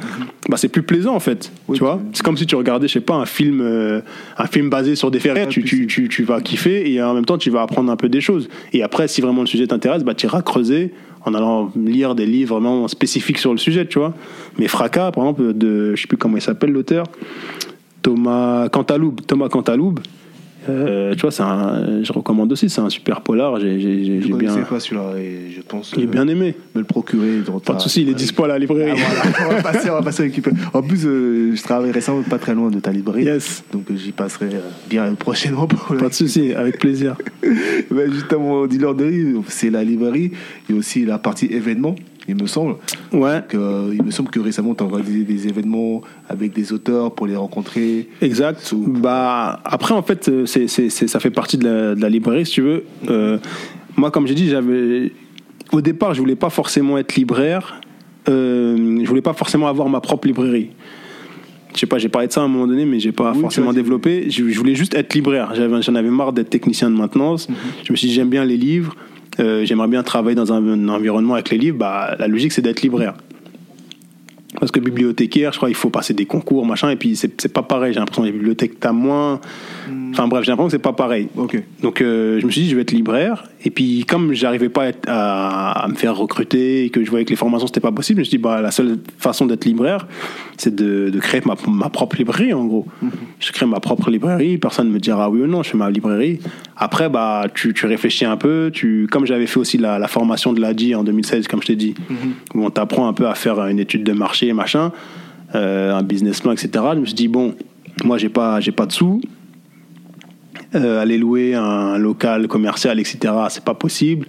bah 0.50 0.58
c'est 0.58 0.68
plus 0.68 0.84
plaisant 0.84 1.16
en 1.16 1.20
fait. 1.20 1.52
Oui, 1.68 1.78
tu 1.78 1.84
vois, 1.84 2.02
c'est 2.14 2.24
comme 2.24 2.38
si 2.38 2.46
tu 2.46 2.56
regardais, 2.56 2.88
je 2.88 2.94
sais 2.94 3.00
pas, 3.00 3.16
un 3.16 3.26
film, 3.26 3.62
euh, 3.62 4.02
un 4.38 4.46
film 4.46 4.70
basé 4.70 4.96
sur 4.96 5.10
des 5.10 5.20
faits 5.20 5.34
réels. 5.34 5.48
Tu, 5.48 5.64
tu, 5.64 5.88
tu, 5.88 6.10
tu 6.10 6.24
vas 6.24 6.42
kiffer 6.42 6.92
et 6.92 7.02
en 7.02 7.14
même 7.14 7.26
temps 7.26 7.38
tu 7.38 7.50
vas 7.50 7.62
apprendre 7.62 7.92
un 7.92 7.96
peu 7.96 8.10
des 8.10 8.22
choses. 8.22 8.50
Et 8.74 8.84
après, 8.84 9.08
si 9.08 9.22
vraiment 9.22 9.42
le 9.42 9.48
sujet 9.48 9.68
t'intéresse, 9.68 10.04
bah 10.04 10.14
tu 10.14 10.26
iras 10.26 10.42
creuser 10.42 10.92
en 11.26 11.34
allant 11.34 11.72
lire 11.76 12.14
des 12.14 12.28
livres 12.28 12.60
vraiment 12.60 12.88
spécifiques 12.88 13.40
sur 13.40 13.52
le 13.52 13.58
sujet, 13.58 13.88
tu 13.88 13.98
vois. 13.98 14.14
Mais 14.60 14.68
Fracas, 14.68 15.12
par 15.12 15.24
exemple, 15.24 15.54
de, 15.54 15.96
je 15.96 16.02
sais 16.02 16.08
plus 16.08 16.18
comment 16.18 16.38
il 16.38 16.42
s'appelle 16.42 16.72
l'auteur, 16.72 17.06
Thomas 18.06 18.70
Cantaloube. 18.70 19.22
Thomas 19.26 19.50
Cantaloube. 19.50 20.00
euh, 20.70 21.16
tu 21.16 21.22
vois, 21.28 21.32
un, 21.44 22.04
je 22.04 22.14
recommande 22.14 22.52
aussi, 22.52 22.70
c'est 22.70 22.82
un 22.82 22.90
super 22.92 23.22
polar. 23.22 23.60
J'ai, 23.60 24.22
Je 24.22 24.34
bien, 24.36 24.56
pas 24.58 24.80
celui-là 24.80 25.18
et 25.18 25.52
je 25.56 25.62
pense 25.62 25.92
j'ai 25.98 26.06
bien 26.06 26.28
aimé. 26.28 26.54
me 26.76 26.82
le 26.82 26.86
procurer. 26.86 27.40
dans 27.46 27.60
Pas 27.60 27.74
ta- 27.74 27.78
de 27.78 27.82
souci, 27.82 28.04
il 28.04 28.10
est 28.10 28.14
dispo 28.14 28.44
à 28.44 28.48
la 28.48 28.60
librairie. 28.60 28.92
Ah, 28.96 29.32
voilà. 29.40 29.50
on 29.50 29.54
va 29.56 29.72
passer, 29.72 29.90
on 29.90 29.94
va 29.94 30.02
passer 30.04 30.22
avec 30.24 30.40
En 30.74 30.84
plus, 30.84 31.06
euh, 31.06 31.56
je 31.56 31.64
travaille 31.64 31.90
récemment 31.92 32.22
pas 32.22 32.38
très 32.38 32.54
loin 32.54 32.70
de 32.70 32.80
ta 32.80 32.92
librairie. 32.92 33.26
Yes. 33.26 33.64
Donc 33.74 33.90
euh, 33.90 33.96
j'y 33.96 34.12
passerai 34.12 34.50
bien 34.88 35.12
prochainement 35.16 35.66
pour 35.66 35.98
Pas 35.98 36.10
de 36.10 36.14
souci, 36.14 36.54
avec 36.54 36.78
plaisir. 36.80 37.16
Ben, 37.92 38.12
justement, 38.12 38.68
dealer 38.68 38.94
de 38.96 39.06
riz, 39.06 39.36
c'est 39.48 39.70
la 39.70 39.84
librairie. 39.84 40.32
Il 40.70 40.74
y 40.74 40.78
a 40.78 40.80
aussi 40.80 41.06
la 41.06 41.18
partie 41.18 41.46
événements, 41.46 41.96
il 42.28 42.36
me 42.42 42.48
semble. 42.48 42.76
Ouais, 43.14 43.44
Que, 43.48 43.58
euh, 43.58 43.94
il 43.94 44.04
me 44.04 44.12
semble 44.12 44.30
que 44.30 44.40
récemment, 44.40 44.74
tu 44.76 44.84
as 44.84 44.88
organisé 44.88 45.24
des 45.24 45.48
événements 45.48 46.02
avec 46.30 46.54
des 46.54 46.74
auteurs 46.74 47.14
pour 47.14 47.28
les 47.28 47.36
rencontrer. 47.36 48.10
exact. 48.22 48.74
Bah 48.88 49.60
après 49.66 49.94
en 49.94 50.02
fait, 50.04 50.28
euh, 50.30 50.46
c'est, 50.46 50.68
c'est, 50.68 50.90
c'est- 50.90 51.08
ça 51.08 51.20
fait 51.20 51.30
partie 51.32 51.58
de 51.58 51.66
la, 51.68 51.96
de 51.96 52.02
la 52.02 52.10
librairie 52.10 52.46
si 52.46 52.54
tu 52.54 52.62
veux. 52.62 52.84
Euh, 53.10 53.38
moi, 53.98 54.12
comme 54.12 54.26
j'ai 54.28 54.34
dit, 54.36 54.50
j'avais 54.50 55.12
au 55.72 55.82
départ, 55.82 56.14
je 56.14 56.20
voulais 56.20 56.36
pas 56.36 56.50
forcément 56.50 56.98
être 56.98 57.16
libraire. 57.16 57.80
Euh, 58.28 59.00
je 59.04 59.08
voulais 59.08 59.22
pas 59.22 59.34
forcément 59.34 59.68
avoir 59.68 59.88
ma 59.90 60.02
propre 60.02 60.28
librairie. 60.28 60.70
je 61.74 61.80
sais 61.80 61.86
pas, 61.86 61.98
j'ai 62.00 62.10
parlé 62.10 62.28
de 62.28 62.32
ça 62.34 62.42
à 62.42 62.46
un 62.46 62.48
moment 62.48 62.66
donné, 62.68 62.86
mais 62.86 63.00
j'ai 63.00 63.12
pas 63.12 63.34
Oui, 63.34 63.42
forcément 63.42 63.72
développé. 63.74 64.30
Je, 64.32 64.50
je 64.50 64.58
voulais 64.58 64.74
juste 64.76 64.96
être 64.96 65.14
libraire. 65.14 65.54
J'avais, 65.54 65.82
j'en 65.82 65.94
avais 65.96 66.10
marre 66.10 66.34
d'être 66.34 66.50
technicien 66.50 66.90
de 66.90 66.96
maintenance. 66.96 67.48
Mhm. 67.50 67.56
Je 67.84 67.92
me 67.92 67.98
suis 67.98 68.08
dit, 68.08 68.14
j'aime 68.16 68.30
bien 68.30 68.44
les 68.46 68.58
livres. 68.58 68.96
Euh, 69.40 69.66
j'aimerais 69.66 69.88
bien 69.88 70.04
travailler 70.04 70.36
dans 70.36 70.54
un, 70.54 70.66
un 70.68 70.90
environnement 70.90 71.34
avec 71.34 71.50
les 71.50 71.58
livres. 71.58 71.78
Bah, 71.78 72.16
la 72.18 72.28
logique, 72.28 72.52
c'est 72.52 72.62
d'être 72.62 72.82
libraire. 72.82 73.16
Parce 74.60 74.72
que 74.72 74.80
bibliothécaire, 74.80 75.52
je 75.52 75.58
crois, 75.58 75.70
il 75.70 75.76
faut 75.76 75.90
passer 75.90 76.14
des 76.14 76.26
concours, 76.26 76.66
machin, 76.66 76.90
et 76.90 76.96
puis 76.96 77.16
c'est, 77.16 77.40
c'est 77.42 77.52
pas 77.54 77.64
pareil. 77.64 77.94
J'ai 77.94 78.00
l'impression 78.00 78.22
que 78.24 78.28
les 78.28 78.34
bibliothèques, 78.34 78.80
t'as 78.80 78.92
moins. 78.92 79.40
Enfin 80.12 80.28
bref, 80.28 80.44
j'ai 80.46 80.52
l'impression 80.52 80.68
que 80.68 80.72
c'est 80.72 80.80
pas 80.80 80.94
pareil. 80.94 81.28
Ok. 81.36 81.62
Donc 81.82 82.02
euh, 82.02 82.40
je 82.40 82.46
me 82.46 82.52
suis 82.52 82.62
dit 82.62 82.70
je 82.70 82.76
vais 82.76 82.84
être 82.84 82.92
libraire 82.94 83.44
et 83.66 83.70
puis 83.70 84.06
comme 84.08 84.34
j'arrivais 84.34 84.70
pas 84.70 84.84
à, 84.84 84.88
être- 84.88 85.10
à- 85.10 85.84
à 85.84 85.88
me 85.90 85.96
faire 85.96 86.16
recruter 86.16 86.86
et 86.86 86.90
que 86.90 87.04
je 87.04 87.10
voyais 87.10 87.26
que 87.26 87.32
les 87.32 87.36
formations 87.36 87.68
c'était 87.68 87.82
pas 87.82 87.92
possible, 87.92 88.18
je 88.18 88.22
me 88.22 88.24
suis 88.24 88.38
dit 88.38 88.42
bah 88.42 88.62
la 88.62 88.72
seule 88.72 88.98
façon 89.18 89.46
d'être 89.46 89.66
libraire 89.66 90.08
c'est 90.58 90.74
de, 90.74 91.10
de 91.10 91.20
créer 91.20 91.42
ma, 91.46 91.56
ma 91.70 91.90
propre 91.90 92.16
librairie 92.16 92.54
en 92.54 92.64
gros. 92.66 92.86
Je 93.40 93.52
crée 93.52 93.66
ma 93.66 93.82
propre 93.82 94.10
librairie, 94.10 94.58
personne 94.58 94.88
ne 94.88 94.94
me 94.94 95.00
dira 95.00 95.30
oui 95.30 95.42
ou 95.42 95.48
non, 95.48 95.64
je 95.64 95.72
fais 95.72 95.78
ma 95.78 95.90
librairie. 95.92 96.40
Après 96.78 97.10
bah 97.10 97.48
tu, 97.54 97.74
tu 97.74 97.86
réfléchis 97.86 98.24
un 98.26 98.38
peu, 98.38 98.72
tu 98.74 99.08
comme 99.12 99.26
j'avais 99.26 99.48
fait 99.48 99.60
aussi 99.60 99.78
la, 99.78 100.00
la 100.00 100.08
formation 100.08 100.54
de 100.54 100.62
l'ADI 100.62 100.96
en 100.96 101.04
2016 101.04 101.48
comme 101.50 101.62
je 101.62 101.68
t'ai 101.68 101.76
dit, 101.76 101.94
où 102.54 102.64
on 102.66 102.70
t'apprend 102.70 103.08
un 103.10 103.14
peu 103.14 103.28
à 103.28 103.36
faire 103.36 103.60
une 103.68 103.80
étude 103.80 104.04
de 104.06 104.14
marché 104.14 104.45
machin, 104.54 104.92
euh, 105.56 105.94
un 105.94 106.04
business 106.04 106.42
plan 106.42 106.52
etc. 106.52 106.70
Je 106.94 107.00
me 107.00 107.06
suis 107.06 107.16
dit 107.16 107.28
bon 107.28 107.56
moi 108.04 108.18
j'ai 108.18 108.30
pas 108.30 108.60
j'ai 108.60 108.72
pas 108.72 108.86
de 108.86 108.92
sous, 108.92 109.22
euh, 110.74 111.02
aller 111.02 111.18
louer 111.18 111.54
un 111.54 111.98
local 111.98 112.48
commercial, 112.48 113.00
etc. 113.00 113.34
C'est 113.50 113.64
pas 113.64 113.76
possible. 113.76 114.28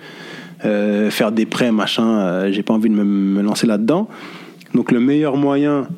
Euh, 0.64 1.10
faire 1.10 1.32
des 1.32 1.46
prêts, 1.46 1.72
machin, 1.72 2.50
j'ai 2.50 2.62
pas 2.62 2.74
envie 2.74 2.88
de 2.88 2.94
me, 2.94 3.04
me 3.04 3.42
lancer 3.42 3.66
là-dedans. 3.66 4.08
Donc 4.74 4.92
le 4.92 5.00
meilleur 5.00 5.36
moyen 5.36 5.88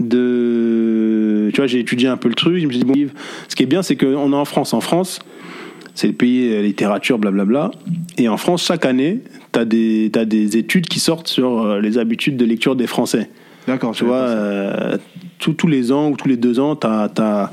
de, 0.00 1.50
tu 1.52 1.60
vois, 1.60 1.66
j'ai 1.66 1.80
étudié 1.80 2.08
un 2.08 2.16
peu 2.16 2.28
le 2.28 2.34
truc. 2.34 2.58
Je 2.58 2.66
me 2.66 2.72
suis 2.72 2.82
dit 2.82 3.04
bon, 3.04 3.10
ce 3.48 3.56
qui 3.56 3.64
est 3.64 3.66
bien, 3.66 3.82
c'est 3.82 3.96
qu'on 3.96 4.32
est 4.32 4.36
en 4.36 4.44
France. 4.44 4.72
En 4.74 4.80
France, 4.80 5.18
c'est 5.94 6.06
le 6.06 6.14
pays 6.14 6.62
littérature, 6.62 7.18
blablabla. 7.18 7.72
Et 8.16 8.28
en 8.28 8.36
France, 8.36 8.64
chaque 8.64 8.86
année, 8.86 9.20
t'as 9.50 9.64
des 9.64 10.08
t'as 10.12 10.24
des 10.24 10.56
études 10.56 10.86
qui 10.86 11.00
sortent 11.00 11.28
sur 11.28 11.78
les 11.78 11.98
habitudes 11.98 12.36
de 12.36 12.44
lecture 12.44 12.76
des 12.76 12.86
Français. 12.86 13.28
D'accord. 13.66 13.92
Tu 13.92 14.04
vois, 14.04 14.16
euh, 14.16 14.96
tous- 15.38 15.52
tous 15.54 15.68
les 15.68 15.92
ans 15.92 16.10
ou 16.10 16.16
tous 16.16 16.28
les 16.28 16.36
deux 16.36 16.58
ans, 16.58 16.74
tu 16.76 16.86
as, 16.86 17.50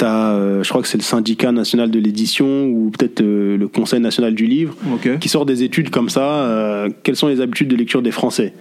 je 0.00 0.68
crois 0.68 0.82
que 0.82 0.88
c'est 0.88 0.98
le 0.98 1.02
syndicat 1.02 1.52
national 1.52 1.90
de 1.90 1.98
l'édition 1.98 2.66
ou 2.66 2.90
peut-être 2.90 3.20
euh, 3.20 3.56
le 3.56 3.68
conseil 3.68 4.00
national 4.00 4.34
du 4.34 4.46
livre 4.46 4.74
qui 5.18 5.28
sort 5.28 5.46
des 5.46 5.62
études 5.62 5.90
comme 5.90 6.08
ça. 6.08 6.22
euh, 6.22 6.88
quelles 7.02 7.16
sont 7.16 7.28
les 7.28 7.40
habitudes 7.40 7.68
de 7.68 7.76
lecture 7.76 8.02
des 8.02 8.10
Français? 8.12 8.52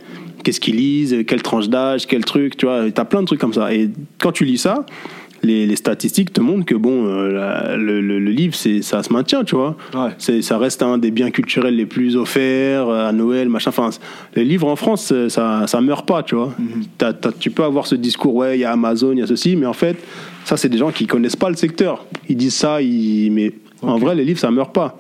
Qu'est-ce 0.44 0.60
qu'ils 0.60 0.76
lisent? 0.78 1.16
Quelle 1.28 1.42
tranche 1.42 1.68
d'âge? 1.68 2.06
Quel 2.08 2.24
truc? 2.24 2.58
Tu 2.58 2.66
vois, 2.66 2.90
tu 2.92 3.02
as 3.02 3.06
plein 3.06 3.22
de 3.22 3.26
trucs 3.26 3.40
comme 3.42 3.54
ça. 3.54 3.74
Et 3.74 3.90
quand 4.20 4.32
tu 4.32 4.46
lis 4.46 4.58
ça, 4.60 4.86
les, 5.44 5.66
les 5.66 5.76
statistiques 5.76 6.34
te 6.34 6.42
montrent 6.42 6.66
que 6.66 6.76
bon, 6.76 7.06
euh, 7.06 7.32
la- 7.32 7.78
le, 7.78 8.02
le- 8.02 8.20
le 8.20 8.32
livre, 8.32 8.56
c'est, 8.56 8.82
ça 8.82 9.04
se 9.04 9.14
maintient, 9.14 9.44
tu 9.44 9.56
vois. 9.56 9.76
Ouais. 9.94 10.10
C'est, 10.18 10.42
ça 10.42 10.58
reste 10.58 10.82
un 10.82 10.98
des 10.98 11.12
biens 11.12 11.30
culturels 11.32 11.76
les 11.76 11.86
plus 11.86 12.16
offerts 12.16 12.90
euh, 12.90 13.08
à 13.08 13.12
Noël, 13.12 13.50
machin. 13.50 13.70
Enfin, 13.70 13.90
les 14.36 14.44
livres 14.46 14.68
en 14.68 14.76
France, 14.76 15.12
euh, 15.14 15.30
ça, 15.30 15.66
ça 15.68 15.80
meurt 15.82 16.08
pas, 16.08 16.24
tu 16.24 16.36
vois. 16.36 16.54
T'as- 16.98 17.14
tu 17.14 17.52
peux 17.52 17.64
avoir 17.64 17.88
ce 17.88 17.96
discours, 17.96 18.36
ouais, 18.36 18.58
il 18.58 18.62
y 18.62 18.66
a 18.66 18.72
Amazon, 18.72 19.12
il 19.14 19.20
y 19.20 19.22
a 19.22 19.28
ceci, 19.28 19.56
mais 19.56 19.66
en 19.66 19.74
fait, 19.74 19.98
ça, 20.46 20.58
c'est 20.58 20.70
des 20.70 20.78
gens 20.78 20.92
qui 20.92 21.06
connaissent 21.08 21.36
pas 21.36 21.50
le 21.50 21.56
secteur. 21.56 22.06
Ils 22.30 22.38
disent 22.38 22.56
ça, 22.56 22.82
ils, 22.82 23.30
mais 23.32 23.52
en 23.82 23.98
vrai, 23.98 24.16
les 24.16 24.26
livres, 24.26 24.40
ça 24.40 24.50
meurt 24.52 24.74
pas. 24.74 25.00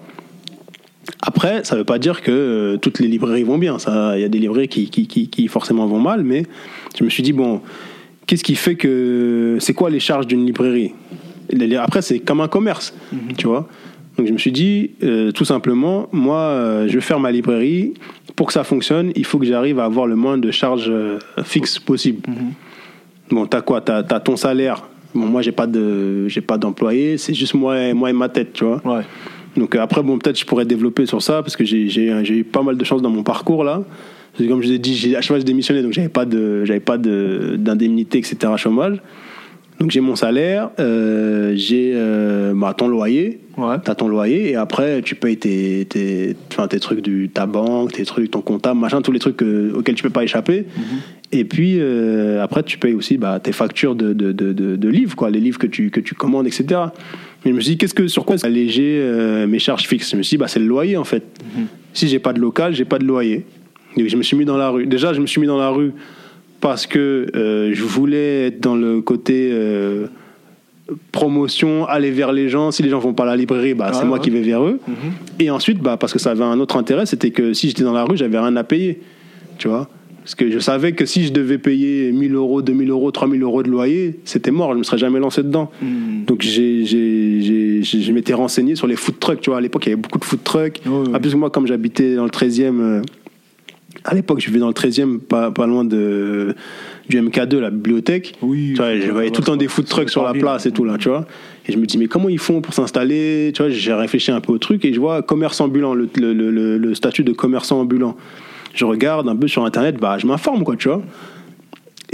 Après, 1.21 1.63
ça 1.63 1.75
veut 1.75 1.83
pas 1.85 1.99
dire 1.99 2.21
que 2.21 2.31
euh, 2.31 2.77
toutes 2.77 2.99
les 2.99 3.07
librairies 3.07 3.43
vont 3.43 3.57
bien. 3.57 3.77
Il 4.15 4.21
y 4.21 4.23
a 4.23 4.29
des 4.29 4.39
librairies 4.39 4.67
qui, 4.67 4.89
qui, 4.89 5.07
qui, 5.07 5.29
qui 5.29 5.47
forcément 5.47 5.87
vont 5.87 5.99
mal, 5.99 6.23
mais 6.23 6.43
je 6.97 7.03
me 7.03 7.09
suis 7.09 7.23
dit 7.23 7.33
bon, 7.33 7.61
qu'est-ce 8.27 8.43
qui 8.43 8.55
fait 8.55 8.75
que 8.75 9.57
c'est 9.59 9.73
quoi 9.73 9.89
les 9.89 9.99
charges 9.99 10.27
d'une 10.27 10.45
librairie? 10.45 10.93
Après, 11.79 12.01
c'est 12.01 12.19
comme 12.19 12.41
un 12.41 12.47
commerce, 12.47 12.93
tu 13.37 13.47
vois? 13.47 13.67
Donc 14.17 14.27
je 14.27 14.33
me 14.33 14.37
suis 14.37 14.51
dit 14.51 14.91
euh, 15.03 15.31
tout 15.31 15.45
simplement, 15.45 16.07
moi, 16.11 16.37
euh, 16.39 16.87
je 16.87 16.93
vais 16.95 17.01
faire 17.01 17.19
ma 17.19 17.31
librairie. 17.31 17.93
Pour 18.35 18.47
que 18.47 18.53
ça 18.53 18.63
fonctionne, 18.63 19.11
il 19.15 19.25
faut 19.25 19.39
que 19.39 19.45
j'arrive 19.45 19.79
à 19.79 19.85
avoir 19.85 20.05
le 20.05 20.15
moins 20.15 20.37
de 20.37 20.51
charges 20.51 20.89
euh, 20.89 21.17
fixes 21.43 21.79
possible. 21.79 22.21
Bon, 23.31 23.45
t'as 23.47 23.61
quoi? 23.61 23.81
T'as 23.81 23.99
as 24.07 24.19
ton 24.19 24.35
salaire. 24.35 24.83
Bon, 25.15 25.25
moi, 25.25 25.41
j'ai 25.41 25.51
pas 25.51 25.65
de, 25.67 26.27
j'ai 26.27 26.41
pas 26.41 26.57
d'employé. 26.57 27.17
C'est 27.17 27.33
juste 27.33 27.53
moi, 27.53 27.79
et- 27.79 27.93
moi 27.93 28.09
et 28.09 28.13
ma 28.13 28.29
tête, 28.29 28.53
tu 28.53 28.63
vois? 28.65 28.81
Ouais. 28.85 29.03
Donc 29.55 29.75
après, 29.75 30.03
bon, 30.03 30.17
peut-être 30.19 30.39
je 30.39 30.45
pourrais 30.45 30.65
développer 30.65 31.05
sur 31.07 31.21
ça 31.21 31.41
parce 31.41 31.55
que 31.55 31.63
j'ai 31.65 31.87
eu 32.29 32.43
pas 32.43 32.61
mal 32.61 32.77
de 32.77 32.83
chance 32.83 33.01
dans 33.01 33.09
mon 33.09 33.23
parcours 33.23 33.63
là. 33.63 33.83
Comme 34.37 34.61
je 34.61 34.67
vous 34.67 34.73
ai 34.73 34.77
dit, 34.79 34.95
j'ai- 34.95 35.15
à 35.15 35.21
chaque 35.21 35.29
fois 35.29 35.37
j'ai 35.39 35.43
démissionné, 35.45 35.81
donc 35.81 35.93
j'avais 35.93 36.09
pas 36.09 36.25
de 36.25 36.63
j'avais 36.65 36.79
pas 36.79 36.97
de 36.97 37.55
d'indemnité, 37.57 38.19
etc. 38.19 38.37
chômage. 38.57 38.97
Donc 39.79 39.91
j'ai 39.91 39.99
mon 40.01 40.15
salaire, 40.15 40.71
euh, 40.79 41.53
j'ai 41.55 41.91
euh, 41.93 42.53
bah, 42.55 42.73
ton 42.75 42.87
loyer, 42.87 43.39
Ouais. 43.57 43.75
t'as 43.83 43.93
ton 43.93 44.07
loyer 44.07 44.49
et 44.49 44.55
après 44.55 45.03
tu 45.03 45.13
payes 45.13 45.37
tes 45.37 45.85
tes, 45.87 46.35
tes 46.69 46.79
trucs 46.79 47.01
du 47.01 47.29
ta 47.31 47.45
banque, 47.45 47.91
tes 47.93 48.03
trucs, 48.03 48.31
ton 48.31 48.41
comptable, 48.41 48.79
machin, 48.79 49.01
tous 49.03 49.11
les 49.11 49.19
trucs 49.19 49.41
euh, 49.43 49.73
auxquels 49.75 49.93
tu 49.93 50.01
peux 50.01 50.09
pas 50.09 50.23
échapper. 50.23 50.65
Et 51.31 51.43
puis 51.45 51.75
euh, 51.79 52.41
après 52.43 52.63
tu 52.63 52.79
payes 52.79 52.93
aussi 52.95 53.17
bah, 53.17 53.39
tes 53.39 53.51
factures 53.51 53.93
de, 53.95 54.13
de, 54.13 54.31
de, 54.31 54.89
livres, 54.89 55.15
quoi, 55.15 55.29
les 55.29 55.39
livres 55.39 55.59
que 55.59 55.67
tu 55.67 55.91
que 55.91 55.99
tu 55.99 56.15
commandes, 56.15 56.47
etc. 56.47 56.65
Mais 57.45 57.51
je 57.51 57.55
me 57.55 57.61
suis 57.61 57.71
dit 57.73 57.77
qu'est-ce 57.77 57.93
que 57.93 58.07
sur 58.07 58.25
quoi 58.25 58.35
alléger 58.45 58.99
mes 59.47 59.59
charges 59.59 59.87
fixes? 59.87 60.09
Je 60.11 60.17
me 60.17 60.23
suis 60.23 60.37
dit 60.37 60.39
bah 60.39 60.47
c'est 60.47 60.59
le 60.59 60.65
loyer 60.67 60.97
en 60.97 61.03
fait. 61.03 61.23
Si 61.93 62.07
j'ai 62.07 62.19
pas 62.19 62.33
de 62.33 62.39
local, 62.39 62.73
j'ai 62.73 62.85
pas 62.85 62.97
de 62.97 63.05
loyer. 63.05 63.45
Et 63.97 64.09
je 64.09 64.17
me 64.17 64.23
suis 64.23 64.37
mis 64.37 64.45
dans 64.45 64.57
la 64.57 64.69
rue. 64.69 64.85
Déjà 64.85 65.13
je 65.13 65.21
me 65.21 65.27
suis 65.27 65.41
mis 65.41 65.47
dans 65.47 65.57
la 65.57 65.69
rue 65.69 65.93
parce 66.59 66.87
que 66.87 67.27
euh, 67.35 67.71
je 67.73 67.83
voulais 67.83 68.47
être 68.47 68.59
dans 68.61 68.75
le 68.75 69.01
côté 69.01 69.49
euh, 69.51 70.07
promotion, 71.11 71.85
aller 71.85 72.11
vers 72.11 72.31
les 72.31 72.49
gens. 72.49 72.71
Si 72.71 72.83
les 72.83 72.89
gens 72.89 72.99
vont 72.99 73.13
pas 73.13 73.23
à 73.23 73.27
la 73.27 73.35
librairie, 73.35 73.73
bah, 73.73 73.91
c'est 73.93 73.99
Ouais, 73.99 74.05
moi 74.05 74.19
qui 74.19 74.29
vais 74.29 74.41
vers 74.41 74.63
eux. 74.63 74.79
Et 75.39 75.49
ensuite, 75.49 75.79
bah, 75.79 75.97
parce 75.97 76.13
que 76.13 76.19
ça 76.19 76.31
avait 76.31 76.43
un 76.43 76.59
autre 76.59 76.77
intérêt, 76.77 77.05
c'était 77.05 77.31
que 77.31 77.53
si 77.53 77.67
j'étais 77.67 77.83
dans 77.83 77.93
la 77.93 78.05
rue, 78.05 78.17
j'avais 78.17 78.39
rien 78.39 78.55
à 78.55 78.63
payer. 78.63 79.01
Tu 79.57 79.67
vois? 79.67 79.89
Parce 80.27 80.35
que 80.35 80.51
je 80.51 80.59
savais 80.59 80.91
que 80.91 81.05
si 81.05 81.23
je 81.23 81.31
devais 81.31 81.57
payer 81.57 82.11
1000 82.11 82.35
euros, 82.35 82.61
2000 82.61 82.89
euros, 82.89 83.11
3000 83.11 83.41
euros 83.43 83.63
de 83.63 83.69
loyer, 83.69 84.19
c'était 84.25 84.51
mort, 84.51 84.73
je 84.73 84.77
me 84.77 84.83
serais 84.83 84.97
jamais 84.97 85.19
lancé 85.19 85.41
dedans. 85.41 85.71
Mhm. 85.81 86.25
Donc 86.25 86.41
je 86.41 88.11
m'étais 88.11 88.33
renseigné 88.33 88.75
sur 88.75 88.87
les 88.87 88.97
food 88.97 89.19
trucks. 89.19 89.39
Tu 89.39 89.49
vois, 89.49 89.59
à 89.59 89.61
l'époque, 89.61 89.85
il 89.85 89.89
y 89.89 89.93
avait 89.93 90.01
beaucoup 90.01 90.19
de 90.19 90.25
food 90.25 90.43
trucks. 90.43 90.81
En 90.85 91.17
plus, 91.17 91.33
moi, 91.35 91.49
comme 91.49 91.65
j'habitais 91.65 92.15
dans 92.15 92.25
le 92.25 92.29
13e, 92.29 92.81
euh, 92.81 93.01
à 94.07 94.15
l'époque, 94.15 94.39
je 94.39 94.47
vivais 94.47 94.59
dans 94.59 94.67
le 94.69 94.73
13e, 94.73 95.19
pas, 95.19 95.51
pas 95.51 95.67
loin 95.67 95.83
de, 95.83 96.55
du 97.09 97.21
MK2, 97.21 97.57
la 97.59 97.69
bibliothèque. 97.69 98.35
Oui. 98.41 98.69
Tu 98.69 98.77
vois, 98.77 98.95
je 98.99 99.11
voyais 99.11 99.29
tout 99.31 99.41
le 99.41 99.45
temps 99.45 99.55
des 99.57 99.67
food 99.67 99.85
trucks 99.85 100.09
sur 100.09 100.23
la 100.23 100.33
place 100.33 100.65
et 100.65 100.71
tout, 100.71 100.85
là, 100.85 100.97
tu 100.97 101.09
vois. 101.09 101.25
Et 101.67 101.73
je 101.73 101.77
me 101.77 101.85
dis, 101.85 101.97
mais 101.97 102.07
comment 102.07 102.29
ils 102.29 102.39
font 102.39 102.61
pour 102.61 102.73
s'installer 102.73 103.51
Tu 103.53 103.61
vois, 103.61 103.69
j'ai 103.69 103.93
réfléchi 103.93 104.31
un 104.31 104.39
peu 104.41 104.53
au 104.53 104.57
truc 104.57 104.85
et 104.85 104.93
je 104.93 104.99
vois 104.99 105.21
commerce 105.21 105.59
ambulant, 105.61 105.93
le, 105.93 106.09
le, 106.17 106.33
le- 106.33 106.49
le- 106.51 106.77
le 106.77 106.95
statut 106.95 107.23
de 107.23 107.33
commerçant 107.33 107.81
ambulant. 107.81 108.15
Je 108.73 108.85
regarde 108.85 109.27
un 109.27 109.35
peu 109.35 109.47
sur 109.47 109.65
Internet, 109.65 109.97
bah, 109.99 110.17
je 110.17 110.25
m'informe, 110.25 110.63
quoi, 110.63 110.75
tu 110.77 110.87
vois. 110.87 111.01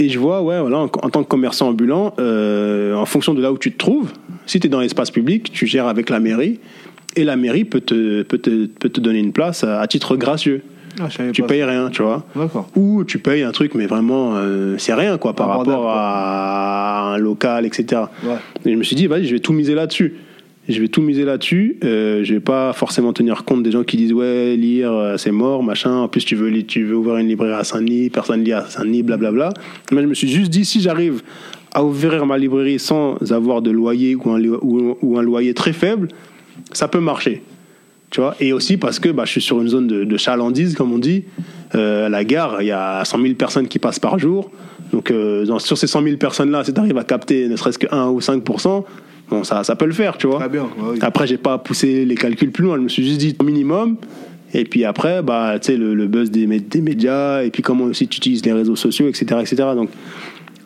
Et 0.00 0.08
je 0.08 0.18
vois, 0.18 0.42
ouais, 0.42 0.58
voilà, 0.60 0.78
en, 0.78 0.84
en 0.86 0.88
tant 1.10 1.22
que 1.22 1.28
commerçant 1.28 1.68
ambulant, 1.68 2.14
euh, 2.18 2.94
en 2.94 3.06
fonction 3.06 3.32
de 3.34 3.40
là 3.40 3.52
où 3.52 3.58
tu 3.58 3.70
te 3.70 3.78
trouves, 3.78 4.10
si 4.46 4.58
tu 4.58 4.66
es 4.66 4.70
dans 4.70 4.80
l'espace 4.80 5.12
public, 5.12 5.52
tu 5.52 5.66
gères 5.68 5.86
avec 5.86 6.10
la 6.10 6.18
mairie, 6.18 6.58
et 7.14 7.22
la 7.22 7.36
mairie 7.36 7.64
peut 7.64 7.80
te, 7.80 8.22
peut 8.22 8.38
te, 8.38 8.66
peut 8.66 8.88
te 8.88 9.00
donner 9.00 9.20
une 9.20 9.32
place 9.32 9.62
à, 9.62 9.80
à 9.80 9.86
titre 9.86 10.16
gracieux. 10.16 10.62
Ah, 11.00 11.08
Tu 11.32 11.42
payes 11.48 11.64
rien, 11.64 11.90
tu 11.90 12.02
vois. 12.02 12.24
Ou 12.76 13.04
tu 13.04 13.18
payes 13.18 13.42
un 13.42 13.52
truc, 13.52 13.74
mais 13.74 13.86
vraiment, 13.86 14.32
euh, 14.36 14.76
c'est 14.78 14.94
rien, 14.94 15.18
quoi, 15.18 15.34
par 15.34 15.48
rapport 15.58 15.82
quoi. 15.82 15.92
à 15.96 17.14
un 17.14 17.18
local, 17.18 17.66
etc. 17.66 18.02
Ouais. 18.24 18.36
Et 18.64 18.72
je 18.72 18.76
me 18.76 18.82
suis 18.82 18.96
dit, 18.96 19.06
vas-y, 19.06 19.24
je 19.26 19.34
vais 19.34 19.40
tout 19.40 19.52
miser 19.52 19.74
là-dessus. 19.74 20.14
Je 20.68 20.80
vais 20.80 20.88
tout 20.88 21.02
miser 21.02 21.24
là-dessus. 21.24 21.76
Euh, 21.84 22.24
je 22.24 22.32
vais 22.34 22.40
pas 22.40 22.72
forcément 22.72 23.12
tenir 23.12 23.44
compte 23.44 23.62
des 23.62 23.70
gens 23.70 23.82
qui 23.84 23.96
disent, 23.98 24.12
ouais, 24.14 24.56
lire, 24.56 24.90
euh, 24.92 25.16
c'est 25.18 25.30
mort, 25.32 25.62
machin. 25.62 25.92
En 25.92 26.08
plus, 26.08 26.24
tu 26.24 26.36
veux, 26.36 26.50
tu 26.62 26.84
veux 26.84 26.96
ouvrir 26.96 27.16
une 27.18 27.28
librairie 27.28 27.52
à 27.60 27.64
Saint-Denis, 27.64 28.08
personne 28.08 28.42
lit 28.42 28.52
à 28.52 28.64
Saint-Denis, 28.66 29.02
blablabla. 29.02 29.50
Mais 29.92 30.00
je 30.02 30.06
me 30.06 30.14
suis 30.14 30.28
juste 30.28 30.50
dit, 30.50 30.64
si 30.64 30.80
j'arrive 30.80 31.22
à 31.74 31.84
ouvrir 31.84 32.24
ma 32.24 32.38
librairie 32.38 32.78
sans 32.78 33.16
avoir 33.32 33.60
de 33.60 33.70
loyer 33.70 34.14
ou 34.14 34.30
un, 34.30 34.38
lo- 34.38 34.60
ou, 34.62 34.96
ou 35.02 35.18
un 35.18 35.22
loyer 35.22 35.52
très 35.54 35.72
faible, 35.74 36.08
ça 36.72 36.88
peut 36.88 37.00
marcher. 37.00 37.42
Tu 38.14 38.20
vois 38.20 38.36
et 38.38 38.52
aussi 38.52 38.76
parce 38.76 39.00
que 39.00 39.08
bah, 39.08 39.24
je 39.24 39.32
suis 39.32 39.40
sur 39.40 39.60
une 39.60 39.66
zone 39.66 39.88
de, 39.88 40.04
de 40.04 40.16
chalandise, 40.16 40.76
comme 40.76 40.92
on 40.92 40.98
dit. 40.98 41.24
Euh, 41.74 42.06
à 42.06 42.08
la 42.08 42.22
gare, 42.22 42.62
il 42.62 42.66
y 42.66 42.70
a 42.70 43.04
100 43.04 43.20
000 43.20 43.34
personnes 43.34 43.66
qui 43.66 43.80
passent 43.80 43.98
par 43.98 44.20
jour. 44.20 44.52
Donc, 44.92 45.10
euh, 45.10 45.44
dans- 45.44 45.58
sur 45.58 45.76
ces 45.76 45.88
100 45.88 46.00
000 46.04 46.16
personnes-là, 46.16 46.62
si 46.62 46.72
tu 46.72 46.78
arrives 46.78 46.96
à 46.96 47.02
capter 47.02 47.48
ne 47.48 47.56
serait-ce 47.56 47.76
que 47.76 47.88
1 47.92 48.10
ou 48.10 48.20
5 48.20 48.44
bon, 49.28 49.42
ça, 49.42 49.64
ça 49.64 49.74
peut 49.74 49.86
le 49.86 49.92
faire, 49.92 50.16
tu 50.16 50.28
vois. 50.28 50.38
Très 50.38 50.48
bien. 50.48 50.62
ouais, 50.62 50.90
oui. 50.92 50.98
Après, 51.00 51.26
j'ai 51.26 51.38
pas 51.38 51.58
poussé 51.58 52.04
les 52.04 52.14
calculs 52.14 52.52
plus 52.52 52.62
loin. 52.62 52.76
Je 52.76 52.82
me 52.82 52.88
suis 52.88 53.04
juste 53.04 53.18
dit 53.18 53.34
au 53.36 53.42
minimum. 53.42 53.96
Et 54.56 54.62
puis 54.62 54.84
après, 54.84 55.20
bah, 55.20 55.58
tu 55.60 55.72
sais, 55.72 55.76
le, 55.76 55.92
le 55.96 56.06
buzz 56.06 56.30
des, 56.30 56.46
des 56.46 56.80
médias, 56.80 57.42
et 57.42 57.50
puis 57.50 57.64
comment 57.64 57.86
aussi 57.86 58.06
tu 58.06 58.18
utilises 58.18 58.44
les 58.46 58.52
réseaux 58.52 58.76
sociaux, 58.76 59.08
etc. 59.08 59.24
etc. 59.40 59.56
Donc, 59.74 59.90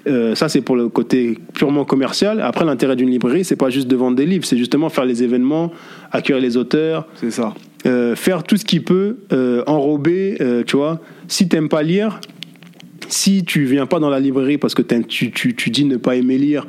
euh, 0.07 0.35
ça, 0.35 0.49
c'est 0.49 0.61
pour 0.61 0.77
le 0.77 0.89
côté 0.89 1.39
purement 1.55 1.85
commercial. 1.85 2.41
Après, 2.41 2.65
l'intérêt 2.65 2.97
d'une 2.97 3.11
librairie, 3.11 3.45
c'est 3.45 3.57
pas 3.57 3.71
juste 3.71 3.89
de 3.89 3.97
vendre 3.97 4.17
des 4.17 4.27
livres, 4.27 4.45
c'est 4.45 4.57
justement 4.57 4.89
faire 4.89 5.05
les 5.05 5.23
événements, 5.23 5.73
accueillir 6.13 6.41
les 6.41 6.57
auteurs, 6.57 7.07
C'est 7.17 7.31
ça. 7.31 7.55
euh, 7.87 8.15
faire 8.17 8.43
tout 8.45 8.57
ce 8.57 8.65
qui 8.65 8.81
peut 8.81 9.19
euh, 9.33 9.63
enrober, 9.67 10.39
tu 10.67 10.77
vois. 10.77 11.01
Si 11.27 11.49
t'aimes 11.49 11.69
pas 11.69 11.83
lire, 11.83 12.21
si 13.09 13.45
tu 13.45 13.65
viens 13.65 13.87
pas 13.87 14.01
dans 14.01 14.11
la 14.11 14.21
librairie 14.21 14.59
parce 14.59 14.75
que 14.75 14.83
tu, 14.83 15.31
tu, 15.31 15.55
tu, 15.55 15.71
dis 15.71 15.85
ne 15.85 15.97
pas 15.97 16.17
aimer 16.17 16.39
lire, 16.39 16.67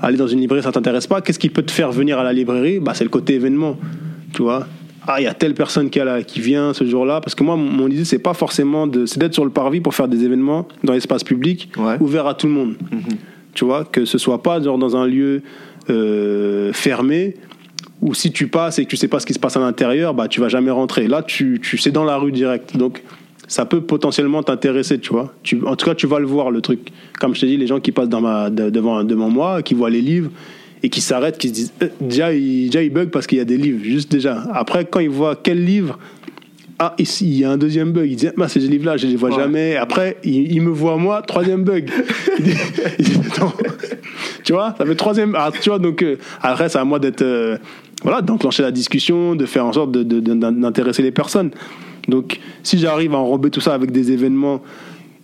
aller 0.00 0.16
dans 0.16 0.26
une 0.28 0.40
librairie, 0.40 0.62
ça 0.62 0.72
t'intéresse 0.72 1.06
pas, 1.06 1.20
qu'est-ce 1.20 1.38
qui 1.38 1.50
peut 1.50 1.62
te 1.62 1.72
faire 1.72 1.92
venir 1.92 2.18
à 2.18 2.24
la 2.24 2.32
librairie? 2.32 2.78
Bah, 2.80 2.92
C'est 2.94 3.04
le 3.04 3.10
côté 3.10 3.34
événement. 3.34 3.76
Tu 4.32 4.42
vois 4.42 4.66
ah, 5.06 5.20
il 5.20 5.24
y 5.24 5.26
a 5.26 5.34
telle 5.34 5.54
personne 5.54 5.90
qui, 5.90 5.98
a 6.00 6.22
qui 6.22 6.40
vient 6.40 6.72
ce 6.72 6.84
jour-là. 6.84 7.20
Parce 7.20 7.34
que 7.34 7.42
moi, 7.42 7.56
mon 7.56 7.88
idée, 7.88 8.04
c'est 8.04 8.18
pas 8.18 8.34
forcément 8.34 8.86
de, 8.86 9.06
c'est 9.06 9.18
d'être 9.18 9.34
sur 9.34 9.44
le 9.44 9.50
parvis 9.50 9.80
pour 9.80 9.94
faire 9.94 10.08
des 10.08 10.24
événements 10.24 10.68
dans 10.84 10.92
l'espace 10.92 11.24
public, 11.24 11.70
ouvert 12.00 12.26
à 12.26 12.34
tout 12.34 12.46
le 12.46 12.52
monde. 12.52 12.74
Mhm. 12.90 13.18
Tu 13.54 13.64
vois, 13.64 13.84
que 13.84 14.04
ce 14.04 14.16
soit 14.18 14.42
pas 14.42 14.62
genre 14.62 14.78
dans 14.78 14.96
un 14.96 15.06
lieu 15.06 15.42
euh, 15.90 16.72
fermé 16.72 17.34
où 18.00 18.14
si 18.14 18.32
tu 18.32 18.48
passes 18.48 18.78
et 18.78 18.84
que 18.84 18.90
tu 18.90 18.96
sais 18.96 19.08
pas 19.08 19.20
ce 19.20 19.26
qui 19.26 19.34
se 19.34 19.38
passe 19.38 19.56
à 19.56 19.60
l'intérieur, 19.60 20.14
bah 20.14 20.26
tu 20.26 20.40
vas 20.40 20.48
jamais 20.48 20.70
rentrer. 20.70 21.06
Là, 21.06 21.22
tu, 21.22 21.60
tu 21.62 21.78
c'est 21.78 21.90
dans 21.90 22.04
la 22.04 22.16
rue 22.16 22.32
direct. 22.32 22.76
Donc 22.76 23.02
ça 23.46 23.66
peut 23.66 23.80
potentiellement 23.80 24.42
t'intéresser, 24.42 24.98
tu 24.98 25.12
vois. 25.12 25.34
Tu, 25.42 25.60
en 25.66 25.76
tout 25.76 25.84
cas, 25.84 25.94
tu 25.94 26.06
vas 26.06 26.18
le 26.18 26.26
voir 26.26 26.50
le 26.50 26.60
truc. 26.60 26.88
Comme 27.20 27.34
je 27.34 27.40
t'ai 27.40 27.46
dit, 27.46 27.56
les 27.56 27.66
gens 27.66 27.80
qui 27.80 27.92
passent 27.92 28.08
dans 28.08 28.20
ma, 28.20 28.50
devant, 28.50 29.04
devant 29.04 29.28
moi, 29.28 29.62
qui 29.62 29.74
voient 29.74 29.90
les 29.90 30.00
livres 30.00 30.30
et 30.82 30.88
qui 30.88 31.00
s'arrêtent, 31.00 31.38
qui 31.38 31.48
se 31.48 31.52
disent 31.52 31.72
euh, 31.82 31.88
déjà, 32.00 32.32
ils, 32.32 32.66
déjà 32.66 32.82
ils 32.82 32.90
bug 32.90 33.10
parce 33.10 33.26
qu'il 33.26 33.38
y 33.38 33.40
a 33.40 33.44
des 33.44 33.56
livres, 33.56 33.82
juste 33.82 34.10
déjà. 34.10 34.44
Après, 34.52 34.84
quand 34.84 35.00
ils 35.00 35.10
voient 35.10 35.36
quel 35.40 35.64
livre, 35.64 35.98
ah, 36.78 36.94
ici, 36.98 37.26
il 37.26 37.38
y 37.38 37.44
a 37.44 37.50
un 37.50 37.56
deuxième 37.56 37.92
bug. 37.92 38.10
Ils 38.10 38.16
disent, 38.16 38.32
bah, 38.36 38.48
ces 38.48 38.58
livres-là, 38.58 38.96
je 38.96 39.06
les 39.06 39.14
vois 39.14 39.30
jamais. 39.30 39.76
Après, 39.76 40.16
il, 40.24 40.60
me 40.60 40.70
voit 40.70 40.96
moi, 40.96 41.22
troisième 41.22 41.62
bug. 41.62 41.88
tu 44.44 44.52
vois, 44.52 44.74
ça 44.76 44.84
fait 44.84 44.94
troisième. 44.96 45.36
Ah, 45.38 45.50
tu 45.52 45.68
vois, 45.68 45.78
donc, 45.78 46.02
euh, 46.02 46.16
après, 46.40 46.68
c'est 46.68 46.78
à 46.78 46.84
moi 46.84 46.98
d'être, 46.98 47.22
euh, 47.22 47.56
voilà, 48.02 48.20
d'enclencher 48.20 48.64
la 48.64 48.72
discussion, 48.72 49.36
de 49.36 49.46
faire 49.46 49.64
en 49.64 49.72
sorte 49.72 49.92
d'intéresser 49.92 51.04
les 51.04 51.12
personnes. 51.12 51.52
Donc, 52.08 52.40
si 52.64 52.78
j'arrive 52.78 53.14
à 53.14 53.18
enrober 53.18 53.50
tout 53.50 53.60
ça 53.60 53.74
avec 53.74 53.92
des 53.92 54.10
événements 54.10 54.60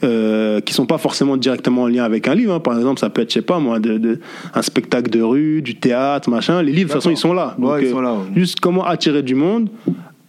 euh, 0.04 0.60
qui 0.60 0.74
sont 0.74 0.86
pas 0.86 0.98
forcément 0.98 1.36
directement 1.36 1.82
en 1.82 1.86
lien 1.88 2.04
avec 2.04 2.28
un 2.28 2.34
livre. 2.34 2.54
Hein. 2.54 2.60
Par 2.60 2.76
exemple, 2.76 3.00
ça 3.00 3.10
peut 3.10 3.22
être, 3.22 3.30
je 3.30 3.34
sais 3.34 3.42
pas 3.42 3.58
moi, 3.58 3.80
de, 3.80 4.20
un 4.54 4.62
spectacle 4.62 5.10
de 5.10 5.20
rue, 5.20 5.62
du 5.62 5.74
théâtre, 5.74 6.30
machin. 6.30 6.62
Les 6.62 6.72
livres, 6.72 6.88
de 6.88 6.92
toute 6.94 7.02
façon, 7.02 7.10
ils 7.10 7.16
sont 7.16 7.32
là. 7.32 7.56
Donc, 7.58 7.78
ils 7.82 7.90
sont 7.90 8.00
là 8.00 8.16
Juste 8.34 8.60
comment 8.60 8.84
attirer 8.84 9.22
du 9.22 9.34
monde, 9.34 9.68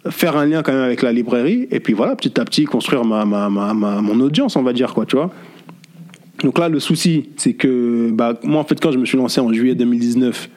faire 0.09 0.37
un 0.37 0.45
lien 0.45 0.63
quand 0.63 0.73
même 0.73 0.81
avec 0.81 1.01
la 1.01 1.11
librairie, 1.11 1.67
et 1.71 1.79
puis 1.79 1.93
voilà, 1.93 2.15
petit 2.15 2.39
à 2.39 2.45
petit, 2.45 2.65
construire 2.65 3.05
ma, 3.05 3.25
ma, 3.25 3.49
ma, 3.49 3.73
mon 3.73 4.19
audience, 4.21 4.55
on 4.55 4.63
va 4.63 4.73
dire, 4.73 4.93
quoi, 4.93 5.05
tu 5.05 5.15
vois. 5.15 5.29
Donc 6.43 6.57
là, 6.57 6.69
le 6.69 6.79
souci, 6.79 7.29
c'est 7.37 7.53
que 7.53 8.09
bah, 8.11 8.33
moi, 8.43 8.61
en 8.61 8.63
fait, 8.63 8.79
quand 8.79 8.91
je 8.91 8.97
me 8.97 9.05
suis 9.05 9.17
lancé 9.17 9.41
en 9.41 9.51
juillet 9.51 9.75
2019, 9.75 10.49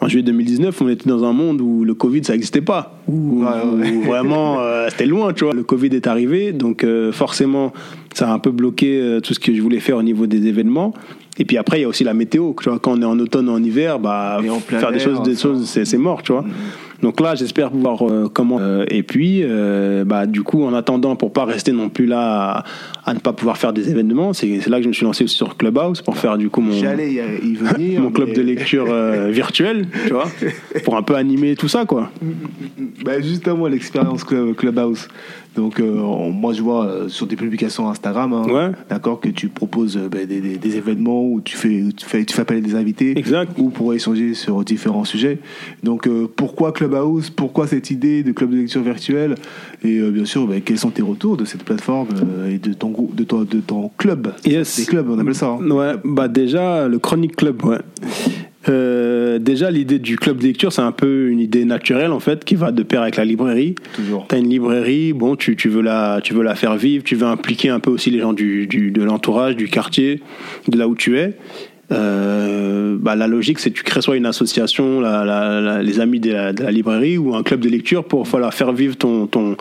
en 0.00 0.08
juillet 0.08 0.22
2019, 0.24 0.80
on 0.82 0.88
était 0.88 1.08
dans 1.08 1.24
un 1.24 1.32
monde 1.32 1.60
où 1.60 1.84
le 1.84 1.94
Covid, 1.94 2.24
ça 2.24 2.32
n'existait 2.32 2.60
pas. 2.60 2.98
Où, 3.08 3.44
vraiment, 4.06 4.60
euh, 4.60 4.88
c'était 4.90 5.06
loin, 5.06 5.32
tu 5.32 5.44
vois. 5.44 5.54
Le 5.54 5.62
Covid 5.62 5.88
est 5.88 6.06
arrivé, 6.06 6.52
donc 6.52 6.84
euh, 6.84 7.12
forcément, 7.12 7.72
ça 8.14 8.30
a 8.30 8.32
un 8.32 8.38
peu 8.38 8.50
bloqué 8.50 9.00
euh, 9.00 9.20
tout 9.20 9.34
ce 9.34 9.40
que 9.40 9.54
je 9.54 9.60
voulais 9.62 9.80
faire 9.80 9.96
au 9.96 10.02
niveau 10.02 10.26
des 10.26 10.46
événements. 10.46 10.92
Et 11.38 11.44
puis 11.44 11.58
après, 11.58 11.78
il 11.78 11.82
y 11.82 11.84
a 11.84 11.88
aussi 11.88 12.04
la 12.04 12.14
météo. 12.14 12.52
Tu 12.60 12.68
vois, 12.68 12.78
quand 12.78 12.98
on 12.98 13.02
est 13.02 13.06
en 13.06 13.18
automne 13.18 13.48
en 13.48 13.62
hiver, 13.62 13.98
bah, 13.98 14.40
faire 14.68 14.92
des 14.92 14.98
choses, 14.98 15.22
des 15.22 15.36
choses 15.36 15.66
c'est 15.66 15.98
mort, 15.98 16.22
tu 16.22 16.32
vois. 16.32 16.42
Mm-hmm. 16.42 16.85
Donc 17.02 17.20
là, 17.20 17.34
j'espère 17.34 17.70
pouvoir 17.70 18.06
euh, 18.08 18.30
comment. 18.32 18.58
Euh, 18.60 18.84
et 18.88 19.02
puis, 19.02 19.40
euh, 19.42 20.04
bah, 20.04 20.26
du 20.26 20.42
coup, 20.42 20.64
en 20.64 20.72
attendant, 20.74 21.16
pour 21.16 21.32
pas 21.32 21.44
rester 21.44 21.72
non 21.72 21.88
plus 21.88 22.06
là 22.06 22.64
à, 23.04 23.14
ne 23.14 23.18
pas 23.18 23.32
pouvoir 23.32 23.58
faire 23.58 23.72
des 23.72 23.90
événements, 23.90 24.32
c'est 24.32 24.66
là 24.66 24.78
que 24.78 24.84
je 24.84 24.88
me 24.88 24.92
suis 24.92 25.04
lancé 25.04 25.24
aussi 25.24 25.36
sur 25.36 25.56
Clubhouse 25.56 26.02
pour 26.02 26.16
faire 26.16 26.38
du 26.38 26.50
coup 26.50 26.60
mon, 26.60 26.74
mon 28.00 28.10
club 28.10 28.32
de 28.32 28.42
lecture 28.42 28.86
virtuel, 29.28 29.86
tu 30.06 30.12
vois, 30.12 30.28
pour 30.84 30.96
un 30.96 31.02
peu 31.02 31.14
animer 31.14 31.56
tout 31.56 31.68
ça, 31.68 31.84
quoi. 31.84 32.10
Bah, 33.04 33.20
justement, 33.20 33.66
l'expérience 33.68 34.24
Clubhouse. 34.24 35.08
Donc, 35.56 35.80
moi, 35.80 36.52
je 36.52 36.62
vois 36.62 37.08
sur 37.08 37.26
des 37.26 37.36
publications 37.36 37.88
Instagram, 37.88 38.32
hein, 38.32 38.72
d'accord, 38.88 39.20
que 39.20 39.28
tu 39.28 39.48
proposes 39.48 39.98
bah, 40.10 40.24
des, 40.24 40.76
événements 40.76 41.24
où 41.24 41.40
tu 41.40 41.56
fais, 41.56 41.84
tu 41.96 42.04
fais, 42.06 42.24
tu 42.24 42.34
fais 42.34 42.42
appel 42.42 42.58
à 42.58 42.60
des 42.60 42.74
invités, 42.74 43.18
exact, 43.18 43.52
ou 43.58 43.70
pour 43.70 43.94
échanger 43.94 44.34
sur 44.34 44.62
différents 44.64 45.04
sujets. 45.04 45.38
Donc, 45.82 46.08
pourquoi 46.36 46.72
Clubhouse? 46.72 47.30
Pourquoi 47.30 47.66
cette 47.66 47.90
idée 47.90 48.22
de 48.22 48.32
club 48.32 48.50
de 48.50 48.56
lecture 48.56 48.82
virtuel? 48.82 49.34
Et 49.82 49.98
euh, 49.98 50.10
bien 50.10 50.24
sûr 50.24 50.46
ben, 50.46 50.60
quels 50.60 50.78
sont 50.78 50.90
tes 50.90 51.02
retours 51.02 51.36
de 51.36 51.44
cette 51.44 51.64
plateforme 51.64 52.08
euh, 52.22 52.50
et 52.50 52.58
de 52.58 52.72
ton 52.72 52.92
de 53.12 53.24
ton, 53.24 53.42
de 53.42 53.60
ton 53.60 53.90
club? 53.96 54.32
Yes. 54.44 54.80
Des 54.80 54.86
clubs, 54.86 55.08
on 55.08 55.18
appelle 55.18 55.34
ça. 55.34 55.48
Hein. 55.48 55.70
Ouais, 55.70 55.94
bah 56.04 56.28
déjà 56.28 56.88
le 56.88 56.98
Chronic 56.98 57.36
Club, 57.36 57.64
ouais. 57.64 57.78
Euh, 58.68 59.38
déjà, 59.38 59.70
l'idée 59.70 59.98
du 59.98 60.16
club 60.16 60.38
de 60.38 60.44
lecture, 60.44 60.72
c'est 60.72 60.82
un 60.82 60.92
peu 60.92 61.25
idée 61.56 61.64
naturelle 61.64 62.12
en 62.12 62.20
fait, 62.20 62.44
qui 62.44 62.54
va 62.54 62.72
de 62.72 62.82
pair 62.82 63.02
avec 63.02 63.16
la 63.16 63.24
librairie. 63.24 63.74
Toujours. 63.94 64.26
T'as 64.28 64.38
une 64.38 64.48
librairie, 64.48 65.12
bon, 65.12 65.36
tu, 65.36 65.56
tu, 65.56 65.68
veux 65.68 65.82
la, 65.82 66.20
tu 66.22 66.34
veux 66.34 66.42
la 66.42 66.54
faire 66.54 66.76
vivre, 66.76 67.04
tu 67.04 67.16
veux 67.16 67.26
impliquer 67.26 67.70
un 67.70 67.80
peu 67.80 67.90
aussi 67.90 68.10
les 68.10 68.20
gens 68.20 68.32
du, 68.32 68.66
du 68.66 68.90
de 68.90 69.02
l'entourage, 69.02 69.56
du 69.56 69.68
quartier, 69.68 70.20
de 70.68 70.78
là 70.78 70.88
où 70.88 70.94
tu 70.94 71.18
es. 71.18 71.36
Euh, 71.92 72.96
bah, 72.98 73.14
la 73.14 73.26
logique, 73.26 73.58
c'est 73.58 73.70
que 73.70 73.76
tu 73.76 73.84
crées 73.84 74.02
soit 74.02 74.16
une 74.16 74.26
association, 74.26 75.00
les 75.00 76.00
amis 76.00 76.20
de 76.20 76.32
la, 76.32 76.70
librairie, 76.70 77.18
ou 77.18 77.34
un 77.34 77.42
club 77.42 77.60
de 77.60 77.68
lecture 77.68 78.04
pour 78.04 78.24
voilà, 78.24 78.50
faire 78.50 78.72
vivre 78.72 78.96
ton. 78.96 79.26
ton... 79.26 79.56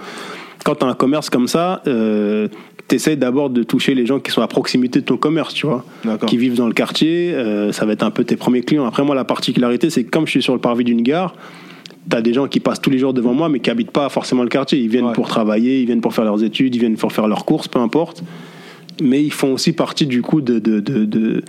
Quand 0.64 0.76
tu 0.76 0.86
as 0.86 0.88
un 0.88 0.96
commerce 0.96 1.30
comme 1.30 1.48
ça, 1.48 1.84
euh, 1.86 2.48
tu 2.88 2.96
essaies 2.96 3.16
d'abord 3.16 3.52
de 3.52 3.62
toucher 3.62 3.94
les 3.94 4.08
gens 4.08 4.20
qui 4.20 4.32
sont 4.32 4.42
à 4.42 4.48
proximité 4.48 5.00
de 5.00 5.06
ton 5.06 5.18
commerce, 5.18 5.54
tu 5.54 5.68
vois, 5.68 5.86
qui 6.26 6.38
vivent 6.38 6.56
dans 6.56 6.68
le 6.68 6.74
quartier. 6.74 7.34
Euh, 7.36 7.72
ça 7.72 7.86
va 7.86 7.94
être 7.94 8.04
un 8.04 8.10
peu 8.10 8.24
tes 8.24 8.36
premiers 8.36 8.62
clients. 8.62 8.86
Après, 8.86 9.04
moi, 9.04 9.14
la 9.14 9.26
particularité, 9.26 9.92
c'est 9.92 10.04
que 10.04 10.10
comme 10.10 10.26
je 10.26 10.32
suis 10.32 10.42
sur 10.42 10.54
le 10.54 10.60
parvis 10.60 10.84
d'une 10.84 11.04
gare, 11.04 11.36
tu 12.10 12.16
as 12.16 12.22
des 12.22 12.34
gens 12.34 12.48
qui 12.48 12.60
passent 12.60 12.82
tous 12.82 12.90
les 12.90 12.98
jours 12.98 13.14
devant 13.14 13.34
moi, 13.34 13.50
mais 13.50 13.60
qui 13.60 13.70
habitent 13.70 13.92
pas 13.92 14.10
forcément 14.10 14.44
le 14.44 14.50
quartier. 14.50 14.80
Ils 14.80 14.90
viennent 14.90 15.14
pour 15.14 15.28
travailler, 15.28 15.82
ils 15.82 15.86
viennent 15.86 16.02
pour 16.02 16.14
faire 16.14 16.26
leurs 16.26 16.44
études, 16.44 16.76
ils 16.76 16.80
viennent 16.80 16.98
pour 16.98 17.12
faire 17.12 17.28
leurs 17.28 17.46
courses, 17.46 17.68
peu 17.68 17.80
importe. 17.80 18.24
Mais 19.02 19.24
ils 19.24 19.34
font 19.34 19.54
aussi 19.54 19.74
partie 19.74 20.06
du 20.06 20.22
coup 20.22 20.42
de, 20.42 20.60
de, 20.60 20.80
de 20.80 21.44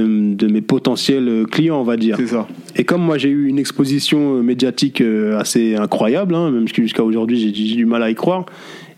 de, 0.00 0.46
mes 0.46 0.60
potentiels 0.60 1.44
clients, 1.50 1.80
on 1.80 1.84
va 1.84 1.96
dire. 1.96 2.16
C'est 2.18 2.28
ça. 2.28 2.46
Et 2.76 2.84
comme 2.84 3.02
moi 3.02 3.18
j'ai 3.18 3.28
eu 3.28 3.46
une 3.46 3.58
exposition 3.58 4.42
médiatique 4.42 5.00
euh, 5.00 5.38
assez 5.38 5.76
incroyable, 5.76 6.34
hein, 6.34 6.50
même 6.50 6.66
jusqu'à 6.68 7.04
aujourd'hui 7.04 7.38
j'ai 7.38 7.50
du 7.50 7.86
mal 7.86 8.02
à 8.02 8.10
y 8.10 8.14
croire, 8.14 8.46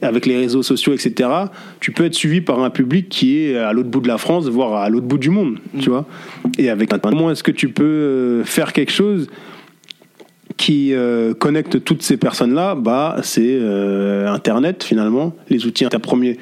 avec 0.02 0.26
les 0.26 0.36
réseaux 0.36 0.62
sociaux, 0.62 0.92
etc., 0.92 1.28
tu 1.80 1.92
peux 1.92 2.04
être 2.04 2.14
suivi 2.14 2.40
par 2.40 2.60
un 2.60 2.70
public 2.70 3.08
qui 3.08 3.38
est 3.38 3.56
à 3.56 3.72
l'autre 3.72 3.88
bout 3.88 4.00
de 4.00 4.08
la 4.08 4.18
France, 4.18 4.48
voire 4.48 4.74
à 4.74 4.88
l'autre 4.88 5.06
bout 5.06 5.18
du 5.18 5.30
monde, 5.30 5.58
mm. 5.74 5.80
tu 5.80 5.90
vois. 5.90 6.06
Et 6.58 6.68
avec 6.68 6.90
comment 7.02 7.30
est-ce 7.30 7.42
que 7.42 7.50
tu 7.50 7.68
peux 7.68 7.84
euh, 7.84 8.44
faire 8.44 8.72
quelque 8.72 8.92
chose 8.92 9.28
qui 10.56 10.94
euh, 10.94 11.34
connecte 11.34 11.82
toutes 11.84 12.02
ces 12.02 12.16
personnes-là, 12.16 12.74
bah, 12.74 13.16
c'est 13.22 13.60
Internet 14.26 14.84
finalement, 14.84 15.34
les 15.48 15.66
outils 15.66 15.84
interpremiers 15.84 16.38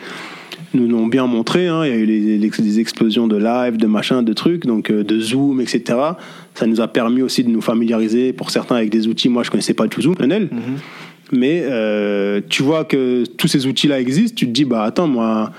nous 0.74 0.88
l'ont 0.88 1.06
bien 1.06 1.26
montré. 1.26 1.68
Hein. 1.68 1.84
Il 1.84 1.88
y 1.88 1.92
a 1.92 1.96
eu 1.96 2.06
les, 2.06 2.38
des 2.38 2.80
explosions 2.80 3.26
de 3.26 3.36
live, 3.36 3.76
de 3.76 3.86
machin, 3.86 4.22
de 4.22 4.32
trucs, 4.32 4.66
donc 4.66 4.90
euh, 4.90 5.04
de 5.04 5.18
Zoom, 5.18 5.60
etc. 5.60 5.98
Ça 6.54 6.66
nous 6.66 6.80
a 6.80 6.88
permis 6.88 7.22
aussi 7.22 7.44
de 7.44 7.50
nous 7.50 7.60
familiariser, 7.60 8.32
pour 8.32 8.50
certains, 8.50 8.76
avec 8.76 8.90
des 8.90 9.06
outils. 9.08 9.28
Moi, 9.28 9.42
je 9.42 9.50
connaissais 9.50 9.74
pas 9.74 9.84
du 9.84 9.90
tout 9.90 10.02
Zoom, 10.02 10.14
mm-hmm. 10.14 10.48
Mais 11.32 11.62
euh, 11.64 12.40
tu 12.48 12.62
vois 12.62 12.84
que 12.84 13.24
tous 13.24 13.48
ces 13.48 13.66
outils-là 13.66 14.00
existent. 14.00 14.36
Tu 14.36 14.46
te 14.46 14.52
dis, 14.52 14.64
bah 14.64 14.82
attends, 14.82 15.08
moi, 15.08 15.50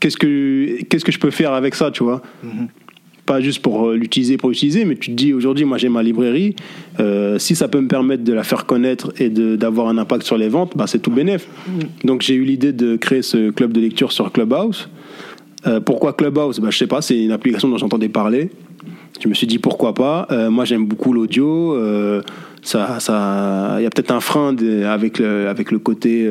qu'est-ce 0.00 0.16
que 0.16 0.82
qu'est-ce 0.84 1.04
que 1.04 1.12
je 1.12 1.18
peux 1.18 1.30
faire 1.30 1.52
avec 1.52 1.74
ça, 1.74 1.90
tu 1.90 2.02
vois? 2.02 2.22
Mm-hmm 2.44 2.81
pas 3.26 3.40
juste 3.40 3.62
pour 3.62 3.88
euh, 3.88 3.96
l'utiliser 3.96 4.36
pour 4.36 4.48
l'utiliser, 4.48 4.84
mais 4.84 4.96
tu 4.96 5.10
te 5.10 5.16
dis 5.16 5.32
aujourd'hui, 5.32 5.64
moi 5.64 5.78
j'ai 5.78 5.88
ma 5.88 6.02
librairie, 6.02 6.56
euh, 7.00 7.38
si 7.38 7.54
ça 7.54 7.68
peut 7.68 7.80
me 7.80 7.88
permettre 7.88 8.24
de 8.24 8.32
la 8.32 8.42
faire 8.42 8.66
connaître 8.66 9.12
et 9.18 9.28
d'avoir 9.30 9.88
un 9.88 9.98
impact 9.98 10.24
sur 10.24 10.36
les 10.36 10.48
ventes, 10.48 10.76
bah, 10.76 10.86
c'est 10.86 10.98
tout 10.98 11.10
bénef. 11.10 11.46
Mm. 11.66 12.06
Donc 12.06 12.22
j'ai 12.22 12.34
eu 12.34 12.44
l'idée 12.44 12.72
de 12.72 12.96
créer 12.96 13.22
ce 13.22 13.50
club 13.50 13.72
de 13.72 13.80
lecture 13.80 14.12
sur 14.12 14.32
Clubhouse. 14.32 14.88
Euh, 15.66 15.80
pourquoi 15.80 16.12
Clubhouse? 16.14 16.58
Bah, 16.58 16.70
Je 16.70 16.78
sais 16.78 16.86
pas, 16.86 17.00
c'est 17.00 17.22
une 17.22 17.32
application 17.32 17.68
dont 17.68 17.78
j'entendais 17.78 18.08
parler. 18.08 18.50
Je 19.22 19.28
me 19.28 19.34
suis 19.34 19.46
dit 19.46 19.58
pourquoi 19.58 19.94
pas? 19.94 20.26
moi 20.50 20.64
j'aime 20.64 20.86
beaucoup 20.86 21.12
l'audio. 21.12 21.78
ça, 22.62 22.98
ça, 22.98 23.76
il 23.78 23.84
y 23.84 23.86
a 23.86 23.90
peut-être 23.90 24.10
un 24.10 24.18
frein 24.18 24.56
avec 24.84 25.20
le, 25.20 25.46
avec 25.48 25.70
le 25.70 25.78
côté 25.78 26.28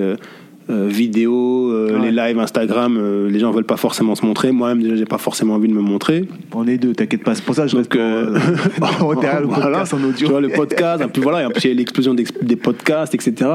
euh, 0.70 0.88
vidéo, 0.88 1.72
euh, 1.72 2.00
les 2.00 2.12
lives 2.12 2.40
Instagram, 2.40 2.96
euh, 2.98 3.30
les 3.30 3.40
gens 3.40 3.52
veulent 3.52 3.64
pas 3.64 3.78
forcément 3.78 4.16
se 4.16 4.26
montrer. 4.26 4.52
Moi-même, 4.52 4.82
déjà, 4.82 4.96
j'ai 4.96 5.06
pas 5.06 5.18
forcément 5.18 5.56
envie 5.56 5.68
de 5.68 5.74
me 5.74 5.82
montrer. 5.82 6.26
On 6.54 6.68
est 6.68 6.78
deux, 6.78 6.94
t'inquiète 6.94 7.24
pas. 7.24 7.36
C'est 7.36 7.44
pour 7.44 7.56
ça 7.56 7.64
que 7.64 7.70
je 7.70 7.78
reste 7.78 7.94
le 7.96 9.48
podcast 9.48 9.94
en 9.94 10.04
audio. 10.04 10.14
Tu 10.16 10.26
vois, 10.26 10.42
le 10.42 10.50
podcast, 10.50 11.04
puis 11.12 11.22
voilà, 11.22 11.42
il 11.42 11.68
y 11.68 11.72
a 11.72 11.74
l'explosion 11.74 12.14
des 12.14 12.56
podcasts, 12.56 13.16
etc. 13.16 13.50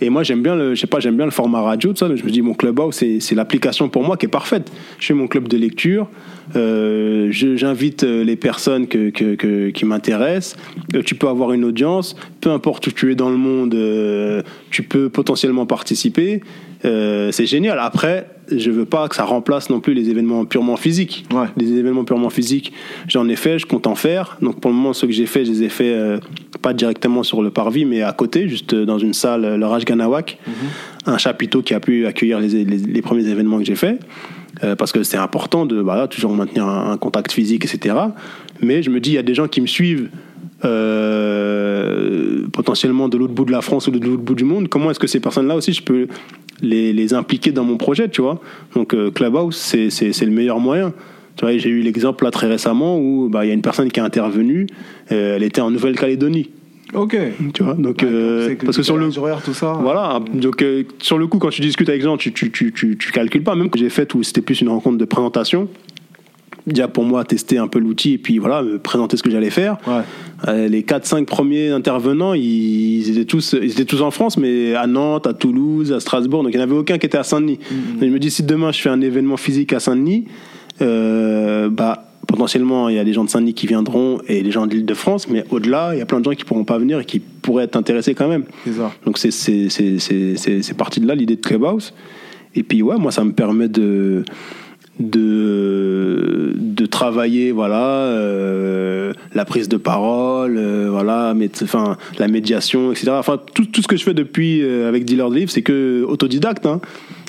Et 0.00 0.08
moi, 0.08 0.22
j'aime 0.22 0.42
bien 0.42 0.56
le, 0.56 0.74
je 0.74 0.80
sais 0.80 0.86
pas, 0.86 0.98
j'aime 0.98 1.16
bien 1.16 1.26
le 1.26 1.30
format 1.30 1.60
radio, 1.60 1.90
tout 1.92 1.98
ça. 1.98 2.14
je 2.14 2.24
me 2.24 2.30
dis, 2.30 2.40
mon 2.40 2.54
Clubhouse, 2.54 2.94
c'est 2.94 3.34
l'application 3.34 3.88
pour 3.88 4.02
moi 4.02 4.16
qui 4.16 4.26
est 4.26 4.30
parfaite. 4.30 4.72
Je 4.98 5.06
fais 5.06 5.14
mon 5.14 5.26
club 5.26 5.46
de 5.46 5.58
lecture. 5.58 6.08
Euh, 6.56 7.28
J'invite 7.30 8.02
les 8.02 8.36
personnes 8.36 8.86
que, 8.86 9.10
que, 9.10 9.70
qui 9.70 9.84
m'intéressent. 9.84 10.56
Tu 11.04 11.14
peux 11.14 11.28
avoir 11.28 11.52
une 11.52 11.64
audience. 11.64 12.16
Peu 12.40 12.50
importe 12.50 12.86
où 12.88 12.92
tu 12.92 13.12
es 13.12 13.14
dans 13.14 13.30
le 13.30 13.36
monde, 13.36 13.76
tu 14.70 14.82
peux 14.82 15.08
potentiellement 15.08 15.66
participer. 15.66 16.40
Euh, 16.84 17.30
c'est 17.30 17.46
génial. 17.46 17.78
Après, 17.78 18.26
je 18.50 18.70
veux 18.70 18.84
pas 18.84 19.08
que 19.08 19.14
ça 19.14 19.24
remplace 19.24 19.70
non 19.70 19.80
plus 19.80 19.94
les 19.94 20.08
événements 20.08 20.44
purement 20.44 20.76
physiques. 20.76 21.24
Les 21.56 21.72
événements 21.72 22.04
purement 22.04 22.30
physiques, 22.30 22.72
j'en 23.06 23.28
ai 23.28 23.36
fait, 23.36 23.58
je 23.58 23.66
compte 23.66 23.86
en 23.86 23.94
faire. 23.94 24.38
Donc 24.40 24.60
pour 24.60 24.70
le 24.70 24.76
moment, 24.76 24.92
ceux 24.92 25.06
que 25.06 25.12
j'ai 25.12 25.26
fait, 25.26 25.44
je 25.44 25.50
les 25.50 25.62
ai 25.64 25.68
fait 25.68 25.92
euh, 25.92 26.18
pas 26.62 26.72
directement 26.72 27.22
sur 27.22 27.42
le 27.42 27.50
parvis, 27.50 27.84
mais 27.84 28.02
à 28.02 28.12
côté, 28.12 28.48
juste 28.48 28.74
dans 28.74 28.98
une 28.98 29.14
salle, 29.14 29.56
le 29.56 29.66
Raj 29.66 29.84
Ganawak, 29.84 30.38
mhm. 30.46 30.52
Un 31.10 31.18
chapiteau 31.18 31.62
qui 31.62 31.74
a 31.74 31.80
pu 31.80 32.06
accueillir 32.06 32.40
les, 32.40 33.02
premiers 33.02 33.26
événements 33.28 33.58
que 33.58 33.64
j'ai 33.64 33.76
fait. 33.76 33.98
euh, 34.62 34.76
parce 34.76 34.92
que 34.92 35.02
c'est 35.02 35.16
important 35.16 35.66
de 35.66 35.80
voilà, 35.80 36.08
toujours 36.08 36.34
maintenir 36.34 36.66
un, 36.66 36.96
contact 36.96 37.32
physique, 37.32 37.64
etc. 37.64 37.94
Mais 38.62 38.82
je 38.82 38.90
me 38.90 39.00
dis, 39.00 39.10
il 39.10 39.14
y 39.14 39.18
a 39.18 39.22
des 39.22 39.34
gens 39.34 39.48
qui 39.48 39.60
me 39.60 39.66
suivent 39.66 40.08
euh, 40.64 42.46
potentiellement 42.52 43.08
de 43.08 43.16
l'autre 43.16 43.32
bout 43.32 43.44
de 43.44 43.52
la 43.52 43.62
France 43.62 43.86
ou 43.86 43.90
de 43.90 44.04
l'autre 44.04 44.22
bout 44.22 44.34
du 44.34 44.44
monde. 44.44 44.68
Comment 44.68 44.90
est-ce 44.90 45.00
que 45.00 45.06
ces 45.06 45.20
personnes-là 45.20 45.56
aussi, 45.56 45.72
je 45.72 45.82
peux 45.82 46.08
les, 46.60 47.14
impliquer 47.14 47.52
dans 47.52 47.64
mon 47.64 47.76
projet, 47.76 48.08
tu 48.08 48.20
vois? 48.20 48.40
Donc 48.74 48.94
euh, 48.94 49.10
Clubhouse, 49.10 49.56
c'est 49.56 50.20
le 50.20 50.30
meilleur 50.30 50.60
moyen. 50.60 50.92
J'ai 51.42 51.70
eu 51.70 51.80
l'exemple 51.80 52.24
là 52.24 52.30
très 52.30 52.46
récemment 52.46 52.98
où 52.98 53.28
bah, 53.30 53.44
il 53.44 53.48
y 53.48 53.50
a 53.50 53.54
une 53.54 53.62
personne 53.62 53.90
qui 53.90 54.00
a 54.00 54.04
intervenu, 54.04 54.66
euh, 55.10 55.36
elle 55.36 55.42
était 55.42 55.62
en 55.62 55.70
Nouvelle-Calédonie. 55.70 56.50
Ok. 56.94 57.16
Tu 57.54 57.62
vois, 57.62 57.74
donc, 57.74 58.02
euh, 58.02 58.48
C'est 58.48 58.56
parce 58.56 58.76
que 58.76 58.82
sur 58.82 58.96
le, 58.96 59.16
horaire, 59.18 59.42
tout 59.42 59.54
ça. 59.54 59.72
voilà, 59.80 60.20
donc 60.32 60.62
euh, 60.62 60.84
sur 61.00 61.18
le 61.18 61.26
coup, 61.26 61.38
quand 61.38 61.50
tu 61.50 61.60
discutes 61.60 61.88
avec 61.88 62.02
gens, 62.02 62.16
tu, 62.16 62.32
tu, 62.32 62.50
tu, 62.50 62.72
tu, 62.72 62.96
tu 62.98 63.12
calcules 63.12 63.44
pas. 63.44 63.54
Même 63.54 63.70
que 63.70 63.78
j'ai 63.78 63.90
fait 63.90 64.12
où 64.14 64.22
c'était 64.22 64.40
plus 64.40 64.60
une 64.60 64.68
rencontre 64.68 64.98
de 64.98 65.04
présentation, 65.04 65.68
déjà 66.66 66.88
pour 66.88 67.04
moi, 67.04 67.24
tester 67.24 67.58
un 67.58 67.68
peu 67.68 67.78
l'outil 67.78 68.14
et 68.14 68.18
puis 68.18 68.38
voilà, 68.38 68.62
me 68.62 68.78
présenter 68.78 69.16
ce 69.16 69.22
que 69.22 69.30
j'allais 69.30 69.50
faire. 69.50 69.76
Ouais. 69.86 70.02
Euh, 70.48 70.68
les 70.68 70.82
4-5 70.82 71.26
premiers 71.26 71.70
intervenants, 71.70 72.34
ils, 72.34 72.42
ils 72.42 73.10
étaient 73.10 73.24
tous, 73.24 73.54
ils 73.60 73.70
étaient 73.70 73.84
tous 73.84 74.02
en 74.02 74.10
France, 74.10 74.36
mais 74.36 74.74
à 74.74 74.86
Nantes, 74.86 75.26
à 75.26 75.34
Toulouse, 75.34 75.92
à 75.92 76.00
Strasbourg, 76.00 76.42
donc 76.42 76.52
il 76.52 76.56
n'y 76.56 76.62
en 76.62 76.66
avait 76.66 76.76
aucun 76.76 76.98
qui 76.98 77.06
était 77.06 77.18
à 77.18 77.22
Saint-Denis. 77.24 77.58
Et 78.00 78.06
Je 78.06 78.10
me 78.10 78.18
dis, 78.18 78.30
si 78.30 78.42
demain 78.42 78.72
je 78.72 78.80
fais 78.80 78.90
un 78.90 79.00
événement 79.00 79.36
physique 79.36 79.72
à 79.72 79.80
Saint-Denis, 79.80 80.26
euh, 80.82 81.68
bah, 81.68 82.09
potentiellement 82.26 82.88
il 82.88 82.96
y 82.96 82.98
a 82.98 83.04
des 83.04 83.12
gens 83.12 83.24
de 83.24 83.30
Saint-Denis 83.30 83.54
qui 83.54 83.66
viendront 83.66 84.20
et 84.28 84.42
les 84.42 84.50
gens 84.50 84.66
de 84.66 84.74
l'Île-de-France, 84.74 85.28
mais 85.28 85.44
au-delà, 85.50 85.90
il 85.94 85.98
y 85.98 86.02
a 86.02 86.06
plein 86.06 86.20
de 86.20 86.24
gens 86.24 86.32
qui 86.32 86.44
pourront 86.44 86.64
pas 86.64 86.78
venir 86.78 87.00
et 87.00 87.04
qui 87.04 87.18
pourraient 87.20 87.64
être 87.64 87.76
intéressés 87.76 88.14
quand 88.14 88.28
même. 88.28 88.44
C'est 88.64 88.74
ça. 88.74 88.92
Donc 89.04 89.18
c'est 89.18 89.30
c'est 89.30 90.76
parti 90.76 91.00
de 91.00 91.06
là 91.06 91.14
l'idée 91.14 91.36
de 91.36 91.40
Clubhouse. 91.40 91.92
Et 92.54 92.62
puis 92.62 92.82
ouais, 92.82 92.96
moi 92.96 93.12
ça 93.12 93.24
me 93.24 93.32
permet 93.32 93.68
de 93.68 94.24
de 95.00 96.52
de 96.56 96.86
travailler 96.86 97.52
voilà 97.52 97.84
euh, 97.84 99.12
la 99.34 99.44
prise 99.46 99.68
de 99.68 99.78
parole 99.78 100.56
euh, 100.58 100.88
voilà 100.90 101.32
mais 101.34 101.50
enfin 101.62 101.96
la 102.18 102.28
médiation 102.28 102.92
etc 102.92 103.12
enfin 103.12 103.38
tout, 103.54 103.64
tout 103.64 103.80
ce 103.80 103.88
que 103.88 103.96
je 103.96 104.04
fais 104.04 104.12
depuis 104.12 104.62
euh, 104.62 104.88
avec 104.88 105.06
Dealer 105.06 105.30
de 105.30 105.36
Livre 105.36 105.50
c'est 105.50 105.62
que 105.62 106.04
autodidacte 106.06 106.66
hein. 106.66 106.80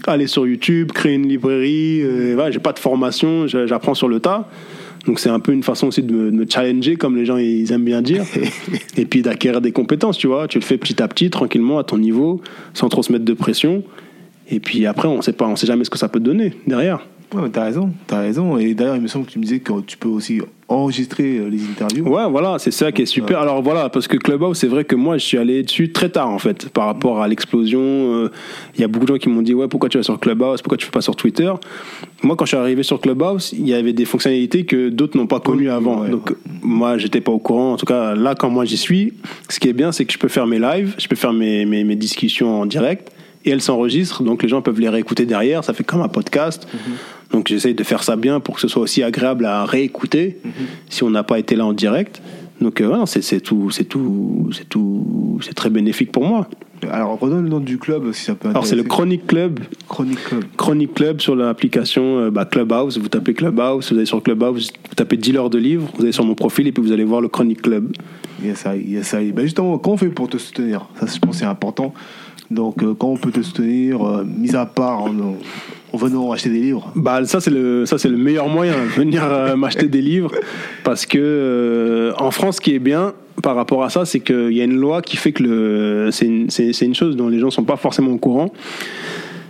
aller 0.06 0.28
sur 0.28 0.46
YouTube 0.46 0.92
créer 0.92 1.14
une 1.14 1.28
librairie 1.28 2.04
voilà 2.34 2.52
j'ai 2.52 2.60
pas 2.60 2.74
de 2.74 2.80
formation 2.80 3.48
j'apprends 3.48 3.96
sur 3.96 4.10
le 4.10 4.20
tas 4.20 4.50
donc 5.06 5.20
c'est 5.20 5.30
un 5.30 5.39
peu 5.39 5.52
une 5.52 5.64
façon 5.64 5.88
aussi 5.88 6.04
de 6.04 6.14
me, 6.14 6.32
de 6.32 6.36
me 6.36 6.45
challenger 6.47 6.95
comme 6.95 7.16
les 7.16 7.26
gens 7.26 7.38
ils 7.38 7.72
aiment 7.72 7.86
bien 7.86 8.02
dire. 8.02 8.24
Et 8.97 9.06
puis 9.06 9.22
d'acquérir 9.22 9.62
des 9.62 9.72
compétences 9.72 10.18
tu 10.18 10.28
vois. 10.28 10.47
Tu 10.47 10.60
le 10.60 10.64
fais 10.64 10.78
petit 10.78 11.02
à 11.02 11.08
petit 11.08 11.30
tranquillement 11.30 11.80
à 11.80 11.84
ton 11.84 11.97
niveau 11.97 12.41
sans 12.74 12.89
trop 12.89 13.04
se 13.04 13.12
mettre 13.12 13.26
de 13.26 13.34
pression. 13.34 13.84
Et 14.49 14.60
puis 14.60 14.86
après 14.86 15.08
on 15.08 15.22
sait 15.22 15.34
pas 15.34 15.47
on 15.47 15.56
sait 15.56 15.68
jamais 15.68 15.86
ce 15.86 15.89
que 15.89 15.97
ça 15.97 16.08
peut 16.08 16.20
te 16.20 16.26
donner 16.26 16.54
derrière. 16.68 17.06
Ouais, 17.34 17.49
t'as 17.49 17.64
raison, 17.64 17.93
t'as 18.08 18.20
raison. 18.20 18.58
Et 18.58 18.74
d'ailleurs, 18.74 18.97
il 18.97 19.02
me 19.02 19.08
semble 19.08 19.26
que 19.26 19.32
tu 19.32 19.39
me 19.39 19.43
disais 19.45 19.60
que 19.60 19.80
tu 19.82 19.97
peux 19.97 20.10
aussi 20.10 20.41
enregistrer 20.72 21.38
euh, 21.38 21.49
les 21.49 21.63
interviews. 21.63 22.07
Ouais, 22.07 22.30
voilà, 22.30 22.57
c'est 22.59 22.72
ça 22.72 22.91
qui 22.91 23.01
est 23.03 23.05
super. 23.05 23.39
Alors 23.39 23.61
voilà, 23.61 23.89
parce 23.89 24.07
que 24.07 24.17
Clubhouse, 24.17 24.57
c'est 24.57 24.67
vrai 24.67 24.84
que 24.86 24.95
moi, 24.95 25.17
je 25.17 25.26
suis 25.26 25.38
allé 25.38 25.63
dessus 25.63 25.91
très 25.91 26.09
tard 26.09 26.30
en 26.30 26.39
fait, 26.39 26.69
par 26.69 26.86
rapport 26.86 27.22
à 27.22 27.28
l'explosion. 27.28 27.80
euh, 27.82 28.32
Il 28.76 28.82
y 28.82 28.84
a 28.84 28.88
beaucoup 28.88 29.05
de 29.05 29.13
gens 29.13 29.17
qui 29.19 29.30
m'ont 29.30 29.41
dit 29.41 29.53
ouais, 29.53 29.67
pourquoi 29.67 29.89
tu 29.89 29.97
vas 29.97 30.03
sur 30.03 30.19
Clubhouse, 30.19 30.61
pourquoi 30.61 30.78
tu 30.78 30.86
fais 30.86 30.91
pas 30.91 31.01
sur 31.01 31.15
Twitter? 31.15 31.51
Moi, 32.24 32.36
quand 32.36 32.45
je 32.45 32.49
suis 32.49 32.57
arrivé 32.57 32.84
sur 32.84 32.99
Clubhouse, 33.01 33.53
il 33.53 33.67
y 33.67 33.74
avait 33.74 33.93
des 33.93 34.05
fonctionnalités 34.05 34.63
que 34.65 34.89
d'autres 34.89 35.17
n'ont 35.17 35.28
pas 35.28 35.39
connues 35.39 35.69
avant. 35.69 36.01
ouais, 36.01 36.09
Donc 36.09 36.34
moi, 36.61 36.97
j'étais 36.97 37.22
pas 37.22 37.32
au 37.32 37.39
courant. 37.39 37.74
En 37.74 37.78
tout 37.78 37.86
cas, 37.86 38.15
là, 38.15 38.36
quand 38.36 38.49
moi 38.49 38.65
j'y 38.65 38.78
suis, 38.78 39.13
ce 39.49 39.59
qui 39.59 39.67
est 39.69 39.74
bien, 39.74 39.91
c'est 39.91 40.05
que 40.05 40.13
je 40.13 40.19
peux 40.19 40.28
faire 40.30 40.47
mes 40.47 40.59
lives, 40.59 40.95
je 40.97 41.07
peux 41.07 41.15
faire 41.15 41.34
mes 41.34 41.65
mes, 41.65 41.84
mes 41.84 41.95
discussions 41.95 42.61
en 42.61 42.65
direct. 42.65 43.11
Et 43.43 43.49
elles 43.49 43.61
s'enregistrent, 43.63 44.22
donc 44.22 44.43
les 44.43 44.49
gens 44.49 44.61
peuvent 44.61 44.80
les 44.80 44.88
réécouter 44.88 45.26
derrière. 45.26 45.63
Ça 45.63 45.74
fait 45.74 45.84
comme 45.84 46.01
un 46.01 46.07
podcast. 46.07 46.67
Donc 47.32 47.47
j'essaye 47.47 47.73
de 47.73 47.84
faire 47.84 48.03
ça 48.03 48.15
bien 48.15 48.39
pour 48.39 48.55
que 48.55 48.61
ce 48.61 48.67
soit 48.67 48.82
aussi 48.82 49.03
agréable 49.03 49.45
à 49.45 49.65
réécouter 49.65 50.38
si 50.89 51.03
on 51.03 51.09
n'a 51.09 51.23
pas 51.23 51.39
été 51.39 51.55
là 51.55 51.65
en 51.65 51.73
direct. 51.73 52.21
Donc 52.59 52.79
euh, 52.79 53.05
c'est 53.05 53.41
tout, 53.41 53.71
c'est 53.71 53.86
tout, 53.86 54.49
c'est 54.53 54.69
tout, 54.69 55.39
c'est 55.41 55.53
très 55.53 55.69
bénéfique 55.69 56.11
pour 56.11 56.25
moi. 56.25 56.47
Alors, 56.89 57.19
redonne 57.19 57.43
le 57.43 57.49
nom 57.49 57.59
du 57.59 57.77
club 57.77 58.11
si 58.11 58.25
ça 58.25 58.36
peut 58.36 58.49
Alors 58.49 58.65
c'est 58.65 58.75
le. 58.75 58.84
Chronic 58.84 59.27
Club, 59.27 59.59
Chronic 59.88 60.23
Club. 60.23 60.43
Chronic 60.57 60.93
Club 60.93 61.21
sur 61.21 61.36
l'application 61.36 62.19
euh, 62.19 62.32
bah, 62.32 62.45
Clubhouse. 62.45 62.97
Vous 62.97 63.07
tapez 63.07 63.34
Clubhouse, 63.34 63.91
vous 63.91 63.97
allez 63.97 64.05
sur 64.05 64.21
Clubhouse, 64.21 64.71
vous 64.89 64.95
tapez 64.95 65.17
dealer 65.17 65.49
de 65.49 65.57
livres, 65.57 65.89
vous 65.95 66.03
allez 66.03 66.11
sur 66.11 66.25
mon 66.25 66.36
profil 66.36 66.67
et 66.67 66.71
puis 66.71 66.84
vous 66.84 66.91
allez 66.91 67.03
voir 67.03 67.21
le 67.21 67.27
Chronic 67.27 67.61
Club. 67.61 67.91
Yes, 68.43 68.65
I, 68.65 68.79
yes, 68.79 69.13
I. 69.13 69.32
Ben 69.32 69.43
justement, 69.43 69.77
comment 69.77 69.95
on 69.95 69.97
fait 69.97 70.09
pour 70.09 70.27
te 70.27 70.38
soutenir? 70.38 70.88
Ça, 70.99 71.05
je 71.05 71.19
pense 71.19 71.32
que 71.32 71.38
c'est 71.38 71.45
important. 71.45 71.93
Donc, 72.49 72.84
euh, 72.84 72.93
comment 72.93 73.13
on 73.13 73.17
peut 73.17 73.32
te 73.32 73.41
soutenir, 73.41 74.05
euh, 74.05 74.23
mis 74.25 74.55
à 74.55 74.65
part 74.65 75.05
en, 75.92 75.96
en 75.96 75.98
venant 75.98 76.32
acheter 76.32 76.50
des 76.50 76.60
livres. 76.60 76.92
Bah 76.96 77.24
ça 77.26 77.39
c'est 77.39 77.52
le 77.52 77.86
ça 77.86 77.98
c'est 77.98 78.10
le 78.10 78.18
meilleur 78.18 78.48
moyen 78.48 78.74
venir 78.96 79.24
euh, 79.24 79.56
m'acheter 79.62 79.88
des 79.88 80.02
livres. 80.02 80.32
Parce 80.84 81.06
que 81.06 81.18
euh, 81.20 82.14
en 82.18 82.32
France 82.32 82.58
ce 82.58 82.62
qui 82.62 82.74
est 82.76 82.80
bien 82.80 83.14
par 83.44 83.56
rapport 83.56 83.84
à 83.84 83.89
ça 83.89 84.06
c'est 84.06 84.20
qu'il 84.20 84.52
y 84.54 84.62
a 84.62 84.64
une 84.66 84.78
loi 84.78 85.02
qui 85.02 85.18
fait 85.18 85.32
que 85.32 85.44
le 85.44 86.10
c'est 86.12 86.26
une, 86.28 86.48
une 86.82 86.96
chose 86.96 87.16
dont 87.16 87.28
les 87.30 87.39
gens 87.39 87.50
sont 87.50 87.64
pas 87.64 87.78
forcément 87.78 88.12
au 88.12 88.18
courant. 88.18 88.52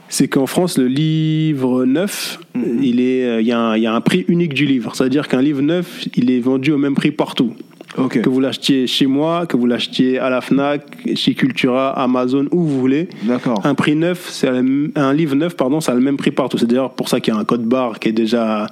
C'est 0.09 0.27
qu'en 0.27 0.45
France 0.45 0.77
le 0.77 0.87
livre 0.87 1.85
neuf 1.85 2.37
il 2.55 2.99
est 2.99 3.23
euh, 3.25 3.41
il 3.41 3.47
y, 3.47 3.51
a 3.53 3.59
un- 3.59 3.77
il 3.77 3.83
y 3.83 3.87
a 3.87 3.93
un 3.93 4.01
prix 4.01 4.25
unique 4.27 4.53
du 4.53 4.65
livre. 4.65 4.93
C'est 4.95 5.05
à 5.05 5.09
dire 5.09 5.27
qu'un 5.27 5.41
livre 5.41 5.61
neuf 5.61 6.05
il 6.15 6.29
est 6.31 6.39
vendu 6.39 6.71
au 6.71 6.77
même 6.77 6.95
prix 6.95 7.11
partout 7.11 7.53
Que 7.93 8.29
vous 8.29 8.39
l'achetiez 8.39 8.87
chez 8.87 9.05
moi 9.05 9.45
que 9.45 9.57
vous 9.57 9.65
l'achetiez 9.65 10.17
à 10.17 10.29
la 10.29 10.39
Fnac 10.41 10.83
chez 11.15 11.33
Cultura 11.33 11.89
Amazon 12.01 12.47
où 12.51 12.63
vous 12.63 12.79
voulez 12.79 13.09
D'accord. 13.23 13.59
un 13.65 13.75
prix 13.75 13.95
neuf, 13.95 14.29
c'est 14.29 14.47
un 14.47 15.13
livre 15.13 15.35
neuf, 15.35 15.55
pardon, 15.55 15.81
ça 15.81 15.91
a 15.91 15.95
le 15.95 16.01
même 16.01 16.17
prix 16.17 16.31
partout. 16.31 16.57
C'est 16.57 16.67
d'ailleurs 16.67 16.93
pour 16.93 17.09
ça 17.09 17.19
qu'il 17.19 17.33
y 17.33 17.37
a 17.37 17.39
un 17.39 17.43
code 17.43 17.65
barre 17.65 17.99
qui 17.99 18.09
est 18.09 18.13
déjà 18.13 18.67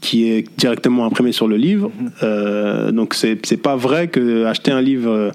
qui 0.00 0.28
est 0.28 0.46
directement 0.56 1.04
imprimé 1.04 1.32
sur 1.32 1.48
le 1.48 1.56
livre. 1.56 1.90
Euh, 2.22 2.92
donc 2.92 3.14
c'est 3.14 3.44
c'est 3.44 3.56
pas 3.56 3.76
vrai 3.76 4.08
que 4.08 4.44
acheter 4.44 4.70
un 4.70 4.80
livre 4.80 5.32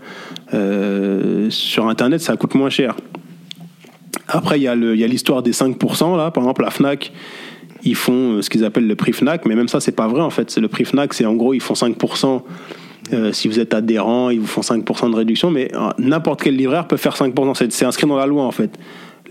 euh, 0.54 1.50
sur 1.50 1.88
internet 1.88 2.22
ça 2.22 2.38
coûte 2.38 2.56
moins 2.56 2.70
cher. 2.70 2.96
Après 4.28 4.60
il 4.60 4.64
y 4.64 4.68
a 4.68 4.76
le 4.76 4.94
il 4.94 5.02
y 5.02 5.04
a 5.04 5.08
l'histoire 5.08 5.44
des 5.44 5.52
5% 5.52 6.16
là, 6.16 6.32
par 6.32 6.44
exemple 6.44 6.64
la 6.64 6.72
Fnac 6.72 7.12
ils 7.84 7.96
font 7.96 8.38
euh, 8.38 8.42
ce 8.42 8.50
qu'ils 8.50 8.64
appellent 8.64 8.88
le 8.88 8.96
prix 8.96 9.12
Fnac, 9.12 9.46
mais 9.46 9.56
même 9.56 9.68
ça 9.68 9.82
c'est 9.82 9.92
pas 9.92 10.08
vrai 10.08 10.22
en 10.22 10.30
fait. 10.30 10.50
C'est 10.50 10.62
le 10.62 10.70
prix 10.70 10.86
Fnac, 10.86 11.14
c'est 11.14 11.26
en 11.26 11.34
gros 11.34 11.54
ils 11.54 11.62
font 11.62 11.74
5%. 11.74 12.42
Euh, 13.14 13.32
si 13.32 13.48
vous 13.48 13.60
êtes 13.60 13.74
adhérent, 13.74 14.30
ils 14.30 14.40
vous 14.40 14.48
font 14.48 14.62
5% 14.62 15.12
de 15.12 15.16
réduction, 15.16 15.52
mais 15.52 15.70
euh, 15.76 15.90
n'importe 16.00 16.42
quel 16.44 16.56
libraire 16.56 16.88
peut 16.88 16.98
faire 16.98 17.16
5%. 17.16 17.54
C'est- 17.70 17.86
inscrit 17.86 18.08
dans 18.08 18.18
la 18.18 18.26
loi 18.28 18.44
en 18.44 18.52
fait. 18.52 18.72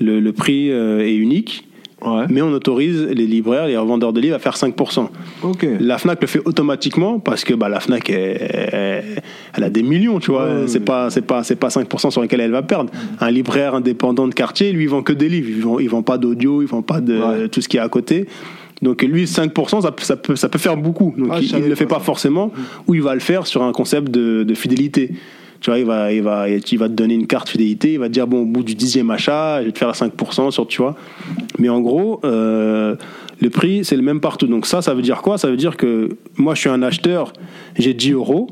Le, 0.01 0.21
le 0.21 0.33
prix 0.33 0.71
euh, 0.71 1.01
est 1.01 1.15
unique, 1.15 1.69
Ouais. 2.05 2.25
mais 2.29 2.43
on 2.43 2.51
autorise 2.51 3.07
les 3.15 3.27
libraires, 3.29 3.69
les 3.69 3.77
revendeurs 3.77 4.13
de 4.13 4.21
livres 4.21 4.35
à 4.35 4.41
faire 4.41 4.57
5%. 4.57 5.09
Ok. 5.45 5.65
La 5.79 5.99
Fnac 5.99 6.21
le 6.21 6.27
fait 6.27 6.41
automatiquement 6.45 7.21
parce 7.21 7.45
que 7.45 7.55
bah, 7.55 7.69
la 7.69 7.79
Fnac 7.79 8.11
elle 8.11 9.65
a 9.65 9.71
des 9.71 9.83
millions, 9.85 10.19
tu 10.19 10.33
vois. 10.33 10.47
Ouais, 10.47 10.63
c'est 10.67 10.79
ouais. 10.79 10.85
pas 10.85 11.11
c'est 11.11 11.23
pas 11.23 11.43
c'est 11.45 11.55
pas 11.57 11.69
5% 11.69 12.11
sur 12.11 12.23
lesquels 12.23 12.41
elle 12.41 12.51
va 12.51 12.63
perdre. 12.63 12.91
Un 13.21 13.31
libraire 13.31 13.75
indépendant 13.77 14.27
de 14.27 14.35
quartier, 14.35 14.73
lui, 14.73 14.85
il 14.85 14.89
vend 14.91 15.03
que 15.03 15.13
des 15.13 15.29
livres. 15.29 15.49
Il 15.51 15.63
vend, 15.63 15.79
il 15.79 15.89
vend 15.89 16.03
pas 16.03 16.19
d'audio, 16.19 16.63
il 16.63 16.67
vend 16.67 16.83
pas 16.83 17.01
de 17.01 17.47
tout 17.47 17.61
ce 17.61 17.69
qui 17.69 17.77
est 17.77 17.81
à 17.81 17.89
côté. 17.89 18.27
Donc 18.83 19.03
lui, 19.03 19.25
5%, 19.27 19.81
ça, 19.83 19.93
peut- 19.93 20.03
ça 20.05 20.17
peut 20.17 20.37
ça 20.37 20.49
peut 20.49 20.59
faire 20.59 20.77
beaucoup. 20.77 21.15
Donc 21.17 21.29
Ah, 21.31 21.39
il, 21.41 21.49
savais 21.49 21.69
le 21.69 21.75
fait 21.75 21.87
pas 21.87 21.99
ça. 21.99 22.05
forcément, 22.05 22.51
ou 22.87 22.95
il 22.95 23.03
va 23.03 23.15
le 23.15 23.21
faire 23.21 23.47
sur 23.47 23.63
un 23.63 23.73
concept 23.73 24.11
de, 24.11 24.43
de 24.43 24.55
fidélité. 24.55 25.13
Tu 25.61 25.71
vois, 25.71 25.79
il 25.79 25.85
va, 25.85 26.13
il, 26.13 26.23
va, 26.23 26.49
il 26.49 26.79
va 26.79 26.89
te 26.89 26.93
donner 26.95 27.15
une 27.15 27.29
carte 27.29 27.49
fidélité, 27.49 27.93
il 27.93 27.99
va 28.01 28.09
te 28.09 28.13
dire, 28.13 28.27
bon, 28.27 28.43
au 28.43 28.45
bout 28.47 28.65
du 28.65 28.75
dixième 28.75 29.13
achat, 29.13 29.61
je 29.61 29.67
vais 29.67 29.73
te 29.73 29.79
faire 29.79 29.93
5% 29.93 30.51
sur, 30.51 30.67
tu 30.67 30.83
vois. 30.83 30.97
Mais 31.61 31.69
en 31.69 31.81
gros, 31.81 32.19
euh, 32.25 32.97
le 33.41 33.49
prix, 33.51 33.85
c'est 33.85 33.95
le 33.95 34.03
même 34.03 34.19
partout. 34.19 34.49
Donc 34.49 34.67
ça, 34.67 34.83
ça 34.83 34.93
veut 34.93 35.03
dire 35.03 35.23
quoi? 35.23 35.39
Ça 35.39 35.49
veut 35.49 35.57
dire 35.57 35.77
que 35.77 36.09
moi, 36.37 36.57
je 36.57 36.61
suis 36.63 36.69
un 36.69 36.83
acheteur, 36.83 37.33
j'ai 37.79 37.95
10 37.95 38.11
euros, 38.11 38.49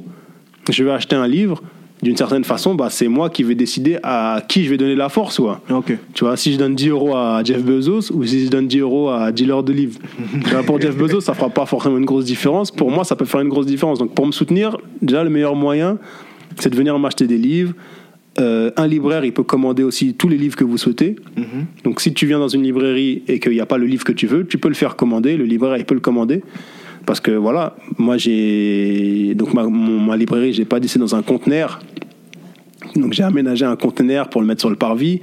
je 0.71 0.85
vais 0.85 0.93
acheter 0.93 1.17
un 1.17 1.27
livre, 1.27 1.61
d'une 2.03 2.17
certaine 2.17 2.45
façon, 2.45 2.75
bah, 2.75 2.89
c'est 2.91 3.09
moi 3.09 3.29
qui 3.29 3.43
vais 3.43 3.55
décider 3.55 3.99
à 4.03 4.43
qui 4.49 4.65
je 4.65 4.71
vais 4.71 4.79
donner 4.79 4.95
la 4.95 5.09
force, 5.09 5.39
quoi. 5.39 5.61
Tu 6.15 6.25
vois, 6.25 6.37
si 6.37 6.53
je 6.53 6.59
donne 6.59 6.75
10 6.75 6.89
euros 6.89 7.15
à 7.15 7.43
Jeff 7.45 7.63
Bezos 7.63 8.13
ou 8.13 8.25
si 8.25 8.47
je 8.47 8.51
donne 8.51 8.69
10 8.69 8.79
euros 8.79 9.11
à 9.11 9.33
dealer 9.33 9.63
de 9.63 9.73
livres. 9.73 9.99
Pour 10.67 10.81
Jeff 10.81 10.97
Bezos, 10.97 11.21
ça 11.21 11.35
fera 11.35 11.51
pas 11.51 11.67
forcément 11.67 11.99
une 11.99 12.05
grosse 12.05 12.25
différence. 12.25 12.71
Pour 12.71 12.91
moi, 12.91 13.05
ça 13.05 13.17
peut 13.17 13.25
faire 13.25 13.41
une 13.41 13.49
grosse 13.49 13.67
différence. 13.67 13.99
Donc, 13.99 14.15
pour 14.15 14.27
me 14.27 14.33
soutenir, 14.33 14.77
déjà, 15.03 15.23
le 15.25 15.31
meilleur 15.31 15.55
moyen, 15.55 15.99
c'est 16.59 16.71
de 16.71 16.77
venir 16.77 16.99
m'acheter 16.99 17.27
des 17.27 17.39
livres. 17.39 17.75
Euh, 18.39 18.71
un 18.77 18.87
libraire, 18.87 19.25
il 19.25 19.33
peut 19.33 19.43
commander 19.43 19.83
aussi 19.83 20.15
tous 20.15 20.29
les 20.29 20.39
livres 20.39 20.57
que 20.57 20.65
vous 20.65 20.79
souhaitez. 20.79 21.17
Donc, 21.85 22.01
si 22.01 22.15
tu 22.15 22.27
viens 22.27 22.39
dans 22.39 22.49
une 22.49 22.63
librairie 22.63 23.23
et 23.29 23.41
qu'il 23.41 23.53
n'y 23.53 23.61
a 23.61 23.67
pas 23.67 23.79
le 23.79 23.87
livre 23.87 24.05
que 24.05 24.13
tu 24.13 24.27
veux, 24.27 24.47
tu 24.47 24.57
peux 24.57 24.69
le 24.69 24.75
faire 24.75 24.97
commander. 24.97 25.37
Le 25.37 25.45
libraire, 25.45 25.77
il 25.77 25.85
peut 25.85 25.95
le 25.95 26.01
commander. 26.01 26.43
Parce 27.11 27.19
que 27.19 27.33
voilà, 27.33 27.75
moi 27.99 28.19
j'ai. 28.19 29.35
Donc, 29.35 29.53
ma, 29.53 29.65
mon- 29.65 29.99
ma 29.99 30.17
librairie, 30.17 30.53
j'ai 30.53 30.65
pas 30.65 30.79
laissé 30.79 30.97
dans 31.01 31.17
un 31.17 31.23
conteneur. 31.23 31.81
Donc, 32.95 33.15
j'ai 33.15 33.25
aménagé 33.25 33.65
un 33.65 33.75
conteneur 33.75 34.31
pour 34.31 34.41
le 34.41 34.47
mettre 34.47 34.61
sur 34.61 34.71
le 34.71 34.77
parvis. 34.77 35.21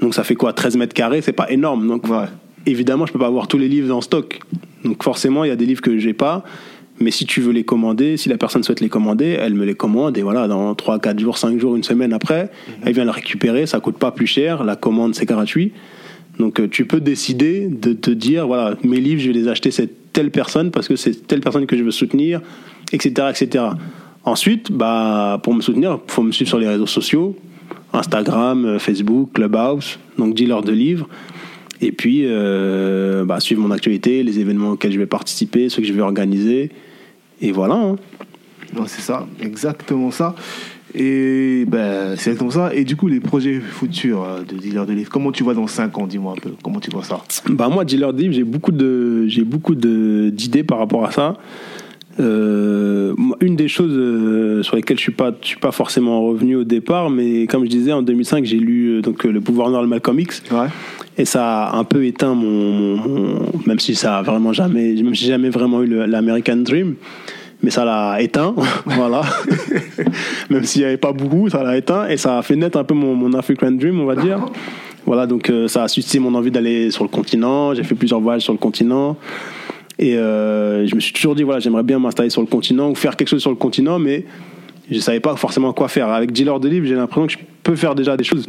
Donc, 0.00 0.14
ça 0.14 0.24
fait 0.24 0.34
quoi 0.34 0.54
13 0.54 0.78
mètres 0.78 0.94
carrés? 0.94 1.20
C'est 1.20 1.34
pas 1.34 1.50
énorme. 1.50 1.86
Donc, 1.86 2.08
Ouais. 2.08 2.24
évidemment, 2.64 3.04
je 3.04 3.12
peux 3.12 3.18
pas 3.18 3.26
avoir 3.26 3.48
tous 3.48 3.58
les 3.58 3.68
livres 3.68 3.94
en 3.94 4.00
stock. 4.00 4.40
Donc, 4.82 5.02
forcément, 5.02 5.44
il 5.44 5.48
y 5.48 5.50
a 5.50 5.56
des 5.56 5.66
livres 5.66 5.82
que 5.82 5.98
j'ai 5.98 6.14
pas. 6.14 6.42
Mais 7.00 7.10
si 7.10 7.26
tu 7.26 7.42
veux 7.42 7.52
les 7.52 7.64
commander, 7.64 8.16
si 8.16 8.30
la 8.30 8.38
personne 8.38 8.62
souhaite 8.62 8.80
les 8.80 8.88
commander, 8.88 9.36
elle 9.38 9.52
me 9.52 9.66
les 9.66 9.74
commande 9.74 10.16
et 10.16 10.22
voilà, 10.22 10.48
dans 10.48 10.74
3, 10.74 11.00
4 11.00 11.18
jours, 11.18 11.36
5 11.36 11.60
jours, 11.60 11.76
une 11.76 11.82
semaine 11.84 12.14
après, 12.14 12.50
elle 12.82 12.94
vient 12.94 13.04
le 13.04 13.10
récupérer, 13.10 13.66
ça 13.66 13.78
coûte 13.80 13.98
pas 13.98 14.10
plus 14.10 14.26
cher, 14.26 14.64
la 14.64 14.74
commande 14.74 15.14
c'est 15.14 15.26
gratuit. 15.26 15.72
Donc 16.38 16.60
euh, 16.60 16.66
tu 16.68 16.86
peux 16.86 17.00
décider 17.00 17.68
de 17.68 17.92
te 17.92 18.10
dire, 18.10 18.46
voilà, 18.46 18.74
mes 18.84 19.00
livres, 19.00 19.20
je 19.20 19.26
vais 19.28 19.34
les 19.34 19.48
acheter 19.48 19.70
cette 19.70 19.99
telle 20.12 20.30
personne 20.30 20.70
parce 20.70 20.88
que 20.88 20.96
c'est 20.96 21.26
telle 21.26 21.40
personne 21.40 21.66
que 21.66 21.76
je 21.76 21.82
veux 21.82 21.90
soutenir, 21.90 22.40
etc. 22.92 23.28
etc. 23.30 23.64
Ensuite, 24.24 24.70
bah, 24.72 25.40
pour 25.42 25.54
me 25.54 25.60
soutenir, 25.60 25.98
il 26.06 26.10
faut 26.12 26.22
me 26.22 26.32
suivre 26.32 26.48
sur 26.48 26.58
les 26.58 26.68
réseaux 26.68 26.86
sociaux, 26.86 27.36
Instagram, 27.92 28.64
euh, 28.64 28.78
Facebook, 28.78 29.32
Clubhouse, 29.32 29.98
donc 30.18 30.34
dealer 30.34 30.62
de 30.62 30.72
livres. 30.72 31.08
Et 31.80 31.92
puis, 31.92 32.24
euh, 32.26 33.24
bah, 33.24 33.40
suivre 33.40 33.62
mon 33.62 33.70
actualité, 33.70 34.22
les 34.22 34.38
événements 34.38 34.72
auxquels 34.72 34.92
je 34.92 34.98
vais 34.98 35.06
participer, 35.06 35.68
ceux 35.70 35.80
que 35.80 35.88
je 35.88 35.92
vais 35.94 36.02
organiser. 36.02 36.70
Et 37.40 37.52
voilà. 37.52 37.74
hein. 37.74 37.96
C'est 38.86 39.00
ça, 39.00 39.26
exactement 39.40 40.10
ça. 40.10 40.34
Et 40.94 41.64
ben, 41.68 42.16
c'est 42.16 42.30
exactement 42.30 42.50
ça. 42.50 42.74
Et 42.74 42.84
du 42.84 42.96
coup, 42.96 43.06
les 43.08 43.20
projets 43.20 43.60
futurs 43.60 44.24
euh, 44.24 44.40
de 44.42 44.56
dealer 44.56 44.86
de 44.86 44.92
livres, 44.92 45.10
comment 45.10 45.30
tu 45.32 45.42
vois 45.44 45.54
dans 45.54 45.66
5 45.66 45.96
ans 45.98 46.06
Dis-moi 46.06 46.34
un 46.36 46.40
peu. 46.40 46.50
Comment 46.62 46.80
tu 46.80 46.90
vois 46.90 47.04
ça? 47.04 47.20
Bah 47.48 47.68
moi, 47.68 47.84
dealer 47.84 48.12
de 48.12 48.20
livres, 48.22 48.34
j'ai 48.34 48.44
beaucoup 48.44 48.72
de 48.72 49.26
j'ai 49.28 49.44
beaucoup 49.44 49.74
de 49.74 50.30
d'idées 50.30 50.64
par 50.64 50.78
rapport 50.78 51.04
à 51.04 51.10
ça. 51.12 51.36
Euh, 52.18 53.14
une 53.40 53.56
des 53.56 53.68
choses 53.68 53.92
euh, 53.94 54.62
sur 54.62 54.76
lesquelles 54.76 54.96
je 54.98 55.02
suis 55.02 55.12
pas 55.12 55.32
je 55.40 55.46
suis 55.46 55.58
pas 55.58 55.70
forcément 55.70 56.20
revenu 56.22 56.56
au 56.56 56.64
départ, 56.64 57.08
mais 57.08 57.46
comme 57.46 57.64
je 57.64 57.70
disais 57.70 57.92
en 57.92 58.02
2005, 58.02 58.44
j'ai 58.44 58.58
lu 58.58 59.00
donc 59.00 59.24
le 59.24 59.40
Pouvoir 59.40 59.70
Noir 59.70 59.82
de 59.82 59.86
Malcolm 59.86 60.18
X 60.18 60.42
Ouais. 60.50 60.66
et 61.16 61.24
ça 61.24 61.64
a 61.68 61.76
un 61.78 61.84
peu 61.84 62.04
éteint 62.04 62.34
mon, 62.34 62.96
mon- 62.96 62.96
mon- 62.96 63.50
même 63.64 63.78
si 63.78 63.94
ça 63.94 64.18
a 64.18 64.22
vraiment 64.22 64.52
jamais 64.52 64.92
même 64.94 65.14
si 65.14 65.24
j'ai 65.24 65.30
jamais 65.30 65.50
vraiment 65.50 65.82
eu 65.82 65.86
le- 65.86 66.04
l'American 66.06 66.56
Dream. 66.56 66.96
Mais 67.62 67.70
ça 67.70 67.84
l'a 67.84 68.20
éteint, 68.20 68.54
voilà. 68.86 69.22
même 70.50 70.64
s'il 70.64 70.82
n'y 70.82 70.86
avait 70.86 70.96
pas 70.96 71.12
beaucoup, 71.12 71.48
ça 71.50 71.62
l'a 71.62 71.76
éteint 71.76 72.08
et 72.08 72.16
ça 72.16 72.38
a 72.38 72.42
fait 72.42 72.56
naître 72.56 72.78
un 72.78 72.84
peu 72.84 72.94
mon, 72.94 73.14
mon 73.14 73.32
African 73.34 73.70
Dream, 73.72 74.00
on 74.00 74.06
va 74.06 74.16
dire. 74.16 74.40
Voilà, 75.06 75.26
donc 75.26 75.50
euh, 75.50 75.68
ça 75.68 75.84
a 75.84 75.88
suscité 75.88 76.18
mon 76.18 76.34
envie 76.34 76.50
d'aller 76.50 76.90
sur 76.90 77.04
le 77.04 77.10
continent. 77.10 77.74
J'ai 77.74 77.84
fait 77.84 77.94
plusieurs 77.94 78.20
voyages 78.20 78.42
sur 78.42 78.52
le 78.52 78.58
continent. 78.58 79.16
Et 79.98 80.16
euh, 80.16 80.86
je 80.86 80.94
me 80.94 81.00
suis 81.00 81.12
toujours 81.12 81.34
dit, 81.34 81.42
voilà, 81.42 81.60
j'aimerais 81.60 81.82
bien 81.82 81.98
m'installer 81.98 82.30
sur 82.30 82.40
le 82.40 82.46
continent 82.46 82.90
ou 82.90 82.94
faire 82.94 83.16
quelque 83.16 83.28
chose 83.28 83.42
sur 83.42 83.50
le 83.50 83.56
continent, 83.56 83.98
mais 83.98 84.24
je 84.90 84.96
ne 84.96 85.00
savais 85.00 85.20
pas 85.20 85.36
forcément 85.36 85.72
quoi 85.72 85.88
faire. 85.88 86.08
Avec 86.08 86.32
Dealer 86.32 86.58
de 86.58 86.68
Livres, 86.68 86.86
j'ai 86.86 86.94
l'impression 86.94 87.26
que 87.26 87.32
je 87.32 87.38
peux 87.62 87.76
faire 87.76 87.94
déjà 87.94 88.16
des 88.16 88.24
choses 88.24 88.46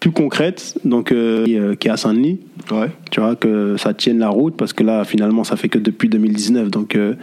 plus 0.00 0.12
concrètes, 0.12 0.78
donc 0.84 1.12
euh, 1.12 1.44
qui, 1.44 1.58
euh, 1.58 1.74
qui 1.74 1.88
est 1.88 1.90
à 1.90 1.96
Saint-Denis 1.96 2.40
Ouais. 2.72 2.88
tu 3.10 3.20
vois, 3.20 3.36
que 3.36 3.76
ça 3.76 3.94
tienne 3.94 4.18
la 4.18 4.28
route, 4.28 4.56
parce 4.56 4.72
que 4.72 4.82
là, 4.82 5.04
finalement, 5.04 5.44
ça 5.44 5.56
fait 5.56 5.68
que 5.68 5.78
depuis 5.78 6.08
2019, 6.08 6.70
donc 6.70 6.94
euh, 6.94 7.14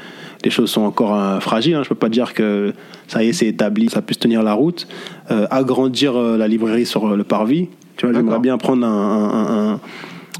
les 0.43 0.49
choses 0.51 0.69
sont 0.69 0.81
encore 0.81 1.15
euh, 1.15 1.39
fragiles. 1.39 1.75
Hein. 1.75 1.83
Je 1.83 1.89
peux 1.89 1.95
pas 1.95 2.09
dire 2.09 2.33
que 2.33 2.73
ça 3.07 3.23
y 3.23 3.29
est, 3.29 3.33
c'est 3.33 3.47
établi, 3.47 3.89
ça 3.89 4.01
puisse 4.01 4.19
tenir 4.19 4.43
la 4.43 4.53
route. 4.53 4.87
Euh, 5.31 5.47
agrandir 5.51 6.15
euh, 6.15 6.37
la 6.37 6.47
librairie 6.47 6.85
sur 6.85 7.15
le 7.15 7.23
parvis. 7.23 7.69
Tu 7.97 8.05
vois, 8.05 8.13
j'aimerais 8.13 8.39
bien 8.39 8.57
prendre 8.57 8.85
un, 8.85 8.89
un- 8.89 9.29
un- 9.29 9.73
un- 9.73 9.79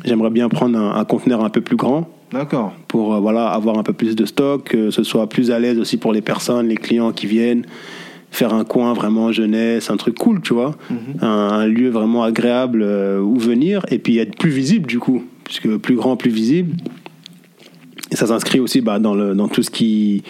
j'aimerais 0.06 0.30
bien 0.30 0.48
prendre 0.50 0.78
un, 0.80 1.04
conteneur 1.06 1.44
un 1.44 1.50
peu 1.50 1.62
plus 1.62 1.76
grand 1.76 2.08
D'accord. 2.32 2.74
pour 2.88 3.20
voilà 3.20 3.48
avoir 3.48 3.80
un 3.80 3.84
peu 3.84 3.94
plus 3.94 4.16
de 4.16 4.26
stock, 4.26 4.64
que 4.66 4.92
ce 4.92 5.02
soit 5.04 5.28
plus 5.28 5.50
à 5.50 5.58
l'aise 5.60 5.80
aussi 5.80 5.98
pour 5.98 6.14
les 6.14 6.22
personnes, 6.22 6.68
les 6.68 6.76
clients 6.78 7.12
qui 7.12 7.26
viennent. 7.26 7.66
Faire 8.30 8.54
un 8.54 8.66
coin 8.66 8.94
vraiment 8.94 9.32
jeunesse, 9.32 9.90
un 9.90 9.96
truc 9.98 10.16
cool, 10.20 10.42
tu 10.42 10.54
vois, 10.54 10.76
un, 11.22 11.28
un 11.28 11.66
lieu 11.66 11.90
vraiment 11.90 12.24
agréable 12.24 12.84
où 12.84 13.38
venir 13.38 13.84
et 13.90 13.98
puis 14.00 14.18
être 14.20 14.38
plus 14.38 14.50
visible 14.52 14.86
du 14.86 15.00
coup, 15.00 15.24
puisque 15.46 15.78
plus 15.78 15.96
grand, 15.96 16.18
plus 16.18 16.30
visible. 16.30 16.76
Et 18.12 18.16
ça 18.16 18.28
s'inscrit 18.28 18.60
aussi 18.60 18.82
bah, 18.82 19.00
dans, 19.00 19.14
le, 19.14 19.36
dans 19.36 19.48
tout 19.48 19.64
ce 19.64 19.70
qui 19.70 20.24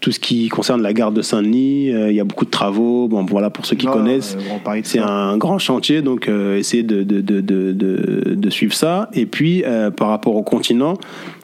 tout 0.00 0.12
ce 0.12 0.20
qui 0.20 0.48
concerne 0.48 0.80
la 0.80 0.92
gare 0.92 1.10
de 1.10 1.22
Saint-Denis. 1.22 1.92
Euh, 1.92 2.10
Il 2.10 2.16
y 2.16 2.20
a 2.20 2.24
beaucoup 2.24 2.44
de 2.44 2.50
travaux. 2.50 3.08
Bon, 3.08 3.24
voilà 3.24 3.50
pour 3.50 3.66
ceux 3.66 3.74
qui 3.74 3.86
Ouais, 3.88 3.92
connaissent. 3.92 4.36
C'est 4.84 5.00
un 5.00 5.36
grand 5.36 5.58
chantier, 5.58 6.02
donc 6.02 6.28
euh, 6.28 6.56
essayer 6.56 6.84
de, 6.84 7.02
de, 7.02 7.20
de, 7.20 7.40
de, 7.40 7.72
de, 7.72 8.34
de 8.36 8.50
suivre 8.50 8.74
ça. 8.74 9.10
Et 9.12 9.26
puis, 9.26 9.64
euh, 9.64 9.90
par 9.90 10.08
rapport 10.08 10.36
au 10.36 10.44
continent, 10.44 10.94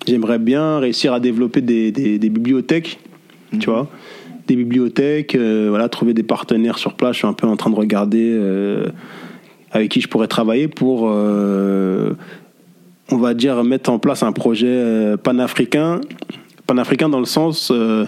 j'aimerais 0.06 0.38
bien 0.38 0.78
réussir 0.78 1.12
à 1.12 1.18
développer 1.18 1.62
des, 1.62 1.90
des, 1.90 2.20
des 2.20 2.28
bibliothèques, 2.28 3.00
tu 3.58 3.68
vois, 3.68 3.88
des 4.46 4.54
bibliothèques, 4.54 5.34
euh, 5.34 5.66
voilà, 5.70 5.88
trouver 5.88 6.14
des 6.14 6.22
partenaires 6.22 6.78
sur 6.78 6.94
place. 6.94 7.14
Je 7.14 7.18
suis 7.18 7.26
un 7.26 7.32
peu 7.32 7.48
en 7.48 7.56
train 7.56 7.70
de 7.70 7.76
regarder 7.76 8.38
avec 9.72 9.90
qui 9.90 10.00
je 10.00 10.06
pourrais 10.06 10.28
travailler 10.28 10.68
pour, 10.68 11.12
on 13.14 13.18
va 13.18 13.34
dire, 13.34 13.62
mettre 13.64 13.90
en 13.90 13.98
place 13.98 14.22
un 14.22 14.32
projet 14.32 14.66
euh, 14.68 15.16
panafricain, 15.16 16.00
panafricain 16.66 17.08
dans 17.08 17.20
le 17.20 17.26
sens 17.26 17.70
euh, 17.70 18.06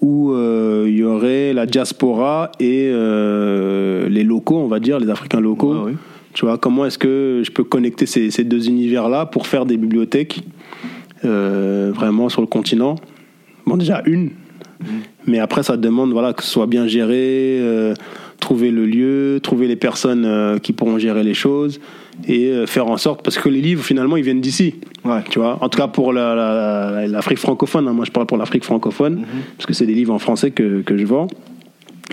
où 0.00 0.32
euh, 0.32 0.86
il 0.88 0.96
y 0.96 1.04
aurait 1.04 1.52
la 1.52 1.66
diaspora 1.66 2.50
et 2.58 2.90
les 2.90 4.24
locaux, 4.24 4.56
on 4.56 4.68
va 4.68 4.80
dire, 4.80 4.98
les 4.98 5.10
Africains 5.10 5.40
locaux. 5.40 5.74
Ouais, 5.74 5.90
ouais. 5.90 5.94
Tu 6.32 6.46
vois, 6.46 6.58
comment 6.58 6.86
est-ce 6.86 6.98
que 6.98 7.42
je 7.44 7.50
peux 7.50 7.64
connecter 7.64 8.06
ces, 8.06 8.30
ces 8.30 8.44
deux 8.44 8.68
univers-là 8.68 9.26
pour 9.26 9.46
faire 9.46 9.66
des 9.66 9.76
bibliothèques 9.76 10.42
euh, 11.24 11.90
vraiment 11.94 12.28
sur 12.28 12.40
le 12.40 12.46
continent? 12.46 12.94
Bon, 13.66 13.76
déjà 13.76 14.02
une, 14.06 14.30
mais 15.26 15.38
après 15.38 15.62
ça 15.62 15.76
demande 15.76 16.12
voilà 16.12 16.32
que 16.32 16.42
ce 16.42 16.48
soit 16.48 16.66
bien 16.66 16.86
géré, 16.86 17.58
euh, 17.60 17.94
trouver 18.38 18.70
le 18.70 18.86
lieu, 18.86 19.40
trouver 19.42 19.66
les 19.66 19.76
personnes 19.76 20.24
euh, 20.24 20.58
qui 20.58 20.72
pourront 20.72 20.98
gérer 20.98 21.24
les 21.24 21.34
choses 21.34 21.80
et 22.28 22.46
euh, 22.48 22.66
faire 22.66 22.86
en 22.86 22.96
sorte 22.96 23.22
parce 23.22 23.38
que 23.38 23.48
les 23.48 23.60
livres 23.60 23.82
finalement 23.84 24.16
ils 24.16 24.22
viennent 24.24 24.40
d'ici. 24.40 24.74
Ouais. 25.04 25.20
Tu 25.30 25.38
vois, 25.38 25.58
en 25.62 25.68
tout 25.68 25.78
cas 25.78 25.88
pour 25.88 26.12
la- 26.12 26.34
la- 26.34 26.90
la- 26.92 27.06
l'Afrique 27.06 27.38
francophone, 27.38 27.88
hein. 27.88 27.92
moi 27.92 28.04
je 28.04 28.10
parle 28.10 28.26
pour 28.26 28.36
l'Afrique 28.36 28.64
francophone, 28.64 29.22
parce 29.56 29.66
que 29.66 29.72
c'est 29.72 29.86
des 29.86 29.94
livres 29.94 30.12
en 30.14 30.18
français 30.18 30.50
que, 30.50 30.82
que 30.82 30.96
je 30.96 31.06
vends. 31.06 31.26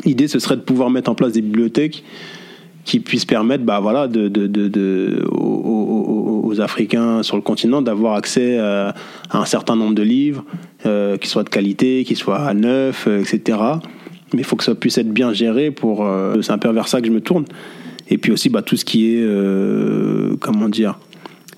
L'idée 0.05 0.27
ce 0.27 0.39
serait 0.39 0.55
de 0.55 0.61
pouvoir 0.61 0.89
mettre 0.89 1.09
en 1.09 1.15
place 1.15 1.33
des 1.33 1.41
bibliothèques 1.41 2.03
qui 2.85 2.99
puissent 3.01 3.25
permettre 3.25 3.65
bah, 3.65 3.79
voilà, 3.81 4.07
de, 4.07 4.27
de, 4.29 4.47
de, 4.47 4.67
de- 4.69 5.25
aux, 5.29 5.35
aux- 5.35 6.41
aux 6.47 6.61
Africains 6.61 7.21
sur 7.23 7.35
le 7.35 7.41
continent 7.41 7.81
d'avoir 7.81 8.13
accès 8.15 8.57
à, 8.59 8.93
à 9.29 9.39
un 9.39 9.45
certain 9.45 9.75
nombre 9.75 9.93
de 9.95 10.03
livres, 10.03 10.45
euh, 10.85 11.17
qui 11.17 11.27
soient 11.27 11.43
de 11.43 11.49
qualité, 11.49 12.05
qui 12.05 12.15
soient 12.15 12.53
neufs, 12.53 13.05
euh, 13.09 13.19
etc. 13.19 13.57
Mais 14.33 14.39
il 14.39 14.43
faut 14.45 14.55
que 14.55 14.63
ça 14.63 14.73
puisse 14.75 14.97
être 14.97 15.11
bien 15.11 15.33
géré 15.33 15.71
pour. 15.71 16.05
euh, 16.05 16.41
c'est 16.41 16.51
un 16.53 16.57
peu 16.57 16.69
vers 16.69 16.87
ça 16.87 17.01
que 17.01 17.07
je 17.07 17.11
me 17.11 17.19
tourne. 17.19 17.43
Et 18.09 18.17
puis 18.17 18.31
aussi 18.31 18.49
bah, 18.49 18.61
tout 18.61 18.77
ce 18.77 18.85
qui 18.85 19.13
est. 19.13 19.21
euh, 19.21 20.35
comment 20.39 20.69
dire 20.69 20.99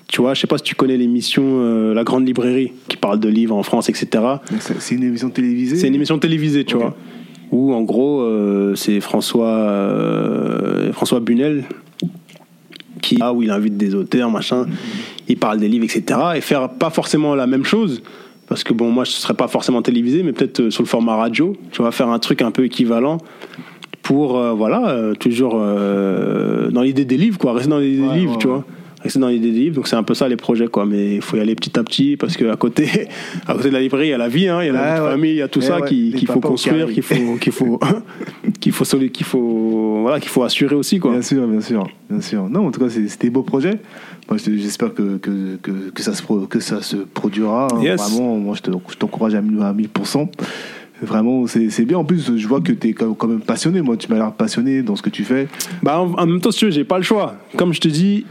tu 0.08 0.22
vois, 0.22 0.34
je 0.34 0.40
sais 0.40 0.48
pas 0.48 0.58
si 0.58 0.64
tu 0.64 0.74
connais 0.74 0.96
l'émission 0.96 1.44
euh, 1.60 1.94
La 1.94 2.02
Grande 2.02 2.26
Librairie, 2.26 2.72
qui 2.88 2.96
parle 2.96 3.20
de 3.20 3.28
livres 3.28 3.54
en 3.54 3.62
France, 3.62 3.88
etc. 3.88 4.24
C'est 4.80 4.96
une 4.96 5.04
émission 5.04 5.30
télévisée 5.30 5.76
C'est 5.76 5.86
une 5.86 5.94
émission 5.94 6.18
télévisée, 6.18 6.64
tu 6.64 6.76
vois. 6.76 6.96
Où 7.52 7.72
en 7.72 7.82
gros, 7.82 8.22
euh, 8.22 8.74
c'est 8.74 8.98
François, 8.98 9.94
François 10.92 11.20
Bunel 11.20 11.62
qui 13.00 13.18
ah, 13.20 13.32
où 13.32 13.42
il 13.42 13.50
invite 13.50 13.76
des 13.76 13.94
auteurs, 13.94 14.30
machin. 14.30 14.66
Il 15.28 15.36
parle 15.36 15.58
des 15.58 15.68
livres, 15.68 15.84
etc. 15.84 16.18
Et 16.34 16.40
faire 16.40 16.68
pas 16.68 16.90
forcément 16.90 17.36
la 17.36 17.46
même 17.46 17.64
chose. 17.64 18.02
Parce 18.48 18.64
que 18.64 18.72
bon, 18.72 18.90
moi, 18.90 19.04
je 19.04 19.12
serais 19.12 19.34
pas 19.34 19.46
forcément 19.46 19.80
télévisé, 19.80 20.24
mais 20.24 20.32
peut-être 20.32 20.70
sur 20.70 20.82
le 20.82 20.88
format 20.88 21.14
radio. 21.14 21.56
Tu 21.70 21.82
vois, 21.82 21.92
faire 21.92 22.08
un 22.08 22.18
truc 22.18 22.42
un 22.42 22.50
peu 22.50 22.64
équivalent 22.64 23.18
pour, 24.02 24.38
euh, 24.38 24.52
voilà, 24.52 24.88
euh, 24.90 25.14
toujours 25.14 25.54
euh, 25.56 26.70
dans 26.70 26.82
l'idée 26.82 27.04
des 27.04 27.16
livres, 27.16 27.38
quoi. 27.38 27.52
Rester 27.52 27.68
dans 27.70 27.78
l'idée 27.78 28.02
Ouais, 28.02 28.14
des 28.14 28.20
livres, 28.20 28.32
ouais, 28.32 28.38
tu 28.38 28.46
vois. 28.48 28.64
Rester 29.02 29.18
dans 29.18 29.28
l'idée 29.28 29.50
des 29.50 29.58
livres. 29.58 29.76
Donc 29.76 29.88
c'est 29.88 29.96
un 29.96 30.02
peu 30.02 30.12
ça 30.14 30.28
les 30.28 30.36
projets, 30.36 30.66
quoi. 30.68 30.84
Mais 30.84 31.14
il 31.16 31.22
faut 31.22 31.36
y 31.36 31.40
aller 31.40 31.54
petit 31.54 31.78
à 31.78 31.82
petit 31.82 32.16
parce 32.18 32.36
qu'à 32.36 32.54
côté, 32.56 32.86
à 33.46 33.54
côté 33.54 33.68
de 33.68 33.74
la 33.74 33.80
librairie, 33.80 34.08
il 34.08 34.10
y 34.10 34.14
a 34.14 34.18
la 34.18 34.28
vie, 34.28 34.46
hein. 34.48 34.62
Il 34.62 34.66
y 34.66 34.68
a 34.68 34.72
la 34.72 34.94
vie 34.94 35.00
de 35.00 35.06
famille, 35.06 35.30
il 35.30 35.36
y 35.36 35.42
a 35.42 35.48
tout 35.48 35.60
Eh 35.62 35.66
ça 35.66 35.80
qu'il 35.80 36.12
faut 36.26 36.34
papas 36.34 36.48
au 36.48 36.50
construire, 36.50 36.86
qu'il 36.92 37.02
faut, 37.02 37.36
qu'il 37.40 37.52
faut, 37.52 37.78
qu'il 38.60 38.72
faut, 38.72 38.84
qu'il 38.84 39.24
faut, 39.26 39.98
voilà, 40.02 40.20
qu'il 40.20 40.28
faut 40.28 40.42
assurer 40.42 40.74
aussi, 40.74 40.98
quoi. 40.98 41.12
Bien 41.12 41.22
sûr, 41.22 41.46
bien 41.46 41.60
sûr, 41.62 41.86
bien 42.10 42.20
sûr. 42.20 42.48
Non, 42.50 42.66
en 42.66 42.70
tout 42.70 42.80
cas, 42.80 42.90
c'est 42.90 43.20
des 43.22 43.30
beaux 43.30 43.42
projets. 43.42 43.78
Te- 44.28 44.36
j'espère 44.56 44.94
que, 44.94 45.16
que, 45.16 45.56
que, 45.60 45.90
que 45.92 46.02
ça 46.02 46.14
se 46.14 46.22
que 46.46 46.60
ça 46.60 46.82
se 46.82 46.96
produira. 46.96 47.66
hein. 47.72 47.82
Yes. 47.82 48.00
Vraiment, 48.00 48.36
moi, 48.36 48.54
je 48.54 48.62
te- 48.62 48.70
je 48.90 48.96
t'encourage 48.96 49.34
à 49.34 49.40
1000%. 49.42 49.62
à 49.62 49.72
1000%. 49.72 50.28
Vraiment, 51.02 51.46
c'est 51.46 51.84
bien. 51.84 51.98
En 51.98 52.04
plus, 52.04 52.36
je 52.36 52.46
vois 52.48 52.60
que 52.60 52.72
tu 52.72 52.88
es 52.88 52.92
quand 52.92 53.26
même 53.26 53.40
passionné. 53.40 53.80
Moi, 53.82 53.96
tu 53.96 54.08
m'as 54.10 54.16
l'air 54.16 54.32
passionné 54.32 54.82
dans 54.82 54.96
ce 54.96 55.02
que 55.02 55.10
tu 55.10 55.24
fais. 55.24 55.48
Bah, 55.82 56.00
en, 56.00 56.12
en 56.14 56.26
même 56.26 56.40
temps, 56.40 56.50
si 56.50 56.58
tu 56.60 56.64
veux, 56.66 56.70
j'ai 56.70 56.84
pas 56.84 56.98
le 56.98 57.04
choix. 57.04 57.36
Comme 57.56 57.72
je 57.72 57.80
te 57.80 57.88
dis, 57.88 58.24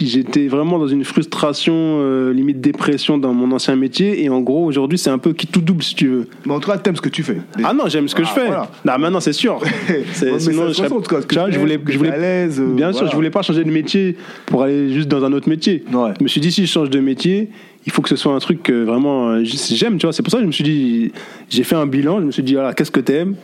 j'étais 0.00 0.48
vraiment 0.48 0.78
dans 0.78 0.86
une 0.86 1.04
frustration, 1.04 1.72
euh, 1.76 2.32
limite 2.32 2.60
dépression 2.60 3.18
dans 3.18 3.32
mon 3.32 3.50
ancien 3.52 3.76
métier. 3.76 4.22
Et 4.24 4.28
en 4.28 4.40
gros, 4.40 4.64
aujourd'hui, 4.66 4.98
c'est 4.98 5.10
un 5.10 5.18
peu 5.18 5.32
qui 5.32 5.46
tout 5.46 5.60
double, 5.60 5.82
si 5.82 5.94
tu 5.94 6.08
veux. 6.08 6.28
Mais 6.46 6.52
en 6.52 6.60
tout 6.60 6.70
cas, 6.70 6.78
t'aimes 6.78 6.96
ce 6.96 7.00
que 7.00 7.08
tu 7.08 7.22
fais. 7.22 7.38
Ah 7.62 7.72
non, 7.72 7.84
j'aime 7.88 8.08
ce 8.08 8.14
que 8.14 8.22
Ah, 8.22 8.28
je 8.28 8.32
fais. 8.32 8.46
voilà. 8.46 8.70
Non, 8.84 8.98
maintenant, 8.98 9.20
c'est 9.20 9.32
sûr. 9.32 9.60
Sinon, 10.12 10.68
je 10.68 10.82
cas, 10.82 11.20
tu 11.22 11.34
je 11.34 11.54
aimes, 11.56 11.60
voulais, 11.60 11.80
je 11.86 11.98
voulais, 11.98 12.18
l'aise, 12.18 12.60
euh, 12.60 12.74
bien 12.74 12.92
sûr, 12.92 13.06
je 13.08 13.14
voulais 13.14 13.30
pas 13.30 13.42
changer 13.42 13.64
de 13.64 13.70
métier 13.70 14.16
pour 14.46 14.62
aller 14.62 14.92
juste 14.92 15.08
dans 15.08 15.24
un 15.24 15.32
autre 15.32 15.48
métier. 15.48 15.84
Ouais. 15.92 16.10
Je 16.18 16.22
me 16.24 16.28
suis 16.28 16.40
dit, 16.40 16.50
si 16.52 16.66
je 16.66 16.70
change 16.70 16.90
de 16.90 17.00
métier, 17.00 17.48
il 17.86 17.92
faut 17.92 18.02
que 18.02 18.08
ce 18.08 18.16
soit 18.16 18.32
un 18.32 18.38
truc 18.38 18.62
que 18.62 18.84
vraiment 18.84 19.30
euh, 19.30 19.42
j'aime, 19.44 19.98
tu 19.98 20.06
vois. 20.06 20.12
C'est 20.12 20.22
pour 20.22 20.30
ça 20.30 20.38
que 20.38 20.42
je 20.42 20.46
me 20.46 20.52
suis 20.52 20.64
dit, 20.64 21.12
j'ai 21.50 21.64
fait 21.64 21.74
un 21.76 21.86
bilan, 21.86 22.20
je 22.20 22.24
me 22.26 22.30
suis 22.30 22.42
dit, 22.42 22.54
voilà, 22.54 22.74
qu'est-ce 22.74 22.90
que 22.90 23.00
t'aimes? 23.00 23.34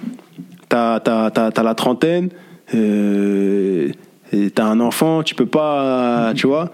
T'as 0.68 1.00
t'as- 1.00 1.30
t'as- 1.30 1.50
t'as 1.50 1.62
la 1.62 1.74
trentaine, 1.74 2.28
euh, 2.74 3.88
t'as 4.54 4.64
un 4.64 4.80
enfant, 4.80 5.22
tu 5.22 5.34
peux 5.34 5.46
pas, 5.46 6.32
tu 6.36 6.46
vois. 6.46 6.70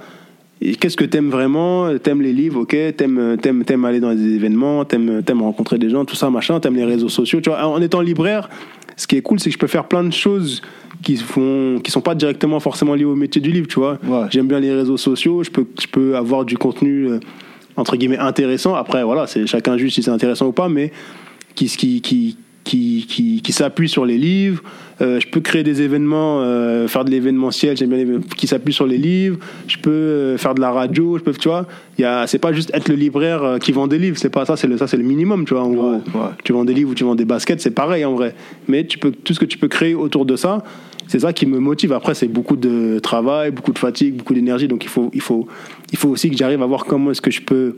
Qu'est-ce 0.81 0.97
que 0.97 1.05
t'aimes 1.05 1.31
vraiment? 1.31 1.97
T'aimes 1.99 2.23
les 2.23 2.33
livres, 2.33 2.61
ok. 2.63 2.77
T'aimes 2.97 3.85
aller 3.85 4.01
dans 4.01 4.15
des 4.15 4.35
événements, 4.35 4.85
t'aimes 4.85 5.23
rencontrer 5.43 5.79
des 5.79 5.91
gens, 5.91 6.05
tout 6.05 6.17
ça, 6.17 6.31
machin. 6.31 6.59
T'aimes 6.59 6.77
les 6.77 6.85
réseaux 6.85 7.09
sociaux, 7.11 7.41
tu 7.41 7.51
vois. 7.51 7.67
En 7.67 7.81
étant 7.83 8.01
libraire, 8.01 8.49
ce 8.97 9.07
qui 9.07 9.17
est 9.17 9.21
cool, 9.23 9.41
c'est 9.41 9.51
que 9.51 9.55
je 9.55 9.59
peux 9.59 9.67
faire 9.67 9.85
plein 9.85 10.05
de 10.05 10.13
choses 10.13 10.63
qui 11.03 11.17
font, 11.17 11.81
qui 11.85 11.91
sont 11.91 12.01
pas 12.01 12.15
directement 12.15 12.61
forcément 12.61 12.95
liées 12.95 13.05
au 13.05 13.17
métier 13.17 13.43
du 13.43 13.51
livre, 13.51 13.67
tu 13.67 13.79
vois. 13.79 13.99
Ouais. 14.07 14.27
J'aime 14.31 14.47
bien 14.47 14.59
les 14.61 14.73
réseaux 14.73 14.97
sociaux, 14.97 15.43
je 15.43 15.51
peux, 15.51 15.67
je 15.81 15.87
peux 15.87 16.17
avoir 16.17 16.45
du 16.47 16.57
contenu 16.57 17.09
euh, 17.09 17.21
entre 17.77 17.97
guillemets 17.97 18.19
intéressant. 18.19 18.75
Après, 18.75 19.03
voilà, 19.05 19.27
c'est 19.27 19.47
chacun 19.47 19.77
juge 19.77 19.95
si 19.95 20.03
c'est 20.03 20.11
intéressant 20.11 20.47
ou 20.47 20.53
pas, 20.53 20.69
mais 20.69 20.93
qui, 21.55 21.67
qui, 21.67 22.01
qui, 22.01 22.37
qui, 22.65 23.07
qui, 23.09 23.43
qui 23.43 23.53
s'appuie 23.53 23.89
sur 23.89 24.05
les 24.07 24.19
livres. 24.19 24.63
Euh, 25.01 25.19
je 25.19 25.27
peux 25.27 25.41
créer 25.41 25.65
des 25.65 25.83
événements, 25.83 26.41
euh, 26.41 26.87
faire 26.87 27.05
de 27.05 27.11
l'événementiel, 27.11 27.77
j'aime 27.77 27.91
bien 27.91 27.99
les- 27.99 28.21
qui 28.37 28.47
s'appuie 28.47 28.73
sur 28.73 28.87
les 28.87 28.97
livres. 28.97 29.39
Je 29.67 29.77
peux 29.77 29.91
euh, 29.91 30.39
faire 30.39 30.55
de 30.55 30.61
la 30.61 30.71
radio, 30.71 31.19
je 31.19 31.23
peux, 31.25 31.33
tu 31.33 31.49
vois. 31.49 31.67
Il 31.99 32.03
y 32.03 32.05
a, 32.05 32.27
c'est 32.29 32.39
pas 32.39 32.53
juste 32.53 32.71
être 32.73 32.89
le 32.89 32.95
libraire 32.95 33.59
qui 33.61 33.73
vend 33.73 33.87
des 33.89 33.99
livres, 33.99 34.17
c'est 34.19 34.31
pas 34.31 34.45
ça, 34.47 34.57
c'est 34.57 34.69
le, 34.69 34.79
ça 34.79 34.87
c'est 34.87 34.97
le 34.97 35.03
minimum, 35.03 35.45
tu 35.45 35.55
vois. 35.55 35.65
En 35.65 35.71
gros, 35.71 35.91
ouais. 35.93 36.01
tu 36.45 36.53
vends 36.53 36.65
des 36.65 36.75
livres 36.75 36.91
ou 36.91 36.95
tu 36.95 37.05
vends 37.05 37.17
des 37.17 37.25
baskets, 37.25 37.61
c'est 37.61 37.73
pareil 37.73 38.05
en 38.05 38.15
vrai. 38.15 38.35
Mais 38.69 38.87
tu 38.87 38.99
peux, 38.99 39.11
tout 39.11 39.35
ce 39.35 39.41
que 39.41 39.47
tu 39.47 39.59
peux 39.59 39.69
créer 39.69 39.95
autour 39.95 40.25
de 40.25 40.37
ça, 40.37 40.63
c'est 41.09 41.21
ça 41.21 41.33
qui 41.33 41.47
me 41.47 41.59
motive. 41.59 41.93
Après, 41.93 42.15
c'est 42.15 42.29
beaucoup 42.29 42.57
de 42.57 42.99
travail, 42.99 43.51
beaucoup 43.51 43.73
de 43.73 43.79
fatigue, 43.79 44.17
beaucoup 44.17 44.35
d'énergie. 44.35 44.69
Donc 44.69 44.85
il 44.85 44.91
faut, 44.91 45.11
il 45.13 45.21
faut, 45.21 45.47
il 45.93 45.99
faut 45.99 46.09
aussi 46.09 46.31
que 46.31 46.37
j'arrive 46.37 46.63
à 46.63 46.67
voir 46.67 46.85
comment 46.85 47.11
est-ce 47.11 47.21
que 47.21 47.31
je 47.31 47.43
peux 47.43 47.77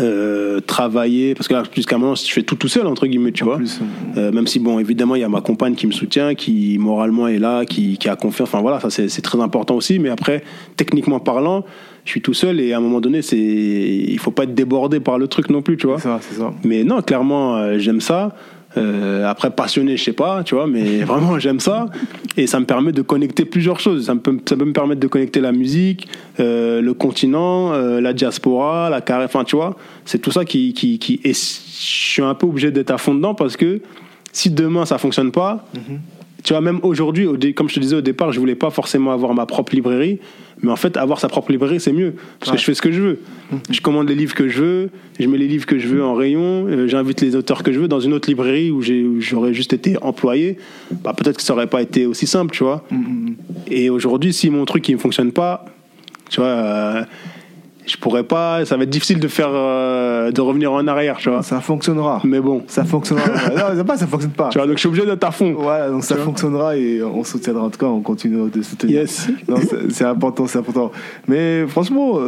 euh, 0.00 0.60
travailler. 0.60 1.34
Parce 1.34 1.48
que 1.48 1.54
là, 1.54 1.62
jusqu'à 1.74 1.98
maintenant, 1.98 2.14
je 2.14 2.30
fais 2.30 2.42
tout 2.42 2.56
tout 2.56 2.68
seul, 2.68 2.86
entre 2.86 3.06
guillemets, 3.06 3.32
tu 3.32 3.44
vois. 3.44 3.56
plus, 3.56 3.80
Euh, 4.16 4.32
même 4.32 4.46
si, 4.46 4.58
bon, 4.58 4.78
évidemment, 4.78 5.14
il 5.14 5.20
y 5.20 5.24
a 5.24 5.28
ma 5.28 5.40
compagne 5.40 5.74
qui 5.74 5.86
me 5.86 5.92
soutient, 5.92 6.34
qui 6.34 6.76
moralement 6.78 7.28
est 7.28 7.38
là, 7.38 7.64
qui, 7.64 7.96
qui 7.98 8.08
a 8.08 8.16
confiance. 8.16 8.48
Enfin 8.48 8.60
voilà, 8.60 8.80
ça 8.80 8.90
c'est 8.90 9.08
c'est 9.08 9.22
très 9.22 9.40
important 9.40 9.76
aussi. 9.76 9.98
Mais 9.98 10.08
après, 10.08 10.42
techniquement 10.76 11.20
parlant, 11.20 11.64
je 12.04 12.10
suis 12.10 12.20
tout 12.20 12.34
seul 12.34 12.60
et 12.60 12.72
à 12.72 12.78
un 12.78 12.80
moment 12.80 13.00
donné, 13.00 13.22
c'est 13.22 13.38
il 13.38 14.18
faut 14.18 14.30
pas 14.30 14.44
être 14.44 14.54
débordé 14.54 15.00
par 15.00 15.18
le 15.18 15.26
truc 15.28 15.48
non 15.48 15.62
plus, 15.62 15.76
tu 15.76 15.86
vois. 15.86 15.98
C'est 15.98 16.08
ça, 16.08 16.18
c'est 16.20 16.38
ça. 16.38 16.52
Mais 16.64 16.84
non, 16.84 17.00
clairement, 17.00 17.56
euh, 17.56 17.78
j'aime 17.78 18.00
ça. 18.00 18.34
Euh, 18.76 19.26
après, 19.26 19.50
passionné, 19.50 19.96
je 19.96 20.04
sais 20.04 20.12
pas, 20.12 20.42
tu 20.42 20.54
vois, 20.54 20.66
mais 20.66 21.00
vraiment, 21.04 21.38
j'aime 21.38 21.60
ça. 21.60 21.86
Et 22.36 22.46
ça 22.46 22.60
me 22.60 22.66
permet 22.66 22.92
de 22.92 23.02
connecter 23.02 23.44
plusieurs 23.44 23.80
choses. 23.80 24.06
Ça, 24.06 24.16
peut, 24.16 24.38
ça 24.48 24.56
peut 24.56 24.64
me 24.64 24.72
permettre 24.72 25.00
de 25.00 25.06
connecter 25.06 25.40
la 25.40 25.52
musique, 25.52 26.08
euh, 26.40 26.80
le 26.80 26.94
continent, 26.94 27.72
euh, 27.72 28.00
la 28.00 28.12
diaspora, 28.12 28.90
la 28.90 29.00
carrière. 29.00 29.26
Enfin, 29.26 29.44
tu 29.44 29.56
vois, 29.56 29.76
c'est 30.04 30.18
tout 30.18 30.32
ça 30.32 30.44
qui. 30.44 30.72
qui, 30.72 30.98
qui 30.98 31.20
je 31.24 31.32
suis 31.32 32.22
un 32.22 32.34
peu 32.34 32.46
obligé 32.46 32.70
d'être 32.70 32.90
à 32.90 32.98
fond 32.98 33.14
dedans 33.14 33.34
parce 33.34 33.56
que 33.56 33.80
si 34.32 34.50
demain 34.50 34.84
ça 34.84 34.98
fonctionne 34.98 35.30
pas, 35.30 35.64
tu 36.44 36.52
vois, 36.52 36.60
même 36.60 36.78
aujourd'hui, 36.82 37.26
comme 37.54 37.68
je 37.68 37.74
te 37.74 37.80
disais 37.80 37.96
au 37.96 38.00
départ, 38.02 38.30
je 38.30 38.38
voulais 38.38 38.54
pas 38.54 38.70
forcément 38.70 39.10
avoir 39.12 39.34
ma 39.34 39.46
propre 39.46 39.74
librairie, 39.74 40.18
mais 40.62 40.70
en 40.70 40.76
fait, 40.76 40.96
avoir 40.96 41.18
sa 41.18 41.28
propre 41.28 41.50
librairie, 41.50 41.80
c'est 41.80 41.92
mieux, 41.92 42.14
parce 42.38 42.50
Ouais. 42.50 42.56
que 42.56 42.60
je 42.60 42.66
fais 42.66 42.74
ce 42.74 42.82
que 42.82 42.92
je 42.92 43.00
veux. 43.00 43.18
Je 43.70 43.80
commande 43.80 44.08
les 44.08 44.14
livres 44.14 44.34
que 44.34 44.48
je 44.48 44.62
veux, 44.62 44.90
je 45.18 45.26
mets 45.26 45.38
les 45.38 45.48
livres 45.48 45.66
que 45.66 45.78
je 45.78 45.88
veux 45.88 46.04
en 46.04 46.14
rayon, 46.14 46.66
euh, 46.68 46.86
j'invite 46.86 47.20
les 47.22 47.34
auteurs 47.34 47.62
que 47.62 47.72
je 47.72 47.80
veux 47.80 47.88
dans 47.88 47.98
une 48.00 48.12
autre 48.12 48.28
librairie 48.28 48.70
où 48.70 48.80
j'aurais 49.20 49.54
juste 49.54 49.72
été 49.72 49.96
employé. 50.02 50.58
Bah, 51.02 51.14
peut-être 51.16 51.38
que 51.38 51.42
ça 51.42 51.54
aurait 51.54 51.66
pas 51.66 51.80
été 51.82 52.06
aussi 52.06 52.26
simple, 52.26 52.54
tu 52.54 52.62
vois. 52.62 52.84
Et 53.66 53.88
aujourd'hui, 53.90 54.32
si 54.32 54.50
mon 54.50 54.64
truc 54.66 54.88
ne 54.90 54.96
fonctionne 54.98 55.32
pas, 55.32 55.64
tu 56.30 56.40
vois, 56.40 56.48
euh, 56.50 57.04
je 57.86 57.96
pourrais 57.96 58.22
pas, 58.24 58.64
ça 58.64 58.76
va 58.76 58.82
être 58.84 58.90
difficile 58.90 59.20
de 59.20 59.28
faire, 59.28 59.50
euh, 59.52 60.30
de 60.30 60.40
revenir 60.40 60.72
en 60.72 60.86
arrière, 60.86 61.16
tu 61.18 61.28
vois. 61.28 61.42
Ça 61.42 61.60
fonctionnera. 61.60 62.20
Mais 62.24 62.40
bon, 62.40 62.62
Ça 62.66 62.84
fonctionnera. 62.84 63.26
non, 63.56 63.62
c'est 63.76 63.84
pas, 63.84 63.96
ça 63.96 64.06
fonctionne 64.06 64.32
pas. 64.32 64.48
tu 64.50 64.58
vois, 64.58 64.66
donc 64.66 64.76
je 64.76 64.80
suis 64.80 64.88
obligé 64.88 65.04
d'être 65.06 65.24
à 65.24 65.30
fond. 65.30 65.54
Voilà, 65.58 65.90
donc 65.90 66.02
ça 66.04 66.16
fonctionnera 66.16 66.76
et 66.76 67.02
on 67.02 67.22
soutiendra 67.24 67.64
en 67.64 67.70
tout 67.70 67.78
cas, 67.78 67.86
on 67.86 68.00
continue 68.00 68.50
de 68.50 68.62
soutenir. 68.62 69.00
Yes. 69.02 69.28
C'est- 69.90 70.04
important, 70.04 70.46
c'est 70.46 70.58
important. 70.58 70.92
Mais 71.28 71.66
franchement, 71.66 72.14
euh, 72.18 72.20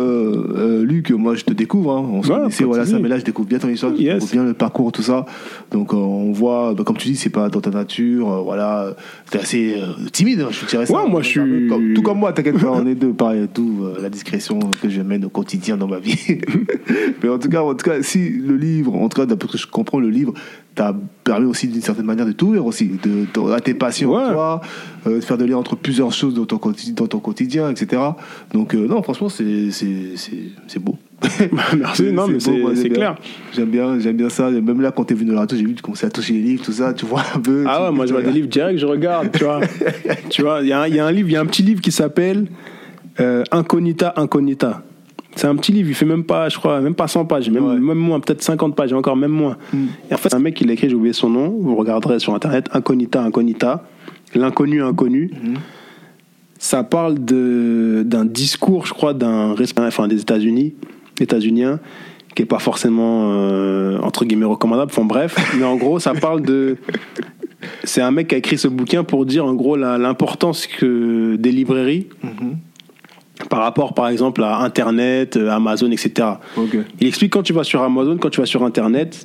euh, 0.56 0.84
Luc, 0.84 1.10
moi 1.10 1.34
je 1.34 1.44
te 1.44 1.52
découvre, 1.52 1.92
hein. 1.92 2.04
on 2.12 2.22
se 2.22 2.28
Ouais, 2.30 2.36
connaissait, 2.38 2.64
voilà, 2.64 2.84
ça, 2.86 2.98
mais 2.98 3.08
là 3.08 3.18
je 3.18 3.24
découvre 3.24 3.48
bien 3.48 3.58
ton 3.58 3.68
histoire, 3.68 3.92
je 3.96 4.02
Yes. 4.02 4.14
découvre 4.14 4.32
bien 4.32 4.44
le 4.44 4.54
parcours, 4.54 4.92
tout 4.92 5.02
ça. 5.02 5.24
Donc 5.70 5.92
on 5.92 6.32
voit, 6.32 6.74
bah, 6.74 6.84
comme 6.84 6.96
tu 6.96 7.08
dis, 7.08 7.16
c'est 7.16 7.30
pas 7.30 7.48
dans 7.48 7.60
ta 7.60 7.70
nature, 7.70 8.42
voilà, 8.44 8.94
t'es 9.30 9.38
assez 9.38 9.76
timide, 10.12 10.40
hein, 10.42 10.48
je 10.50 10.66
dirais 10.66 10.86
ça. 10.86 10.92
Ouais, 10.94 11.08
moi, 11.08 11.22
je 11.22 11.28
suis- 11.28 11.68
Comme- 11.68 11.94
tout 11.94 12.02
comme 12.02 12.18
moi, 12.18 12.32
t'inquiète 12.32 12.58
pas, 12.58 12.70
on 12.72 12.86
est 12.86 12.94
deux, 12.94 13.12
pareil, 13.12 13.46
tout, 13.52 13.84
la 14.00 14.08
discrétion 14.10 14.58
que 14.82 14.88
je 14.88 15.00
mène 15.02 15.24
au 15.24 15.28
quotidien 15.46 15.76
dans 15.76 15.86
ma 15.86 15.98
vie. 16.00 16.18
mais 17.22 17.28
en 17.28 17.38
tout 17.38 17.48
cas, 17.48 17.62
en 17.62 17.74
tout 17.74 17.88
cas, 17.88 18.02
si 18.02 18.28
le 18.30 18.56
livre, 18.56 18.94
en 18.94 19.08
tout 19.08 19.20
cas, 19.20 19.26
d'après 19.26 19.46
ce 19.48 19.52
que 19.52 19.58
je 19.58 19.66
comprends, 19.68 20.00
le 20.00 20.10
livre 20.10 20.34
t'a 20.74 20.94
permis 21.24 21.46
aussi 21.46 21.68
d'une 21.68 21.80
certaine 21.80 22.04
manière 22.04 22.26
de 22.26 22.32
t'ouvrir 22.32 22.66
aussi, 22.66 22.86
de, 23.02 23.26
de, 23.32 23.52
à 23.52 23.60
tes 23.60 23.72
passions, 23.74 24.12
Ouais. 24.14 24.32
toi, 24.32 24.60
euh, 25.06 25.16
de 25.16 25.20
faire 25.20 25.38
des 25.38 25.46
liens 25.46 25.56
entre 25.56 25.74
plusieurs 25.76 26.12
choses 26.12 26.34
dans 26.34 26.44
ton, 26.44 26.58
quotidien, 26.58 26.94
dans 26.94 27.06
ton 27.06 27.18
quotidien, 27.20 27.70
etc. 27.70 28.02
Donc, 28.52 28.74
euh, 28.74 28.86
non, 28.86 29.02
franchement, 29.02 29.28
c'est 29.28 29.70
c'est- 29.70 30.16
c'est- 30.16 30.50
c'est 30.66 30.78
beau. 30.82 30.96
Merci, 31.78 32.12
non, 32.12 32.26
mais 32.26 32.34
beau, 32.34 32.74
c'est 32.74 32.88
bien. 32.88 32.94
clair. 32.94 33.14
J'aime 33.54 33.70
bien, 33.70 33.98
j'aime 33.98 34.16
bien 34.16 34.28
ça. 34.28 34.50
Même 34.50 34.80
là, 34.82 34.90
quand 34.90 35.04
t'es 35.04 35.14
venu 35.14 35.28
dans 35.28 35.34
la 35.34 35.40
radio, 35.40 35.56
j'ai 35.56 35.64
vu 35.64 35.70
que 35.70 35.76
tu 35.76 35.82
commençais 35.82 36.06
à 36.06 36.10
toucher 36.10 36.34
les 36.34 36.42
livres, 36.42 36.62
tout 36.64 36.72
ça, 36.72 36.92
tu 36.92 37.06
vois 37.06 37.22
un 37.34 37.38
peu. 37.40 37.64
Ah 37.66 37.84
ouais, 37.86 37.92
moi 37.96 38.04
je 38.06 38.12
vois 38.12 38.22
des 38.22 38.32
livres 38.32 38.48
direct, 38.48 38.78
je 38.78 38.84
regarde, 38.86 39.30
tu 39.32 39.44
vois. 39.44 39.60
tu 40.28 40.42
vois, 40.42 40.60
il 40.60 40.68
y, 40.68 40.72
a 40.72 40.80
un- 40.82 40.88
il 40.88 40.94
y 40.94 40.98
a 40.98 41.06
un 41.06 41.12
livre, 41.12 41.28
il 41.28 41.32
y 41.32 41.36
a 41.36 41.40
un 41.40 41.46
petit 41.46 41.62
livre 41.62 41.80
qui 41.80 41.92
s'appelle 41.92 42.46
euh, 43.20 43.44
Incognita 43.50 44.12
Incognita. 44.16 44.82
C'est 45.36 45.46
un 45.46 45.54
petit 45.54 45.70
livre, 45.70 45.88
il 45.88 45.94
fait 45.94 46.06
même 46.06 46.24
pas, 46.24 46.48
je 46.48 46.56
crois, 46.58 46.80
même 46.80 46.94
pas 46.94 47.06
100 47.06 47.26
pages, 47.26 47.48
même, 47.50 47.64
Ouais. 47.64 47.74
même 47.78 47.98
moins, 47.98 48.18
peut-être 48.20 48.42
50 48.42 48.74
pages, 48.74 48.92
encore 48.94 49.16
même 49.16 49.30
moins. 49.30 49.56
Mm. 49.72 49.84
Et 50.10 50.14
en 50.14 50.16
fait, 50.16 50.30
c'est 50.30 50.34
un 50.36 50.40
mec 50.40 50.54
qui 50.54 50.64
l'a 50.64 50.72
écrit, 50.72 50.88
j'ai 50.88 50.94
oublié 50.96 51.12
son 51.12 51.28
nom, 51.30 51.48
vous 51.60 51.76
regarderez 51.76 52.18
sur 52.18 52.34
internet, 52.34 52.68
Incognita 52.72 53.22
Incognita, 53.22 53.84
l'inconnu 54.34 54.82
inconnu. 54.82 55.30
Mm. 55.42 55.54
Ça 56.58 56.82
parle 56.84 57.16
d'un 57.18 58.24
discours, 58.24 58.86
je 58.86 58.94
crois, 58.94 59.12
d'un 59.12 59.52
responsable 59.54 59.88
enfin, 59.88 60.08
des 60.08 60.22
États-Unis, 60.22 60.74
états-unien, 61.20 61.80
qui 62.34 62.42
est 62.42 62.46
pas 62.46 62.58
forcément, 62.58 63.30
euh, 63.32 63.98
entre 64.00 64.24
guillemets, 64.24 64.46
recommandable. 64.46 64.90
Enfin 64.90 65.04
bref, 65.04 65.36
mais 65.58 65.64
en 65.64 65.76
gros, 65.76 65.98
ça 65.98 66.14
parle 66.14 66.40
de. 66.42 66.76
C'est 67.84 68.00
un 68.00 68.10
mec 68.10 68.28
qui 68.28 68.34
a 68.34 68.38
écrit 68.38 68.56
ce 68.58 68.68
bouquin 68.68 69.04
pour 69.04 69.26
dire, 69.26 69.44
en 69.44 69.54
gros, 69.54 69.76
l'importance 69.76 70.66
des 70.80 71.52
librairies 71.52 72.06
Mhm. 72.22 72.56
Par 73.50 73.60
rapport, 73.60 73.94
par 73.94 74.08
exemple, 74.08 74.42
à 74.42 74.58
Internet, 74.60 75.36
euh, 75.36 75.50
Amazon, 75.50 75.90
etc. 75.90 76.28
Il 77.00 77.06
explique 77.08 77.32
quand 77.32 77.42
tu 77.42 77.52
vas 77.52 77.64
sur 77.64 77.82
Amazon, 77.82 78.16
quand 78.16 78.30
tu 78.30 78.40
vas 78.40 78.46
sur 78.46 78.62
Internet, 78.64 79.24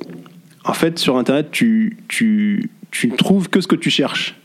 en 0.64 0.72
fait, 0.74 0.98
sur 0.98 1.16
Internet, 1.16 1.48
tu, 1.50 1.98
tu, 2.08 2.70
tu 2.90 3.08
ne 3.08 3.16
trouves 3.16 3.48
que 3.48 3.60
ce 3.60 3.66
que 3.66 3.76
tu 3.76 3.90
cherches. 3.90 4.36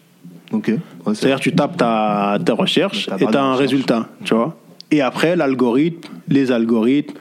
Ouais, 1.06 1.14
C'est-à-dire, 1.14 1.40
tu 1.42 1.52
tapes 1.54 1.76
ta, 1.78 2.38
ta 2.44 2.54
recherche 2.54 3.10
et 3.20 3.26
tu 3.28 3.36
as 3.38 3.44
un 3.44 3.52
recherche. 3.54 3.60
résultat, 3.72 4.10
tu 4.24 4.34
vois. 4.34 4.58
Et 4.92 5.02
après, 5.02 5.36
l'algorithme, 5.36 6.10
les 6.30 6.52
algorithmes 6.52 7.16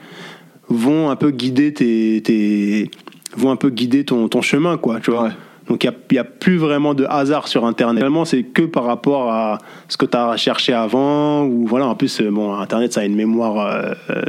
vont 0.69 1.09
un 1.09 1.15
peu 1.17 1.31
guider 1.31 1.73
tes, 1.73 2.21
tes- 2.23 2.89
vont 3.35 3.51
un 3.51 3.55
peu 3.57 3.69
guider 3.69 4.05
ton, 4.05 4.29
ton 4.29 4.41
chemin, 4.41 4.77
quoi, 4.77 4.99
tu 5.01 5.11
vois. 5.11 5.23
Ouais. 5.23 5.29
Donc, 5.69 5.83
il 5.83 5.91
n'y 6.11 6.17
a, 6.17 6.23
plus 6.23 6.57
vraiment 6.57 6.93
de 6.93 7.05
hasard 7.09 7.47
sur 7.47 7.65
Internet. 7.65 8.01
Réellement, 8.01 8.25
c'est 8.25 8.43
que 8.43 8.61
par 8.61 8.85
rapport 8.85 9.31
à 9.31 9.57
ce 9.89 9.97
que 9.97 10.05
tu 10.05 10.15
as 10.17 10.37
cherché 10.37 10.73
avant, 10.73 11.45
ou 11.45 11.65
voilà, 11.67 11.87
en 11.87 11.95
plus, 11.95 12.21
euh, 12.21 12.31
bon, 12.31 12.53
Internet, 12.53 12.93
ça 12.93 13.01
a 13.01 13.05
une 13.05 13.15
mémoire 13.15 13.59
euh, 13.59 13.93
euh, 14.09 14.21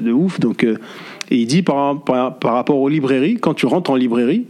de 0.00 0.12
ouf. 0.12 0.40
Donc, 0.40 0.64
euh, 0.64 0.78
et 1.30 1.36
il 1.36 1.46
dit 1.46 1.62
par, 1.62 2.00
par, 2.02 2.38
par 2.38 2.54
rapport 2.54 2.78
aux 2.78 2.88
librairies, 2.88 3.36
quand 3.36 3.52
tu 3.54 3.66
rentres 3.66 3.90
en 3.90 3.96
librairie, 3.96 4.46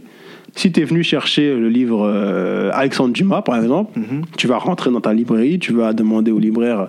si 0.55 0.71
tu 0.71 0.79
es 0.81 0.83
venu 0.85 1.03
chercher 1.03 1.53
le 1.53 1.69
livre 1.69 2.03
euh, 2.09 2.71
Alexandre 2.73 3.13
Dumas, 3.13 3.41
par 3.41 3.57
exemple, 3.57 3.99
Mhm. 3.99 4.23
tu 4.37 4.47
vas 4.47 4.57
rentrer 4.57 4.89
dans 4.91 5.01
ta 5.01 5.13
librairie, 5.13 5.59
tu 5.59 5.73
vas 5.73 5.93
demander 5.93 6.31
au 6.31 6.39
libraire 6.39 6.87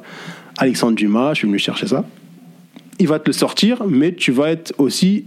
Alexandre 0.58 0.94
Dumas, 0.94 1.30
je 1.34 1.38
suis 1.40 1.46
venu 1.48 1.58
chercher 1.58 1.86
ça. 1.88 2.04
Il 3.00 3.08
va 3.08 3.18
te 3.18 3.28
le 3.28 3.32
sortir, 3.32 3.82
mais 3.88 4.14
tu 4.14 4.30
vas 4.30 4.50
être 4.50 4.72
aussi. 4.78 5.24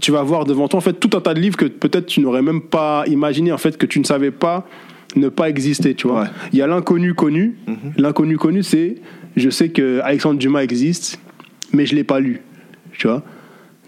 Tu 0.00 0.10
vas 0.10 0.22
voir 0.22 0.44
devant 0.44 0.68
toi 0.68 0.78
en 0.78 0.80
fait 0.80 0.94
tout 0.94 1.16
un 1.16 1.20
tas 1.20 1.34
de 1.34 1.40
livres 1.40 1.56
que 1.56 1.66
peut-être 1.66 2.06
tu 2.06 2.20
n'aurais 2.20 2.42
même 2.42 2.62
pas 2.62 3.04
imaginé, 3.06 3.52
en 3.52 3.58
fait, 3.58 3.76
que 3.76 3.86
tu 3.86 4.00
ne 4.00 4.04
savais 4.04 4.30
pas 4.30 4.66
ne 5.16 5.28
pas 5.28 5.48
exister, 5.48 5.94
tu 5.94 6.08
vois. 6.08 6.22
Ouais. 6.22 6.28
Il 6.52 6.58
y 6.58 6.62
a 6.62 6.66
l'inconnu 6.66 7.14
connu. 7.14 7.56
L'inconnu 7.96 8.36
connu, 8.36 8.62
c'est 8.62 8.96
je 9.36 9.50
sais 9.50 9.68
que 9.68 10.00
Alexandre 10.00 10.38
Dumas 10.38 10.62
existe, 10.62 11.20
mais 11.72 11.86
je 11.86 11.94
l'ai 11.94 12.04
pas 12.04 12.20
lu, 12.20 12.42
tu 12.92 13.06
vois. 13.06 13.22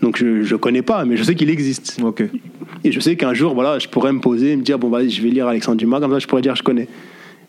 Donc 0.03 0.19
je 0.19 0.43
je 0.43 0.57
connais 0.57 0.83
pas, 0.83 1.05
mais 1.05 1.17
je 1.17 1.23
sais 1.25 1.35
qu'il 1.35 1.51
existe. 1.51 1.99
Ok. 2.03 2.23
Et 2.85 2.93
je 2.93 3.01
sais 3.01 3.17
qu'un 3.17 3.35
jour, 3.35 3.55
voilà, 3.55 3.79
je 3.79 3.89
pourrais 3.89 4.13
me 4.13 4.21
poser 4.21 4.53
et 4.53 4.57
me 4.57 4.63
dire, 4.63 4.79
bon, 4.79 4.89
vas-y, 4.89 5.11
je 5.11 5.23
vais 5.23 5.31
lire 5.31 5.49
Alexandre 5.49 5.79
Dumas, 5.79 6.01
comme 6.01 6.13
ça, 6.13 6.19
je 6.19 6.27
pourrais 6.27 6.43
dire, 6.43 6.55
je 6.55 6.63
connais. 6.63 6.89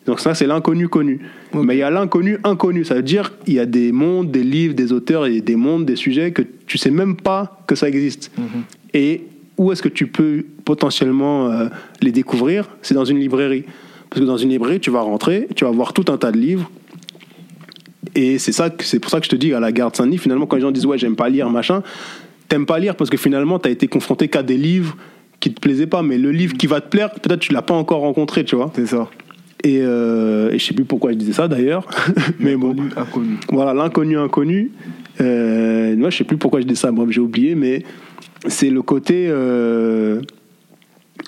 Donc 0.07 0.19
ça, 0.21 0.34
c'est 0.34 0.47
l'inconnu 0.47 0.88
connu. 0.88 1.19
Mais 1.53 1.75
il 1.75 1.79
y 1.79 1.84
a 1.84 1.89
l'inconnu 1.91 2.38
inconnu. 2.43 2.84
Ça 2.85 2.95
veut 2.95 3.01
dire, 3.03 3.34
il 3.45 3.53
y 3.53 3.59
a 3.59 3.65
des 3.65 3.91
mondes, 3.91 4.31
des 4.31 4.43
livres, 4.43 4.73
des 4.73 4.91
auteurs 4.93 5.25
et 5.27 5.41
des 5.41 5.55
mondes, 5.55 5.85
des 5.85 5.95
sujets 5.97 6.31
que 6.31 6.41
tu 6.65 6.77
sais 6.77 6.89
même 6.91 7.15
pas 7.17 7.61
que 7.67 7.75
ça 7.75 7.88
existe. 7.89 8.31
Et 8.93 9.23
où 9.57 9.71
est-ce 9.71 9.81
que 9.81 9.89
tu 9.89 10.07
peux 10.07 10.45
potentiellement 10.65 11.51
euh, 11.51 11.67
les 12.01 12.11
découvrir? 12.11 12.69
C'est 12.81 12.93
dans 12.95 13.05
une 13.05 13.19
librairie. 13.19 13.63
Parce 14.09 14.21
que 14.21 14.25
dans 14.25 14.38
une 14.38 14.49
librairie, 14.49 14.79
tu 14.79 14.89
vas 14.91 15.01
rentrer, 15.01 15.47
tu 15.55 15.65
vas 15.65 15.71
voir 15.71 15.91
tout 15.93 16.05
un 16.09 16.17
tas 16.17 16.31
de 16.31 16.38
livres. 16.38 16.71
Et 18.15 18.38
c'est 18.39 18.51
ça, 18.53 18.69
que- 18.69 18.84
c'est 18.84 18.99
pour 18.99 19.11
ça 19.11 19.19
que 19.19 19.25
je 19.25 19.29
te 19.29 19.35
dis 19.35 19.53
à 19.53 19.59
la 19.59 19.71
Garde 19.71 19.95
Saint-Denis, 19.95 20.17
finalement, 20.17 20.45
quand 20.45 20.55
les 20.55 20.61
gens 20.61 20.71
disent 20.71 20.85
ouais, 20.85 20.97
j'aime 20.97 21.15
pas 21.15 21.29
lire, 21.29 21.49
machin, 21.49 21.84
t'aimes 22.47 22.65
pas 22.65 22.79
lire 22.79 22.95
parce 22.95 23.09
que 23.09 23.17
finalement, 23.17 23.59
t'as 23.59 23.69
été 23.69 23.88
confronté 23.88 24.27
qu'à 24.29 24.43
des 24.43 24.57
livres 24.57 24.95
qui 25.39 25.53
te 25.53 25.59
plaisaient 25.59 25.88
pas, 25.88 26.01
mais 26.01 26.17
le 26.17 26.31
livre 26.31 26.55
qui 26.55 26.65
va 26.67 26.79
te 26.81 26.88
plaire, 26.88 27.11
peut-être 27.11 27.39
tu 27.41 27.53
l'as 27.53 27.61
pas 27.61 27.73
encore 27.75 27.99
rencontré, 27.99 28.45
tu 28.45 28.55
vois. 28.55 28.71
C'est 28.75 28.88
ça. 28.88 29.09
Et, 29.63 29.79
euh, 29.81 30.51
et 30.51 30.59
je 30.59 30.65
sais 30.65 30.73
plus 30.73 30.85
pourquoi 30.85 31.11
je 31.11 31.17
disais 31.17 31.34
ça 31.34 31.47
d'ailleurs, 31.47 31.88
mais 32.39 32.55
bon. 32.55 32.75
Inconnu. 32.95 33.38
Voilà, 33.51 33.73
l'inconnu 33.73 34.17
inconnu. 34.17 34.71
Euh, 35.19 35.95
moi, 35.95 36.09
je 36.11 36.17
sais 36.17 36.23
plus 36.23 36.38
pourquoi 36.38 36.61
je 36.61 36.67
dis 36.67 36.75
ça, 36.75 36.91
bref, 36.91 37.09
j'ai 37.09 37.21
oublié, 37.21 37.55
mais 37.55 37.84
c'est 38.47 38.69
le 38.69 38.81
côté. 38.81 39.25
euh, 39.29 40.21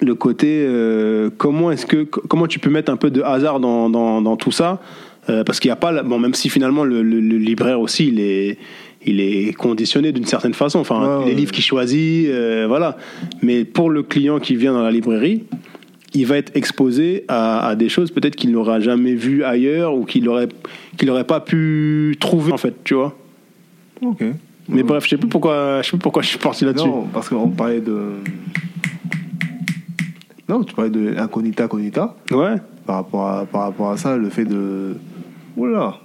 le 0.02 0.14
côté 0.16 0.64
euh, 0.68 1.30
comment 1.36 1.72
est-ce 1.72 1.86
que 1.88 2.04
comment 2.04 2.46
tu 2.48 2.60
peux 2.60 2.70
mettre 2.70 2.92
un 2.92 2.96
peu 2.96 3.10
de 3.10 3.22
hasard 3.22 3.60
dans, 3.60 3.90
dans, 3.90 4.22
dans 4.22 4.38
tout 4.38 4.52
ça 4.52 4.80
parce 5.46 5.60
qu'il 5.60 5.68
n'y 5.70 5.74
a 5.74 5.76
pas 5.76 6.02
bon 6.04 6.18
même 6.20 6.34
si 6.36 6.48
finalement 6.50 6.84
le, 6.86 7.02
le- 7.04 7.20
le 7.20 7.38
libraire 7.38 7.80
aussi 7.82 8.08
il 8.08 8.20
est 8.20 8.58
il 9.06 9.20
est 9.20 9.52
conditionné 9.54 10.12
d'une 10.12 10.26
certaine 10.26 10.54
façon 10.54 10.80
enfin 10.80 11.20
les 11.26 11.32
ouais. 11.32 11.34
livres 11.36 11.52
qu'il 11.52 11.64
choisit 11.64 12.30
euh, 12.30 12.66
voilà 12.68 12.98
mais 13.42 13.66
pour 13.66 13.90
le 13.90 14.02
client 14.04 14.40
qui 14.40 14.56
vient 14.56 14.74
dans 14.74 14.82
la 14.84 14.92
librairie 14.92 15.44
il 16.14 16.26
va 16.26 16.38
être 16.38 16.52
exposé 16.56 17.26
à, 17.28 17.68
à 17.68 17.76
des 17.76 17.90
choses 17.90 18.12
peut-être 18.12 18.36
qu'il 18.36 18.52
n'aura 18.52 18.80
jamais 18.80 19.14
vues 19.14 19.44
ailleurs 19.44 19.94
ou 19.96 20.06
qu'il 20.06 20.28
aurait 20.30 20.50
qu'il 20.98 21.08
n'aurait 21.08 21.24
pas 21.28 21.40
pu 21.40 22.18
trouver 22.20 22.52
en 22.52 22.58
fait 22.58 22.84
tu 22.84 22.96
vois 22.96 23.16
Ok. 24.02 24.24
mais 24.70 24.82
bref 24.84 25.04
je 25.06 25.10
sais 25.10 25.18
plus 25.18 25.28
pourquoi 25.30 25.82
je 25.82 25.86
sais 25.86 25.92
plus 25.92 26.00
pourquoi 26.00 26.22
je 26.22 26.30
suis 26.30 26.38
parti 26.40 26.66
là-dessus 26.66 26.88
Non, 26.88 27.08
parce 27.14 27.30
qu'on 27.30 27.50
parlait 27.50 27.82
de. 27.82 28.14
Non, 30.48 30.64
tu 30.64 30.74
parlais 30.74 30.90
de 30.90 31.16
incognita, 31.18 31.68
cognita. 31.68 32.16
ouais 32.32 32.56
Par 32.86 32.96
rapport, 32.98 33.28
à, 33.28 33.46
par 33.46 33.62
rapport 33.64 33.92
à 33.92 33.98
ça, 33.98 34.18
le 34.18 34.30
fait 34.30 34.46
de. 34.46 34.96
Oula 35.56 35.98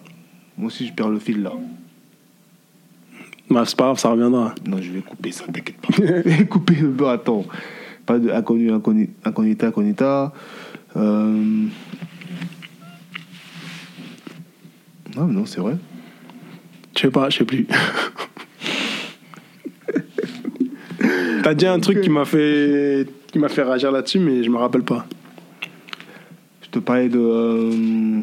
Moi 0.58 0.66
aussi, 0.66 0.86
je 0.86 0.92
perds 0.92 1.08
le 1.08 1.18
fil 1.18 1.42
là. 1.42 1.52
bah, 3.48 3.62
c'est 3.64 3.76
pas 3.76 3.84
grave 3.84 3.98
ça 3.98 4.10
reviendra 4.10 4.54
Non, 4.66 4.78
je 4.82 4.90
vais 4.92 5.00
couper 5.00 5.30
ça, 5.32 5.44
t'inquiète 5.46 5.76
pas. 5.80 6.44
couper 6.50 6.74
le 6.74 6.88
beurre, 6.88 7.10
attends. 7.10 7.44
Pas 8.06 8.18
de 8.18 8.30
inconnu, 8.30 8.70
incogni- 8.70 9.10
incognita, 9.24 9.70
cognita. 9.70 10.32
Euh... 10.96 11.66
Non, 15.16 15.26
non, 15.26 15.46
c'est 15.46 15.60
vrai. 15.60 15.76
Je 16.96 17.00
sais 17.02 17.10
pas, 17.10 17.30
je 17.30 17.38
sais 17.38 17.44
plus. 17.44 17.66
T'as 21.42 21.54
dit 21.54 21.66
un 21.66 21.78
truc 21.80 22.00
qui 22.00 22.10
m'a 22.10 22.24
fait 22.24 23.06
qui 23.30 23.38
m'a 23.38 23.48
fait 23.48 23.62
réagir 23.62 23.90
là-dessus, 23.92 24.18
mais 24.18 24.42
je 24.44 24.50
me 24.50 24.56
rappelle 24.56 24.82
pas. 24.82 25.06
Je 26.62 26.68
te 26.70 26.78
parlais 26.78 27.08
de. 27.08 27.18
euh, 27.18 28.20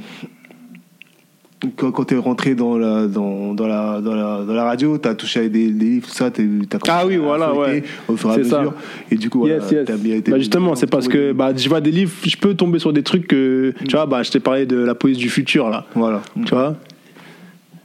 Quand, 1.76 1.92
quand 1.92 2.06
tu 2.06 2.16
es 2.16 2.18
rentré 2.18 2.56
dans 2.56 2.78
la, 2.78 3.06
dans, 3.06 3.54
dans 3.54 3.68
la, 3.68 4.02
dans, 4.02 4.16
la, 4.16 4.44
dans 4.46 4.54
la 4.54 4.64
radio, 4.64 4.98
tu 4.98 5.08
as 5.08 5.14
touché 5.14 5.42
à 5.42 5.44
des, 5.44 5.70
des 5.72 5.86
livres, 5.86 6.08
tout 6.08 6.14
ça, 6.14 6.32
t'as 6.32 6.42
Ah 6.88 7.06
oui, 7.06 7.18
voilà, 7.18 7.54
ouais. 7.54 7.84
Au 8.08 8.18
fur 8.18 8.30
et 8.30 8.34
à 8.34 8.36
C'est 8.38 8.46
ça. 8.46 8.60
mesure. 8.60 8.74
Et 9.12 9.16
du 9.16 9.30
coup, 9.30 9.40
voilà, 9.42 9.56
yes, 9.58 9.86
t'as 9.86 9.96
bien 9.98 10.16
été- 10.16 10.32
Bah 10.32 10.40
justement, 10.40 10.74
c'est 10.76 10.88
parce 10.90 11.08
que 11.08 11.34
bah, 11.34 11.52
je 11.56 11.70
vois 11.70 11.80
des 11.82 11.92
livres, 11.92 12.12
je 12.26 12.36
peux 12.38 12.56
tomber 12.56 12.80
sur 12.80 12.92
des 12.94 13.04
trucs 13.04 13.28
que. 13.28 13.74
Tu 13.88 13.92
vois, 13.96 14.08
bah, 14.08 14.24
je 14.24 14.32
t'ai 14.32 14.40
parlé 14.40 14.66
de 14.66 14.78
la 14.78 14.96
police 14.96 15.18
du 15.20 15.30
futur, 15.30 15.70
là. 15.70 15.86
Voilà. 15.94 16.22
Tu 16.46 16.54
vois? 16.54 16.78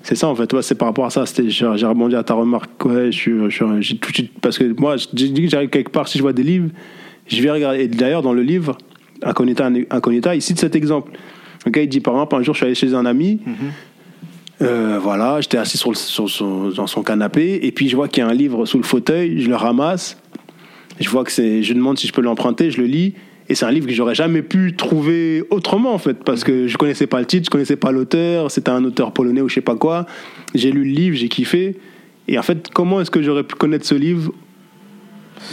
C'est 0.02 0.14
ça, 0.14 0.28
en 0.28 0.34
fait. 0.36 0.50
Ouais, 0.52 0.62
c'est 0.62 0.76
par 0.76 0.88
rapport 0.88 1.04
à 1.04 1.10
ça. 1.10 1.24
J'ai, 1.46 1.66
rebondi 1.66 2.14
à 2.16 2.22
ta 2.22 2.32
remarque. 2.34 2.84
Ouais, 2.84 3.10
je, 3.12 3.48
je, 3.50 3.94
tout 3.94 4.10
de 4.10 4.14
suite. 4.14 4.32
Parce 4.40 4.56
que 4.56 4.64
moi, 4.80 4.96
dit 5.12 5.34
que 5.34 5.48
j'arrive 5.50 5.68
quelque 5.68 5.90
part, 5.90 6.08
si 6.08 6.16
je 6.16 6.22
vois 6.22 6.32
des 6.32 6.44
livres, 6.44 6.68
je 7.26 7.42
vais 7.42 7.50
regarder. 7.50 7.80
Et 7.80 7.88
d'ailleurs, 7.88 8.22
dans 8.22 8.32
le 8.32 8.42
livre, 8.42 8.78
Incognita, 9.22 9.68
Incognita, 9.90 10.34
il 10.34 10.40
cite 10.40 10.60
cet 10.60 10.76
exemple. 10.76 11.10
Le 11.66 11.70
gars, 11.72 11.82
il 11.82 11.88
dit 11.88 12.00
par 12.00 12.14
exemple, 12.14 12.36
un 12.36 12.42
jour, 12.42 12.54
je 12.54 12.58
suis 12.58 12.66
allé 12.66 12.74
chez 12.74 12.94
un 12.94 13.04
ami. 13.04 13.40
Euh, 14.62 14.98
voilà, 15.02 15.40
j'étais 15.42 15.58
assis 15.58 15.76
sur 15.76 15.90
le- 15.90 15.96
sur 15.96 16.72
dans 16.74 16.86
son 16.86 17.02
canapé 17.02 17.58
et 17.62 17.72
puis 17.72 17.90
je 17.90 17.96
vois 17.96 18.08
qu'il 18.08 18.22
y 18.22 18.26
a 18.26 18.30
un 18.30 18.32
livre 18.34 18.64
sous 18.64 18.78
le 18.78 18.84
fauteuil, 18.84 19.42
je 19.42 19.50
le 19.50 19.54
ramasse, 19.56 20.16
je 20.98 21.10
vois 21.10 21.24
que 21.24 21.30
c'est, 21.32 21.62
je 21.62 21.74
demande 21.74 21.98
si 21.98 22.06
je 22.06 22.12
peux 22.14 22.22
l'emprunter, 22.22 22.70
je 22.70 22.80
le 22.80 22.86
lis 22.86 23.12
et 23.50 23.54
c'est 23.54 23.66
un 23.66 23.70
livre 23.70 23.86
que 23.86 23.92
j'aurais 23.92 24.14
jamais 24.14 24.40
pu 24.40 24.74
trouver 24.74 25.44
autrement 25.50 25.92
en 25.92 25.98
fait 25.98 26.24
parce 26.24 26.42
que 26.42 26.68
je 26.68 26.78
connaissais 26.78 27.06
pas 27.06 27.18
le 27.20 27.26
titre, 27.26 27.44
je 27.44 27.50
connaissais 27.50 27.76
pas 27.76 27.92
l'auteur, 27.92 28.50
c'était 28.50 28.70
un 28.70 28.82
auteur 28.82 29.12
polonais 29.12 29.42
ou 29.42 29.48
je 29.50 29.54
sais 29.56 29.60
pas 29.60 29.76
quoi. 29.76 30.06
J'ai 30.54 30.70
lu 30.72 30.84
le 30.84 30.90
livre, 30.90 31.16
j'ai 31.16 31.28
kiffé 31.28 31.76
et 32.26 32.38
en 32.38 32.42
fait 32.42 32.70
comment 32.72 33.02
est-ce 33.02 33.10
que 33.10 33.20
j'aurais 33.22 33.44
pu 33.44 33.56
connaître 33.56 33.84
ce 33.84 33.94
livre? 33.94 34.32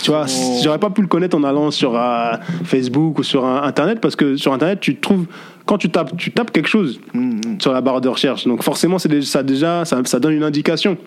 Tu 0.01 0.11
vois, 0.11 0.25
Oh. 0.29 0.59
j'aurais 0.63 0.79
pas 0.79 0.89
pu 0.91 1.01
le 1.01 1.07
connaître 1.07 1.35
en 1.37 1.43
allant 1.43 1.71
sur 1.71 1.93
euh, 1.97 2.31
Facebook 2.63 3.19
ou 3.19 3.23
sur 3.23 3.45
euh, 3.45 3.59
Internet 3.63 3.99
parce 3.99 4.15
que 4.15 4.37
sur 4.37 4.53
Internet, 4.53 4.79
tu 4.79 4.95
trouves 4.95 5.25
quand 5.65 5.77
tu 5.77 5.89
tapes, 5.89 6.15
tu 6.17 6.31
tapes 6.31 6.51
quelque 6.51 6.69
chose 6.69 6.99
Mhm. 7.13 7.59
sur 7.59 7.71
la 7.73 7.81
barre 7.81 8.01
de 8.01 8.09
recherche. 8.09 8.45
Donc 8.45 8.63
forcément, 8.63 8.99
c'est 8.99 9.21
ça 9.21 9.43
déjà, 9.43 9.85
ça, 9.85 10.01
ça 10.05 10.19
donne 10.19 10.33
une 10.33 10.43
indication. 10.43 10.97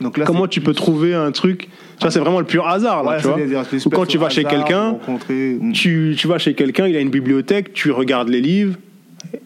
Donc 0.00 0.16
là, 0.16 0.24
Comment 0.24 0.46
tu 0.46 0.60
peux 0.60 0.74
trouver 0.74 1.12
un 1.14 1.32
truc? 1.32 1.62
Tu 1.62 2.02
vois, 2.02 2.10
c'est 2.12 2.20
vraiment 2.20 2.38
le 2.38 2.46
pur 2.46 2.68
hasard 2.68 3.02
là, 3.02 3.10
Ouais, 3.10 3.16
tu 3.20 3.26
vois. 3.26 3.36
Ou 3.86 3.90
quand 3.90 4.06
tu 4.06 4.16
vas 4.18 4.28
chez 4.28 4.44
quelqu'un, 4.44 4.96
Mm. 5.08 5.72
tu, 5.72 6.14
tu 6.16 6.28
vas 6.28 6.38
chez 6.38 6.54
quelqu'un, 6.54 6.86
il 6.86 6.96
a 6.96 7.00
une 7.00 7.10
bibliothèque, 7.10 7.72
tu 7.72 7.90
regardes 7.90 8.28
les 8.28 8.40
livres, 8.40 8.76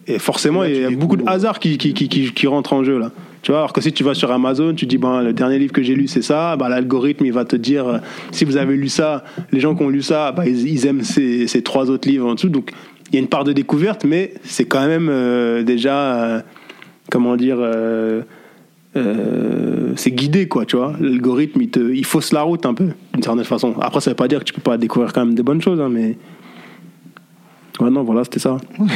et 0.05 0.19
forcément, 0.19 0.61
là, 0.61 0.69
il 0.69 0.81
y 0.81 0.85
a 0.85 0.91
beaucoup 0.91 1.17
de 1.17 1.23
hasard 1.27 1.59
qui, 1.59 1.77
qui, 1.79 1.93
qui, 1.95 2.07
qui, 2.07 2.31
qui 2.31 2.47
rentre 2.47 2.73
en 2.73 2.83
jeu 2.83 2.99
là. 2.99 3.11
Tu 3.41 3.51
vois, 3.51 3.59
alors 3.59 3.73
que 3.73 3.81
si 3.81 3.91
tu 3.91 4.03
vas 4.05 4.13
sur 4.13 4.31
Amazon, 4.31 4.73
tu 4.73 4.85
dis, 4.85 4.97
ben, 4.97 5.21
le 5.21 5.33
dernier 5.33 5.59
livre 5.59 5.73
que 5.73 5.83
j'ai 5.83 5.95
lu, 5.95 6.07
c'est 6.07 6.21
ça, 6.21 6.55
ben, 6.55 6.69
l'algorithme, 6.69 7.25
il 7.25 7.33
va 7.33 7.43
te 7.43 7.57
dire, 7.57 7.85
euh, 7.87 7.97
si 8.31 8.45
vous 8.45 8.55
avez 8.55 8.77
lu 8.77 8.87
ça, 8.87 9.25
les 9.51 9.59
gens 9.59 9.75
qui 9.75 9.83
ont 9.83 9.89
lu 9.89 10.01
ça, 10.01 10.31
ben, 10.31 10.45
ils, 10.45 10.65
ils 10.69 10.85
aiment 10.85 11.03
ces, 11.03 11.47
ces 11.47 11.61
trois 11.61 11.89
autres 11.89 12.07
livres 12.07 12.25
en 12.29 12.35
dessous. 12.35 12.47
Donc, 12.47 12.71
il 13.09 13.15
y 13.15 13.17
a 13.17 13.19
une 13.19 13.27
part 13.27 13.43
de 13.43 13.53
découverte, 13.53 14.05
mais 14.05 14.33
c'est 14.43 14.65
quand 14.65 14.87
même 14.87 15.07
euh, 15.09 15.63
déjà, 15.63 16.15
euh, 16.15 16.41
comment 17.11 17.35
dire, 17.35 17.57
euh, 17.59 18.23
c'est 19.95 20.11
guidé, 20.11 20.47
quoi, 20.47 20.65
tu 20.65 20.77
vois. 20.77 20.93
L'algorithme, 20.99 21.61
il, 21.61 21.69
te, 21.69 21.79
il 21.79 22.05
fausse 22.05 22.31
la 22.31 22.41
route 22.41 22.65
un 22.65 22.73
peu, 22.73 22.89
d'une 23.13 23.23
certaine 23.23 23.43
façon. 23.43 23.75
Après, 23.79 24.01
ça 24.01 24.11
veut 24.11 24.15
pas 24.15 24.27
dire 24.27 24.39
que 24.39 24.45
tu 24.45 24.53
peux 24.53 24.61
pas 24.61 24.77
découvrir 24.77 25.13
quand 25.13 25.25
même 25.25 25.35
des 25.35 25.43
bonnes 25.43 25.61
choses, 25.61 25.79
hein, 25.79 25.89
mais. 25.89 26.17
Ouais, 27.79 27.89
non, 27.89 28.03
voilà, 28.03 28.23
c'était 28.23 28.39
ça. 28.39 28.57
bon, 28.79 28.87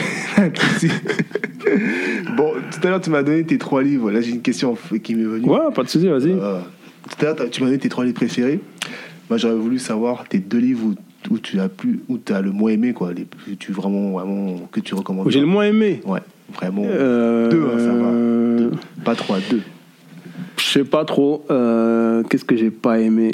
tout 2.72 2.80
à 2.84 2.90
l'heure, 2.90 3.02
tu 3.02 3.10
m'as 3.10 3.24
donné 3.24 3.44
tes 3.44 3.58
trois 3.58 3.82
livres. 3.82 4.12
Là, 4.12 4.22
j'ai 4.22 4.30
une 4.32 4.44
question 4.44 4.78
qui 5.04 5.16
m'est 5.16 5.24
venue. 5.24 5.50
Ouais, 5.50 5.72
pas 5.74 5.82
de 5.84 5.90
souci, 5.90 6.08
vas-y. 6.08 6.34
Tout 6.34 7.26
à 7.26 7.34
l'heure, 7.34 7.50
tu 7.50 7.62
m'as 7.62 7.68
donné 7.68 7.80
tes 7.80 7.90
trois 7.90 8.04
livres 8.04 8.18
préférés. 8.18 8.60
Moi, 9.30 9.38
j'aurais 9.38 9.56
voulu 9.56 9.80
savoir 9.80 10.28
tes 10.28 10.40
deux 10.40 10.60
livres 10.60 10.88
où, 10.88 10.96
où 11.30 11.38
tu 11.40 11.60
as 11.60 11.70
plus, 11.70 12.00
où 12.10 12.18
as 12.32 12.42
le 12.42 12.52
moins 12.52 12.72
aimé, 12.72 12.94
quoi. 12.94 13.12
Les 13.14 13.28
tu 13.58 13.72
vraiment, 13.72 14.12
vraiment, 14.12 14.58
que 14.72 14.80
tu 14.80 14.96
recommandes. 14.96 15.30
J'ai 15.30 15.40
le 15.42 15.46
moins 15.46 15.66
aimé. 15.66 16.02
Ouais, 16.06 16.22
vraiment. 16.54 16.84
Euh, 16.86 17.50
Deux, 17.50 17.64
hein, 17.66 17.80
ça 17.80 17.94
va. 17.94 18.12
Deux. 18.12 18.72
Pas 19.04 19.16
trois, 19.16 19.38
deux. 19.50 19.62
Je 20.58 20.64
sais 20.64 20.84
pas 20.86 21.06
trop. 21.06 21.44
Euh, 21.52 22.24
Qu'est-ce 22.24 22.46
que 22.46 22.56
j'ai 22.56 22.72
pas 22.72 23.00
aimé 23.00 23.32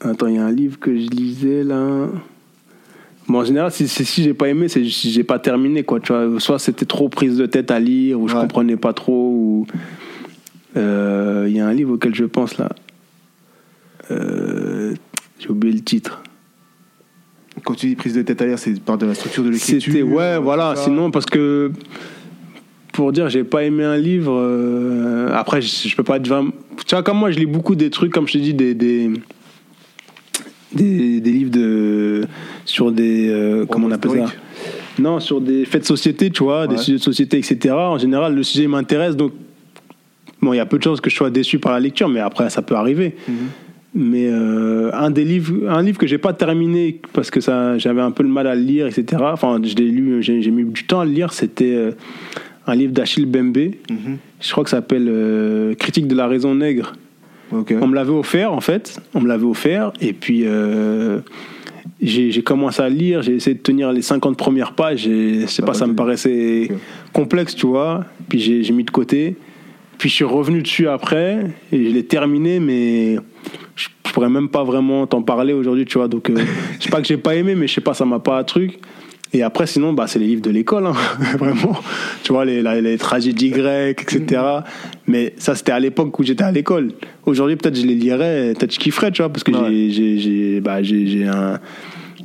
Attends, 0.00 0.26
il 0.28 0.34
y 0.36 0.38
a 0.38 0.44
un 0.44 0.52
livre 0.52 0.78
que 0.78 0.94
je 0.94 1.08
lisais 1.08 1.64
là. 1.64 2.06
Bon, 3.26 3.40
en 3.40 3.44
général, 3.44 3.70
si, 3.72 3.88
si, 3.88 4.04
si 4.04 4.22
j'ai 4.22 4.32
pas 4.34 4.48
aimé, 4.48 4.68
c'est 4.68 4.84
si 4.84 5.10
j'ai 5.10 5.24
pas 5.24 5.38
terminé, 5.38 5.82
quoi. 5.82 6.00
Tu 6.00 6.12
vois, 6.12 6.40
soit 6.40 6.58
c'était 6.58 6.86
trop 6.86 7.08
prise 7.08 7.36
de 7.36 7.46
tête 7.46 7.70
à 7.70 7.78
lire, 7.80 8.20
ou 8.20 8.28
je 8.28 8.34
Ouais. 8.34 8.40
comprenais 8.42 8.76
pas 8.76 8.92
trop, 8.92 9.30
ou. 9.32 9.66
Euh, 10.76 11.46
Il 11.48 11.56
y 11.56 11.60
a 11.60 11.66
un 11.66 11.72
livre 11.74 11.94
auquel 11.94 12.14
je 12.14 12.24
pense 12.24 12.58
là. 12.58 12.68
Euh, 14.10 14.94
j'ai 15.38 15.50
oublié 15.50 15.74
le 15.74 15.82
titre. 15.82 16.22
Quand 17.64 17.74
tu 17.74 17.88
dis 17.88 17.96
prise 17.96 18.14
de 18.14 18.22
tête 18.22 18.40
à 18.40 18.46
lire, 18.46 18.58
c'est 18.58 18.80
par 18.80 18.98
de 18.98 19.06
la 19.06 19.14
structure 19.14 19.42
de 19.42 19.50
l'écriture. 19.50 19.92
C'était 19.92 20.02
ouais, 20.02 20.36
tout 20.36 20.42
voilà. 20.42 20.74
Sinon, 20.76 21.10
parce 21.10 21.26
que 21.26 21.72
pour 22.92 23.12
dire 23.12 23.28
j'ai 23.28 23.44
pas 23.44 23.64
aimé 23.64 23.84
un 23.84 23.96
livre, 23.96 24.32
euh, 24.34 25.32
après 25.34 25.60
je, 25.60 25.88
je 25.88 25.96
peux 25.96 26.04
pas 26.04 26.16
être 26.16 26.28
vraiment. 26.28 26.52
Tu 26.86 26.94
vois, 26.94 27.02
comme 27.02 27.18
moi, 27.18 27.30
je 27.30 27.38
lis 27.38 27.46
beaucoup 27.46 27.74
des 27.74 27.90
trucs, 27.90 28.12
comme 28.12 28.28
je 28.28 28.34
te 28.34 28.38
dis, 28.38 28.54
des 28.54 28.74
des, 28.74 29.10
des, 30.72 31.20
des 31.20 31.30
livres 31.32 31.50
de 31.50 32.24
sur 32.64 32.92
des 32.92 33.28
euh, 33.28 33.66
comment 33.66 33.88
on 33.88 33.90
appelle 33.90 34.26
ça? 34.26 34.32
Non, 35.00 35.20
sur 35.20 35.40
des 35.40 35.64
faits 35.64 35.82
de 35.82 35.86
société, 35.86 36.30
tu 36.30 36.42
vois, 36.42 36.66
des 36.66 36.76
sujets 36.76 36.98
de 36.98 37.02
société, 37.02 37.38
etc. 37.38 37.74
En 37.74 37.98
général, 37.98 38.34
le 38.34 38.42
sujet 38.42 38.66
m'intéresse, 38.66 39.14
donc 39.16 39.32
bon, 40.42 40.52
il 40.52 40.56
y 40.56 40.60
a 40.60 40.66
peu 40.66 40.78
de 40.78 40.82
chances 40.82 41.00
que 41.00 41.08
je 41.10 41.14
sois 41.16 41.30
déçu 41.30 41.58
par 41.58 41.72
la 41.72 41.80
lecture, 41.80 42.08
mais 42.08 42.20
après 42.20 42.50
ça 42.50 42.62
peut 42.62 42.74
arriver. 42.74 43.14
Mhm. 43.28 43.36
Mais 43.94 44.28
euh, 44.28 44.90
un 44.92 45.10
des 45.10 45.24
livres, 45.24 45.68
un 45.68 45.82
livre 45.82 45.98
que 45.98 46.06
j'ai 46.06 46.18
pas 46.18 46.32
terminé 46.34 47.00
parce 47.14 47.30
que 47.30 47.40
ça, 47.40 47.78
j'avais 47.78 48.02
un 48.02 48.10
peu 48.10 48.22
le 48.22 48.28
mal 48.28 48.46
à 48.46 48.54
le 48.54 48.60
lire, 48.60 48.86
etc. 48.86 49.22
Enfin, 49.32 49.60
je 49.62 49.74
l'ai 49.74 49.90
lu, 49.90 50.22
j'ai 50.22 50.50
mis 50.50 50.64
du 50.64 50.84
temps 50.84 51.00
à 51.00 51.04
le 51.04 51.12
lire. 51.12 51.32
C'était 51.32 51.74
euh, 51.74 51.92
un 52.66 52.74
livre 52.74 52.92
d'Achille 52.92 53.26
Bembe. 53.26 53.56
Mhm. 53.90 54.18
Je 54.40 54.52
crois 54.52 54.64
que 54.64 54.70
ça 54.70 54.78
s'appelle 54.78 55.08
euh, 55.08 55.74
Critique 55.74 56.06
de 56.06 56.14
la 56.14 56.28
raison 56.28 56.54
nègre. 56.54 56.92
On 57.50 57.86
me 57.86 57.94
l'avait 57.94 58.12
offert 58.12 58.52
en 58.52 58.60
fait. 58.60 59.00
On 59.14 59.20
me 59.20 59.28
l'avait 59.28 59.46
offert 59.46 59.92
et 60.02 60.12
puis 60.12 60.42
euh, 60.44 61.20
j'ai 62.02 62.42
commencé 62.42 62.82
à 62.82 62.90
le 62.90 62.94
lire. 62.94 63.22
J'ai 63.22 63.36
essayé 63.36 63.54
de 63.54 63.62
tenir 63.62 63.90
les 63.90 64.02
50 64.02 64.36
premières 64.36 64.72
pages. 64.72 65.06
Et, 65.06 65.40
je 65.40 65.46
sais 65.46 65.62
pas, 65.62 65.72
ça 65.72 65.86
me 65.86 65.94
paraissait 65.94 66.68
complexe, 67.14 67.54
tu 67.54 67.66
vois. 67.66 68.04
Puis 68.28 68.38
j'ai 68.38 68.62
j'ai 68.62 68.72
mis 68.74 68.84
de 68.84 68.90
côté. 68.90 69.36
Puis 69.96 70.10
je 70.10 70.14
suis 70.14 70.24
revenu 70.24 70.62
dessus 70.62 70.88
après 70.88 71.46
et 71.72 71.84
je 71.86 71.90
l'ai 71.90 72.04
terminé, 72.04 72.60
mais 72.60 73.16
je, 73.76 73.88
je 74.06 74.12
pourrais 74.12 74.28
même 74.30 74.48
pas 74.48 74.64
vraiment 74.64 75.06
t'en 75.06 75.22
parler 75.22 75.52
aujourd'hui, 75.52 75.84
tu 75.84 75.98
vois. 75.98 76.08
Donc, 76.08 76.30
euh, 76.30 76.36
je 76.78 76.84
sais 76.84 76.90
pas 76.90 77.00
que 77.00 77.06
j'ai 77.06 77.16
pas 77.16 77.34
aimé, 77.34 77.54
mais 77.54 77.66
je 77.66 77.74
sais 77.74 77.80
pas, 77.80 77.94
ça 77.94 78.04
m'a 78.04 78.18
pas 78.18 78.38
un 78.38 78.44
truc. 78.44 78.78
Et 79.34 79.42
après, 79.42 79.66
sinon, 79.66 79.92
bah, 79.92 80.06
c'est 80.06 80.18
les 80.18 80.26
livres 80.26 80.40
de 80.40 80.48
l'école, 80.50 80.86
hein, 80.86 80.94
vraiment. 81.38 81.76
Tu 82.22 82.32
vois, 82.32 82.46
les, 82.46 82.62
les 82.80 82.96
tragédies 82.96 83.50
grecques, 83.50 84.00
etc. 84.10 84.40
Mais 85.06 85.34
ça, 85.36 85.54
c'était 85.54 85.72
à 85.72 85.78
l'époque 85.80 86.18
où 86.18 86.22
j'étais 86.22 86.44
à 86.44 86.50
l'école. 86.50 86.92
Aujourd'hui, 87.26 87.56
peut-être 87.56 87.76
je 87.78 87.84
les 87.86 87.94
lirais, 87.94 88.54
peut-être 88.56 88.72
je 88.72 88.78
kifferais, 88.78 89.10
tu 89.10 89.20
vois, 89.20 89.30
parce 89.30 89.44
que 89.44 89.52
Ouais. 89.52 89.90
j'ai- 89.90 90.18
j'ai 90.18 90.60
bah, 90.60 90.82
j'ai- 90.82 91.06
j'ai 91.06 91.26
un 91.26 91.60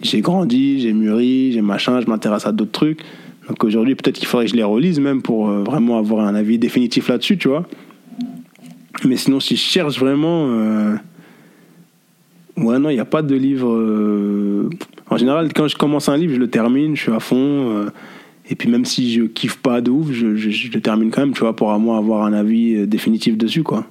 j'ai 0.02 0.19
grandi, 0.22 0.80
j'ai 0.81 0.91
mûri, 0.94 1.52
j'ai 1.53 1.61
machin, 1.61 1.99
je 2.02 2.07
m'intéresse 2.07 2.45
à 2.45 2.52
d'autres 2.53 2.72
trucs. 2.72 2.99
Donc 3.49 3.61
aujourd'hui, 3.65 3.95
peut-être 3.95 4.15
qu'il 4.18 4.27
faudrait 4.27 4.45
que 4.45 4.52
je 4.52 4.56
les 4.57 4.64
relise 4.64 4.99
même 5.02 5.22
pour 5.22 5.49
euh, 5.49 5.61
vraiment 5.64 5.98
avoir 5.98 6.26
un 6.26 6.35
avis 6.35 6.57
définitif 6.57 7.10
là-dessus, 7.10 7.38
tu 7.38 7.49
vois. 7.49 7.65
Mais 9.05 9.17
sinon, 9.17 9.39
si 9.39 9.55
je 9.55 9.61
cherche 9.61 9.99
vraiment. 9.99 10.47
euh, 10.49 10.95
Ouais, 12.55 12.77
non, 12.77 12.89
il 12.89 12.93
n'y 12.93 12.99
a 12.99 13.05
pas 13.05 13.23
de 13.23 13.33
livre. 13.35 13.71
euh, 13.73 14.69
En 15.09 15.17
général, 15.17 15.51
quand 15.53 15.67
je 15.67 15.75
commence 15.75 16.07
un 16.07 16.17
livre, 16.17 16.35
je 16.35 16.39
le 16.39 16.49
termine, 16.49 16.95
je 16.95 17.01
suis 17.01 17.11
à 17.11 17.19
fond. 17.19 17.35
euh, 17.37 17.89
et 18.49 18.55
puis 18.55 18.69
même 18.69 18.85
si 18.85 19.11
je 19.13 19.23
kiffe 19.23 19.57
pas 19.57 19.81
de 19.81 19.89
ouf, 19.89 20.11
je, 20.11 20.35
je- 20.35 20.71
le 20.71 20.79
termine 20.81 21.09
quand 21.09 21.21
même, 21.21 21.33
tu 21.33 21.39
vois, 21.39 21.55
pour 21.55 21.71
à 21.71 21.79
moi 21.79 21.97
avoir 21.97 22.25
un 22.25 22.33
avis 22.33 22.85
définitif 22.85 23.37
dessus, 23.37 23.63
quoi. 23.63 23.85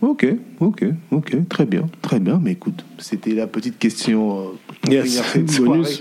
Ok, 0.00 0.26
ok, 0.60 0.84
ok, 1.10 1.48
très 1.48 1.66
bien, 1.66 1.86
très 2.02 2.20
bien. 2.20 2.40
Mais 2.42 2.52
écoute, 2.52 2.84
c'était 2.98 3.34
la 3.34 3.46
petite 3.46 3.78
question. 3.78 4.52
Yes, 4.90 5.22
bonus. 5.60 5.98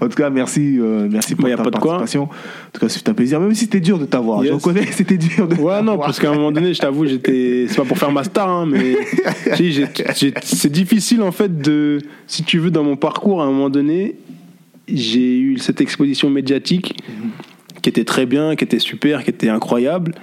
en 0.00 0.08
tout 0.08 0.16
cas, 0.16 0.30
merci, 0.30 0.76
euh, 0.78 1.08
merci 1.10 1.34
pour 1.34 1.44
Bah, 1.48 1.56
ta 1.56 1.62
pas 1.64 1.70
de 1.70 1.76
quoi. 1.76 1.98
participation. 1.98 2.22
En 2.24 2.28
tout 2.72 2.80
cas, 2.80 2.88
c'était 2.88 3.10
un 3.10 3.14
plaisir, 3.14 3.40
même 3.40 3.54
si 3.54 3.60
c'était 3.60 3.80
dur 3.80 3.98
de 3.98 4.04
t'avoir. 4.06 4.42
Yes. 4.42 4.48
Je 4.50 4.54
reconnais, 4.54 4.86
c'était 4.92 5.16
dur 5.16 5.48
de 5.48 5.54
Ouais, 5.56 5.82
non, 5.82 5.98
parce 5.98 6.18
qu'à 6.20 6.30
un 6.30 6.34
moment 6.34 6.52
donné, 6.52 6.74
je 6.74 6.80
t'avoue, 6.80 7.06
j'étais. 7.06 7.66
C'est 7.68 7.76
pas 7.76 7.84
pour 7.84 7.98
faire 7.98 8.12
ma 8.12 8.24
star, 8.24 8.48
hein, 8.48 8.66
mais. 8.66 8.96
c'est 10.42 10.72
difficile, 10.72 11.22
en 11.22 11.32
fait, 11.32 11.60
de. 11.60 11.98
Si 12.26 12.42
tu 12.44 12.58
veux, 12.58 12.70
dans 12.70 12.84
mon 12.84 12.96
parcours, 12.96 13.42
à 13.42 13.44
un 13.44 13.48
moment 13.50 13.70
donné, 13.70 14.16
j'ai 14.88 15.38
eu 15.38 15.58
cette 15.58 15.80
exposition 15.80 16.30
médiatique 16.30 16.96
qui 17.82 17.88
était 17.88 18.04
très 18.04 18.26
bien, 18.26 18.56
qui 18.56 18.64
était 18.64 18.78
super, 18.78 19.24
qui 19.24 19.30
était 19.30 19.48
incroyable. 19.48 20.14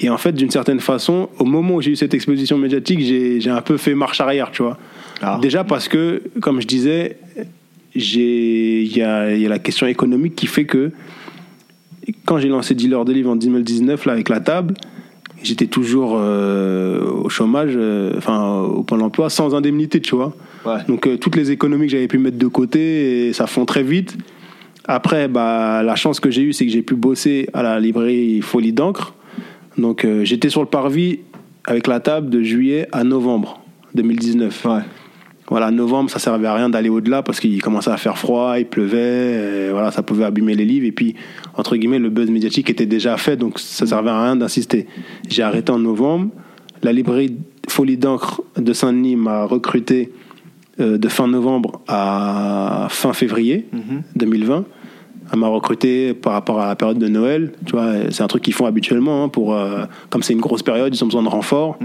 Et 0.00 0.10
en 0.10 0.18
fait, 0.18 0.32
d'une 0.32 0.50
certaine 0.50 0.80
façon, 0.80 1.30
au 1.38 1.44
moment 1.44 1.76
où 1.76 1.80
j'ai 1.80 1.92
eu 1.92 1.96
cette 1.96 2.12
exposition 2.12 2.58
médiatique, 2.58 3.00
j'ai 3.00 3.50
un 3.50 3.62
peu 3.62 3.76
fait 3.76 3.94
marche 3.94 4.20
arrière, 4.20 4.50
tu 4.50 4.62
vois. 4.62 4.78
Ah. 5.22 5.38
Déjà 5.40 5.64
parce 5.64 5.88
que, 5.88 6.22
comme 6.40 6.60
je 6.60 6.66
disais, 6.66 7.16
il 7.94 8.96
y 8.96 9.02
a, 9.02 9.34
y 9.34 9.46
a 9.46 9.48
la 9.48 9.58
question 9.58 9.86
économique 9.86 10.36
qui 10.36 10.46
fait 10.46 10.66
que 10.66 10.92
quand 12.24 12.38
j'ai 12.38 12.48
lancé 12.48 12.74
Dealer 12.74 13.04
de 13.04 13.12
Livre 13.12 13.30
en 13.30 13.36
2019 13.36 14.04
là, 14.04 14.12
avec 14.12 14.28
la 14.28 14.40
table, 14.40 14.74
j'étais 15.42 15.66
toujours 15.66 16.16
euh, 16.18 17.10
au 17.10 17.28
chômage, 17.28 17.72
euh, 17.74 18.14
enfin 18.16 18.60
au 18.60 18.82
Pôle 18.82 19.02
emploi, 19.02 19.30
sans 19.30 19.54
indemnité, 19.54 20.00
tu 20.00 20.14
vois. 20.14 20.34
Ouais. 20.64 20.78
Donc 20.88 21.06
euh, 21.06 21.16
toutes 21.16 21.36
les 21.36 21.50
économies 21.50 21.86
que 21.86 21.92
j'avais 21.92 22.08
pu 22.08 22.18
mettre 22.18 22.38
de 22.38 22.46
côté, 22.46 23.28
et 23.28 23.32
ça 23.32 23.46
fond 23.46 23.64
très 23.64 23.82
vite. 23.82 24.16
Après, 24.88 25.26
bah, 25.26 25.82
la 25.82 25.96
chance 25.96 26.20
que 26.20 26.30
j'ai 26.30 26.42
eue, 26.42 26.52
c'est 26.52 26.64
que 26.64 26.70
j'ai 26.70 26.82
pu 26.82 26.94
bosser 26.94 27.48
à 27.52 27.62
la 27.62 27.80
librairie 27.80 28.40
Folie 28.40 28.72
d'encre. 28.72 29.14
Donc 29.78 30.04
euh, 30.04 30.24
j'étais 30.24 30.48
sur 30.48 30.60
le 30.60 30.68
parvis 30.68 31.20
avec 31.64 31.86
la 31.86 32.00
table 32.00 32.30
de 32.30 32.42
juillet 32.42 32.88
à 32.92 33.04
novembre 33.04 33.60
2019. 33.94 34.64
Ouais. 34.64 34.80
Voilà, 35.48 35.70
novembre, 35.70 36.10
ça 36.10 36.18
servait 36.18 36.48
à 36.48 36.54
rien 36.54 36.68
d'aller 36.68 36.88
au-delà 36.88 37.22
parce 37.22 37.38
qu'il 37.38 37.62
commençait 37.62 37.90
à 37.90 37.96
faire 37.96 38.18
froid, 38.18 38.58
il 38.58 38.66
pleuvait, 38.66 39.70
voilà, 39.70 39.92
ça 39.92 40.02
pouvait 40.02 40.24
abîmer 40.24 40.54
les 40.54 40.64
livres. 40.64 40.86
Et 40.86 40.92
puis, 40.92 41.14
entre 41.54 41.76
guillemets, 41.76 42.00
le 42.00 42.10
buzz 42.10 42.28
médiatique 42.30 42.68
était 42.68 42.86
déjà 42.86 43.16
fait, 43.16 43.36
donc 43.36 43.60
ça 43.60 43.86
servait 43.86 44.10
à 44.10 44.24
rien 44.24 44.34
d'insister. 44.34 44.88
J'ai 45.28 45.44
arrêté 45.44 45.70
en 45.70 45.78
novembre. 45.78 46.30
La 46.82 46.92
librairie 46.92 47.36
Folie 47.68 47.96
d'encre 47.96 48.42
de 48.56 48.72
Saint-Denis 48.72 49.16
m'a 49.16 49.44
recruté 49.44 50.12
euh, 50.78 50.98
de 50.98 51.08
fin 51.08 51.26
novembre 51.26 51.80
à 51.88 52.88
fin 52.90 53.12
février 53.12 53.66
2020. 54.14 54.64
Elle 55.32 55.38
m'a 55.38 55.48
recruté 55.48 56.14
par 56.14 56.32
rapport 56.32 56.60
à 56.60 56.68
la 56.68 56.76
période 56.76 56.98
de 56.98 57.08
Noël. 57.08 57.52
Tu 57.64 57.72
vois, 57.72 58.10
c'est 58.10 58.22
un 58.22 58.26
truc 58.26 58.42
qu'ils 58.42 58.54
font 58.54 58.66
habituellement 58.66 59.24
hein, 59.24 59.28
pour, 59.28 59.54
euh, 59.54 59.84
comme 60.10 60.22
c'est 60.22 60.32
une 60.32 60.40
grosse 60.40 60.62
période, 60.62 60.94
ils 60.94 61.02
ont 61.02 61.06
besoin 61.06 61.22
de 61.22 61.28
renfort. 61.28 61.78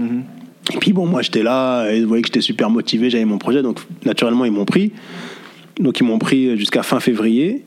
Et 0.72 0.78
puis 0.78 0.92
bon, 0.92 1.06
moi 1.06 1.22
j'étais 1.22 1.42
là, 1.42 1.90
et 1.90 1.98
ils 1.98 2.06
voyaient 2.06 2.22
que 2.22 2.28
j'étais 2.28 2.40
super 2.40 2.70
motivé, 2.70 3.10
j'avais 3.10 3.24
mon 3.24 3.38
projet, 3.38 3.62
donc 3.62 3.80
naturellement 4.04 4.44
ils 4.44 4.52
m'ont 4.52 4.64
pris. 4.64 4.92
Donc 5.80 5.98
ils 5.98 6.04
m'ont 6.04 6.18
pris 6.18 6.56
jusqu'à 6.56 6.82
fin 6.82 7.00
février. 7.00 7.64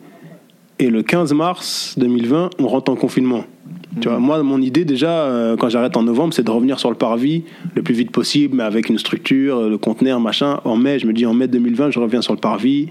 Et 0.79 0.89
le 0.89 1.03
15 1.03 1.33
mars 1.33 1.95
2020, 1.97 2.51
on 2.59 2.67
rentre 2.67 2.91
en 2.91 2.95
confinement. 2.95 3.45
Tu 4.01 4.09
vois, 4.09 4.19
moi, 4.19 4.43
mon 4.43 4.61
idée 4.61 4.83
déjà, 4.83 5.09
euh, 5.09 5.55
quand 5.55 5.69
j'arrête 5.69 5.95
en 5.95 6.03
novembre, 6.03 6.33
c'est 6.33 6.43
de 6.43 6.51
revenir 6.51 6.79
sur 6.79 6.89
le 6.89 6.97
parvis 6.97 7.43
le 7.75 7.81
plus 7.81 7.93
vite 7.93 8.11
possible, 8.11 8.57
mais 8.57 8.63
avec 8.63 8.89
une 8.89 8.97
structure, 8.97 9.69
le 9.69 9.77
conteneur, 9.77 10.19
machin. 10.19 10.59
En 10.65 10.75
mai, 10.75 10.99
je 10.99 11.07
me 11.07 11.13
dis 11.13 11.25
en 11.25 11.33
mai 11.33 11.47
2020, 11.47 11.91
je 11.91 11.99
reviens 11.99 12.21
sur 12.21 12.33
le 12.33 12.39
parvis. 12.39 12.89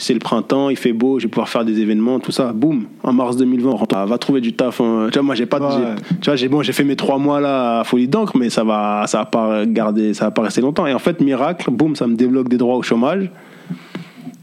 C'est 0.00 0.14
le 0.14 0.20
printemps, 0.20 0.70
il 0.70 0.76
fait 0.76 0.92
beau, 0.92 1.18
je 1.18 1.24
vais 1.24 1.28
pouvoir 1.28 1.48
faire 1.48 1.64
des 1.64 1.80
événements, 1.80 2.20
tout 2.20 2.30
ça. 2.30 2.52
Boum, 2.52 2.84
en 3.02 3.12
mars 3.12 3.36
2020, 3.36 3.68
on 3.68 3.76
rentre. 3.76 3.96
Ah, 3.96 4.06
va 4.06 4.16
trouver 4.16 4.40
du 4.40 4.52
taf. 4.52 4.80
hein. 4.80 5.08
Tu 5.10 5.18
vois, 5.18 5.24
moi, 5.24 5.34
j'ai 5.34 5.44
pas. 5.46 5.58
Ouais. 5.58 5.96
Tu 6.20 6.26
vois, 6.30 6.36
j'ai 6.36 6.46
bon, 6.46 6.62
j'ai 6.62 6.72
fait 6.72 6.84
mes 6.84 6.94
trois 6.94 7.18
mois 7.18 7.40
là 7.40 7.80
à 7.80 7.84
Folie 7.84 8.06
d'encre, 8.06 8.36
mais 8.38 8.48
ça 8.48 8.62
va, 8.62 9.02
ça 9.08 9.18
va 9.18 9.24
pas 9.24 9.66
garder, 9.66 10.14
ça 10.14 10.26
va 10.26 10.30
pas 10.30 10.42
rester 10.42 10.60
longtemps. 10.60 10.86
Et 10.86 10.94
en 10.94 11.00
fait, 11.00 11.20
miracle, 11.20 11.68
boum, 11.72 11.96
ça 11.96 12.06
me 12.06 12.14
débloque 12.14 12.48
des 12.48 12.58
droits 12.58 12.76
au 12.76 12.82
chômage. 12.82 13.28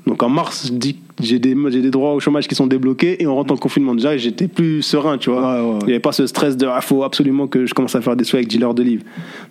Donc 0.05 0.21
en 0.21 0.29
mars, 0.29 0.67
je 0.67 0.73
dis 0.73 0.95
que 0.95 0.99
j'ai 1.23 1.39
des, 1.39 1.55
j'ai 1.69 1.81
des 1.81 1.89
droits 1.89 2.13
au 2.13 2.19
chômage 2.19 2.47
qui 2.47 2.53
sont 2.53 2.67
débloqués 2.67 3.23
et 3.23 3.25
on 3.25 3.33
rentre 3.33 3.53
en 3.53 3.57
confinement. 3.57 3.95
Déjà, 3.95 4.15
j'étais 4.17 4.49
plus 4.49 4.81
serein, 4.81 5.17
tu 5.17 5.29
vois. 5.31 5.41
Ouais, 5.41 5.61
ouais, 5.61 5.71
ouais. 5.73 5.79
Il 5.83 5.85
n'y 5.87 5.91
avait 5.93 5.99
pas 5.99 6.11
ce 6.11 6.27
stress 6.27 6.57
de 6.57 6.67
ah, 6.67 6.81
faut 6.81 7.03
absolument 7.03 7.47
que 7.47 7.65
je 7.65 7.73
commence 7.73 7.95
à 7.95 8.01
faire 8.01 8.17
des 8.17 8.23
sous 8.25 8.35
avec 8.35 8.49
dealer 8.49 8.73
de 8.73 8.83
livres. 8.83 9.03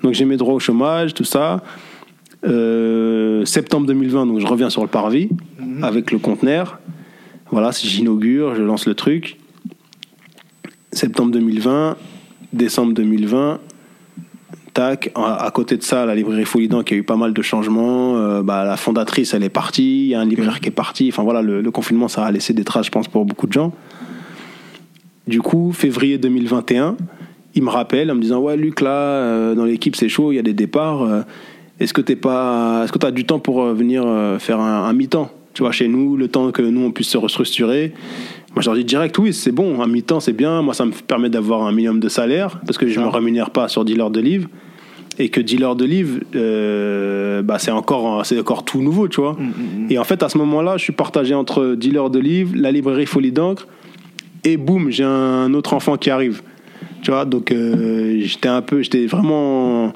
Donc 0.02 0.12
j'ai 0.12 0.26
mes 0.26 0.36
droits 0.36 0.54
au 0.54 0.60
chômage, 0.60 1.14
tout 1.14 1.24
ça. 1.24 1.62
Euh, 2.46 3.44
septembre 3.44 3.86
2020, 3.86 4.26
donc 4.26 4.40
je 4.40 4.46
reviens 4.46 4.70
sur 4.70 4.82
le 4.82 4.88
parvis 4.88 5.28
avec 5.82 6.10
le 6.10 6.18
conteneur. 6.18 6.78
Voilà, 7.50 7.70
j'inaugure, 7.70 8.54
je 8.54 8.62
lance 8.62 8.86
le 8.86 8.94
truc. 8.94 9.38
Septembre 10.92 11.30
2020, 11.32 11.96
décembre 12.52 12.92
2020, 12.94 13.60
tac. 14.74 15.10
À, 15.14 15.44
à 15.44 15.50
côté 15.50 15.76
de 15.76 15.82
ça, 15.82 16.04
la 16.06 16.14
librairie 16.14 16.44
Folidan 16.44 16.82
qui 16.82 16.94
a 16.94 16.96
eu 16.96 17.02
pas 17.02 17.16
mal 17.16 17.32
de 17.32 17.42
changements. 17.42 18.16
Euh, 18.16 18.42
bah, 18.42 18.64
la 18.64 18.76
fondatrice, 18.76 19.34
elle 19.34 19.44
est 19.44 19.48
partie. 19.48 20.04
Il 20.04 20.08
y 20.08 20.14
a 20.14 20.20
un 20.20 20.24
libraire 20.24 20.60
qui 20.60 20.68
est 20.68 20.72
parti. 20.72 21.08
Enfin 21.08 21.22
voilà, 21.22 21.42
le, 21.42 21.60
le 21.60 21.70
confinement, 21.70 22.08
ça 22.08 22.24
a 22.24 22.30
laissé 22.30 22.52
des 22.52 22.64
traces, 22.64 22.86
je 22.86 22.90
pense, 22.90 23.08
pour 23.08 23.24
beaucoup 23.24 23.46
de 23.46 23.52
gens. 23.52 23.72
Du 25.26 25.40
coup, 25.40 25.72
février 25.72 26.18
2021, 26.18 26.96
il 27.54 27.62
me 27.62 27.70
rappelle 27.70 28.10
en 28.10 28.14
me 28.14 28.20
disant 28.20 28.40
Ouais, 28.40 28.56
Luc, 28.56 28.80
là, 28.80 28.90
euh, 28.90 29.54
dans 29.54 29.64
l'équipe, 29.64 29.96
c'est 29.96 30.08
chaud, 30.08 30.32
il 30.32 30.36
y 30.36 30.38
a 30.38 30.42
des 30.42 30.54
départs. 30.54 31.24
Est-ce 31.80 31.92
que 31.92 32.00
tu 32.00 32.12
est-ce 32.12 32.92
que 32.92 33.06
as 33.06 33.10
du 33.10 33.24
temps 33.24 33.38
pour 33.38 33.62
euh, 33.62 33.74
venir 33.74 34.04
euh, 34.06 34.38
faire 34.38 34.60
un, 34.60 34.84
un 34.84 34.92
mi-temps? 34.92 35.30
Tu 35.52 35.62
vois, 35.62 35.72
chez 35.72 35.86
nous, 35.86 36.16
le 36.16 36.28
temps 36.28 36.50
que 36.50 36.62
nous, 36.62 36.84
on 36.84 36.90
puisse 36.90 37.08
se 37.08 37.18
restructurer. 37.18 37.92
Moi, 38.54 38.62
je 38.62 38.68
leur 38.68 38.76
dis 38.76 38.84
direct 38.84 39.16
Oui, 39.18 39.32
c'est 39.32 39.52
bon, 39.52 39.80
un 39.80 39.86
mi-temps, 39.86 40.20
c'est 40.20 40.32
bien. 40.32 40.62
Moi, 40.62 40.74
ça 40.74 40.84
me 40.84 40.92
permet 40.92 41.30
d'avoir 41.30 41.62
un 41.62 41.72
minimum 41.72 42.00
de 42.00 42.08
salaire 42.08 42.60
parce 42.66 42.78
que 42.78 42.88
je 42.88 42.98
ne 42.98 43.04
me 43.04 43.10
rémunère 43.10 43.50
pas 43.50 43.68
sur 43.68 43.84
dealer 43.84 44.10
de 44.10 44.20
livres. 44.20 44.48
Et 45.16 45.28
que 45.28 45.40
dealer 45.40 45.76
de 45.76 45.84
livres, 45.84 46.20
euh, 46.34 47.42
bah, 47.42 47.60
c'est 47.60 47.70
encore, 47.70 48.26
c'est 48.26 48.38
encore 48.40 48.64
tout 48.64 48.82
nouveau, 48.82 49.06
tu 49.06 49.20
vois. 49.20 49.36
Et 49.88 49.96
en 49.96 50.02
fait, 50.02 50.24
à 50.24 50.28
ce 50.28 50.36
moment-là, 50.38 50.76
je 50.76 50.82
suis 50.82 50.92
partagé 50.92 51.34
entre 51.34 51.76
dealer 51.76 52.10
de 52.10 52.18
livres, 52.18 52.52
la 52.56 52.72
librairie 52.72 53.06
Folie 53.06 53.30
d'encre 53.30 53.68
et 54.44 54.56
boum, 54.56 54.90
j'ai 54.90 55.04
un 55.04 55.52
autre 55.54 55.74
enfant 55.74 55.96
qui 55.96 56.10
arrive. 56.10 56.42
Tu 57.02 57.10
vois, 57.10 57.24
donc 57.24 57.50
euh, 57.50 58.20
j'étais 58.20 58.48
un 58.48 58.62
peu, 58.62 58.82
j'étais 58.82 59.06
vraiment, 59.06 59.92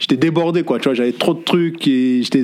j'étais 0.00 0.16
débordé 0.16 0.64
quoi. 0.64 0.78
Tu 0.80 0.84
vois, 0.88 0.94
j'avais 0.94 1.12
trop 1.12 1.34
de 1.34 1.42
trucs 1.44 1.86
et 1.86 2.22
j'étais 2.24 2.42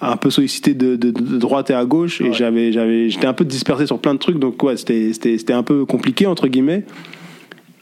un 0.00 0.16
peu 0.16 0.30
sollicité 0.30 0.72
de, 0.72 0.96
de- 0.96 1.10
de 1.10 1.36
droite 1.36 1.68
et 1.68 1.74
à 1.74 1.84
gauche 1.84 2.22
et 2.22 2.32
j'avais, 2.32 2.72
j'avais, 2.72 3.10
j'étais 3.10 3.26
un 3.26 3.34
peu 3.34 3.44
dispersé 3.44 3.84
sur 3.86 3.98
plein 3.98 4.14
de 4.14 4.18
trucs. 4.18 4.38
Donc 4.38 4.62
ouais, 4.62 4.76
c'était, 4.78 5.12
c'était, 5.12 5.36
c'était 5.36 5.52
un 5.52 5.62
peu 5.62 5.84
compliqué 5.84 6.24
entre 6.26 6.48
guillemets. 6.48 6.84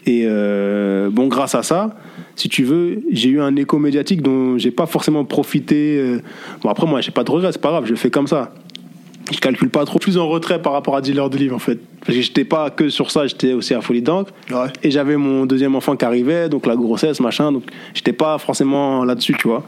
Et 0.07 0.25
euh, 0.27 1.09
bon, 1.11 1.29
grâce 1.29 1.55
à 1.55 1.63
ça, 1.63 1.97
si 2.37 2.49
tu 2.49 2.63
veux, 2.65 3.01
j'ai 3.11 3.29
eu 3.31 3.41
un 3.41 3.55
écho 3.57 3.79
médiatique 3.79 4.21
dont 4.23 4.59
j'ai 4.59 4.71
pas 4.71 4.87
forcément 4.87 5.25
profité. 5.25 5.97
euh. 5.99 6.19
Bon 6.63 6.69
après 6.69 6.87
moi, 6.87 7.01
j'ai 7.01 7.11
pas 7.13 7.25
de 7.25 7.31
regrets, 7.31 7.53
c'est 7.53 7.61
pas 7.61 7.71
grave, 7.71 7.85
je 7.87 7.95
fais 7.95 8.11
comme 8.11 8.27
ça 8.27 8.53
je 9.33 9.39
calcule 9.39 9.71
pas 9.71 9.85
trop 9.85 9.99
plus 9.99 10.19
en 10.19 10.29
retrait 10.29 10.61
par 10.61 10.73
rapport 10.73 10.97
à 10.97 11.01
dealer 11.01 11.31
de 11.31 11.37
livres 11.39 11.57
en 11.57 11.59
fait 11.59 11.79
parce 12.01 12.17
que 12.17 12.23
j'étais 12.23 12.45
pas 12.45 12.71
que 12.71 12.89
sur 12.91 13.11
ça 13.11 13.27
j'étais 13.27 13.53
aussi 13.55 13.73
à 13.75 13.81
folie 13.81 14.03
d'encre 14.03 14.33
Ouais. 14.51 14.67
et 14.83 14.91
j'avais 14.91 15.17
mon 15.17 15.47
deuxième 15.47 15.75
enfant 15.75 15.97
qui 15.97 16.05
arrivait 16.05 16.49
donc 16.49 16.67
la 16.67 16.77
grossesse 16.77 17.21
machin 17.21 17.51
donc 17.53 17.65
j'étais 17.95 18.13
pas 18.13 18.37
forcément 18.39 19.05
là-dessus 19.05 19.35
tu 19.39 19.49
vois 19.49 19.63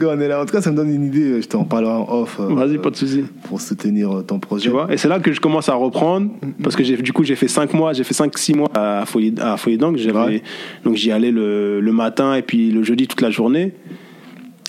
On 0.00 0.20
est 0.20 0.28
là. 0.28 0.42
En 0.42 0.46
tout 0.46 0.52
cas, 0.52 0.60
ça 0.60 0.70
me 0.72 0.76
donne 0.76 0.90
une 0.92 1.04
idée. 1.04 1.40
Je 1.42 1.46
t'en 1.48 1.64
parlerai 1.64 1.92
en 1.92 2.06
off. 2.22 2.38
euh, 2.40 2.46
vas-y 2.54 2.78
pas 2.78 2.90
de 2.90 2.96
souci 2.96 3.24
Pour 3.44 3.60
soutenir 3.60 4.10
euh, 4.18 4.22
ton 4.22 4.38
projet. 4.40 4.64
tu 4.64 4.70
vois 4.70 4.92
et 4.92 4.96
c'est 4.96 5.06
là 5.08 5.20
que 5.20 5.32
je 5.32 5.40
commence 5.40 5.68
à 5.68 5.74
reprendre 5.74 6.30
parce 6.62 6.74
que 6.76 6.82
du 6.82 7.12
coup 7.12 7.24
j'ai 7.24 7.36
fait 7.36 7.48
5 7.48 7.72
mois 7.74 7.92
j'ai 7.92 8.04
fait 8.04 8.14
5 8.14 8.36
6 8.36 8.54
mois 8.54 8.70
à 8.74 9.04
folie 9.06 9.34
à 9.40 9.56
folie 9.56 9.78
d'encre 9.78 9.98
J'avais- 9.98 10.18
Ouais. 10.18 10.42
donc 10.84 10.94
j'y 10.96 11.10
allais 11.12 11.30
le, 11.30 11.80
le 11.80 11.92
matin 11.92 12.34
et 12.34 12.42
puis 12.42 12.70
le 12.70 12.82
jeudi 12.82 13.06
toute 13.06 13.20
la 13.20 13.30
journée 13.30 13.74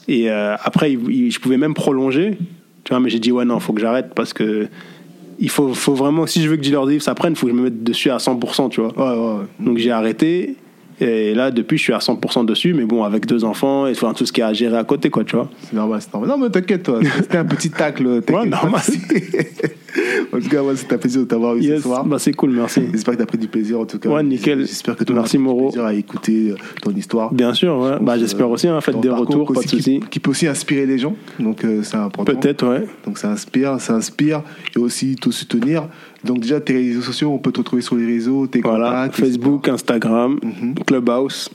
et 0.07 0.29
euh, 0.29 0.55
après 0.63 0.91
il- 0.93 1.09
il- 1.11 1.31
je 1.31 1.39
pouvais 1.39 1.57
même 1.57 1.73
prolonger 1.73 2.37
tu 2.83 2.89
vois 2.89 2.99
mais 2.99 3.09
j'ai 3.09 3.19
dit 3.19 3.31
ouais 3.31 3.45
non 3.45 3.59
faut 3.59 3.73
que 3.73 3.81
j'arrête 3.81 4.11
parce 4.15 4.33
que 4.33 4.67
il 5.39 5.49
faut, 5.49 5.73
faut 5.73 5.93
vraiment 5.95 6.27
si 6.27 6.41
je 6.43 6.49
veux 6.49 6.57
que 6.57 6.61
Dealer 6.61 6.85
de 6.85 6.91
Livres 6.91 7.03
ça 7.03 7.15
prenne 7.15 7.33
il 7.33 7.35
faut 7.35 7.47
que 7.47 7.53
je 7.53 7.57
me 7.57 7.63
mette 7.63 7.83
dessus 7.83 8.09
à 8.11 8.17
100% 8.17 8.69
tu 8.69 8.81
vois 8.81 8.91
Ouais, 8.97 9.17
ouais, 9.19 9.33
ouais. 9.39 9.45
donc 9.59 9.77
j'ai 9.77 9.91
arrêté 9.91 10.55
et 11.01 11.33
là 11.33 11.49
depuis 11.49 11.77
je 11.77 11.83
suis 11.83 11.93
à 11.93 11.97
100% 11.97 12.45
dessus 12.45 12.73
mais 12.73 12.85
bon 12.85 13.03
avec 13.03 13.25
deux 13.25 13.43
enfants 13.43 13.87
et 13.87 13.91
enfin, 13.91 14.13
tout 14.13 14.25
ce 14.25 14.31
qui 14.31 14.41
est 14.41 14.43
à 14.43 14.53
gérer 14.53 14.77
à 14.77 14.83
côté 14.83 15.09
quoi 15.09 15.23
tu 15.23 15.35
vois 15.35 15.49
C'est 15.61 15.73
normal, 15.75 16.01
c'est 16.01 16.13
normal. 16.13 16.29
Non, 16.29 16.37
mais 16.37 16.49
t'inquiète, 16.51 16.83
toi. 16.83 16.99
C'était 17.17 17.39
un 17.39 17.45
petit 17.45 17.71
tacle. 17.71 18.05
Ouais, 18.07 18.45
normal. 18.45 18.81
en 20.33 20.39
tout 20.39 20.49
cas, 20.49 20.61
moi, 20.61 20.75
c'était 20.75 20.95
un 20.95 20.97
plaisir 20.97 21.21
de 21.21 21.25
t'avoir 21.27 21.55
eu 21.55 21.61
Yes, 21.61 21.77
ce 21.77 21.83
soir. 21.83 22.05
bah 22.05 22.17
c'est 22.19 22.33
cool 22.33 22.51
merci 22.51 22.81
J'espère 22.91 23.13
que 23.15 23.19
t'as 23.19 23.25
pris 23.25 23.37
du 23.37 23.47
plaisir, 23.47 23.79
en 23.79 23.85
tout 23.85 23.99
cas. 23.99 24.09
Ouais, 24.09 24.23
nickel. 24.23 24.59
J'espère 24.61 24.95
que 24.95 25.03
tout 25.03 25.13
le 25.13 25.19
monde 25.19 25.25
a 25.25 25.29
Merci, 25.33 25.37
pris 25.37 25.53
du 25.55 25.61
plaisir 25.61 25.85
à 25.85 25.93
écouter 25.93 26.49
euh, 26.51 26.55
ton 26.81 26.91
histoire. 26.91 27.33
bien 27.33 27.53
sûr 27.53 27.77
ouais. 27.79 27.97
bah 28.01 28.17
j'espère 28.17 28.49
aussi 28.49 28.67
hein, 28.67 28.79
faites 28.81 28.99
des 28.99 29.09
retours 29.09 29.47
pas 29.47 29.53
de 29.53 29.59
aussi 29.59 29.67
qui- 29.69 29.77
soucis 29.77 29.99
Qui, 30.09 30.19
peut 30.19 30.31
aussi 30.31 30.47
inspirer 30.47 30.85
les 30.85 30.97
gens. 30.97 31.15
Donc, 31.39 31.63
euh, 31.63 31.81
c'est 31.83 31.95
important. 31.97 32.23
peut-être 32.33 32.67
ouais 32.67 32.85
Donc, 33.05 33.17
ça 33.17 33.29
inspire, 33.31 33.79
ça 33.79 33.93
inspire. 33.93 34.41
Et 34.75 34.79
aussi, 34.79 35.15
te 35.15 35.29
soutenir. 35.29 35.87
Donc, 36.23 36.39
déjà, 36.39 36.59
tes 36.61 36.73
réseaux 36.73 37.01
sociaux, 37.01 37.29
on 37.31 37.37
peut 37.37 37.51
te 37.51 37.59
retrouver 37.59 37.81
sur 37.81 37.95
les 37.95 38.05
réseaux, 38.05 38.47
tes 38.47 38.61
voilà 38.61 38.89
contacts. 39.07 39.19
etc. 39.19 39.31
Facebook 39.31 39.67
Instagram 39.67 40.39
Mhm. 40.41 40.75
Clubhouse 40.85 41.49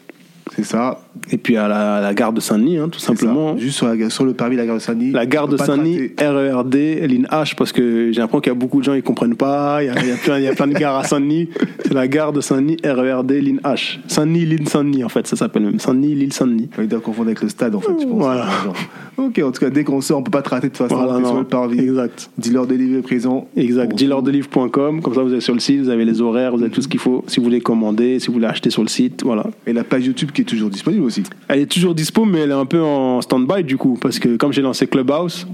C'est 0.54 0.64
ça. 0.64 1.00
Et 1.30 1.38
puis 1.38 1.56
à 1.56 1.68
la, 1.68 1.96
à 1.96 2.00
la 2.00 2.14
gare 2.14 2.32
de 2.32 2.40
Saint-Denis, 2.40 2.78
hein, 2.78 2.88
tout 2.88 2.98
simplement. 2.98 3.54
Ça. 3.54 3.60
Juste 3.60 3.76
sur, 3.76 3.86
la, 3.86 4.10
sur, 4.10 4.24
le 4.24 4.34
permis 4.34 4.56
de 4.56 4.60
la 4.60 4.66
gare 4.66 4.76
de 4.76 4.80
Saint-Denis. 4.80 5.10
La 5.12 5.26
gare 5.26 5.48
de 5.48 5.56
Saint-Denis, 5.56 6.10
RERD, 6.18 6.74
ligne 6.74 7.26
H, 7.30 7.54
parce 7.56 7.72
que 7.72 8.12
j'ai 8.12 8.20
l'impression 8.20 8.40
qu'il 8.40 8.52
y 8.52 8.56
a 8.56 8.58
beaucoup 8.58 8.78
de 8.80 8.84
gens 8.84 8.94
qui 8.94 9.02
comprennent 9.02 9.36
pas. 9.36 9.82
Il 9.82 9.86
y 9.86 9.88
a, 9.90 9.94
il 10.00 10.08
y 10.08 10.12
a, 10.12 10.16
plein, 10.16 10.38
il 10.38 10.44
y 10.44 10.48
a 10.48 10.54
plein 10.54 10.66
de 10.66 10.74
gares 10.74 10.96
à 10.96 11.04
Saint-Denis. 11.04 11.48
C'est 11.84 11.94
la 11.94 12.08
gare 12.08 12.32
de 12.32 12.40
Saint-Denis, 12.40 12.76
RERD, 12.84 13.30
ligne 13.32 13.60
H. 13.64 13.98
Saint-Denis, 14.06 14.46
l'île 14.46 14.68
Saint-Denis, 14.68 15.04
en 15.04 15.08
fait, 15.08 15.26
ça 15.26 15.36
s'appelle 15.36 15.62
même. 15.62 15.78
Saint-Denis, 15.78 16.14
l'île 16.14 16.32
Saint-Denis. 16.32 16.68
Il 16.78 16.88
doit 16.88 17.00
confondre 17.00 17.28
avec 17.28 17.42
le 17.42 17.48
stade, 17.48 17.74
en 17.74 17.80
fait, 17.80 17.96
tu 17.96 18.06
penses. 18.06 18.18
Voilà. 18.18 18.46
Ok, 19.18 19.40
en 19.40 19.50
tout 19.50 19.60
cas, 19.60 19.68
dès 19.68 19.82
qu'on 19.82 20.00
sort, 20.00 20.20
on 20.20 20.22
peut 20.22 20.30
pas 20.30 20.42
te 20.42 20.48
rater 20.48 20.68
de 20.68 20.72
toute 20.72 20.86
façon. 20.86 21.02
Voilà, 21.02 21.26
sur 21.26 21.38
le 21.38 21.44
parvis. 21.44 21.80
Exact. 21.80 22.30
Dealer 22.38 22.66
de 22.68 22.74
livres 22.76 22.98
est 22.98 23.02
présent. 23.02 23.48
Exact. 23.56 23.92
Dealerdelivre.com, 23.96 25.02
comme 25.02 25.14
ça 25.14 25.22
vous 25.22 25.34
êtes 25.34 25.40
sur 25.40 25.54
le 25.54 25.60
site, 25.60 25.80
vous 25.80 25.88
avez 25.88 26.04
les 26.04 26.20
horaires, 26.20 26.56
vous 26.56 26.62
avez 26.62 26.70
tout 26.70 26.82
ce 26.82 26.86
qu'il 26.86 27.00
faut. 27.00 27.24
Si 27.26 27.40
vous 27.40 27.44
voulez 27.44 27.60
commander, 27.60 28.20
si 28.20 28.28
vous 28.28 28.34
voulez 28.34 28.46
acheter 28.46 28.70
sur 28.70 28.82
le 28.82 28.88
site, 28.88 29.24
voilà. 29.24 29.44
Et 29.66 29.72
la 29.72 29.82
page 29.82 30.06
YouTube 30.06 30.30
qui 30.30 30.42
est 30.42 30.44
toujours 30.44 30.70
disponible 30.70 31.02
aussi. 31.08 31.22
Elle 31.48 31.60
est 31.60 31.66
toujours 31.70 31.94
dispo, 31.94 32.24
mais 32.24 32.40
elle 32.40 32.50
est 32.50 32.54
un 32.54 32.66
peu 32.66 32.80
en 32.80 33.20
stand-by 33.20 33.64
du 33.64 33.76
coup, 33.76 33.98
parce 34.00 34.18
que 34.18 34.36
comme 34.36 34.52
j'ai 34.52 34.62
lancé 34.62 34.86
Clubhouse, 34.86 35.46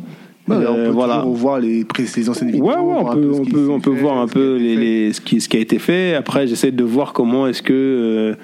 on 0.47 0.55
peut 0.55 0.89
voilà. 0.89 1.25
voir 1.27 1.59
les, 1.59 1.87
les 2.17 2.29
anciennes 2.29 2.51
vidéos. 2.51 2.67
Ouais, 2.67 2.75
ouais, 2.77 2.95
on 2.99 3.05
peut, 3.45 3.69
on 3.71 3.81
peut, 3.81 3.91
voir 3.91 4.19
un 4.19 4.29
peu 4.29 4.57
les, 4.59 5.13
ce, 5.15 5.21
qui, 5.23 5.41
ce 5.41 5.49
qui 5.49 5.57
a 5.57 5.61
été 5.61 5.79
fait. 5.79 6.15
Après, 6.15 6.47
j'essaie 6.47 6.71
de 6.71 6.85
voir 6.85 7.15
comment 7.15 7.47
est-ce 7.47 7.63
que 7.63 7.73
euh, 7.73 8.35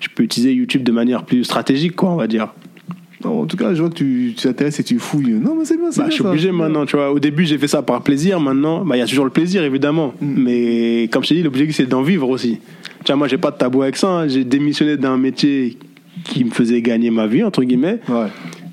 je 0.00 0.06
peux 0.14 0.22
utiliser 0.22 0.52
YouTube 0.52 0.84
de 0.84 0.92
manière 0.92 1.24
plus 1.24 1.42
stratégique, 1.44 1.96
quoi, 1.96 2.10
on 2.10 2.16
va 2.16 2.28
dire. 2.28 2.52
Non, 3.24 3.42
en 3.42 3.46
tout 3.46 3.56
cas, 3.58 3.74
je 3.74 3.80
vois 3.82 3.90
que 3.90 3.96
tu 3.96 4.32
t'intéresses 4.40 4.80
et 4.80 4.84
tu 4.84 4.98
fouilles. 4.98 5.32
Non, 5.32 5.54
mais 5.58 5.64
c'est 5.66 5.76
bien, 5.76 5.90
c'est 5.90 5.98
Bah, 5.98 6.04
bien 6.04 6.10
je 6.10 6.14
suis 6.14 6.22
ça. 6.22 6.30
obligé 6.30 6.52
maintenant, 6.52 6.86
tu 6.86 6.96
vois. 6.96 7.10
Au 7.12 7.18
début, 7.18 7.44
j'ai 7.44 7.58
fait 7.58 7.68
ça 7.68 7.82
par 7.82 8.00
plaisir. 8.02 8.40
Maintenant, 8.40 8.82
bah, 8.84 8.96
il 8.96 9.00
y 9.00 9.02
a 9.02 9.06
toujours 9.06 9.26
le 9.26 9.30
plaisir, 9.30 9.62
évidemment. 9.62 10.14
Mm. 10.22 10.34
Mais 10.42 11.08
comme 11.12 11.22
je 11.24 11.28
t'ai 11.30 11.34
dit, 11.34 11.42
l'objectif, 11.42 11.76
c'est 11.76 11.86
d'en 11.86 12.00
vivre 12.02 12.28
aussi. 12.30 12.60
Tu 13.04 13.06
vois, 13.08 13.16
moi, 13.16 13.28
j'ai 13.28 13.36
pas 13.36 13.50
de 13.50 13.56
tabou 13.58 13.82
avec 13.82 13.96
ça. 13.96 14.08
hein. 14.08 14.28
J'ai 14.28 14.44
démissionné 14.44 14.96
d'un 14.96 15.18
métier 15.18 15.76
qui 16.24 16.44
me 16.44 16.50
faisait 16.50 16.82
gagner 16.82 17.10
ma 17.10 17.26
vie, 17.26 17.42
entre 17.44 17.62
guillemets. 17.64 17.98
Ouais, 18.08 18.26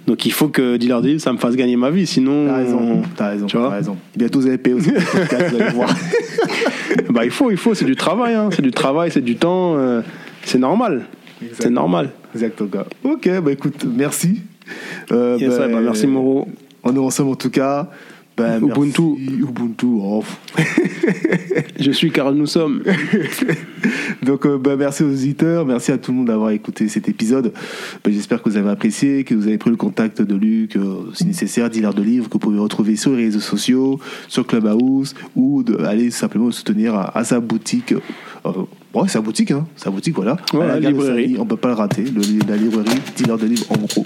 Donc, 0.06 0.26
il 0.26 0.32
faut 0.32 0.48
que 0.50 0.78
Dealer 0.78 1.02
Deal, 1.02 1.20
ça 1.20 1.32
me 1.34 1.38
fasse 1.38 1.56
gagner 1.56 1.76
ma 1.76 1.90
vie. 1.90 2.06
Sinon, 2.08 2.48
t'as 2.48 2.56
raison, 2.58 3.02
t'as 3.16 3.30
raison, 3.30 3.46
Tu 3.48 3.58
vois 3.58 3.70
t'as 3.70 3.76
raison. 3.76 3.98
Bientôt, 4.16 4.40
vous 4.40 4.48
allez 4.48 4.58
payer 4.58 4.76
aussi 4.76 4.92
podcast, 4.92 5.54
vous 5.54 5.62
allez 5.62 5.72
voir. 5.74 5.90
bah, 7.10 7.26
il 7.26 7.32
faut, 7.32 7.52
il 7.52 7.58
faut. 7.58 7.74
C'est 7.74 7.86
du 7.86 7.96
travail, 7.96 8.34
hein. 8.36 8.50
C'est 8.52 8.62
du 8.62 8.72
travail, 8.72 9.12
c'est 9.12 9.22
du 9.22 9.36
temps. 9.36 9.76
euh, 9.78 10.02
c'est 10.44 10.60
normal. 10.60 11.06
C'est 11.60 11.70
normal. 11.70 12.10
Exactement. 12.34 12.70
Ok, 13.04 13.30
bah 13.42 13.52
écoute, 13.52 13.86
merci. 13.86 14.42
Euh, 15.12 15.38
Yes, 15.40 15.58
bah, 15.58 15.68
merci, 15.82 16.08
Moreau. 16.08 16.48
On 16.84 16.96
est 16.96 17.00
ensemble 17.00 17.32
en 17.32 17.36
tout 17.36 17.50
cas. 17.50 17.90
Ben, 18.38 18.62
Ubuntu. 18.62 19.18
merci. 19.18 19.42
Ubuntu. 19.42 19.86
oh. 20.00 20.24
Je 21.80 21.92
suis 21.92 22.12
car 22.12 22.32
nous 22.32 22.46
sommes. 22.46 22.84
Donc, 24.24 24.46
euh, 24.46 24.58
ben, 24.58 24.76
merci 24.76 25.04
aux 25.04 25.10
auditeurs, 25.12 25.66
merci 25.66 25.92
à 25.92 25.98
tout 25.98 26.12
le 26.12 26.18
monde 26.18 26.28
d'avoir 26.28 26.52
écouté 26.52 26.88
cet 26.88 27.10
épisode. 27.10 27.52
Ben, 28.04 28.14
J'espère 28.14 28.44
que 28.44 28.50
vous 28.50 28.58
avez 28.58 28.70
apprécié, 28.70 29.24
que 29.24 29.34
vous 29.34 29.48
avez 29.48 29.58
pris 29.58 29.72
le 29.72 29.76
contact 29.76 30.22
de 30.22 30.36
Luc, 30.36 30.76
euh, 30.76 31.10
si 31.14 31.26
nécessaire, 31.26 31.70
dealer 31.72 31.94
de 31.96 32.04
livres 32.04 32.28
que 32.28 32.34
vous 32.34 32.40
pouvez 32.40 32.60
retrouver 32.60 32.96
sur 32.96 33.12
les 33.12 33.26
réseaux 33.26 33.40
sociaux, 33.40 34.00
sur 34.28 34.46
Clubhouse, 34.46 35.16
ou 35.36 35.64
de 35.64 35.78
aller 35.84 36.12
simplement 36.12 36.46
le 36.48 36.52
soutenir 36.52 36.94
à, 36.94 37.18
à 37.18 37.24
sa 37.24 37.40
boutique. 37.40 37.94
Euh, 38.46 38.52
ouais, 38.94 39.08
sa 39.08 39.22
boutique, 39.22 39.50
hein, 39.50 39.66
sa 39.76 39.90
boutique, 39.90 40.16
voilà. 40.16 40.38
Ouais, 40.54 40.68
la 40.68 40.80
librairie. 40.80 41.24
Saint-Denis, 41.24 41.38
on 41.40 41.46
peut 41.46 41.58
pas 41.58 41.70
le 41.70 41.74
rater, 41.76 42.04
le, 42.04 42.22
la 42.48 42.56
librairie, 42.56 43.00
dealer 43.16 43.38
de 43.38 43.46
livres 43.48 43.66
en 43.72 43.78
gros. 43.78 44.06